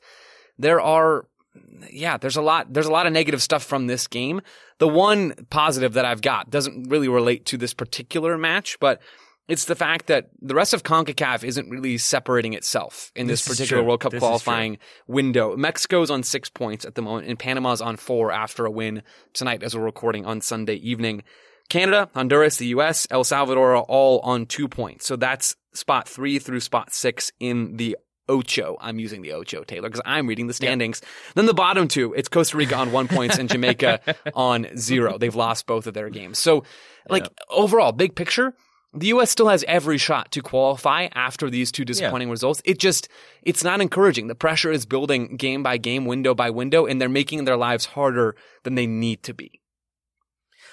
There 0.59 0.81
are, 0.81 1.27
yeah, 1.91 2.17
there's 2.17 2.37
a 2.37 2.43
lot 2.43 2.73
there's 2.73 2.87
a 2.87 2.93
lot 2.93 3.07
of 3.07 3.13
negative 3.13 3.43
stuff 3.43 3.65
from 3.65 3.87
this 3.87 4.07
game. 4.07 4.41
The 4.79 4.89
one 4.89 5.35
positive 5.51 5.93
that 5.95 6.07
I've 6.07 6.23
got 6.23 6.49
doesn't 6.49 6.89
really 6.89 7.09
relate 7.09 7.45
to 7.47 7.59
this 7.59 7.75
particular 7.75 8.39
match, 8.39 8.79
but 8.81 9.03
it's 9.49 9.65
the 9.65 9.75
fact 9.75 10.07
that 10.07 10.29
the 10.41 10.55
rest 10.55 10.75
of 10.75 10.83
CONCACAF 10.83 11.43
isn't 11.43 11.71
really 11.71 11.97
separating 11.97 12.53
itself 12.53 13.11
in 13.17 13.27
this, 13.27 13.45
this 13.45 13.57
particular 13.57 13.83
World 13.83 14.01
Cup 14.01 14.13
this 14.13 14.21
qualifying 14.21 14.79
window. 15.07 15.57
Mexico's 15.57 16.11
on 16.11 16.23
six 16.23 16.51
points 16.51 16.85
at 16.85 16.95
the 16.95 17.03
moment, 17.03 17.29
and 17.29 17.39
Panama's 17.39 17.81
on 17.81 17.97
four 17.97 18.31
after 18.31 18.67
a 18.67 18.71
win 18.71 19.03
tonight 19.33 19.63
as 19.63 19.75
we're 19.75 19.83
recording 19.83 20.27
on 20.27 20.43
Sunday 20.43 20.75
evening. 20.75 21.23
Canada, 21.71 22.11
Honduras, 22.15 22.57
the 22.59 22.67
US, 22.69 23.07
El 23.11 23.25
Salvador 23.25 23.75
are 23.75 23.83
all 23.83 24.21
on 24.21 24.47
two 24.47 24.69
points. 24.69 25.07
So 25.07 25.17
that's 25.17 25.57
spot 25.73 26.09
three 26.09 26.39
through 26.39 26.61
spot 26.61 26.93
six 26.93 27.33
in 27.41 27.77
the 27.77 27.97
Ocho. 28.29 28.77
I'm 28.81 28.99
using 28.99 29.23
the 29.23 29.33
Ocho, 29.33 29.65
Taylor, 29.65 29.89
because 29.89 30.03
I'm 30.05 30.27
reading 30.27 30.47
the 30.47 30.55
standings. 30.55 31.01
Yep. 31.03 31.35
Then 31.35 31.47
the 31.47 31.55
bottom 31.55 31.89
two, 31.89 32.13
it's 32.13 32.29
Costa 32.29 32.57
Rica 32.57 32.77
on 32.77 32.93
one 32.93 33.09
points 33.09 33.39
and 33.39 33.49
Jamaica 33.49 34.01
on 34.35 34.67
zero. 34.77 35.17
They've 35.19 35.35
lost 35.35 35.67
both 35.67 35.87
of 35.87 35.95
their 35.95 36.11
games. 36.11 36.39
So, 36.39 36.65
like, 37.09 37.23
yep. 37.23 37.33
overall, 37.49 37.93
big 37.93 38.15
picture, 38.15 38.55
the 38.95 39.09
US 39.09 39.31
still 39.31 39.49
has 39.49 39.65
every 39.69 39.99
shot 39.99 40.33
to 40.33 40.43
qualify 40.43 41.09
after 41.15 41.51
these 41.51 41.71
two 41.71 41.85
disappointing 41.85 42.29
yeah. 42.29 42.33
results. 42.33 42.63
It 42.65 42.79
just, 42.79 43.09
it's 43.43 43.63
not 43.63 43.81
encouraging. 43.81 44.29
The 44.29 44.35
pressure 44.35 44.71
is 44.71 44.87
building 44.87 45.37
game 45.37 45.63
by 45.63 45.77
game, 45.77 46.05
window 46.07 46.35
by 46.35 46.51
window, 46.51 46.87
and 46.87 47.01
they're 47.01 47.09
making 47.09 47.45
their 47.45 47.57
lives 47.57 47.87
harder 47.87 48.35
than 48.65 48.75
they 48.75 48.87
need 48.87 49.23
to 49.25 49.35
be. 49.35 49.61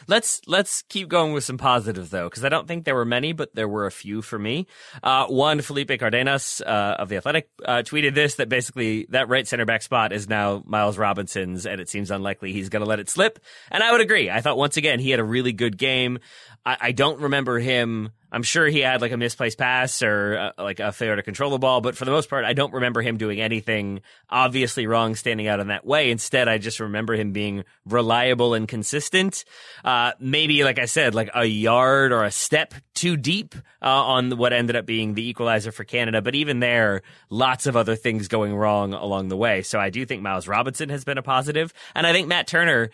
Let's 0.07 0.41
let's 0.47 0.83
keep 0.83 1.07
going 1.07 1.33
with 1.33 1.43
some 1.43 1.57
positives 1.57 2.09
though, 2.09 2.29
because 2.29 2.45
I 2.45 2.49
don't 2.49 2.67
think 2.67 2.85
there 2.85 2.95
were 2.95 3.05
many, 3.05 3.33
but 3.33 3.55
there 3.55 3.67
were 3.67 3.85
a 3.85 3.91
few 3.91 4.21
for 4.21 4.37
me. 4.37 4.67
Uh, 5.01 5.27
one, 5.27 5.61
Felipe 5.61 5.99
Cardenas 5.99 6.61
uh, 6.61 6.95
of 6.99 7.09
the 7.09 7.17
Athletic 7.17 7.49
uh, 7.63 7.83
tweeted 7.83 8.13
this 8.13 8.35
that 8.35 8.49
basically 8.49 9.07
that 9.09 9.29
right 9.29 9.47
center 9.47 9.65
back 9.65 9.81
spot 9.81 10.13
is 10.13 10.29
now 10.29 10.63
Miles 10.65 10.97
Robinson's, 10.97 11.65
and 11.65 11.81
it 11.81 11.89
seems 11.89 12.11
unlikely 12.11 12.53
he's 12.53 12.69
going 12.69 12.83
to 12.83 12.89
let 12.89 12.99
it 12.99 13.09
slip. 13.09 13.39
And 13.71 13.83
I 13.83 13.91
would 13.91 14.01
agree. 14.01 14.29
I 14.29 14.41
thought 14.41 14.57
once 14.57 14.77
again 14.77 14.99
he 14.99 15.09
had 15.11 15.19
a 15.19 15.23
really 15.23 15.53
good 15.53 15.77
game. 15.77 16.19
I, 16.65 16.77
I 16.81 16.91
don't 16.91 17.19
remember 17.19 17.59
him. 17.59 18.11
I'm 18.31 18.43
sure 18.43 18.67
he 18.67 18.79
had 18.79 19.01
like 19.01 19.11
a 19.11 19.17
misplaced 19.17 19.57
pass 19.57 20.01
or 20.01 20.51
uh, 20.57 20.63
like 20.63 20.79
a 20.79 20.91
failure 20.91 21.15
to 21.15 21.23
control 21.23 21.51
the 21.51 21.59
ball, 21.59 21.81
but 21.81 21.95
for 21.95 22.05
the 22.05 22.11
most 22.11 22.29
part, 22.29 22.45
I 22.45 22.53
don't 22.53 22.73
remember 22.73 23.01
him 23.01 23.17
doing 23.17 23.39
anything 23.39 24.01
obviously 24.29 24.87
wrong 24.87 25.15
standing 25.15 25.47
out 25.47 25.59
in 25.59 25.67
that 25.67 25.85
way. 25.85 26.11
Instead, 26.11 26.47
I 26.47 26.57
just 26.57 26.79
remember 26.79 27.13
him 27.13 27.31
being 27.31 27.63
reliable 27.85 28.53
and 28.53 28.67
consistent. 28.67 29.45
Uh, 29.83 30.11
maybe, 30.19 30.63
like 30.63 30.79
I 30.79 30.85
said, 30.85 31.15
like 31.15 31.29
a 31.33 31.45
yard 31.45 32.11
or 32.11 32.23
a 32.23 32.31
step 32.31 32.73
too 32.93 33.17
deep 33.17 33.55
uh, 33.81 33.85
on 33.85 34.37
what 34.37 34.53
ended 34.53 34.75
up 34.75 34.85
being 34.85 35.13
the 35.13 35.27
equalizer 35.27 35.71
for 35.71 35.83
Canada. 35.83 36.21
But 36.21 36.35
even 36.35 36.59
there, 36.59 37.03
lots 37.29 37.67
of 37.67 37.75
other 37.75 37.95
things 37.95 38.27
going 38.27 38.55
wrong 38.55 38.93
along 38.93 39.27
the 39.27 39.37
way. 39.37 39.61
So 39.61 39.79
I 39.79 39.89
do 39.89 40.05
think 40.05 40.21
Miles 40.21 40.47
Robinson 40.47 40.89
has 40.89 41.03
been 41.03 41.17
a 41.17 41.23
positive, 41.23 41.73
and 41.93 42.07
I 42.07 42.13
think 42.13 42.27
Matt 42.27 42.47
Turner 42.47 42.89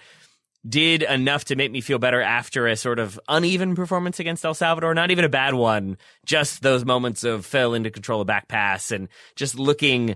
did 0.67 1.03
enough 1.03 1.45
to 1.45 1.55
make 1.55 1.71
me 1.71 1.81
feel 1.81 1.99
better 1.99 2.21
after 2.21 2.67
a 2.67 2.75
sort 2.75 2.99
of 2.99 3.19
uneven 3.27 3.75
performance 3.75 4.19
against 4.19 4.45
El 4.45 4.53
Salvador. 4.53 4.93
Not 4.93 5.11
even 5.11 5.25
a 5.25 5.29
bad 5.29 5.53
one, 5.53 5.97
just 6.25 6.61
those 6.61 6.85
moments 6.85 7.23
of 7.23 7.45
fell 7.45 7.73
into 7.73 7.89
control 7.89 8.21
of 8.21 8.27
back 8.27 8.47
pass 8.47 8.91
and 8.91 9.07
just 9.35 9.57
looking 9.57 10.15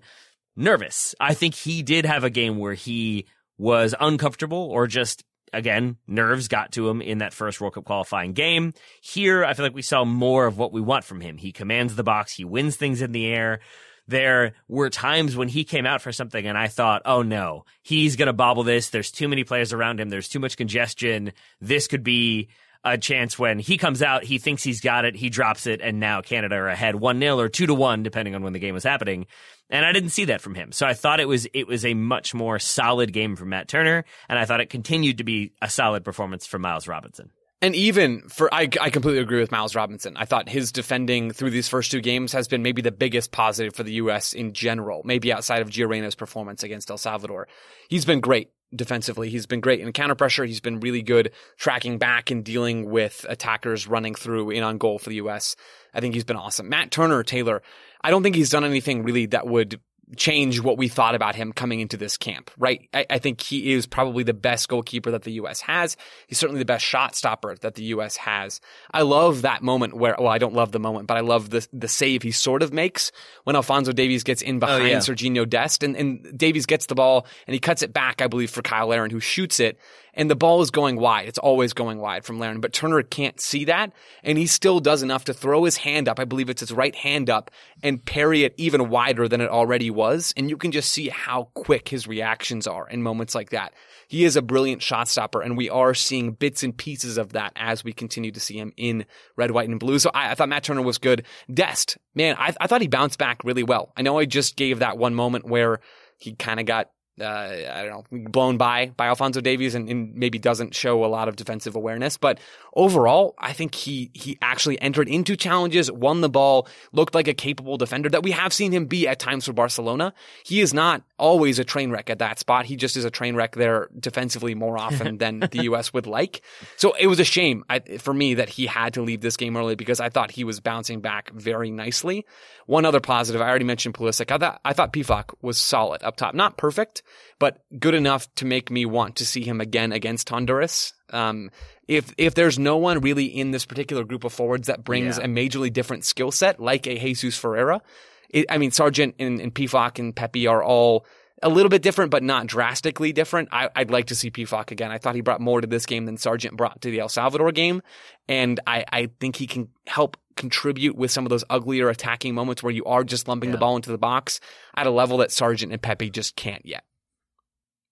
nervous. 0.55 1.15
I 1.19 1.33
think 1.33 1.55
he 1.55 1.81
did 1.81 2.05
have 2.05 2.23
a 2.23 2.29
game 2.29 2.57
where 2.57 2.73
he 2.75 3.25
was 3.57 3.95
uncomfortable 3.99 4.69
or 4.71 4.87
just 4.87 5.23
again, 5.53 5.97
nerves 6.05 6.47
got 6.47 6.73
to 6.73 6.89
him 6.89 7.01
in 7.01 7.19
that 7.19 7.33
first 7.33 7.61
World 7.61 7.73
Cup 7.73 7.85
qualifying 7.85 8.33
game. 8.33 8.73
Here, 9.01 9.45
I 9.45 9.53
feel 9.53 9.65
like 9.65 9.73
we 9.73 9.81
saw 9.81 10.03
more 10.03 10.45
of 10.45 10.57
what 10.57 10.73
we 10.73 10.81
want 10.81 11.05
from 11.05 11.21
him. 11.21 11.37
He 11.37 11.51
commands 11.51 11.95
the 11.95 12.03
box. 12.03 12.33
He 12.33 12.43
wins 12.43 12.75
things 12.75 13.01
in 13.01 13.13
the 13.13 13.27
air. 13.27 13.61
There 14.07 14.53
were 14.67 14.89
times 14.89 15.35
when 15.35 15.47
he 15.47 15.63
came 15.63 15.85
out 15.85 16.01
for 16.01 16.11
something 16.11 16.45
and 16.45 16.57
I 16.57 16.67
thought, 16.67 17.01
oh 17.05 17.21
no, 17.21 17.65
he's 17.81 18.15
going 18.15 18.27
to 18.27 18.33
bobble 18.33 18.63
this. 18.63 18.89
There's 18.89 19.11
too 19.11 19.27
many 19.27 19.43
players 19.43 19.73
around 19.73 19.99
him. 19.99 20.09
There's 20.09 20.29
too 20.29 20.39
much 20.39 20.57
congestion. 20.57 21.33
This 21.59 21.87
could 21.87 22.03
be 22.03 22.49
a 22.85 22.97
chance 22.99 23.37
when 23.39 23.57
he 23.57 23.77
comes 23.77 24.03
out, 24.03 24.23
he 24.23 24.37
thinks 24.37 24.61
he's 24.61 24.79
got 24.79 25.05
it, 25.05 25.15
he 25.15 25.29
drops 25.29 25.65
it, 25.65 25.81
and 25.81 25.99
now 25.99 26.21
Canada 26.21 26.55
are 26.55 26.67
ahead 26.67 26.95
1 26.95 27.19
0 27.19 27.39
or 27.39 27.49
2 27.49 27.65
to 27.65 27.73
1, 27.73 28.03
depending 28.03 28.35
on 28.35 28.43
when 28.43 28.53
the 28.53 28.59
game 28.59 28.75
was 28.75 28.83
happening. 28.83 29.25
And 29.71 29.83
I 29.83 29.91
didn't 29.91 30.11
see 30.11 30.25
that 30.25 30.41
from 30.41 30.53
him. 30.53 30.71
So 30.71 30.85
I 30.85 30.93
thought 30.93 31.19
it 31.19 31.27
was 31.27 31.47
it 31.53 31.67
was 31.67 31.83
a 31.83 31.95
much 31.95 32.35
more 32.35 32.59
solid 32.59 33.11
game 33.11 33.35
from 33.35 33.49
Matt 33.49 33.67
Turner, 33.67 34.05
and 34.29 34.37
I 34.37 34.45
thought 34.45 34.61
it 34.61 34.69
continued 34.69 35.17
to 35.17 35.23
be 35.23 35.51
a 35.61 35.69
solid 35.69 36.05
performance 36.05 36.45
from 36.45 36.61
Miles 36.61 36.87
Robinson. 36.87 37.31
And 37.61 37.73
even 37.73 38.21
for, 38.27 38.53
I, 38.53 38.69
I 38.81 38.89
completely 38.89 39.21
agree 39.21 39.39
with 39.39 39.51
Miles 39.51 39.75
Robinson. 39.75 40.17
I 40.17 40.25
thought 40.25 40.49
his 40.49 40.71
defending 40.71 41.31
through 41.31 41.51
these 41.51 41.69
first 41.69 41.89
two 41.89 42.01
games 42.01 42.33
has 42.33 42.47
been 42.47 42.61
maybe 42.61 42.81
the 42.81 42.91
biggest 42.91 43.31
positive 43.31 43.73
for 43.73 43.83
the 43.83 43.93
U.S. 43.93 44.33
in 44.33 44.53
general, 44.53 45.01
maybe 45.05 45.31
outside 45.31 45.61
of 45.61 45.69
Gio 45.69 45.87
Reyna's 45.87 46.15
performance 46.15 46.63
against 46.63 46.91
El 46.91 46.97
Salvador. 46.97 47.47
He's 47.89 48.05
been 48.05 48.19
great 48.19 48.51
defensively. 48.75 49.29
He's 49.29 49.45
been 49.45 49.61
great 49.61 49.79
in 49.79 49.91
counter 49.93 50.15
pressure. 50.15 50.43
He's 50.43 50.59
been 50.59 50.79
really 50.79 51.01
good 51.01 51.31
tracking 51.57 51.97
back 51.97 52.29
and 52.29 52.43
dealing 52.43 52.89
with 52.89 53.25
attackers 53.29 53.87
running 53.87 54.15
through 54.15 54.51
in 54.51 54.63
on 54.63 54.77
goal 54.77 54.99
for 54.99 55.09
the 55.09 55.15
U.S. 55.17 55.55
I 55.93 56.01
think 56.01 56.13
he's 56.13 56.23
been 56.25 56.35
awesome. 56.35 56.69
Matt 56.69 56.91
Turner, 56.91 57.23
Taylor, 57.23 57.61
I 58.01 58.11
don't 58.11 58.21
think 58.21 58.35
he's 58.35 58.49
done 58.49 58.65
anything 58.65 59.03
really 59.03 59.27
that 59.27 59.47
would 59.47 59.79
change 60.15 60.61
what 60.61 60.77
we 60.77 60.87
thought 60.87 61.15
about 61.15 61.35
him 61.35 61.51
coming 61.51 61.79
into 61.79 61.97
this 61.97 62.15
camp, 62.15 62.51
right? 62.57 62.87
I, 62.93 63.05
I, 63.09 63.17
think 63.17 63.41
he 63.41 63.73
is 63.73 63.87
probably 63.87 64.23
the 64.23 64.33
best 64.33 64.69
goalkeeper 64.69 65.09
that 65.11 65.23
the 65.23 65.31
U.S. 65.33 65.61
has. 65.61 65.97
He's 66.27 66.37
certainly 66.37 66.59
the 66.59 66.65
best 66.65 66.85
shot 66.85 67.15
stopper 67.15 67.55
that 67.61 67.73
the 67.75 67.83
U.S. 67.85 68.15
has. 68.17 68.61
I 68.91 69.01
love 69.01 69.41
that 69.41 69.63
moment 69.63 69.95
where, 69.95 70.15
well, 70.19 70.27
I 70.27 70.37
don't 70.37 70.53
love 70.53 70.71
the 70.71 70.79
moment, 70.79 71.07
but 71.07 71.17
I 71.17 71.21
love 71.21 71.49
the 71.49 71.67
the 71.73 71.87
save 71.87 72.21
he 72.21 72.31
sort 72.31 72.61
of 72.61 72.71
makes 72.71 73.11
when 73.45 73.55
Alfonso 73.55 73.91
Davies 73.91 74.23
gets 74.23 74.41
in 74.41 74.57
oh, 74.57 74.59
behind 74.59 74.83
oh, 74.83 74.87
yeah. 74.87 74.97
Serginho 74.97 75.49
Dest, 75.49 75.81
and, 75.81 75.95
and 75.95 76.37
Davies 76.37 76.67
gets 76.67 76.85
the 76.85 76.95
ball 76.95 77.25
and 77.47 77.53
he 77.53 77.59
cuts 77.59 77.81
it 77.81 77.91
back, 77.91 78.21
I 78.21 78.27
believe, 78.27 78.51
for 78.51 78.61
Cyle 78.67 78.87
Larin, 78.87 79.11
who 79.11 79.19
shoots 79.19 79.59
it 79.59 79.79
and 80.15 80.29
the 80.29 80.35
ball 80.35 80.61
is 80.61 80.71
going 80.71 80.95
wide. 80.95 81.27
It's 81.27 81.37
always 81.37 81.73
going 81.73 81.99
wide 81.99 82.25
from 82.25 82.39
Larin, 82.39 82.61
but 82.61 82.73
Turner 82.73 83.03
can't 83.03 83.39
see 83.39 83.65
that, 83.65 83.91
and 84.23 84.37
he 84.37 84.47
still 84.47 84.79
does 84.79 85.03
enough 85.03 85.25
to 85.25 85.33
throw 85.33 85.65
his 85.65 85.77
hand 85.77 86.07
up. 86.07 86.19
I 86.19 86.25
believe 86.25 86.49
it's 86.49 86.61
his 86.61 86.71
right 86.71 86.95
hand 86.95 87.29
up 87.29 87.51
and 87.83 88.03
parry 88.03 88.43
it 88.43 88.55
even 88.57 88.89
wider 88.89 89.27
than 89.27 89.41
it 89.41 89.49
already 89.49 89.89
was. 89.91 90.33
And 90.37 90.49
you 90.49 90.57
can 90.57 90.71
just 90.71 90.91
see 90.91 91.09
how 91.09 91.49
quick 91.53 91.89
his 91.89 92.07
reactions 92.07 92.65
are 92.65 92.87
in 92.87 93.03
moments 93.03 93.35
like 93.35 93.49
that. 93.49 93.73
He 94.07 94.23
is 94.23 94.35
a 94.35 94.41
brilliant 94.41 94.81
shot 94.81 95.07
stopper, 95.07 95.41
and 95.41 95.57
we 95.57 95.69
are 95.69 95.93
seeing 95.93 96.31
bits 96.31 96.63
and 96.63 96.75
pieces 96.75 97.17
of 97.17 97.33
that 97.33 97.53
as 97.55 97.83
we 97.83 97.91
continue 97.91 98.31
to 98.31 98.39
see 98.39 98.57
him 98.57 98.71
in 98.77 99.05
red, 99.35 99.51
white, 99.51 99.69
and 99.69 99.79
blue. 99.79 99.99
So 99.99 100.11
I, 100.13 100.31
I 100.31 100.35
thought 100.35 100.49
Matt 100.49 100.63
Turner 100.63 100.81
was 100.81 100.97
good. 100.97 101.25
Dest, 101.53 101.97
man, 102.13 102.35
I, 102.39 102.53
I 102.59 102.67
thought 102.67 102.81
he 102.81 102.87
bounced 102.87 103.19
back 103.19 103.43
really 103.43 103.63
well. 103.63 103.91
I 103.97 104.01
know 104.01 104.17
I 104.17 104.25
just 104.25 104.55
gave 104.55 104.79
that 104.79 104.97
one 104.97 105.15
moment 105.15 105.45
where 105.45 105.79
he 106.17 106.33
kind 106.33 106.59
of 106.59 106.65
got 106.65 106.89
uh, 107.19 107.23
I 107.23 107.85
don't 107.85 108.11
know, 108.11 108.29
blown 108.29 108.57
by 108.57 108.87
by 108.97 109.07
Alfonso 109.07 109.39
Davies 109.39 109.73
and, 109.73 109.89
and, 109.89 110.15
maybe 110.15 110.37
doesn't 110.37 110.75
show 110.75 111.05
a 111.05 111.07
lot 111.07 111.29
of 111.29 111.37
defensive 111.37 111.75
awareness. 111.75 112.17
But 112.17 112.39
overall, 112.73 113.35
I 113.37 113.53
think 113.53 113.73
he 113.73 114.11
he 114.13 114.37
actually 114.41 114.81
entered 114.81 115.07
into 115.07 115.37
challenges, 115.37 115.89
won 115.89 116.19
the 116.19 116.29
ball, 116.29 116.67
looked 116.91 117.15
like 117.15 117.29
a 117.29 117.33
capable 117.33 117.77
defender 117.77 118.09
that 118.09 118.21
we 118.21 118.31
have 118.31 118.51
seen 118.51 118.73
him 118.73 118.85
be 118.85 119.07
at 119.07 119.17
times 119.17 119.45
for 119.45 119.53
Barcelona. 119.53 120.13
He 120.43 120.59
is 120.59 120.73
not 120.73 121.03
always 121.17 121.57
a 121.57 121.63
train 121.63 121.89
wreck 121.89 122.09
at 122.09 122.19
that 122.19 122.37
spot. 122.37 122.65
He 122.65 122.75
just 122.75 122.97
is 122.97 123.05
a 123.05 123.09
train 123.09 123.35
wreck 123.35 123.55
there 123.55 123.87
defensively 123.97 124.53
more 124.53 124.77
often 124.77 125.17
than 125.19 125.39
the 125.39 125.63
U.S. 125.63 125.93
would 125.93 126.07
like. 126.07 126.41
So 126.75 126.93
it 126.99 127.07
was 127.07 127.21
a 127.21 127.23
shame 127.23 127.63
I, 127.69 127.79
for 127.79 128.13
me 128.13 128.33
that 128.33 128.49
he 128.49 128.65
had 128.65 128.93
to 128.95 129.01
leave 129.01 129.21
this 129.21 129.37
game 129.37 129.55
early 129.55 129.75
because 129.75 130.01
I 130.01 130.09
thought 130.09 130.31
he 130.31 130.43
was 130.43 130.59
bouncing 130.59 130.99
back 130.99 131.31
very 131.31 131.71
nicely. 131.71 132.25
One 132.65 132.83
other 132.83 132.99
positive, 132.99 133.41
I 133.41 133.47
already 133.47 133.63
mentioned 133.63 133.95
Pulisic. 133.95 134.31
I 134.31 134.37
thought 134.37 134.59
I 134.65 134.73
thought 134.73 134.91
Pefok 134.91 135.33
was 135.41 135.57
solid 135.57 136.03
up 136.03 136.17
top, 136.17 136.35
not 136.35 136.57
perfect 136.57 137.03
but 137.39 137.63
good 137.79 137.93
enough 137.93 138.33
to 138.35 138.45
make 138.45 138.69
me 138.69 138.85
want 138.85 139.15
to 139.17 139.25
see 139.25 139.43
him 139.43 139.61
again 139.61 139.91
against 139.91 140.29
Honduras. 140.29 140.93
Um, 141.11 141.51
if 141.87 142.13
if 142.17 142.35
there's 142.35 142.57
no 142.57 142.77
one 142.77 142.99
really 142.99 143.25
in 143.25 143.51
this 143.51 143.65
particular 143.65 144.03
group 144.03 144.23
of 144.23 144.33
forwards 144.33 144.67
that 144.67 144.83
brings 144.83 145.17
yeah. 145.17 145.25
a 145.25 145.27
majorly 145.27 145.71
different 145.71 146.05
skill 146.05 146.31
set, 146.31 146.59
like 146.59 146.87
a 146.87 146.97
Jesus 146.97 147.37
Ferreira, 147.37 147.81
it, 148.29 148.45
I 148.49 148.57
mean 148.57 148.71
Sargent 148.71 149.15
and, 149.19 149.39
and 149.39 149.53
and 149.55 150.15
Pepi 150.15 150.47
are 150.47 150.63
all 150.63 151.05
a 151.43 151.49
little 151.49 151.69
bit 151.69 151.81
different, 151.81 152.11
but 152.11 152.23
not 152.23 152.47
drastically 152.47 153.11
different. 153.11 153.49
I, 153.51 153.69
would 153.77 153.91
like 153.91 154.07
to 154.07 154.15
see 154.15 154.31
Pefok 154.31 154.71
again. 154.71 154.91
I 154.91 154.97
thought 154.97 155.15
he 155.15 155.21
brought 155.21 155.41
more 155.41 155.61
to 155.61 155.67
this 155.67 155.85
game 155.85 156.05
than 156.05 156.17
Sargent 156.17 156.55
brought 156.55 156.81
to 156.81 156.89
the 156.89 156.99
El 156.99 157.09
Salvador 157.09 157.51
game, 157.51 157.81
and 158.27 158.59
I, 158.65 158.85
I 158.91 159.09
think 159.19 159.35
he 159.35 159.45
can 159.45 159.69
help 159.85 160.17
contribute 160.35 160.95
with 160.95 161.11
some 161.11 161.25
of 161.25 161.29
those 161.29 161.43
uglier 161.49 161.89
attacking 161.89 162.35
moments 162.35 162.63
where 162.63 162.71
you 162.71 162.83
are 162.85 163.03
just 163.03 163.27
lumping 163.27 163.49
yeah. 163.49 163.55
the 163.55 163.59
ball 163.59 163.75
into 163.75 163.91
the 163.91 163.97
box 163.97 164.39
at 164.75 164.87
a 164.87 164.91
level 164.91 165.17
that 165.17 165.31
Sargent 165.31 165.71
and 165.71 165.81
Pepi 165.81 166.09
just 166.09 166.35
can't 166.35 166.65
yet. 166.65 166.83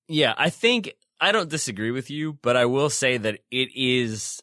Yeah, 0.08 0.34
I 0.38 0.50
think 0.50 0.94
I 1.20 1.32
don't 1.32 1.50
disagree 1.50 1.92
with 1.92 2.10
you, 2.10 2.38
but 2.42 2.58
I 2.58 2.66
will 2.66 2.90
say 2.90 3.18
that 3.18 3.40
it 3.50 3.70
is 3.76 4.42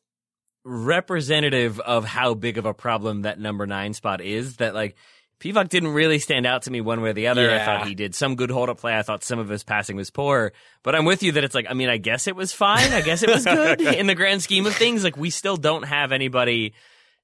representative 0.64 1.80
of 1.80 2.04
how 2.04 2.34
big 2.34 2.58
of 2.58 2.66
a 2.66 2.74
problem 2.74 3.22
that 3.22 3.38
number 3.38 3.66
nine 3.66 3.94
spot 3.94 4.20
is. 4.20 4.56
That 4.56 4.74
like 4.74 4.96
Pefok 5.40 5.68
didn't 5.68 5.90
really 5.90 6.18
stand 6.18 6.46
out 6.46 6.62
to 6.62 6.70
me 6.70 6.80
one 6.80 7.00
way 7.00 7.10
or 7.10 7.12
the 7.14 7.28
other. 7.28 7.48
Yeah. 7.48 7.62
I 7.62 7.64
thought 7.64 7.86
he 7.86 7.94
did 7.94 8.14
some 8.14 8.36
good 8.36 8.50
hold 8.50 8.68
up 8.68 8.78
play. 8.78 8.96
I 8.96 9.02
thought 9.02 9.24
some 9.24 9.38
of 9.38 9.48
his 9.48 9.64
passing 9.64 9.96
was 9.96 10.10
poor, 10.10 10.52
but 10.82 10.94
I'm 10.94 11.06
with 11.06 11.22
you 11.22 11.32
that 11.32 11.44
it's 11.44 11.54
like 11.54 11.66
I 11.68 11.74
mean 11.74 11.88
I 11.88 11.96
guess 11.96 12.26
it 12.26 12.36
was 12.36 12.52
fine. 12.52 12.92
I 12.92 13.00
guess 13.00 13.22
it 13.22 13.30
was 13.30 13.44
good 13.44 13.80
in 13.80 14.06
the 14.06 14.14
grand 14.14 14.42
scheme 14.42 14.66
of 14.66 14.74
things. 14.74 15.02
Like 15.02 15.16
we 15.16 15.30
still 15.30 15.56
don't 15.56 15.84
have 15.84 16.12
anybody 16.12 16.74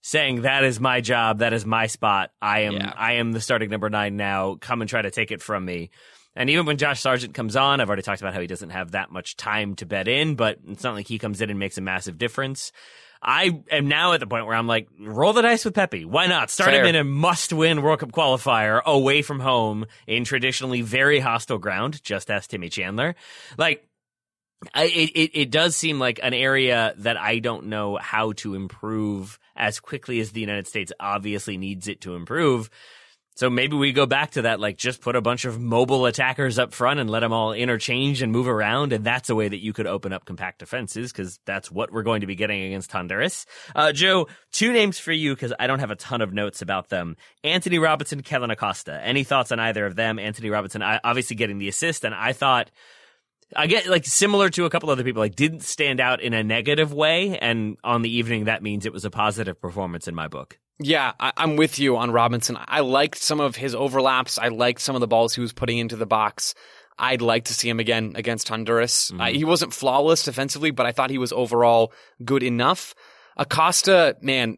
saying 0.03 0.43
that 0.43 0.65
is 0.65 0.81
my 0.81 1.01
job, 1.01 1.41
that 1.41 1.53
is 1.53 1.67
my 1.67 1.89
spot. 1.89 2.31
I 2.41 2.61
am 2.61 2.75
yeah. 2.75 2.93
I 2.97 3.15
am 3.15 3.33
the 3.33 3.41
starting 3.41 3.71
number 3.71 3.91
nine 3.91 4.17
now. 4.17 4.57
Come 4.61 4.81
and 4.81 4.89
try 4.89 5.03
to 5.03 5.11
take 5.11 5.31
it 5.31 5.43
from 5.43 5.65
me. 5.65 5.91
And 6.37 6.51
even 6.51 6.67
when 6.67 6.77
Josh 6.77 7.01
Sargent 7.01 7.35
comes 7.35 7.57
on, 7.57 7.81
I've 7.81 7.89
already 7.89 8.03
talked 8.03 8.21
about 8.21 8.35
how 8.35 8.41
he 8.41 8.47
doesn't 8.47 8.71
have 8.71 8.93
that 8.93 9.11
much 9.11 9.37
time 9.37 9.75
to 9.77 9.87
bet 9.87 10.07
in, 10.07 10.35
but 10.35 10.59
it's 10.69 10.85
not 10.85 10.95
like 10.95 11.09
he 11.09 11.19
comes 11.19 11.41
in 11.41 11.49
and 11.49 11.59
makes 11.59 11.79
a 11.79 11.81
massive 11.81 12.19
difference. 12.19 12.73
I 13.23 13.63
am 13.71 13.89
now 13.89 14.13
at 14.13 14.21
the 14.21 14.27
point 14.27 14.47
where 14.47 14.55
I'm 14.55 14.67
like, 14.67 14.89
roll 15.01 15.33
the 15.33 15.43
dice 15.43 15.65
with 15.65 15.75
Pepi. 15.75 16.05
Why 16.05 16.27
not? 16.27 16.51
Start 16.51 16.71
Fair. 16.71 16.81
him 16.81 16.87
in 16.87 16.95
a 16.95 17.05
must 17.05 17.53
win 17.53 17.81
World 17.83 18.01
Cup 18.01 18.13
qualifier 18.13 18.83
away 18.85 19.23
from 19.23 19.41
home 19.41 19.87
in 20.07 20.25
traditionally 20.25 20.83
very 20.83 21.19
hostile 21.19 21.59
ground. 21.59 22.03
Just 22.05 22.31
ask 22.31 22.51
Timmy 22.51 22.69
Chandler. 22.69 23.17
Like, 23.57 23.89
I, 24.75 24.85
it, 24.85 25.31
it 25.35 25.51
does 25.51 25.75
seem 25.77 25.99
like 25.99 26.21
an 26.23 26.35
area 26.35 26.95
that 26.99 27.17
I 27.17 27.39
don't 27.39 27.67
know 27.67 27.97
how 27.97 28.33
to 28.33 28.55
improve 28.55 29.39
as 29.55 29.81
quickly 29.81 30.21
as 30.21 30.33
the 30.33 30.41
United 30.41 30.67
States 30.67 30.93
obviously 31.01 31.57
needs 31.57 31.89
it 31.89 32.03
to 32.03 32.15
improve. 32.15 32.71
So 33.37 33.51
maybe 33.51 33.77
we 33.77 33.93
go 33.93 34.07
back 34.07 34.31
to 34.33 34.43
that, 34.43 34.61
like 34.61 34.79
just 34.79 35.03
put 35.03 35.15
a 35.15 35.21
bunch 35.21 35.45
of 35.45 35.61
mobile 35.61 36.07
attackers 36.07 36.59
up 36.59 36.73
front 36.73 37.01
and 37.01 37.11
let 37.11 37.21
them 37.21 37.35
all 37.35 37.53
interchange 37.53 38.23
and 38.23 38.33
move 38.33 38.49
around. 38.49 38.95
And 38.95 39.05
that's 39.05 39.29
a 39.29 39.35
way 39.35 39.47
that 39.47 39.63
you 39.63 39.75
could 39.75 39.87
open 39.87 40.15
up 40.15 40.25
compact 40.25 40.61
defenses 40.61 41.13
because 41.13 41.39
that's 41.45 41.71
what 41.71 41.93
we're 41.93 42.03
going 42.03 42.23
to 42.23 42.27
be 42.27 42.35
getting 42.35 42.63
against 42.63 42.91
Honduras. 42.91 43.45
Uh, 43.75 43.93
Joe, 43.93 44.29
two 44.53 44.73
names 44.73 44.99
for 44.99 45.13
you 45.13 45.35
because 45.35 45.53
I 45.61 45.67
don't 45.67 45.81
have 45.81 45.91
a 45.91 45.97
ton 45.97 46.23
of 46.23 46.33
notes 46.33 46.63
about 46.63 46.89
them. 46.89 47.15
Antonee 47.45 47.77
Robinson, 47.77 48.23
Kellyn 48.23 48.51
Acosta. 48.51 48.99
Any 49.05 49.23
thoughts 49.23 49.53
on 49.53 49.61
either 49.61 49.85
of 49.85 49.97
them? 49.97 50.19
Antonee 50.19 50.49
Robinson, 50.49 50.83
obviously 50.83 51.37
getting 51.37 51.59
the 51.59 51.69
assist. 51.69 52.05
And 52.05 52.15
I 52.15 52.33
thought, 52.33 52.71
I 53.55 53.67
get 53.67 53.87
like 53.87 54.07
similar 54.07 54.49
to 54.49 54.65
a 54.65 54.71
couple 54.71 54.89
other 54.89 55.05
people, 55.05 55.21
like 55.21 55.37
didn't 55.37 55.61
stand 55.61 56.01
out 56.01 56.23
in 56.23 56.33
a 56.33 56.43
negative 56.43 56.95
way. 56.95 57.39
And 57.39 57.77
on 57.85 58.01
the 58.01 58.17
evening, 58.17 58.45
that 58.45 58.63
means 58.63 58.87
it 58.87 58.95
was 58.95 59.05
a 59.05 59.11
positive 59.11 59.61
performance 59.61 60.09
in 60.09 60.15
my 60.15 60.27
book. 60.27 60.59
Yeah, 60.79 61.13
I, 61.19 61.33
am 61.39 61.57
with 61.57 61.79
you 61.79 61.97
on 61.97 62.11
Robinson. 62.11 62.59
I 62.61 62.81
liked 62.81 63.19
some 63.19 63.41
of 63.41 63.57
his 63.57 63.75
overlaps. 63.75 64.39
I 64.39 64.49
liked 64.49 64.81
some 64.81 64.95
of 64.95 65.01
the 65.01 65.07
balls 65.07 65.35
he 65.35 65.41
was 65.41 65.53
putting 65.53 65.79
into 65.79 65.97
the 65.97 66.07
box. 66.07 66.55
I'd 66.99 67.23
like 67.23 67.45
to 67.47 67.55
see 67.55 67.69
him 67.69 67.81
again 67.81 68.13
against 68.15 68.49
Honduras. 68.49 69.11
Mm-hmm. 69.11 69.21
Uh, 69.21 69.27
he 69.27 69.45
wasn't 69.45 69.73
flawless 69.73 70.25
defensively, 70.25 70.71
but 70.71 70.87
I 70.87 70.93
thought 70.93 71.11
he 71.11 71.19
was 71.19 71.33
overall 71.33 71.93
good 72.25 72.43
enough. 72.43 72.95
Acosta, 73.39 74.17
man, 74.23 74.57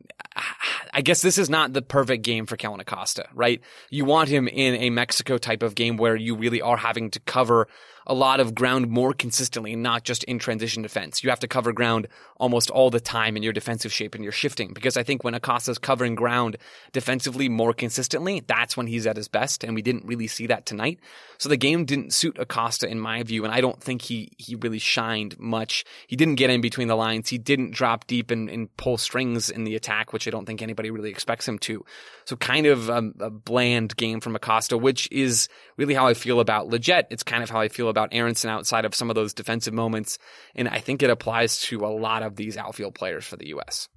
I 0.92 1.00
guess 1.00 1.20
this 1.20 1.36
is 1.36 1.50
not 1.50 1.72
the 1.72 1.82
perfect 1.82 2.22
game 2.22 2.46
for 2.46 2.56
Kellyn 2.56 2.80
Acosta, 2.80 3.26
right? 3.34 3.60
You 3.90 4.04
want 4.04 4.28
him 4.28 4.46
in 4.46 4.74
a 4.76 4.90
Mexico 4.90 5.36
type 5.36 5.64
of 5.64 5.74
game 5.74 5.96
where 5.96 6.14
you 6.14 6.36
really 6.36 6.62
are 6.62 6.76
having 6.76 7.10
to 7.10 7.20
cover 7.20 7.66
a 8.08 8.14
lot 8.14 8.40
of 8.40 8.54
ground 8.54 8.88
more 8.88 9.12
consistently, 9.12 9.76
not 9.76 10.02
just 10.02 10.24
in 10.24 10.38
transition 10.38 10.82
defense. 10.82 11.22
You 11.22 11.28
have 11.28 11.40
to 11.40 11.48
cover 11.48 11.72
ground 11.72 12.08
almost 12.38 12.70
all 12.70 12.88
the 12.88 13.00
time 13.00 13.36
in 13.36 13.42
your 13.42 13.52
defensive 13.52 13.92
shape 13.92 14.14
and 14.14 14.24
you're 14.24 14.32
shifting 14.32 14.72
because 14.72 14.96
I 14.96 15.02
think 15.02 15.24
when 15.24 15.34
Acosta's 15.34 15.78
covering 15.78 16.14
ground 16.14 16.56
defensively 16.92 17.50
more 17.50 17.74
consistently, 17.74 18.40
that's 18.46 18.76
when 18.76 18.86
he's 18.86 19.06
at 19.06 19.16
his 19.16 19.28
best. 19.28 19.62
And 19.62 19.74
we 19.74 19.82
didn't 19.82 20.06
really 20.06 20.26
see 20.26 20.46
that 20.46 20.64
tonight. 20.64 21.00
So 21.36 21.50
the 21.50 21.56
game 21.58 21.84
didn't 21.84 22.14
suit 22.14 22.38
Acosta 22.38 22.88
in 22.88 22.98
my 22.98 23.22
view. 23.22 23.44
And 23.44 23.52
I 23.52 23.60
don't 23.60 23.80
think 23.80 24.00
he, 24.00 24.32
he 24.38 24.54
really 24.54 24.78
shined 24.78 25.38
much. 25.38 25.84
He 26.06 26.16
didn't 26.16 26.36
get 26.36 26.48
in 26.50 26.62
between 26.62 26.88
the 26.88 26.96
lines. 26.96 27.28
He 27.28 27.36
didn't 27.38 27.72
drop 27.72 28.06
deep 28.06 28.30
and, 28.30 28.48
and 28.48 28.74
pull 28.78 28.96
strings 28.96 29.50
in 29.50 29.64
the 29.64 29.76
attack, 29.76 30.14
which 30.14 30.26
I 30.26 30.30
don't 30.30 30.46
think 30.46 30.62
anybody 30.62 30.90
really 30.90 31.10
expects 31.10 31.46
him 31.46 31.58
to. 31.60 31.84
So 32.24 32.36
kind 32.36 32.66
of 32.66 32.88
um, 32.88 33.14
a 33.20 33.30
bland 33.30 33.96
game 33.96 34.20
from 34.20 34.34
Acosta, 34.34 34.78
which 34.78 35.08
is 35.12 35.48
really 35.76 35.94
how 35.94 36.06
I 36.06 36.14
feel 36.14 36.40
about 36.40 36.68
Lletget. 36.68 37.04
It's 37.10 37.22
kind 37.22 37.42
of 37.42 37.50
how 37.50 37.60
I 37.60 37.68
feel 37.68 37.88
about 37.88 37.97
Aaronson 38.12 38.50
outside 38.50 38.84
of 38.84 38.94
some 38.94 39.10
of 39.10 39.16
those 39.16 39.34
defensive 39.34 39.74
moments. 39.74 40.18
And 40.54 40.68
I 40.68 40.78
think 40.78 41.02
it 41.02 41.10
applies 41.10 41.60
to 41.62 41.84
a 41.84 41.88
lot 41.88 42.22
of 42.22 42.36
these 42.36 42.56
outfield 42.56 42.94
players 42.94 43.24
for 43.24 43.36
the 43.36 43.48
U.S. 43.48 43.88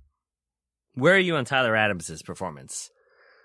Where 0.94 1.16
are 1.16 1.20
you 1.20 1.36
on 1.36 1.46
Tyler 1.46 1.76
Adams' 1.76 2.22
performance? 2.24 2.90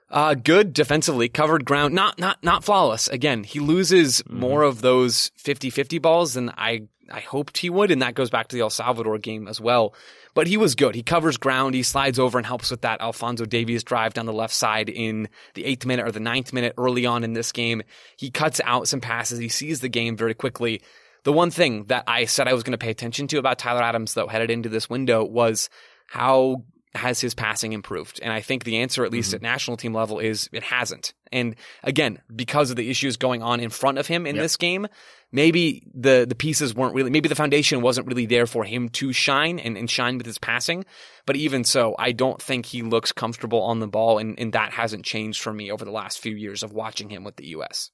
Uh, 0.09 0.35
good 0.35 0.73
defensively, 0.73 1.29
covered 1.29 1.65
ground, 1.65 1.93
not, 1.93 2.19
not, 2.19 2.43
not 2.43 2.65
flawless. 2.65 3.09
Again, 3.09 3.43
he 3.43 3.59
loses 3.59 4.23
mm-hmm. 4.23 4.39
more 4.39 4.63
of 4.63 4.81
those 4.81 5.31
50-50 5.43 6.01
balls 6.01 6.35
than 6.35 6.51
I, 6.51 6.83
I 7.11 7.21
hoped 7.21 7.59
he 7.59 7.71
would. 7.71 7.91
And 7.91 8.03
that 8.03 8.15
goes 8.15 8.31
back 8.31 8.49
to 8.49 8.57
the 8.57 8.63
El 8.63 8.71
Salvador 8.71 9.19
game 9.19 9.49
as 9.49 9.61
well. 9.61 9.95
But 10.37 10.49
he 10.49 10.59
was 10.59 10.75
good. 10.75 10.95
He 10.95 11.03
covers 11.03 11.39
ground. 11.39 11.75
He 11.75 11.83
slides 11.83 12.19
over 12.19 12.37
and 12.37 12.47
helps 12.47 12.71
with 12.71 12.83
that 12.83 13.01
Alfonso 13.01 13.47
Davies 13.47 13.83
drive 13.83 14.13
down 14.13 14.27
the 14.27 14.35
left 14.35 14.53
side 14.53 14.91
in 14.91 15.31
the 15.55 15.65
eighth 15.65 15.87
minute 15.87 16.07
or 16.07 16.13
the 16.13 16.21
ninth 16.21 16.53
minute 16.53 16.75
early 16.77 17.07
on 17.07 17.25
in 17.25 17.33
this 17.33 17.53
game. 17.53 17.83
He 18.19 18.31
cuts 18.31 18.61
out 18.65 18.87
some 18.87 19.01
passes. 19.01 19.39
He 19.39 19.49
sees 19.49 19.81
the 19.81 19.89
game 19.89 20.15
very 20.15 20.35
quickly. 20.35 20.83
The 21.25 21.33
one 21.33 21.51
thing 21.51 21.85
that 21.85 22.05
I 22.07 22.27
said 22.27 22.49
I 22.49 22.53
was 22.53 22.65
going 22.65 22.73
to 22.73 22.79
pay 22.79 22.91
attention 22.91 23.29
to 23.29 23.39
about 23.39 23.59
Tyler 23.59 23.83
Adams, 23.83 24.13
though, 24.13 24.29
headed 24.29 24.51
into 24.51 24.69
this 24.69 24.91
window 24.91 25.25
was 25.25 25.71
how 26.07 26.65
has 26.97 27.21
his 27.21 27.35
passing 27.35 27.73
improved? 27.73 28.21
And 28.23 28.33
I 28.33 28.41
think 28.41 28.65
the 28.65 28.79
answer, 28.79 29.05
at 29.05 29.13
least 29.13 29.29
mm-hmm. 29.29 29.37
at 29.37 29.43
national 29.43 29.77
team 29.77 29.95
level, 29.95 30.19
is 30.19 30.49
it 30.53 30.63
hasn't. 30.63 31.15
And 31.33 31.57
again, 31.83 32.21
because 32.35 32.71
of 32.71 32.77
the 32.77 32.91
issues 32.91 33.17
going 33.17 33.43
on 33.43 33.61
in 33.61 33.71
front 33.71 33.99
of 33.99 34.07
him 34.07 34.27
in 34.27 34.37
yep. 34.37 34.43
this 34.43 34.57
game, 34.57 34.87
maybe 35.33 35.83
the, 35.95 36.27
the 36.29 36.35
pieces 36.35 36.75
weren't 36.75 36.95
really, 36.95 37.11
maybe 37.11 37.29
the 37.29 37.35
foundation 37.35 37.83
wasn't 37.83 38.07
really 38.07 38.27
there 38.27 38.47
for 38.47 38.65
him 38.65 38.89
to 38.91 39.13
shine 39.13 39.59
and, 39.59 39.77
and 39.77 39.91
shine 39.91 40.19
with 40.19 40.27
his 40.27 40.39
passing. 40.39 40.85
But 41.27 41.37
even 41.37 41.65
so, 41.65 41.95
I 41.99 42.13
don't 42.13 42.41
think 42.41 42.67
he 42.67 42.83
looks 42.83 43.13
comfortable 43.13 43.63
on 43.63 43.81
the 43.81 43.89
ball. 43.89 44.19
And, 44.19 44.39
and 44.39 44.53
that 44.53 44.73
hasn't 44.73 45.05
changed 45.05 45.43
for 45.43 45.53
me 45.53 45.71
over 45.71 45.85
the 45.85 45.91
last 45.91 46.21
few 46.21 46.35
years 46.35 46.63
of 46.63 46.73
watching 46.73 47.11
him 47.11 47.25
with 47.25 47.37
the 47.37 47.49
U.S. 47.49 47.91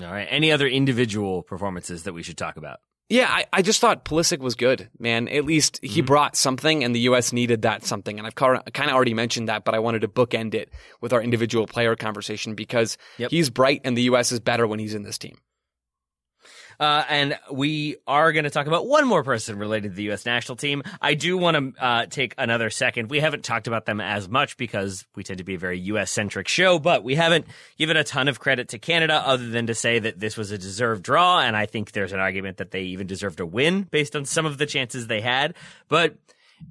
All 0.00 0.06
right. 0.06 0.28
Any 0.30 0.52
other 0.52 0.66
individual 0.66 1.42
performances 1.42 2.04
that 2.04 2.12
we 2.12 2.22
should 2.22 2.38
talk 2.38 2.56
about? 2.56 2.80
Yeah, 3.12 3.28
I, 3.28 3.44
I 3.52 3.60
just 3.60 3.78
thought 3.78 4.06
Pulisic 4.06 4.38
was 4.38 4.54
good, 4.54 4.88
man. 4.98 5.28
At 5.28 5.44
least 5.44 5.78
he 5.82 5.88
mm-hmm. 5.88 6.06
brought 6.06 6.34
something, 6.34 6.82
and 6.82 6.94
the 6.94 7.00
U.S. 7.00 7.30
needed 7.30 7.62
that 7.62 7.84
something. 7.84 8.18
And 8.18 8.26
I've 8.26 8.34
kind 8.34 8.58
of 8.58 8.88
already 8.88 9.12
mentioned 9.12 9.48
that, 9.48 9.64
but 9.64 9.74
I 9.74 9.80
wanted 9.80 10.00
to 10.00 10.08
bookend 10.08 10.54
it 10.54 10.70
with 11.02 11.12
our 11.12 11.20
individual 11.20 11.66
player 11.66 11.94
conversation 11.94 12.54
because 12.54 12.96
yep. 13.18 13.30
he's 13.30 13.50
bright, 13.50 13.82
and 13.84 13.98
the 13.98 14.02
U.S. 14.04 14.32
is 14.32 14.40
better 14.40 14.66
when 14.66 14.78
he's 14.78 14.94
in 14.94 15.02
this 15.02 15.18
team. 15.18 15.36
Uh, 16.82 17.04
and 17.08 17.38
we 17.48 17.94
are 18.08 18.32
going 18.32 18.42
to 18.42 18.50
talk 18.50 18.66
about 18.66 18.88
one 18.88 19.06
more 19.06 19.22
person 19.22 19.56
related 19.56 19.92
to 19.92 19.94
the 19.94 20.02
U.S. 20.04 20.26
national 20.26 20.56
team. 20.56 20.82
I 21.00 21.14
do 21.14 21.38
want 21.38 21.76
to 21.76 21.84
uh, 21.84 22.06
take 22.06 22.34
another 22.36 22.70
second. 22.70 23.08
We 23.08 23.20
haven't 23.20 23.44
talked 23.44 23.68
about 23.68 23.86
them 23.86 24.00
as 24.00 24.28
much 24.28 24.56
because 24.56 25.06
we 25.14 25.22
tend 25.22 25.38
to 25.38 25.44
be 25.44 25.54
a 25.54 25.58
very 25.58 25.78
U.S. 25.78 26.10
centric 26.10 26.48
show, 26.48 26.80
but 26.80 27.04
we 27.04 27.14
haven't 27.14 27.46
given 27.78 27.96
a 27.96 28.02
ton 28.02 28.26
of 28.26 28.40
credit 28.40 28.70
to 28.70 28.80
Canada 28.80 29.14
other 29.24 29.48
than 29.48 29.68
to 29.68 29.76
say 29.76 30.00
that 30.00 30.18
this 30.18 30.36
was 30.36 30.50
a 30.50 30.58
deserved 30.58 31.04
draw. 31.04 31.38
And 31.38 31.56
I 31.56 31.66
think 31.66 31.92
there's 31.92 32.12
an 32.12 32.18
argument 32.18 32.56
that 32.56 32.72
they 32.72 32.82
even 32.82 33.06
deserved 33.06 33.38
a 33.38 33.46
win 33.46 33.84
based 33.84 34.16
on 34.16 34.24
some 34.24 34.44
of 34.44 34.58
the 34.58 34.66
chances 34.66 35.06
they 35.06 35.20
had. 35.20 35.54
But 35.86 36.16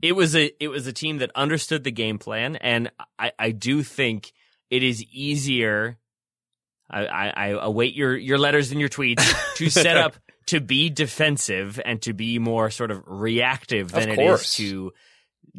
it 0.02 0.12
was 0.12 0.36
a 0.36 0.52
it 0.62 0.68
was 0.68 0.88
a 0.88 0.94
team 0.94 1.20
that 1.20 1.32
understood 1.36 1.86
the 1.86 1.92
game 1.92 2.18
plan, 2.18 2.58
and 2.58 2.92
I, 3.18 3.32
I 3.40 3.52
do 3.52 3.82
think 3.82 4.34
it 4.70 4.84
is 4.84 5.06
easier 5.06 5.98
I, 6.92 7.06
I, 7.06 7.30
I 7.30 7.48
await 7.64 7.96
your, 7.96 8.16
your 8.16 8.38
letters 8.38 8.72
and 8.72 8.80
your 8.80 8.90
tweets 8.90 9.56
to 9.56 9.70
set 9.70 9.98
up 9.98 10.16
to 10.48 10.60
be 10.60 10.90
defensive 10.90 11.80
and 11.84 12.02
to 12.02 12.14
be 12.14 12.40
more 12.40 12.70
sort 12.70 12.92
of 12.92 13.04
reactive 13.08 13.92
than 13.92 14.10
of 14.10 14.20
it 14.20 14.22
is 14.22 14.54
to 14.56 14.92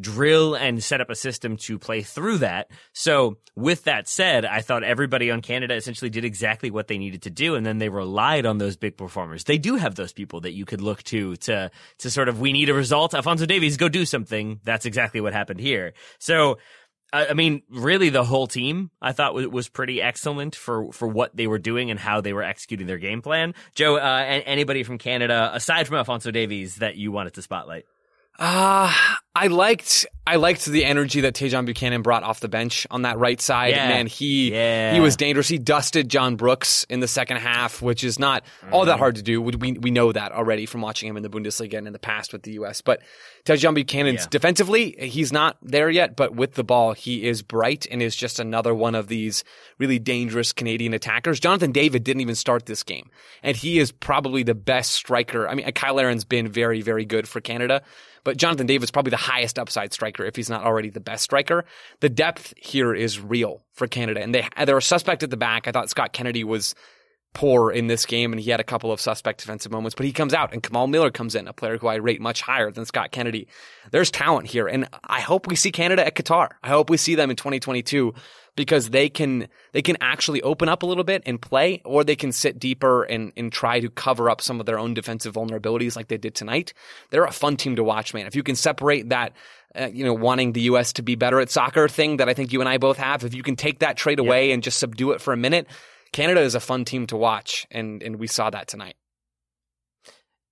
drill 0.00 0.54
and 0.54 0.82
set 0.82 1.00
up 1.00 1.10
a 1.10 1.14
system 1.14 1.56
to 1.56 1.78
play 1.78 2.02
through 2.02 2.38
that. 2.38 2.70
So 2.92 3.36
with 3.54 3.84
that 3.84 4.08
said, 4.08 4.44
I 4.44 4.60
thought 4.60 4.84
everybody 4.84 5.30
on 5.30 5.42
Canada 5.42 5.74
essentially 5.74 6.10
did 6.10 6.24
exactly 6.24 6.70
what 6.70 6.88
they 6.88 6.98
needed 6.98 7.22
to 7.22 7.30
do. 7.30 7.54
And 7.54 7.64
then 7.64 7.78
they 7.78 7.88
relied 7.88 8.46
on 8.46 8.58
those 8.58 8.76
big 8.76 8.96
performers. 8.96 9.44
They 9.44 9.58
do 9.58 9.76
have 9.76 9.94
those 9.94 10.12
people 10.12 10.40
that 10.42 10.52
you 10.52 10.64
could 10.64 10.80
look 10.80 11.02
to, 11.04 11.36
to, 11.36 11.70
to 11.98 12.10
sort 12.10 12.28
of, 12.28 12.40
we 12.40 12.52
need 12.52 12.70
a 12.70 12.74
result. 12.74 13.14
Alphonso 13.14 13.46
Davies, 13.46 13.76
go 13.76 13.88
do 13.88 14.04
something. 14.06 14.60
That's 14.64 14.86
exactly 14.86 15.20
what 15.20 15.32
happened 15.32 15.60
here. 15.60 15.92
So 16.18 16.58
I 17.12 17.34
mean, 17.34 17.62
really, 17.68 18.08
the 18.08 18.24
whole 18.24 18.46
team 18.46 18.90
I 19.00 19.12
thought 19.12 19.34
was 19.34 19.68
pretty 19.68 20.00
excellent 20.00 20.56
for 20.56 20.90
for 20.92 21.06
what 21.06 21.36
they 21.36 21.46
were 21.46 21.58
doing 21.58 21.90
and 21.90 22.00
how 22.00 22.22
they 22.22 22.32
were 22.32 22.42
executing 22.42 22.86
their 22.86 22.98
game 22.98 23.20
plan. 23.20 23.54
Joe, 23.74 23.96
uh, 23.96 24.40
anybody 24.46 24.82
from 24.82 24.96
Canada 24.98 25.50
aside 25.52 25.86
from 25.86 25.96
Alphonso 25.96 26.30
Davies 26.30 26.76
that 26.76 26.96
you 26.96 27.12
wanted 27.12 27.34
to 27.34 27.42
spotlight? 27.42 27.84
Uh, 28.38 28.92
I 29.34 29.46
liked 29.46 30.04
I 30.26 30.36
liked 30.36 30.66
the 30.66 30.84
energy 30.84 31.22
that 31.22 31.34
Tajon 31.34 31.64
Buchanan 31.64 32.02
brought 32.02 32.22
off 32.22 32.40
the 32.40 32.48
bench 32.48 32.86
on 32.90 33.02
that 33.02 33.18
right 33.18 33.40
side. 33.40 33.70
Yeah. 33.70 33.88
Man, 33.88 34.06
he 34.06 34.52
yeah. 34.52 34.92
he 34.92 35.00
was 35.00 35.16
dangerous. 35.16 35.48
He 35.48 35.56
dusted 35.56 36.10
John 36.10 36.36
Brooks 36.36 36.84
in 36.90 37.00
the 37.00 37.08
second 37.08 37.38
half, 37.38 37.80
which 37.80 38.04
is 38.04 38.18
not 38.18 38.44
mm. 38.60 38.72
all 38.72 38.84
that 38.84 38.98
hard 38.98 39.16
to 39.16 39.22
do. 39.22 39.40
We 39.40 39.72
we 39.72 39.90
know 39.90 40.12
that 40.12 40.32
already 40.32 40.66
from 40.66 40.82
watching 40.82 41.08
him 41.08 41.16
in 41.16 41.22
the 41.22 41.30
Bundesliga 41.30 41.78
and 41.78 41.86
in 41.86 41.94
the 41.94 41.98
past 41.98 42.34
with 42.34 42.42
the 42.42 42.52
US. 42.52 42.82
But 42.82 43.00
Tajon 43.46 43.74
Buchanan's 43.74 44.22
yeah. 44.22 44.26
defensively, 44.30 44.96
he's 44.98 45.32
not 45.32 45.56
there 45.62 45.88
yet, 45.88 46.14
but 46.14 46.34
with 46.34 46.52
the 46.52 46.64
ball, 46.64 46.92
he 46.92 47.24
is 47.26 47.40
bright 47.40 47.86
and 47.90 48.02
is 48.02 48.14
just 48.14 48.38
another 48.38 48.74
one 48.74 48.94
of 48.94 49.08
these 49.08 49.44
really 49.78 49.98
dangerous 49.98 50.52
Canadian 50.52 50.92
attackers. 50.92 51.40
Jonathan 51.40 51.72
David 51.72 52.04
didn't 52.04 52.20
even 52.20 52.34
start 52.34 52.66
this 52.66 52.82
game, 52.82 53.08
and 53.42 53.56
he 53.56 53.78
is 53.78 53.92
probably 53.92 54.42
the 54.42 54.54
best 54.54 54.92
striker. 54.92 55.48
I 55.48 55.54
mean, 55.54 55.70
Cyle 55.74 55.94
Larin's 55.94 56.26
been 56.26 56.48
very 56.48 56.82
very 56.82 57.06
good 57.06 57.26
for 57.26 57.40
Canada 57.40 57.82
but 58.24 58.36
Jonathan 58.36 58.66
David's 58.66 58.90
probably 58.90 59.10
the 59.10 59.16
highest 59.22 59.58
upside 59.58 59.92
striker 59.92 60.24
if 60.24 60.36
he's 60.36 60.50
not 60.50 60.64
already 60.64 60.90
the 60.90 61.00
best 61.00 61.24
striker. 61.24 61.64
The 62.00 62.08
depth 62.08 62.54
here 62.56 62.94
is 62.94 63.20
real 63.20 63.62
for 63.72 63.86
Canada, 63.86 64.20
and 64.20 64.34
they 64.34 64.46
they're 64.64 64.76
a 64.76 64.82
suspect 64.82 65.22
at 65.22 65.30
the 65.30 65.36
back. 65.36 65.66
I 65.66 65.72
thought 65.72 65.90
Scott 65.90 66.12
Kennedy 66.12 66.44
was 66.44 66.74
poor 67.34 67.70
in 67.70 67.86
this 67.86 68.04
game, 68.06 68.32
and 68.32 68.40
he 68.40 68.50
had 68.50 68.60
a 68.60 68.64
couple 68.64 68.92
of 68.92 69.00
suspect 69.00 69.40
defensive 69.40 69.72
moments, 69.72 69.94
but 69.94 70.06
he 70.06 70.12
comes 70.12 70.34
out, 70.34 70.52
and 70.52 70.62
Kamal 70.62 70.86
Miller 70.86 71.10
comes 71.10 71.34
in, 71.34 71.48
a 71.48 71.52
player 71.52 71.78
who 71.78 71.86
I 71.86 71.96
rate 71.96 72.20
much 72.20 72.42
higher 72.42 72.70
than 72.70 72.84
Scott 72.84 73.10
Kennedy. 73.10 73.48
There's 73.90 74.10
talent 74.10 74.48
here, 74.48 74.66
and 74.66 74.88
I 75.04 75.20
hope 75.20 75.46
we 75.46 75.56
see 75.56 75.72
Canada 75.72 76.06
at 76.06 76.14
Qatar. 76.14 76.50
I 76.62 76.68
hope 76.68 76.90
we 76.90 76.96
see 76.96 77.14
them 77.14 77.30
in 77.30 77.36
2022 77.36 78.14
because 78.54 78.90
they 78.90 79.08
can 79.08 79.48
they 79.72 79.80
can 79.80 79.96
actually 80.00 80.42
open 80.42 80.68
up 80.68 80.82
a 80.82 80.86
little 80.86 81.04
bit 81.04 81.22
and 81.24 81.40
play, 81.40 81.80
or 81.84 82.04
they 82.04 82.16
can 82.16 82.32
sit 82.32 82.58
deeper 82.58 83.04
and 83.04 83.32
and 83.36 83.50
try 83.50 83.80
to 83.80 83.88
cover 83.88 84.28
up 84.28 84.40
some 84.40 84.60
of 84.60 84.66
their 84.66 84.78
own 84.78 84.94
defensive 84.94 85.34
vulnerabilities 85.34 85.96
like 85.96 86.08
they 86.08 86.18
did 86.18 86.34
tonight. 86.34 86.74
They're 87.10 87.24
a 87.24 87.32
fun 87.32 87.56
team 87.56 87.76
to 87.76 87.84
watch, 87.84 88.12
man. 88.12 88.26
If 88.26 88.36
you 88.36 88.42
can 88.42 88.56
separate 88.56 89.08
that. 89.10 89.32
Uh, 89.74 89.88
you 89.90 90.04
know, 90.04 90.12
wanting 90.12 90.52
the 90.52 90.60
U.S. 90.60 90.92
to 90.92 91.02
be 91.02 91.14
better 91.14 91.40
at 91.40 91.48
soccer 91.48 91.88
thing 91.88 92.18
that 92.18 92.28
I 92.28 92.34
think 92.34 92.52
you 92.52 92.60
and 92.60 92.68
I 92.68 92.76
both 92.76 92.98
have. 92.98 93.24
If 93.24 93.32
you 93.32 93.42
can 93.42 93.56
take 93.56 93.78
that 93.78 93.96
trade 93.96 94.18
away 94.18 94.52
and 94.52 94.62
just 94.62 94.78
subdue 94.78 95.12
it 95.12 95.20
for 95.22 95.32
a 95.32 95.36
minute, 95.38 95.66
Canada 96.12 96.40
is 96.40 96.54
a 96.54 96.60
fun 96.60 96.84
team 96.84 97.06
to 97.08 97.16
watch, 97.16 97.66
and 97.70 98.02
and 98.02 98.16
we 98.16 98.26
saw 98.26 98.50
that 98.50 98.68
tonight. 98.68 98.96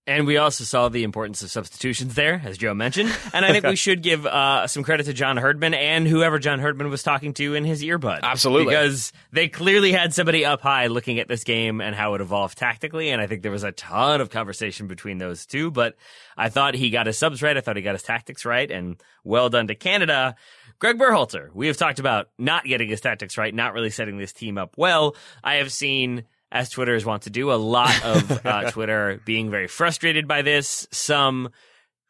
And 0.07 0.27
we 0.27 0.39
also 0.39 0.65
saw 0.65 0.89
the 0.89 1.05
importance 1.05 1.41
of 1.43 1.53
substitutions 1.53 2.15
there, 2.15 2.43
as 2.45 2.59
Joe 2.59 2.75
mentioned. 2.75 3.15
And 3.33 3.45
I 3.45 3.53
think 3.53 3.65
we 3.65 3.77
should 3.77 4.03
give 4.03 4.27
uh, 4.27 4.67
some 4.67 4.83
credit 4.83 5.05
to 5.05 5.13
John 5.13 5.37
Herdman 5.37 5.73
and 5.73 6.09
whoever 6.09 6.41
John 6.41 6.59
Herdman 6.59 6.91
was 6.91 7.05
talking 7.05 7.33
to 7.35 7.55
in 7.55 7.65
his 7.65 7.81
earbud. 7.83 8.21
Absolutely. 8.23 8.75
Because 8.75 9.13
they 9.31 9.47
clearly 9.47 9.93
had 9.93 10.13
somebody 10.13 10.45
up 10.45 10.63
high 10.63 10.89
looking 10.89 11.21
at 11.21 11.29
this 11.29 11.45
game 11.45 11.81
and 11.81 11.95
how 11.95 12.15
it 12.15 12.21
evolved 12.21 12.59
tactically. 12.59 13.11
And 13.11 13.21
I 13.21 13.29
think 13.29 13.43
there 13.43 13.53
was 13.53 13.63
a 13.63 13.71
ton 13.71 14.21
of 14.21 14.31
conversation 14.31 14.89
between 14.89 15.19
those 15.19 15.47
two. 15.47 15.71
But 15.71 15.95
I 16.37 16.49
thought 16.49 16.75
he 16.75 16.91
got 16.91 17.07
his 17.07 17.19
subs 17.19 17.41
right. 17.41 17.57
I 17.57 17.61
thought 17.61 17.77
he 17.77 17.83
got 17.83 17.95
his 17.95 18.03
tactics 18.03 18.45
right. 18.45 18.69
And 18.69 19.01
well 19.23 19.49
done 19.49 19.69
to 19.69 19.77
Canada. 19.77 20.35
Greg 20.81 20.99
Berhalter, 20.99 21.51
we 21.53 21.67
have 21.67 21.77
talked 21.77 21.99
about 21.99 22.31
not 22.39 22.65
getting 22.65 22.89
his 22.89 23.03
tactics 23.03 23.37
right, 23.37 23.55
not 23.55 23.75
really 23.75 23.91
setting 23.91 24.17
this 24.17 24.33
team 24.33 24.57
up 24.57 24.75
well. 24.79 25.15
I 25.45 25.57
have 25.57 25.71
seen 25.71 26.25
as 26.51 26.71
Twitters 26.71 27.05
want 27.05 27.25
to 27.25 27.31
do, 27.31 27.53
a 27.53 27.55
lot 27.55 28.03
of 28.03 28.47
uh, 28.47 28.71
Twitter 28.71 29.21
being 29.25 29.51
very 29.51 29.69
frustrated 29.69 30.27
by 30.27 30.43
this, 30.43 30.89
some 30.91 31.51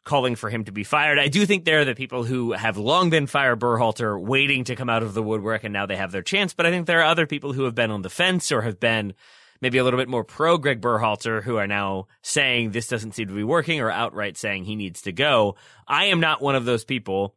calling 0.03 0.35
for 0.35 0.49
him 0.49 0.63
to 0.63 0.71
be 0.71 0.83
fired. 0.83 1.19
I 1.19 1.27
do 1.27 1.45
think 1.45 1.65
there 1.65 1.81
are 1.81 1.85
the 1.85 1.93
people 1.95 2.23
who 2.23 2.53
have 2.53 2.77
long 2.77 3.09
been 3.09 3.27
fire 3.27 3.55
Berhalter 3.55 4.19
waiting 4.19 4.63
to 4.63 4.75
come 4.75 4.89
out 4.89 5.03
of 5.03 5.13
the 5.13 5.21
woodwork 5.21 5.63
and 5.63 5.73
now 5.73 5.85
they 5.85 5.97
have 5.97 6.11
their 6.11 6.23
chance. 6.23 6.53
But 6.53 6.65
I 6.65 6.71
think 6.71 6.87
there 6.87 7.01
are 7.01 7.11
other 7.11 7.27
people 7.27 7.53
who 7.53 7.65
have 7.65 7.75
been 7.75 7.91
on 7.91 8.01
the 8.01 8.09
fence 8.09 8.51
or 8.51 8.61
have 8.61 8.79
been 8.79 9.13
maybe 9.61 9.77
a 9.77 9.83
little 9.83 9.99
bit 9.99 10.09
more 10.09 10.23
pro 10.23 10.57
Greg 10.57 10.81
Berhalter 10.81 11.43
who 11.43 11.57
are 11.57 11.67
now 11.67 12.07
saying 12.23 12.71
this 12.71 12.87
doesn't 12.87 13.13
seem 13.13 13.27
to 13.27 13.33
be 13.35 13.43
working 13.43 13.79
or 13.79 13.91
outright 13.91 14.37
saying 14.37 14.63
he 14.63 14.75
needs 14.75 15.01
to 15.03 15.11
go. 15.11 15.55
I 15.87 16.05
am 16.05 16.19
not 16.19 16.41
one 16.41 16.55
of 16.55 16.65
those 16.65 16.83
people. 16.83 17.35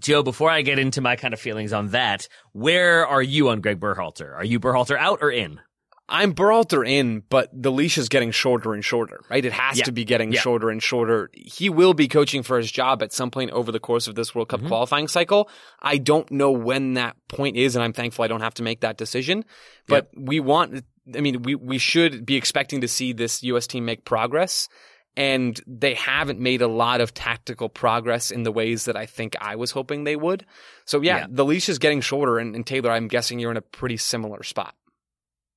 Joe, 0.00 0.22
before 0.22 0.50
I 0.50 0.62
get 0.62 0.78
into 0.78 1.00
my 1.00 1.16
kind 1.16 1.34
of 1.34 1.40
feelings 1.40 1.72
on 1.72 1.88
that, 1.88 2.28
where 2.52 3.06
are 3.06 3.22
you 3.22 3.50
on 3.50 3.60
Greg 3.60 3.78
Berhalter? 3.78 4.34
Are 4.34 4.44
you 4.44 4.58
Berhalter 4.58 4.96
out 4.96 5.18
or 5.22 5.30
in? 5.30 5.60
I'm 6.08 6.34
Berhalter 6.34 6.86
in, 6.86 7.22
but 7.30 7.48
the 7.54 7.72
leash 7.72 7.96
is 7.96 8.08
getting 8.08 8.32
shorter 8.32 8.74
and 8.74 8.84
shorter, 8.84 9.22
right? 9.30 9.44
It 9.44 9.52
has 9.52 9.78
yeah. 9.78 9.84
to 9.84 9.92
be 9.92 10.04
getting 10.04 10.32
yeah. 10.32 10.40
shorter 10.40 10.68
and 10.68 10.82
shorter. 10.82 11.30
He 11.32 11.70
will 11.70 11.94
be 11.94 12.08
coaching 12.08 12.42
for 12.42 12.58
his 12.58 12.70
job 12.70 13.02
at 13.02 13.12
some 13.12 13.30
point 13.30 13.50
over 13.52 13.72
the 13.72 13.80
course 13.80 14.08
of 14.08 14.14
this 14.14 14.34
World 14.34 14.48
Cup 14.48 14.60
mm-hmm. 14.60 14.68
qualifying 14.68 15.08
cycle. 15.08 15.48
I 15.80 15.98
don't 15.98 16.30
know 16.30 16.50
when 16.50 16.94
that 16.94 17.16
point 17.28 17.56
is, 17.56 17.76
and 17.76 17.82
I'm 17.82 17.94
thankful 17.94 18.24
I 18.24 18.28
don't 18.28 18.42
have 18.42 18.54
to 18.54 18.62
make 18.62 18.80
that 18.80 18.98
decision. 18.98 19.44
But 19.86 20.10
yep. 20.12 20.24
we 20.26 20.40
want, 20.40 20.84
I 21.14 21.20
mean, 21.20 21.42
we, 21.42 21.54
we 21.54 21.78
should 21.78 22.26
be 22.26 22.36
expecting 22.36 22.82
to 22.82 22.88
see 22.88 23.12
this 23.12 23.42
U.S. 23.44 23.66
team 23.66 23.84
make 23.84 24.04
progress. 24.04 24.68
And 25.16 25.60
they 25.66 25.94
haven't 25.94 26.40
made 26.40 26.62
a 26.62 26.66
lot 26.68 27.00
of 27.00 27.12
tactical 27.14 27.68
progress 27.68 28.30
in 28.30 28.42
the 28.44 28.52
ways 28.52 28.86
that 28.86 28.96
I 28.96 29.06
think 29.06 29.36
I 29.40 29.56
was 29.56 29.70
hoping 29.70 30.04
they 30.04 30.16
would. 30.16 30.46
So 30.84 31.00
yeah, 31.02 31.18
Yeah. 31.18 31.26
the 31.28 31.44
leash 31.44 31.68
is 31.68 31.78
getting 31.78 32.00
shorter, 32.00 32.38
and, 32.38 32.54
and 32.56 32.66
Taylor, 32.66 32.90
I'm 32.90 33.08
guessing 33.08 33.38
you're 33.38 33.50
in 33.50 33.56
a 33.56 33.62
pretty 33.62 33.96
similar 33.98 34.42
spot. 34.42 34.74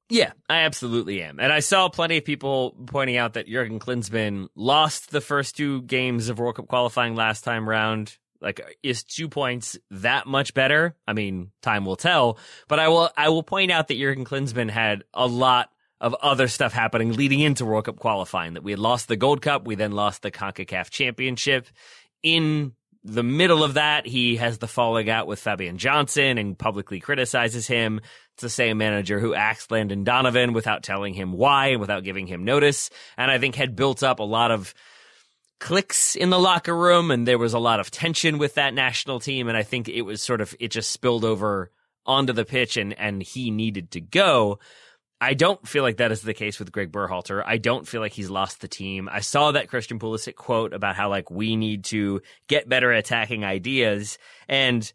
Yeah, 0.10 0.34
I 0.47 0.58
absolutely 0.60 1.24
am. 1.24 1.39
And 1.39 1.51
I 1.51 1.62
saw 1.62 1.89
plenty 1.89 2.18
of 2.18 2.26
people 2.26 2.76
pointing 2.86 3.18
out 3.18 3.34
that 3.34 3.47
Jurgen 3.47 3.80
Klinsmann 3.80 4.49
lost 4.56 5.10
the 5.10 5.22
first 5.22 5.58
two 5.58 5.82
games 5.82 6.30
of 6.30 6.38
World 6.38 6.58
Cup 6.58 6.68
qualifying 6.68 7.16
last 7.16 7.43
time 7.43 7.68
round. 7.68 8.16
Like, 8.39 8.78
is 8.84 9.03
two 9.03 9.28
points 9.30 9.80
that 9.89 10.28
much 10.28 10.53
better? 10.53 10.95
I 11.08 11.14
mean, 11.14 11.49
time 11.64 11.86
will 11.86 11.95
tell. 11.95 12.38
But 12.68 12.80
I 12.80 12.89
will, 12.89 13.10
I 13.18 13.30
will 13.30 13.41
point 13.41 13.72
out 13.72 13.88
that 13.88 13.97
Jurgen 13.97 14.26
Klinsmann 14.26 14.70
had 14.70 15.03
a 15.12 15.26
lot 15.26 15.72
of 16.06 16.14
other 16.22 16.47
stuff 16.47 16.72
happening 16.72 17.14
leading 17.14 17.39
into 17.39 17.66
World 17.66 17.86
Cup 17.86 17.97
qualifying. 17.97 18.53
That 18.53 18.64
we 18.64 18.72
had 18.72 18.80
lost 18.80 19.08
the 19.08 19.16
Gold 19.16 19.41
Cup, 19.41 19.66
we 19.66 19.74
then 19.74 19.91
lost 19.91 20.22
the 20.22 20.30
CONCACAF 20.30 20.91
Championship. 20.91 21.68
In 22.22 22.74
the 23.03 23.24
middle 23.24 23.64
of 23.64 23.74
that, 23.74 24.06
he 24.06 24.36
has 24.36 24.60
the 24.60 24.68
falling 24.68 25.10
out 25.10 25.26
with 25.26 25.39
Fabian 25.39 25.80
Johnson 25.80 26.38
and 26.38 26.58
publicly 26.58 26.99
criticizes 26.99 27.66
him. 27.66 28.01
It's 28.34 28.43
the 28.43 28.51
same 28.51 28.78
manager 28.78 29.20
who 29.20 29.34
axed 29.34 29.72
Landon 29.72 30.03
Donovan 30.03 30.53
without 30.53 30.84
telling 30.84 31.16
him 31.16 31.34
why 31.34 31.70
and 31.70 31.82
without 31.82 32.03
giving 32.03 32.28
him 32.28 32.45
notice. 32.45 32.91
And 33.18 33.32
I 33.32 33.39
think 33.39 33.56
had 33.56 33.76
built 33.76 34.03
up 34.03 34.20
a 34.20 34.24
lot 34.24 34.51
of 34.51 34.76
cliques 35.60 36.16
in 36.16 36.30
the 36.30 36.38
locker 36.39 36.78
room 36.78 37.10
and 37.10 37.28
there 37.28 37.39
was 37.39 37.56
a 37.56 37.60
lot 37.60 37.80
of 37.80 37.89
tension 37.89 38.38
with 38.38 38.53
that 38.56 38.76
national 38.76 39.20
team. 39.20 39.47
And 39.47 39.58
I 39.58 39.64
think 39.64 39.89
it 39.89 40.03
was 40.03 40.22
sort 40.22 40.41
of, 40.41 40.53
it 40.60 40.68
just 40.68 40.91
spilled 40.91 41.26
over 41.26 41.72
onto 42.06 42.32
the 42.34 42.45
pitch 42.45 42.78
and, 42.78 42.93
and 42.93 43.24
he 43.24 43.49
needed 43.49 43.89
to 43.91 44.01
go. 44.01 44.60
I 45.22 45.34
don't 45.34 45.66
feel 45.68 45.84
like 45.84 45.97
that 45.97 46.11
is 46.11 46.22
the 46.22 46.34
case 46.34 46.59
with 46.59 46.72
Greg 46.72 46.91
Berhalter. 46.91 47.41
I 47.45 47.57
don't 47.57 47.88
feel 47.88 48.01
like 48.01 48.11
he's 48.11 48.30
lost 48.30 48.61
the 48.61 48.68
team. 48.68 49.07
I 49.09 49.22
saw 49.22 49.51
that 49.53 49.70
Christian 49.70 49.97
Pulisic 49.97 50.36
quote 50.36 50.74
about 50.74 50.95
how 50.95 51.09
like 51.09 51.32
we 51.32 51.55
need 51.55 51.86
to 51.86 52.22
get 52.47 52.68
better 52.68 52.91
at 52.91 52.99
attacking 52.99 53.45
ideas, 53.45 54.18
and 54.49 54.91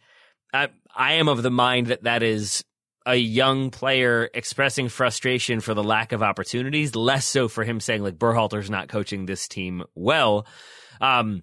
I 0.52 0.68
I 0.94 1.14
am 1.14 1.28
of 1.28 1.42
the 1.42 1.50
mind 1.50 1.88
that 1.88 2.02
that 2.02 2.22
is 2.22 2.64
a 3.06 3.16
young 3.16 3.70
player 3.70 4.28
expressing 4.34 4.88
frustration 4.88 5.60
for 5.60 5.72
the 5.72 5.82
lack 5.82 6.12
of 6.12 6.22
opportunities, 6.22 6.94
less 6.94 7.24
so 7.24 7.48
for 7.48 7.64
him 7.64 7.80
saying 7.80 8.02
like 8.02 8.18
Berhalter's 8.18 8.70
not 8.70 8.88
coaching 8.88 9.24
this 9.24 9.48
team 9.48 9.84
well. 9.94 10.46
Um, 11.00 11.42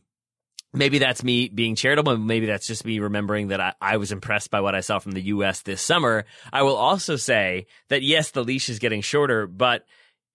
maybe 0.77 0.99
that's 0.99 1.23
me 1.23 1.49
being 1.49 1.75
charitable. 1.75 2.17
Maybe 2.17 2.45
that's 2.45 2.67
just 2.67 2.85
me 2.85 2.99
remembering 2.99 3.49
that 3.49 3.59
I, 3.59 3.73
I 3.81 3.97
was 3.97 4.11
impressed 4.11 4.51
by 4.51 4.61
what 4.61 4.75
I 4.75 4.81
saw 4.81 4.99
from 4.99 5.13
the 5.13 5.21
U.S. 5.23 5.61
this 5.61 5.81
summer. 5.81 6.25
I 6.51 6.63
will 6.63 6.75
also 6.75 7.15
say 7.15 7.67
that 7.89 8.03
yes, 8.03 8.31
the 8.31 8.43
leash 8.43 8.69
is 8.69 8.79
getting 8.79 9.01
shorter, 9.01 9.47
but 9.47 9.85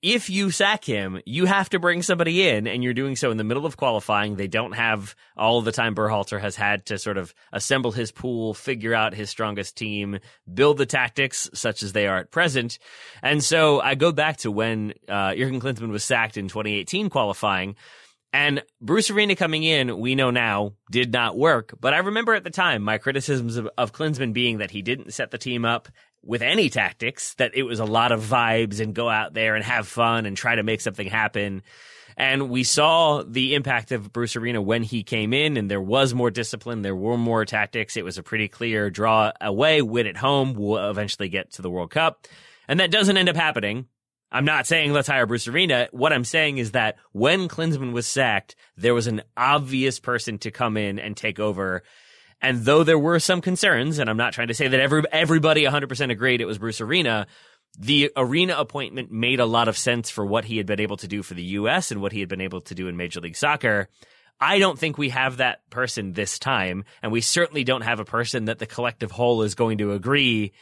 if 0.03 0.29
you 0.29 0.51
sack 0.51 0.85
him, 0.85 1.21
you 1.25 1.47
have 1.47 1.71
to 1.71 1.79
bring 1.79 2.03
somebody 2.03 2.49
in, 2.49 2.67
and 2.67 2.83
you're 2.83 2.93
doing 2.93 3.15
so 3.15 3.31
in 3.31 3.37
the 3.37 3.45
middle 3.45 3.65
of 3.65 3.77
qualifying. 3.77 4.35
They 4.35 4.49
don't 4.49 4.73
have 4.73 5.15
all 5.37 5.63
the 5.63 5.71
time 5.71 5.95
Berhalter 5.95 6.41
has 6.41 6.57
had 6.57 6.87
to 6.87 6.99
sort 6.99 7.17
of 7.17 7.33
assemble 7.53 7.93
his 7.93 8.11
pool, 8.11 8.53
figure 8.53 8.95
out 8.95 9.15
his 9.15 9.31
strongest 9.31 9.77
team, 9.77 10.19
build 10.53 10.79
the 10.79 10.87
tactics 10.87 11.49
such 11.55 11.85
as 11.85 11.93
they 11.93 12.09
are 12.09 12.19
at 12.19 12.33
present. 12.33 12.81
And 13.23 13.45
so 13.45 13.81
I 13.81 13.95
go 13.95 14.11
back 14.11 14.39
to 14.39 14.51
when 14.51 14.95
uh, 15.09 15.37
Jurgen 15.37 15.61
Klinsmann 15.61 15.93
was 15.93 16.03
sacked 16.03 16.37
in 16.37 16.49
2018 16.49 17.09
qualifying. 17.09 17.77
And 18.33 18.63
Bruce 18.81 19.11
Arena 19.11 19.37
coming 19.37 19.63
in, 19.63 19.99
we 19.99 20.15
know 20.15 20.31
now, 20.31 20.73
did 20.91 21.13
not 21.13 21.37
work. 21.37 21.75
But 21.81 21.93
I 21.93 21.99
remember 21.99 22.35
at 22.35 22.45
the 22.45 22.51
time 22.51 22.83
my 22.83 22.99
criticisms 22.99 23.57
of, 23.57 23.69
of 23.77 23.93
Klinsmann 23.93 24.33
being 24.33 24.59
that 24.59 24.71
he 24.71 24.81
didn't 24.81 25.13
set 25.13 25.31
the 25.31 25.39
team 25.39 25.65
up 25.65 25.89
with 26.23 26.41
any 26.41 26.71
tactics, 26.71 27.35
that 27.35 27.55
it 27.55 27.65
was 27.65 27.81
a 27.81 27.85
lot 27.85 28.13
of 28.13 28.23
vibes 28.23 28.81
and 28.81 28.95
go 28.95 29.09
out 29.09 29.35
there 29.35 29.55
and 29.55 29.65
have 29.65 29.87
fun 29.87 30.25
and 30.25 30.37
try 30.37 30.55
to 30.55 30.63
make 30.63 30.81
something 30.81 31.09
happen. 31.09 31.63
And 32.17 32.49
we 32.49 32.63
saw 32.63 33.23
the 33.23 33.55
impact 33.55 33.93
of 33.93 34.13
Bruce 34.13 34.37
Arena 34.37 34.63
when 34.63 34.83
he 34.83 35.03
came 35.03 35.33
in, 35.33 35.57
and 35.57 35.71
there 35.71 35.81
was 35.81 36.15
more 36.15 36.31
discipline, 36.31 36.83
there 36.83 36.97
were 36.97 37.17
more 37.17 37.45
tactics. 37.45 37.97
It 37.97 38.05
was 38.05 38.19
a 38.19 38.23
pretty 38.23 38.49
clear 38.49 38.91
draw 38.91 39.33
away, 39.41 39.83
win 39.83 40.07
at 40.07 40.17
home. 40.17 40.55
We'll 40.55 40.91
eventually 40.91 41.29
get 41.29 41.53
to 41.53 41.63
the 41.63 41.71
World 41.71 41.91
Cup. 41.91 42.27
And 42.69 42.81
that 42.81 42.91
doesn't 42.91 43.17
end 43.17 43.29
up 43.29 43.37
happening. 43.37 43.87
I'm 44.33 44.47
not 44.47 44.67
saying 44.67 44.93
let's 44.93 45.09
hire 45.09 45.27
Bruce 45.27 45.47
Arena. 45.47 45.89
What 45.93 46.13
I'm 46.13 46.25
saying 46.25 46.57
is 46.57 46.73
that 46.73 46.97
when 47.13 47.49
Klinsmann 47.49 47.93
was 47.93 48.07
sacked, 48.07 48.57
there 48.79 48.95
was 48.95 49.07
an 49.07 49.23
obvious 49.37 50.01
person 50.01 50.39
to 50.39 50.51
come 50.51 50.79
in 50.79 50.99
and 50.99 51.15
take 51.15 51.39
over. 51.39 51.83
And 52.41 52.65
though 52.65 52.83
there 52.83 52.99
were 52.99 53.21
some 53.21 53.43
concerns, 53.43 53.99
and 53.99 54.09
I'm 54.09 54.17
not 54.17 54.33
trying 54.33 54.49
to 54.49 54.55
say 54.55 54.69
that 54.69 54.81
every, 54.81 55.03
everybody 55.13 55.65
100% 55.65 56.11
agreed 56.11 56.41
it 56.41 56.47
was 56.47 56.59
Bruce 56.59 56.81
Arena, 56.81 57.27
the 57.79 58.11
Arena 58.17 58.57
appointment 58.57 59.13
made 59.13 59.39
a 59.39 59.47
lot 59.47 59.69
of 59.69 59.77
sense 59.77 60.11
for 60.11 60.25
what 60.25 60.47
he 60.47 60.57
had 60.57 60.67
been 60.67 60.81
able 60.81 60.97
to 60.97 61.09
do 61.09 61.23
for 61.23 61.35
the 61.35 61.43
U.S. 61.43 61.91
and 61.91 62.01
what 62.01 62.13
he 62.13 62.21
had 62.21 62.29
been 62.29 62.41
able 62.41 62.63
to 62.63 62.75
do 62.75 62.89
in 62.89 62.97
Major 62.97 63.21
League 63.21 63.37
Soccer. 63.37 63.89
I 64.41 64.59
don't 64.59 64.79
think 64.79 64.99
we 64.99 65.11
have 65.11 65.37
that 65.37 65.69
person 65.71 66.15
this 66.15 66.39
time, 66.39 66.85
and 67.03 67.13
we 67.13 67.21
certainly 67.21 67.65
don't 67.65 67.83
have 67.83 68.01
a 68.01 68.05
person 68.05 68.47
that 68.47 68.59
the 68.59 68.67
collective 68.67 69.11
whole 69.11 69.43
is 69.43 69.55
going 69.55 69.79
to 69.79 69.93
agree 69.93 70.53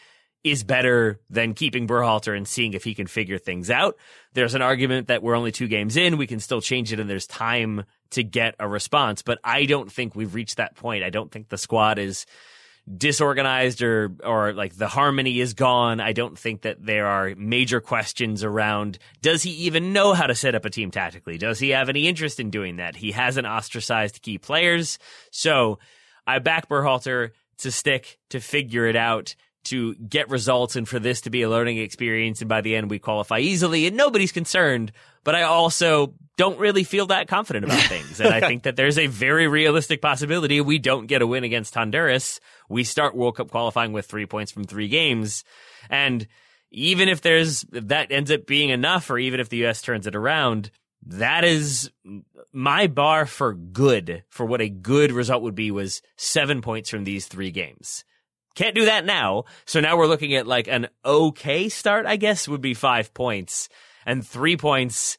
is 0.43 0.65
better 0.65 1.21
than 1.29 1.55
keeping 1.55 1.87
Berhalter 1.87 2.37
and 2.37 2.49
seeing 2.49 2.73
if 2.73 2.85
he 2.85 2.95
can 2.95 3.07
figure 3.07 3.39
things 3.39 3.71
out. 3.71 3.97
There's 4.33 4.55
an 4.55 4.63
argument 4.63 5.09
that 5.09 5.23
we're 5.23 5.35
only 5.35 5.53
two 5.53 5.69
games 5.69 5.97
in, 5.97 6.17
we 6.17 6.27
can 6.27 6.41
still 6.41 6.61
change 6.61 6.93
it, 6.93 7.01
and 7.01 7.11
there's 7.11 7.27
time 7.27 7.85
to 8.11 8.23
get 8.23 8.55
a 8.59 8.67
response. 8.67 9.23
But 9.23 9.39
I 9.45 9.67
don't 9.67 9.93
think 9.93 10.15
we've 10.15 10.35
reached 10.35 10.57
that 10.57 10.77
point. 10.77 11.05
I 11.05 11.11
don't 11.11 11.31
think 11.31 11.49
the 11.49 11.59
squad 11.59 11.99
is 11.99 12.27
disorganized 12.97 13.83
or 13.83 14.11
or 14.25 14.53
like 14.53 14.75
the 14.75 14.89
harmony 14.89 15.41
is 15.41 15.55
gone. 15.55 16.01
I 16.01 16.13
don't 16.13 16.39
think 16.39 16.63
that 16.63 16.85
there 16.85 17.07
are 17.07 17.35
major 17.37 17.81
questions 17.81 18.43
around 18.43 18.99
does 19.21 19.43
he 19.43 19.51
even 19.51 19.93
know 19.93 20.15
how 20.15 20.27
to 20.27 20.35
set 20.35 20.55
up 20.55 20.65
a 20.65 20.71
team 20.71 20.91
tactically? 20.91 21.39
Does 21.39 21.59
he 21.59 21.71
have 21.71 21.89
any 21.89 22.09
interest 22.09 22.41
in 22.41 22.51
doing 22.51 22.77
that? 22.77 22.97
He 22.97 23.13
hasn't 23.13 23.47
ostracized 23.47 24.23
key 24.23 24.39
players. 24.39 24.99
So 25.31 25.79
I 26.27 26.39
back 26.39 26.69
Berhalter 26.69 27.31
to 27.59 27.71
stick 27.71 28.19
to 28.31 28.41
figure 28.41 28.87
it 28.87 28.97
out 28.97 29.35
to 29.65 29.95
get 29.95 30.29
results 30.29 30.77
and 30.77 30.89
for 30.89 30.99
this 30.99 31.23
to 31.23 31.31
be 31.31 31.43
a 31.43 31.51
learning 31.51 31.79
experience 31.79 32.41
and 32.41 32.49
by 32.49 32.61
the 32.61 32.75
end 32.75 32.91
we 32.91 32.99
qualify 32.99 33.39
easily 33.39 33.87
and 33.87 33.97
nobody's 33.97 34.33
concerned 34.33 34.93
but 35.25 35.35
i 35.35 35.43
also 35.43 36.15
don't 36.41 36.59
really 36.59 36.85
feel 36.85 37.05
that 37.09 37.29
confident 37.29 37.67
about 37.67 37.83
things. 37.89 38.19
And 38.19 38.33
i 38.33 38.41
think 38.41 38.63
that 38.63 38.75
there's 38.75 38.99
a 38.99 39.09
very 39.09 39.47
realistic 39.47 40.01
possibility 40.01 40.59
we 40.63 40.79
don't 40.79 41.07
get 41.07 41.21
a 41.21 41.27
win 41.27 41.45
against 41.45 41.75
honduras. 41.75 42.41
We 42.71 42.83
start 42.83 43.15
world 43.15 43.37
cup 43.37 43.51
qualifying 43.51 43.93
with 43.93 44.07
three 44.07 44.25
points 44.25 44.51
from 44.51 44.65
three 44.65 44.89
games. 44.89 45.45
And 45.91 46.27
even 46.71 47.11
if 47.11 47.21
there's 47.21 47.67
if 47.73 47.89
that 47.89 48.11
ends 48.11 48.31
up 48.31 48.47
being 48.47 48.71
enough 48.71 49.11
or 49.11 49.19
even 49.19 49.39
if 49.39 49.51
the 49.51 49.67
us 49.67 49.83
turns 49.83 50.07
it 50.07 50.17
around 50.17 50.71
that 51.07 51.45
is 51.45 51.91
my 52.53 52.87
bar 52.87 53.27
for 53.27 53.53
good 53.53 54.25
for 54.31 54.47
what 54.47 54.63
a 54.63 54.69
good 54.71 55.13
result 55.13 55.43
would 55.43 55.55
be 55.55 55.71
was 55.71 56.01
seven 56.17 56.63
points 56.63 56.89
from 56.89 57.05
these 57.05 57.27
three 57.27 57.51
games 57.51 58.05
can't 58.55 58.75
do 58.75 58.87
that 58.87 59.05
now. 59.05 59.45
So 59.65 59.81
now 59.81 59.97
we're 59.97 60.07
looking 60.07 60.35
at 60.35 60.47
like 60.47 60.69
an 60.69 60.89
okay 61.05 61.69
start, 61.69 62.07
I 62.07 62.17
guess, 62.17 62.49
would 62.49 62.61
be 62.61 62.75
five 62.75 63.15
points 63.15 63.69
and 64.05 64.27
three 64.27 64.57
points, 64.57 65.19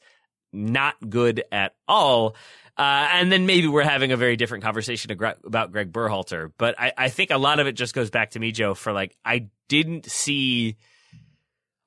not 0.52 0.94
good 1.08 1.44
at 1.50 1.74
all. 1.88 2.36
Uh, 2.76 3.08
and 3.12 3.30
then 3.30 3.46
maybe 3.46 3.68
we're 3.68 3.82
having 3.82 4.12
a 4.12 4.16
very 4.16 4.36
different 4.36 4.64
conversation 4.64 5.10
about 5.12 5.72
Greg 5.72 5.92
Berhalter. 5.92 6.50
But 6.56 6.80
I, 6.80 6.92
I 6.96 7.08
think 7.10 7.30
a 7.30 7.38
lot 7.38 7.60
of 7.60 7.66
it 7.66 7.72
just 7.72 7.94
goes 7.94 8.10
back 8.10 8.30
to 8.30 8.40
me, 8.40 8.50
Joe, 8.50 8.74
for 8.74 8.92
like, 8.92 9.16
I 9.24 9.48
didn't 9.68 10.10
see 10.10 10.76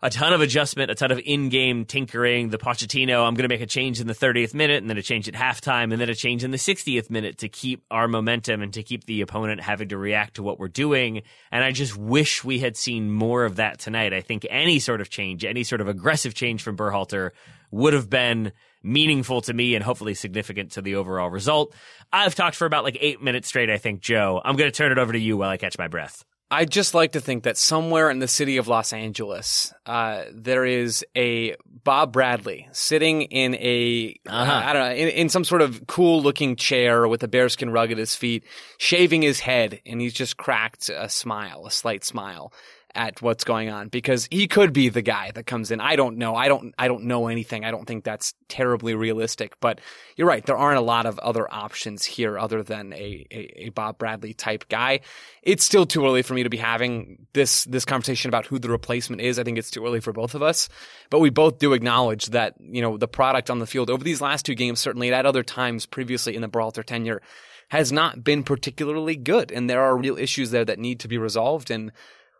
a 0.01 0.09
ton 0.09 0.33
of 0.33 0.41
adjustment, 0.41 0.91
a 0.91 0.95
ton 0.95 1.11
of 1.11 1.19
in-game 1.19 1.85
tinkering. 1.85 2.49
The 2.49 2.57
Pochettino, 2.57 3.25
I'm 3.25 3.33
going 3.33 3.47
to 3.47 3.53
make 3.53 3.61
a 3.61 3.65
change 3.65 4.01
in 4.01 4.07
the 4.07 4.13
30th 4.13 4.53
minute, 4.53 4.83
and 4.83 4.89
then 4.89 4.97
a 4.97 5.01
change 5.01 5.27
at 5.27 5.33
halftime, 5.33 5.91
and 5.91 5.99
then 5.99 6.09
a 6.09 6.15
change 6.15 6.43
in 6.43 6.51
the 6.51 6.57
60th 6.57 7.09
minute 7.09 7.39
to 7.39 7.49
keep 7.49 7.83
our 7.89 8.07
momentum 8.07 8.61
and 8.61 8.73
to 8.73 8.83
keep 8.83 9.05
the 9.05 9.21
opponent 9.21 9.61
having 9.61 9.89
to 9.89 9.97
react 9.97 10.35
to 10.35 10.43
what 10.43 10.59
we're 10.59 10.67
doing. 10.67 11.23
And 11.51 11.63
I 11.63 11.71
just 11.71 11.97
wish 11.97 12.43
we 12.43 12.59
had 12.59 12.75
seen 12.75 13.11
more 13.11 13.45
of 13.45 13.55
that 13.55 13.79
tonight. 13.79 14.13
I 14.13 14.21
think 14.21 14.45
any 14.49 14.79
sort 14.79 15.01
of 15.01 15.09
change, 15.09 15.45
any 15.45 15.63
sort 15.63 15.81
of 15.81 15.87
aggressive 15.87 16.33
change 16.33 16.61
from 16.61 16.77
Berhalter 16.77 17.31
would 17.71 17.93
have 17.93 18.09
been 18.09 18.51
meaningful 18.83 19.41
to 19.41 19.53
me 19.53 19.75
and 19.75 19.83
hopefully 19.83 20.13
significant 20.13 20.73
to 20.73 20.81
the 20.81 20.95
overall 20.95 21.29
result. 21.29 21.73
I've 22.13 22.35
talked 22.35 22.55
for 22.55 22.65
about 22.65 22.83
like 22.83 22.97
eight 23.01 23.21
minutes 23.21 23.47
straight, 23.47 23.69
I 23.69 23.77
think, 23.77 24.01
Joe. 24.01 24.41
I'm 24.43 24.55
going 24.55 24.69
to 24.69 24.75
turn 24.75 24.91
it 24.91 24.99
over 24.99 25.11
to 25.11 25.19
you 25.19 25.37
while 25.37 25.49
I 25.49 25.57
catch 25.57 25.77
my 25.77 25.87
breath. 25.87 26.23
I 26.51 26.65
just 26.65 26.93
like 26.93 27.13
to 27.13 27.21
think 27.21 27.43
that 27.43 27.57
somewhere 27.57 28.09
in 28.11 28.19
the 28.19 28.27
city 28.27 28.57
of 28.57 28.67
Los 28.67 28.93
Angeles, 28.93 29.73
uh, 29.85 30.25
there 30.31 30.63
is 30.63 31.03
a 31.15 31.55
Bob 31.83 32.13
Bradley 32.13 32.67
sitting 32.71 33.23
in 33.23 33.55
a 33.55 34.15
Uh-huh. 34.27 34.61
I 34.63 34.73
don't 34.73 34.83
know, 34.87 34.95
in, 34.95 35.09
in 35.09 35.29
some 35.29 35.43
sort 35.43 35.61
of 35.63 35.87
cool 35.87 36.21
looking 36.21 36.55
chair 36.55 37.07
with 37.07 37.23
a 37.23 37.27
bearskin 37.27 37.71
rug 37.71 37.91
at 37.91 37.97
his 37.97 38.15
feet, 38.15 38.43
shaving 38.77 39.23
his 39.23 39.39
head, 39.39 39.81
and 39.85 39.99
he's 39.99 40.13
just 40.13 40.37
cracked 40.37 40.89
a 40.89 41.09
smile, 41.09 41.65
a 41.65 41.71
slight 41.71 42.03
smile. 42.03 42.53
At 42.95 43.21
what's 43.21 43.43
going 43.43 43.69
on 43.69 43.89
because 43.89 44.27
he 44.31 44.47
could 44.47 44.73
be 44.73 44.89
the 44.89 45.01
guy 45.01 45.31
that 45.35 45.45
comes 45.45 45.71
in. 45.71 45.81
I 45.81 45.95
don't 45.95 46.17
know. 46.17 46.35
I 46.35 46.47
don't 46.47 46.73
I 46.77 46.87
don't 46.87 47.03
know 47.03 47.27
anything. 47.27 47.65
I 47.65 47.71
don't 47.71 47.85
think 47.85 48.03
that's 48.03 48.33
terribly 48.47 48.95
realistic, 48.95 49.59
but 49.59 49.81
you're 50.15 50.27
right. 50.27 50.45
There 50.45 50.57
aren't 50.57 50.77
a 50.77 50.81
lot 50.81 51.05
of 51.05 51.19
other 51.19 51.51
options 51.53 52.05
here 52.05 52.39
other 52.39 52.63
than 52.63 52.93
a, 52.93 53.27
a, 53.31 53.65
a 53.65 53.69
Bob 53.69 53.97
Bradley 53.97 54.33
type 54.33 54.67
guy. 54.69 55.01
It's 55.43 55.63
still 55.63 55.85
too 55.85 56.05
early 56.05 56.21
for 56.21 56.33
me 56.33 56.43
to 56.43 56.49
be 56.49 56.57
having 56.57 57.27
this 57.33 57.65
this 57.65 57.85
conversation 57.85 58.29
about 58.29 58.45
who 58.45 58.59
the 58.59 58.69
replacement 58.69 59.21
is. 59.21 59.37
I 59.37 59.43
think 59.43 59.57
it's 59.57 59.71
too 59.71 59.85
early 59.85 59.99
for 59.99 60.13
both 60.13 60.33
of 60.35 60.41
us. 60.41 60.69
But 61.09 61.19
we 61.19 61.29
both 61.29 61.59
do 61.59 61.73
acknowledge 61.73 62.27
that, 62.27 62.55
you 62.59 62.81
know, 62.81 62.97
the 62.97 63.07
product 63.07 63.49
on 63.49 63.59
the 63.59 63.67
field 63.67 63.89
over 63.89 64.03
these 64.03 64.21
last 64.21 64.45
two 64.45 64.55
games, 64.55 64.79
certainly 64.79 65.13
at 65.13 65.25
other 65.25 65.43
times 65.43 65.85
previously 65.85 66.35
in 66.35 66.41
the 66.41 66.49
Berhalter 66.49 66.83
tenure, 66.83 67.21
has 67.69 67.91
not 67.91 68.23
been 68.23 68.43
particularly 68.43 69.15
good. 69.15 69.51
And 69.51 69.69
there 69.69 69.81
are 69.81 69.97
real 69.97 70.17
issues 70.17 70.51
there 70.51 70.65
that 70.65 70.79
need 70.79 70.99
to 71.01 71.07
be 71.07 71.17
resolved. 71.17 71.71
And 71.71 71.91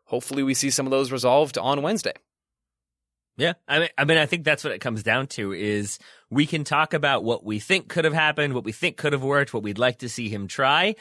hopefully 0.05 0.43
we 0.43 0.53
see 0.53 0.69
some 0.69 0.85
of 0.85 0.91
those 0.91 1.11
resolved 1.11 1.57
on 1.57 1.81
Wednesday. 1.81 2.13
Yeah, 3.37 3.53
I 3.67 3.79
mean, 3.79 3.89
I 3.97 4.05
mean, 4.05 4.17
I 4.17 4.25
think 4.25 4.45
that's 4.45 4.63
what 4.63 4.71
it 4.71 4.79
comes 4.79 5.03
down 5.03 5.27
to 5.27 5.51
is 5.51 5.99
we 6.29 6.45
can 6.45 6.63
talk 6.63 6.93
about 6.93 7.23
what 7.23 7.43
we 7.43 7.59
think 7.59 7.89
could 7.89 8.05
have 8.05 8.13
happened, 8.13 8.53
what 8.53 8.63
we 8.63 8.71
think 8.71 8.95
could 8.95 9.11
have 9.11 9.23
worked, 9.23 9.53
what 9.53 9.63
we'd 9.63 9.77
like 9.77 9.99
to 9.99 10.09
see 10.09 10.29
him 10.29 10.47
try, 10.47 10.95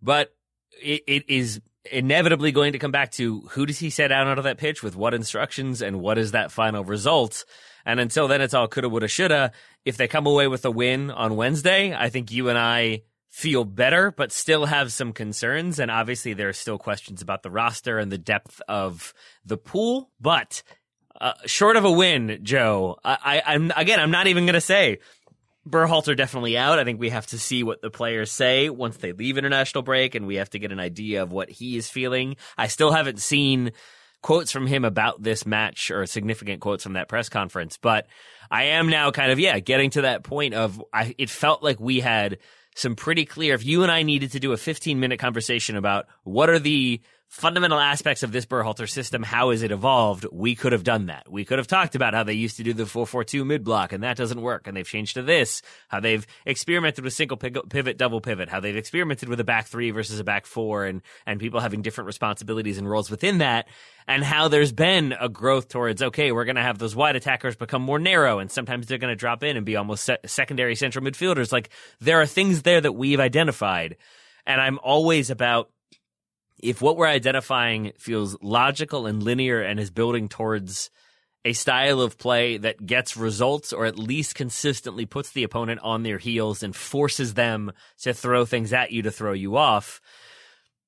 but 0.00 0.34
it, 0.82 1.02
it 1.06 1.24
is 1.28 1.60
inevitably 1.92 2.50
going 2.50 2.72
to 2.72 2.78
come 2.78 2.90
back 2.90 3.12
to 3.12 3.42
who 3.50 3.66
does 3.66 3.78
he 3.78 3.90
set 3.90 4.10
out 4.10 4.26
onto 4.26 4.42
that 4.42 4.58
pitch 4.58 4.82
with 4.82 4.96
what 4.96 5.14
instructions 5.14 5.82
and 5.82 6.00
what 6.00 6.18
is 6.18 6.32
that 6.32 6.50
final 6.50 6.82
result. 6.82 7.44
And 7.84 8.00
until 8.00 8.26
then, 8.26 8.40
it's 8.40 8.54
all 8.54 8.68
coulda, 8.68 8.88
woulda, 8.88 9.08
shoulda. 9.08 9.52
If 9.84 9.96
they 9.96 10.08
come 10.08 10.26
away 10.26 10.48
with 10.48 10.64
a 10.64 10.70
win 10.70 11.10
on 11.10 11.36
Wednesday, 11.36 11.94
I 11.94 12.08
think 12.08 12.32
you 12.32 12.48
and 12.48 12.58
I 12.58 13.02
feel 13.36 13.64
better, 13.64 14.10
but 14.10 14.32
still 14.32 14.64
have 14.64 14.90
some 14.90 15.12
concerns. 15.12 15.78
And 15.78 15.90
obviously, 15.90 16.32
there 16.32 16.48
are 16.48 16.54
still 16.54 16.78
questions 16.78 17.20
about 17.20 17.42
the 17.42 17.50
roster 17.50 17.98
and 17.98 18.10
the 18.10 18.16
depth 18.16 18.62
of 18.66 19.12
the 19.44 19.58
pool. 19.58 20.10
But 20.18 20.62
uh, 21.20 21.34
short 21.44 21.76
of 21.76 21.84
a 21.84 21.92
win, 21.92 22.38
Joe, 22.42 22.96
I, 23.04 23.42
am 23.44 23.74
again, 23.76 24.00
I'm 24.00 24.10
not 24.10 24.26
even 24.26 24.46
going 24.46 24.54
to 24.54 24.62
say 24.62 25.00
Berhalter 25.68 26.16
definitely 26.16 26.56
out. 26.56 26.78
I 26.78 26.84
think 26.84 26.98
we 26.98 27.10
have 27.10 27.26
to 27.26 27.38
see 27.38 27.62
what 27.62 27.82
the 27.82 27.90
players 27.90 28.32
say 28.32 28.70
once 28.70 28.96
they 28.96 29.12
leave 29.12 29.36
international 29.36 29.82
break, 29.82 30.14
and 30.14 30.26
we 30.26 30.36
have 30.36 30.48
to 30.50 30.58
get 30.58 30.72
an 30.72 30.80
idea 30.80 31.22
of 31.22 31.30
what 31.30 31.50
he 31.50 31.76
is 31.76 31.90
feeling. 31.90 32.36
I 32.56 32.68
still 32.68 32.90
haven't 32.90 33.20
seen 33.20 33.72
quotes 34.22 34.50
from 34.50 34.66
him 34.66 34.82
about 34.82 35.22
this 35.22 35.44
match 35.44 35.90
or 35.90 36.06
significant 36.06 36.62
quotes 36.62 36.84
from 36.84 36.94
that 36.94 37.10
press 37.10 37.28
conference, 37.28 37.76
but 37.76 38.06
I 38.50 38.64
am 38.64 38.88
now 38.88 39.10
kind 39.10 39.30
of 39.30 39.38
yeah 39.38 39.58
getting 39.58 39.90
to 39.90 40.02
that 40.02 40.24
point 40.24 40.54
of 40.54 40.82
I, 40.90 41.14
it 41.18 41.28
felt 41.28 41.62
like 41.62 41.78
we 41.78 42.00
had 42.00 42.38
some 42.76 42.94
pretty 42.94 43.24
clear. 43.24 43.54
If 43.54 43.64
you 43.64 43.82
and 43.82 43.90
I 43.90 44.02
needed 44.02 44.32
to 44.32 44.40
do 44.40 44.52
a 44.52 44.56
15 44.56 45.00
minute 45.00 45.18
conversation 45.18 45.76
about 45.76 46.06
what 46.22 46.50
are 46.50 46.58
the 46.58 47.00
fundamental 47.28 47.78
aspects 47.78 48.22
of 48.22 48.32
this 48.32 48.46
Berhalter 48.46 48.88
system, 48.88 49.22
how 49.22 49.50
has 49.50 49.62
it 49.62 49.72
evolved? 49.72 50.26
We 50.32 50.54
could 50.54 50.72
have 50.72 50.84
done 50.84 51.06
that. 51.06 51.30
We 51.30 51.44
could 51.44 51.58
have 51.58 51.66
talked 51.66 51.94
about 51.94 52.14
how 52.14 52.22
they 52.22 52.32
used 52.32 52.56
to 52.58 52.62
do 52.62 52.72
the 52.72 52.86
442 52.86 53.44
mid 53.44 53.64
block 53.64 53.92
and 53.92 54.02
that 54.02 54.16
doesn't 54.16 54.40
work 54.40 54.66
and 54.66 54.76
they've 54.76 54.86
changed 54.86 55.14
to 55.14 55.22
this, 55.22 55.60
how 55.88 56.00
they've 56.00 56.26
experimented 56.44 57.04
with 57.04 57.12
single 57.12 57.36
pivot, 57.36 57.98
double 57.98 58.20
pivot, 58.20 58.48
how 58.48 58.60
they've 58.60 58.76
experimented 58.76 59.28
with 59.28 59.40
a 59.40 59.44
back 59.44 59.66
three 59.66 59.90
versus 59.90 60.20
a 60.20 60.24
back 60.24 60.46
four 60.46 60.86
and, 60.86 61.02
and 61.26 61.40
people 61.40 61.60
having 61.60 61.82
different 61.82 62.06
responsibilities 62.06 62.78
and 62.78 62.88
roles 62.88 63.10
within 63.10 63.38
that 63.38 63.68
and 64.06 64.22
how 64.22 64.48
there's 64.48 64.72
been 64.72 65.14
a 65.20 65.28
growth 65.28 65.68
towards, 65.68 66.02
okay, 66.02 66.30
we're 66.30 66.44
going 66.44 66.56
to 66.56 66.62
have 66.62 66.78
those 66.78 66.94
wide 66.94 67.16
attackers 67.16 67.56
become 67.56 67.82
more 67.82 67.98
narrow 67.98 68.38
and 68.38 68.50
sometimes 68.50 68.86
they're 68.86 68.98
going 68.98 69.12
to 69.12 69.16
drop 69.16 69.42
in 69.42 69.56
and 69.56 69.66
be 69.66 69.76
almost 69.76 70.04
se- 70.04 70.18
secondary 70.26 70.76
central 70.76 71.04
midfielders. 71.04 71.52
Like 71.52 71.70
there 72.00 72.20
are 72.20 72.26
things 72.26 72.62
there 72.62 72.80
that 72.80 72.92
we've 72.92 73.20
identified. 73.20 73.96
And 74.48 74.60
I'm 74.60 74.78
always 74.78 75.30
about 75.30 75.70
if 76.68 76.82
what 76.82 76.96
we're 76.96 77.06
identifying 77.06 77.92
feels 77.98 78.36
logical 78.42 79.06
and 79.06 79.22
linear 79.22 79.60
and 79.62 79.78
is 79.78 79.90
building 79.90 80.28
towards 80.28 80.90
a 81.44 81.52
style 81.52 82.00
of 82.00 82.18
play 82.18 82.56
that 82.58 82.84
gets 82.84 83.16
results 83.16 83.72
or 83.72 83.86
at 83.86 83.98
least 83.98 84.34
consistently 84.34 85.06
puts 85.06 85.30
the 85.30 85.44
opponent 85.44 85.80
on 85.82 86.02
their 86.02 86.18
heels 86.18 86.62
and 86.62 86.74
forces 86.74 87.34
them 87.34 87.72
to 88.02 88.12
throw 88.12 88.44
things 88.44 88.72
at 88.72 88.90
you 88.90 89.02
to 89.02 89.12
throw 89.12 89.32
you 89.32 89.56
off 89.56 90.00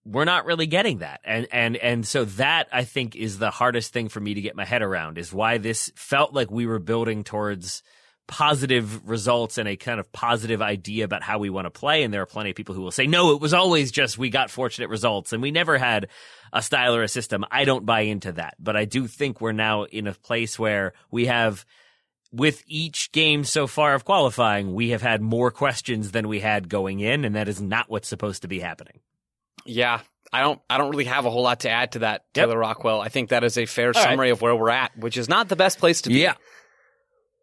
we're 0.05 0.25
not 0.25 0.47
really 0.47 0.67
getting 0.67 0.99
that. 0.99 1.21
And 1.25 1.47
and 1.53 1.77
and 1.77 2.07
so 2.07 2.25
that 2.25 2.69
i 2.73 2.85
think 2.85 3.15
is 3.15 3.39
the 3.39 3.51
hardest 3.51 3.93
thing 3.93 4.09
for 4.09 4.21
me 4.21 4.35
to 4.35 4.41
get 4.41 4.57
my 4.57 4.65
head 4.65 4.83
around 4.83 5.19
is 5.19 5.33
why 5.33 5.59
this 5.59 5.93
felt 5.95 6.33
like 6.33 6.51
we 6.51 6.67
were 6.67 6.79
building 6.79 7.25
towards 7.25 7.83
positive 8.29 9.09
results 9.09 9.59
and 9.59 9.69
a 9.69 9.75
kind 9.75 9.99
of 9.99 10.13
positive 10.13 10.63
idea 10.63 11.05
about 11.05 11.23
how 11.23 11.39
we 11.39 11.51
want 11.51 11.65
to 11.65 11.71
play. 11.71 12.05
And 12.05 12.15
there 12.15 12.23
are 12.23 12.27
plenty 12.27 12.51
of 12.51 12.57
people 12.57 12.75
who 12.75 12.83
will 12.83 12.93
say, 12.93 13.07
no, 13.07 13.33
it 13.33 13.41
was 13.41 13.55
always 13.55 13.91
just 13.91 14.19
we 14.19 14.31
got 14.31 14.51
fortunate 14.51 14.91
results 14.91 15.33
and 15.33 15.43
we 15.43 15.51
never 15.51 15.79
had 15.79 16.09
a 16.53 16.63
style 16.63 16.95
or 16.95 17.03
a 17.03 17.09
system. 17.09 17.45
I 17.51 17.65
don't 17.65 17.87
buy 17.87 18.03
into 18.03 18.33
that, 18.33 18.55
but 18.61 18.77
I 18.77 18.85
do 18.85 19.07
think 19.09 19.41
we're 19.41 19.53
now 19.53 19.85
in 19.85 20.07
a 20.07 20.13
place 20.13 20.59
where 20.59 20.93
we 21.11 21.27
have 21.27 21.65
with 22.31 22.63
each 22.67 23.11
game 23.13 23.45
so 23.45 23.67
far 23.67 23.95
of 23.95 24.05
qualifying, 24.05 24.75
we 24.75 24.91
have 24.91 25.01
had 25.01 25.23
more 25.23 25.51
questions 25.51 26.11
than 26.13 26.29
we 26.29 26.41
had 26.41 26.69
going 26.69 27.01
in, 27.01 27.25
and 27.25 27.35
that 27.35 27.49
is 27.49 27.61
not 27.61 27.89
what's 27.89 28.09
supposed 28.09 28.43
to 28.43 28.49
be 28.49 28.61
happening. 28.61 29.01
Yeah, 29.65 30.01
I 30.33 30.43
don't 30.43 30.61
I 30.69 30.77
don't 30.77 30.91
really 30.91 31.05
have 31.05 31.25
a 31.25 31.31
whole 31.31 31.43
lot 31.43 31.61
to 31.61 31.71
add 31.71 31.93
to 31.93 32.01
that, 32.01 32.25
Taylor 32.35 32.51
yep. 32.51 32.59
Rockwell. 32.59 33.01
I 33.01 33.09
think 33.09 33.31
that 33.31 33.45
is 33.45 33.57
a 33.57 33.67
fair 33.67 33.89
All 33.89 33.95
summary 33.95 34.27
right. 34.27 34.33
of 34.33 34.43
where 34.43 34.55
we're 34.55 34.71
at, 34.71 34.97
which 34.99 35.17
is 35.17 35.29
not 35.29 35.49
the 35.49 35.57
best 35.57 35.79
place 35.79 36.03
to 36.03 36.11
be. 36.11 36.17
Yeah. 36.17 36.35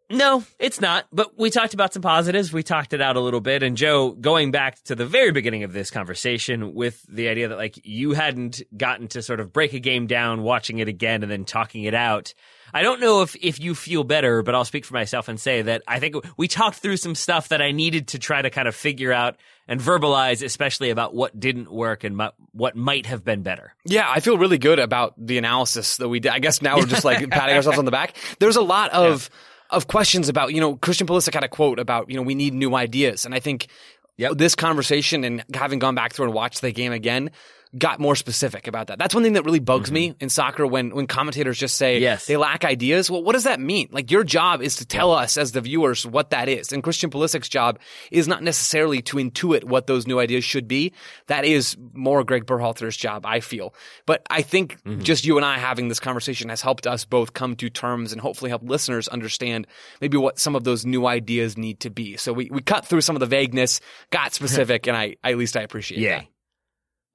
No, 0.08 0.44
it's 0.60 0.80
not. 0.80 1.06
But 1.12 1.36
we 1.36 1.50
talked 1.50 1.74
about 1.74 1.92
some 1.92 2.02
positives. 2.02 2.52
We 2.52 2.62
talked 2.62 2.92
it 2.92 3.00
out 3.00 3.16
a 3.16 3.20
little 3.20 3.40
bit. 3.40 3.64
And 3.64 3.76
Joe, 3.76 4.12
going 4.12 4.52
back 4.52 4.80
to 4.84 4.94
the 4.94 5.06
very 5.06 5.32
beginning 5.32 5.64
of 5.64 5.72
this 5.72 5.90
conversation 5.90 6.74
with 6.74 7.02
the 7.08 7.28
idea 7.28 7.48
that 7.48 7.58
like 7.58 7.80
you 7.84 8.12
hadn't 8.12 8.62
gotten 8.76 9.08
to 9.08 9.22
sort 9.22 9.40
of 9.40 9.52
break 9.52 9.72
a 9.72 9.80
game 9.80 10.06
down, 10.06 10.42
watching 10.42 10.78
it 10.78 10.86
again 10.86 11.22
and 11.22 11.32
then 11.32 11.44
talking 11.44 11.84
it 11.84 11.94
out. 11.94 12.34
I 12.72 12.82
don't 12.82 13.00
know 13.00 13.22
if, 13.22 13.34
if 13.40 13.58
you 13.58 13.74
feel 13.74 14.04
better, 14.04 14.42
but 14.42 14.54
I'll 14.54 14.64
speak 14.64 14.84
for 14.84 14.94
myself 14.94 15.28
and 15.28 15.40
say 15.40 15.62
that 15.62 15.82
I 15.88 15.98
think 15.98 16.16
we 16.36 16.46
talked 16.46 16.78
through 16.78 16.98
some 16.98 17.14
stuff 17.14 17.48
that 17.48 17.62
I 17.62 17.72
needed 17.72 18.08
to 18.08 18.18
try 18.18 18.42
to 18.42 18.50
kind 18.50 18.68
of 18.68 18.76
figure 18.76 19.12
out 19.12 19.36
and 19.66 19.80
verbalize, 19.80 20.44
especially 20.44 20.90
about 20.90 21.14
what 21.14 21.38
didn't 21.38 21.72
work 21.72 22.04
and 22.04 22.20
what 22.52 22.76
might 22.76 23.06
have 23.06 23.24
been 23.24 23.42
better. 23.42 23.74
Yeah, 23.84 24.08
I 24.08 24.20
feel 24.20 24.38
really 24.38 24.58
good 24.58 24.78
about 24.78 25.14
the 25.18 25.38
analysis 25.38 25.96
that 25.96 26.08
we 26.08 26.20
did. 26.20 26.32
I 26.32 26.38
guess 26.38 26.62
now 26.62 26.76
we're 26.76 26.86
just 26.86 27.04
like 27.04 27.28
patting 27.30 27.56
ourselves 27.56 27.78
on 27.78 27.84
the 27.84 27.90
back. 27.90 28.16
There's 28.38 28.56
a 28.56 28.62
lot 28.62 28.92
of, 28.92 29.30
yeah 29.32 29.38
of 29.70 29.86
questions 29.86 30.28
about, 30.28 30.52
you 30.52 30.60
know, 30.60 30.76
Christian 30.76 31.06
Pulisic 31.06 31.34
had 31.34 31.44
a 31.44 31.48
quote 31.48 31.78
about, 31.78 32.10
you 32.10 32.16
know, 32.16 32.22
we 32.22 32.34
need 32.34 32.54
new 32.54 32.74
ideas. 32.74 33.24
And 33.24 33.34
I 33.34 33.40
think 33.40 33.68
yep. 34.16 34.32
this 34.36 34.54
conversation 34.54 35.24
and 35.24 35.44
having 35.54 35.78
gone 35.78 35.94
back 35.94 36.12
through 36.12 36.26
and 36.26 36.34
watched 36.34 36.60
the 36.60 36.72
game 36.72 36.92
again, 36.92 37.30
got 37.76 38.00
more 38.00 38.16
specific 38.16 38.66
about 38.66 38.88
that. 38.88 38.98
That's 38.98 39.14
one 39.14 39.22
thing 39.24 39.34
that 39.34 39.44
really 39.44 39.60
bugs 39.60 39.88
mm-hmm. 39.88 39.94
me 39.94 40.14
in 40.20 40.28
soccer 40.28 40.66
when 40.66 40.94
when 40.94 41.06
commentators 41.06 41.58
just 41.58 41.76
say 41.76 41.98
yes. 41.98 42.26
they 42.26 42.36
lack 42.36 42.64
ideas. 42.64 43.10
Well, 43.10 43.22
what 43.22 43.32
does 43.32 43.44
that 43.44 43.60
mean? 43.60 43.88
Like 43.90 44.10
your 44.10 44.24
job 44.24 44.62
is 44.62 44.76
to 44.76 44.86
tell 44.86 45.12
us 45.12 45.36
as 45.36 45.52
the 45.52 45.60
viewers 45.60 46.06
what 46.06 46.30
that 46.30 46.48
is. 46.48 46.72
And 46.72 46.82
Christian 46.82 47.10
Pulisic's 47.10 47.48
job 47.48 47.78
is 48.10 48.28
not 48.28 48.42
necessarily 48.42 49.02
to 49.02 49.16
intuit 49.16 49.64
what 49.64 49.86
those 49.86 50.06
new 50.06 50.18
ideas 50.18 50.44
should 50.44 50.68
be. 50.68 50.92
That 51.26 51.44
is 51.44 51.76
more 51.92 52.24
Greg 52.24 52.46
Berhalter's 52.46 52.96
job, 52.96 53.26
I 53.26 53.40
feel. 53.40 53.74
But 54.06 54.22
I 54.30 54.42
think 54.42 54.82
mm-hmm. 54.82 55.02
just 55.02 55.24
you 55.24 55.36
and 55.36 55.44
I 55.44 55.58
having 55.58 55.88
this 55.88 56.00
conversation 56.00 56.48
has 56.48 56.60
helped 56.60 56.86
us 56.86 57.04
both 57.04 57.32
come 57.32 57.56
to 57.56 57.70
terms 57.70 58.12
and 58.12 58.20
hopefully 58.20 58.48
help 58.48 58.62
listeners 58.62 59.08
understand 59.08 59.66
maybe 60.00 60.16
what 60.16 60.38
some 60.38 60.56
of 60.56 60.64
those 60.64 60.86
new 60.86 61.06
ideas 61.06 61.56
need 61.56 61.80
to 61.80 61.90
be. 61.90 62.16
So 62.16 62.32
we, 62.32 62.48
we 62.50 62.62
cut 62.62 62.86
through 62.86 63.00
some 63.00 63.16
of 63.16 63.20
the 63.20 63.26
vagueness, 63.26 63.80
got 64.10 64.34
specific, 64.34 64.86
and 64.86 64.96
I 64.96 65.16
at 65.24 65.36
least 65.36 65.56
I 65.56 65.62
appreciate 65.62 66.00
yeah. 66.00 66.18
that. 66.20 66.26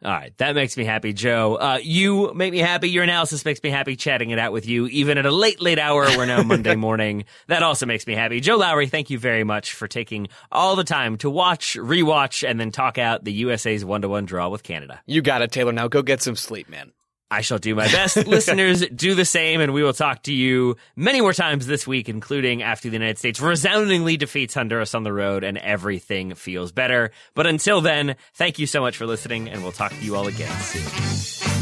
All 0.04 0.12
right, 0.12 0.36
that 0.40 0.56
makes 0.56 0.76
me 0.78 0.84
happy, 0.84 1.14
Joe. 1.14 1.56
Uh, 1.56 1.80
you 1.82 2.34
make 2.34 2.52
me 2.52 2.58
happy. 2.58 2.90
Your 2.90 3.04
analysis 3.04 3.46
makes 3.46 3.62
me 3.62 3.70
happy. 3.70 3.96
Chatting 3.96 4.32
it 4.32 4.40
out 4.40 4.52
with 4.52 4.66
you, 4.68 4.88
even 4.88 5.20
at 5.20 5.28
a 5.28 5.32
late, 5.32 5.62
late 5.62 5.78
hour. 5.78 6.06
We're 6.18 6.26
now 6.26 6.42
Monday 6.42 6.76
morning. 6.88 7.26
That 7.48 7.62
also 7.62 7.86
makes 7.86 8.08
me 8.08 8.16
happy. 8.16 8.40
Joe 8.40 8.58
Lowry, 8.58 8.88
thank 8.88 9.12
you 9.12 9.20
very 9.20 9.44
much 9.44 9.74
for 9.74 9.88
taking 9.88 10.28
all 10.52 10.76
the 10.76 10.84
time 10.84 11.18
to 11.18 11.30
watch, 11.30 11.76
rewatch, 11.76 12.48
and 12.50 12.60
then 12.60 12.72
talk 12.72 12.98
out 12.98 13.24
the 13.24 13.32
USA's 13.34 13.86
one-to-one 13.86 14.26
draw 14.26 14.50
with 14.50 14.64
Canada. 14.64 15.00
You 15.06 15.22
got 15.22 15.44
it, 15.44 15.52
Taylor. 15.52 15.72
Now 15.72 15.88
go 15.88 16.02
get 16.02 16.24
some 16.24 16.36
sleep, 16.36 16.68
man. 16.68 16.94
I 17.32 17.42
shall 17.42 17.58
do 17.58 17.74
my 17.74 17.88
best. 17.88 18.18
Listeners, 18.28 18.86
do 18.90 19.16
the 19.16 19.24
same, 19.24 19.62
and 19.62 19.74
we 19.74 19.82
will 19.82 19.94
talk 19.94 20.24
to 20.24 20.34
you 20.34 20.76
many 20.98 21.22
more 21.22 21.32
times 21.32 21.66
this 21.66 21.88
week, 21.88 22.10
including 22.10 22.62
after 22.62 22.90
the 22.90 22.94
United 22.94 23.18
States 23.18 23.40
resoundingly 23.40 24.18
defeats 24.18 24.54
Honduras 24.54 24.94
on 24.94 25.04
the 25.04 25.14
road 25.14 25.46
and 25.46 25.58
everything 25.58 26.36
feels 26.36 26.74
better. 26.74 27.12
But 27.34 27.48
until 27.48 27.80
then, 27.80 28.18
thank 28.34 28.60
you 28.60 28.68
so 28.68 28.82
much 28.82 28.98
for 28.98 29.06
listening, 29.06 29.48
and 29.50 29.64
we'll 29.64 29.72
talk 29.72 29.94
to 29.94 30.04
you 30.04 30.18
all 30.18 30.28
again 30.28 30.52
soon. 30.60 31.61